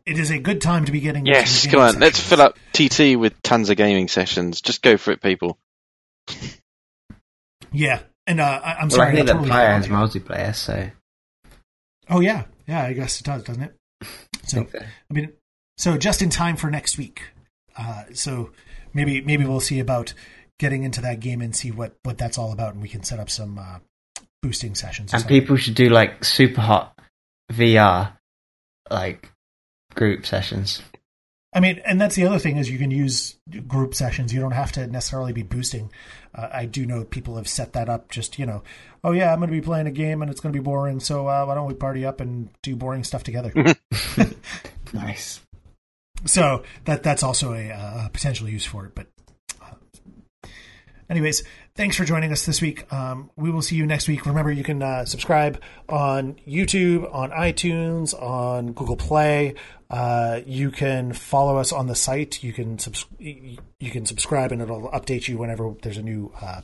it 0.06 0.20
is 0.20 0.32
a 0.32 0.40
good 0.40 0.62
time 0.62 0.86
to 0.86 0.92
be 0.92 1.00
getting. 1.00 1.26
yes, 1.26 1.66
come 1.68 1.80
on. 1.80 1.88
gaming 1.94 2.02
Let's 2.02 2.20
fill 2.20 2.42
up 2.42 2.58
TT 2.74 3.18
with 3.18 3.42
tons 3.42 3.70
of 3.70 3.78
gaming 3.78 4.08
sessions. 4.08 4.62
Just 4.62 4.82
go 4.82 4.98
for 4.98 5.12
it, 5.12 5.22
people. 5.22 5.58
Yeah, 7.72 8.00
and 8.26 8.40
uh, 8.40 8.62
I, 8.64 8.76
I'm 8.76 8.88
well, 8.88 8.92
sorry. 8.92 9.12
I 9.12 9.16
think 9.16 9.24
I 9.24 9.26
that 9.26 9.34
totally 9.34 9.50
player 9.50 9.72
has 9.72 9.88
multiplayer, 9.88 10.56
so 10.56 10.90
Oh 12.10 12.22
yeah, 12.22 12.46
yeah. 12.68 12.84
I 12.84 12.94
guess 12.94 13.20
it 13.20 13.26
does, 13.26 13.44
doesn't 13.44 13.64
it? 13.64 13.76
So 14.48 14.58
think 14.58 14.72
so. 14.72 14.80
I 14.80 15.14
mean, 15.14 15.34
so 15.78 15.98
just 15.98 16.22
in 16.22 16.30
time 16.30 16.56
for 16.56 16.70
next 16.70 16.98
week. 16.98 17.24
Uh, 17.78 18.04
so 18.14 18.52
maybe 18.94 19.22
maybe 19.22 19.46
we'll 19.46 19.60
see 19.60 19.80
about 19.80 20.14
getting 20.58 20.84
into 20.84 21.02
that 21.02 21.20
game 21.20 21.42
and 21.42 21.56
see 21.56 21.72
what 21.72 21.96
what 22.04 22.18
that's 22.18 22.38
all 22.38 22.52
about, 22.52 22.74
and 22.74 22.82
we 22.82 22.90
can 22.90 23.04
set 23.04 23.20
up 23.20 23.30
some 23.30 23.60
uh, 23.60 23.80
boosting 24.42 24.76
sessions. 24.76 25.14
And 25.14 25.22
something. 25.22 25.40
people 25.42 25.58
should 25.58 25.76
do 25.76 25.90
like 25.90 26.22
Superhot 26.22 26.92
VR, 27.52 28.14
like 28.90 29.32
group 29.94 30.26
sessions. 30.26 30.82
I 31.54 31.62
mean, 31.62 31.82
and 31.86 32.02
that's 32.02 32.16
the 32.16 32.26
other 32.26 32.40
thing 32.40 32.58
is 32.58 32.70
you 32.70 32.78
can 32.78 32.92
use 32.92 33.38
group 33.66 33.96
sessions. 33.96 34.34
You 34.34 34.42
don't 34.42 34.52
have 34.52 34.74
to 34.74 34.88
necessarily 34.88 35.32
be 35.32 35.44
boosting. 35.44 35.90
Uh, 36.34 36.50
I 36.52 36.66
do 36.66 36.86
know 36.86 37.06
people 37.06 37.38
have 37.38 37.48
set 37.48 37.72
that 37.74 37.88
up. 37.88 38.12
Just 38.12 38.40
you 38.40 38.46
know, 38.46 38.64
oh 39.04 39.12
yeah, 39.12 39.32
I'm 39.32 39.40
going 39.40 39.50
to 39.50 39.56
be 39.56 39.62
playing 39.62 39.88
a 39.88 39.92
game 39.92 40.22
and 40.22 40.32
it's 40.32 40.40
going 40.40 40.52
to 40.52 40.60
be 40.60 40.64
boring. 40.64 41.00
So 41.02 41.28
uh, 41.28 41.46
why 41.46 41.56
don't 41.56 41.68
we 41.68 41.74
party 41.74 42.06
up 42.06 42.20
and 42.22 42.50
do 42.62 42.76
boring 42.76 43.04
stuff 43.04 43.24
together? 43.24 43.54
Nice. 44.94 45.42
So 46.24 46.64
that 46.86 47.04
that's 47.04 47.24
also 47.24 47.54
a, 47.54 47.70
uh 47.70 48.08
potential 48.10 48.48
use 48.48 48.66
for 48.66 48.86
it. 48.86 48.96
But 48.96 49.08
uh, 49.62 50.48
anyways, 51.10 51.44
thanks 51.76 51.98
for 51.98 52.06
joining 52.06 52.32
us 52.32 52.46
this 52.46 52.62
week. 52.62 52.92
Um, 52.92 53.30
we 53.36 53.52
will 53.52 53.62
see 53.62 53.76
you 53.76 53.86
next 53.86 54.08
week. 54.08 54.26
Remember, 54.26 54.52
you 54.52 54.64
can 54.64 54.82
uh, 54.82 55.06
subscribe 55.06 55.62
on 55.90 56.36
YouTube, 56.48 57.14
on 57.14 57.32
iTunes, 57.32 58.14
on 58.20 58.72
Google 58.72 58.96
Play. 58.96 59.56
Uh, 59.90 60.42
you 60.46 60.72
can 60.72 61.14
follow 61.14 61.58
us 61.58 61.72
on 61.72 61.88
the 61.88 61.96
site. 61.96 62.44
You 62.44 62.54
can 62.54 62.80
subs- 62.80 63.06
you 63.20 63.92
can 63.92 64.06
subscribe, 64.06 64.52
and 64.52 64.62
it'll 64.62 64.90
update 64.90 65.28
you 65.28 65.38
whenever 65.38 65.74
there's 65.82 65.98
a 65.98 66.04
new 66.04 66.32
uh, 66.42 66.62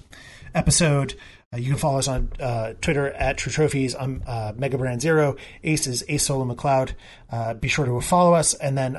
episode. 0.56 1.16
Uh, 1.54 1.58
you 1.58 1.70
can 1.70 1.78
follow 1.78 2.00
us 2.00 2.08
on 2.08 2.32
uh, 2.40 2.74
Twitter 2.82 3.12
at 3.12 3.38
True 3.38 3.52
Trophies. 3.52 3.94
I'm 3.96 4.24
uh, 4.26 4.54
Megabrand 4.54 5.02
Zero. 5.02 5.36
Ace 5.64 5.86
is 5.86 6.04
Ace 6.08 6.24
Solo 6.24 6.46
McLeod. 6.52 6.94
Uh, 7.30 7.54
be 7.54 7.68
sure 7.68 7.86
to 7.86 8.02
follow 8.02 8.34
us, 8.34 8.54
and 8.54 8.78
then 8.78 8.96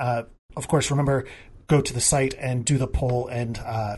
of 0.57 0.69
course 0.69 0.91
remember 0.91 1.25
go 1.67 1.81
to 1.81 1.93
the 1.93 2.01
site 2.01 2.35
and 2.39 2.65
do 2.65 2.79
the 2.79 2.87
poll 2.87 3.29
and 3.29 3.59
uh, 3.59 3.97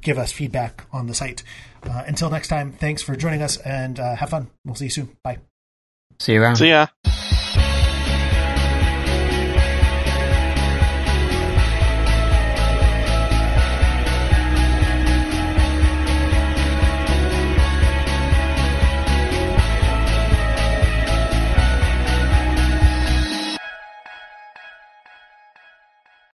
give 0.00 0.18
us 0.18 0.32
feedback 0.32 0.86
on 0.92 1.06
the 1.06 1.14
site. 1.14 1.42
Uh, 1.82 2.04
until 2.06 2.30
next 2.30 2.48
time, 2.48 2.72
thanks 2.72 3.02
for 3.02 3.16
joining 3.16 3.42
us 3.42 3.56
and 3.58 3.98
uh, 3.98 4.16
have 4.16 4.30
fun. 4.30 4.50
We'll 4.64 4.74
see 4.74 4.86
you 4.86 4.90
soon. 4.90 5.16
Bye. 5.22 5.38
See 6.18 6.34
you 6.34 6.42
around. 6.42 6.56
See 6.56 6.68
ya. 6.68 6.86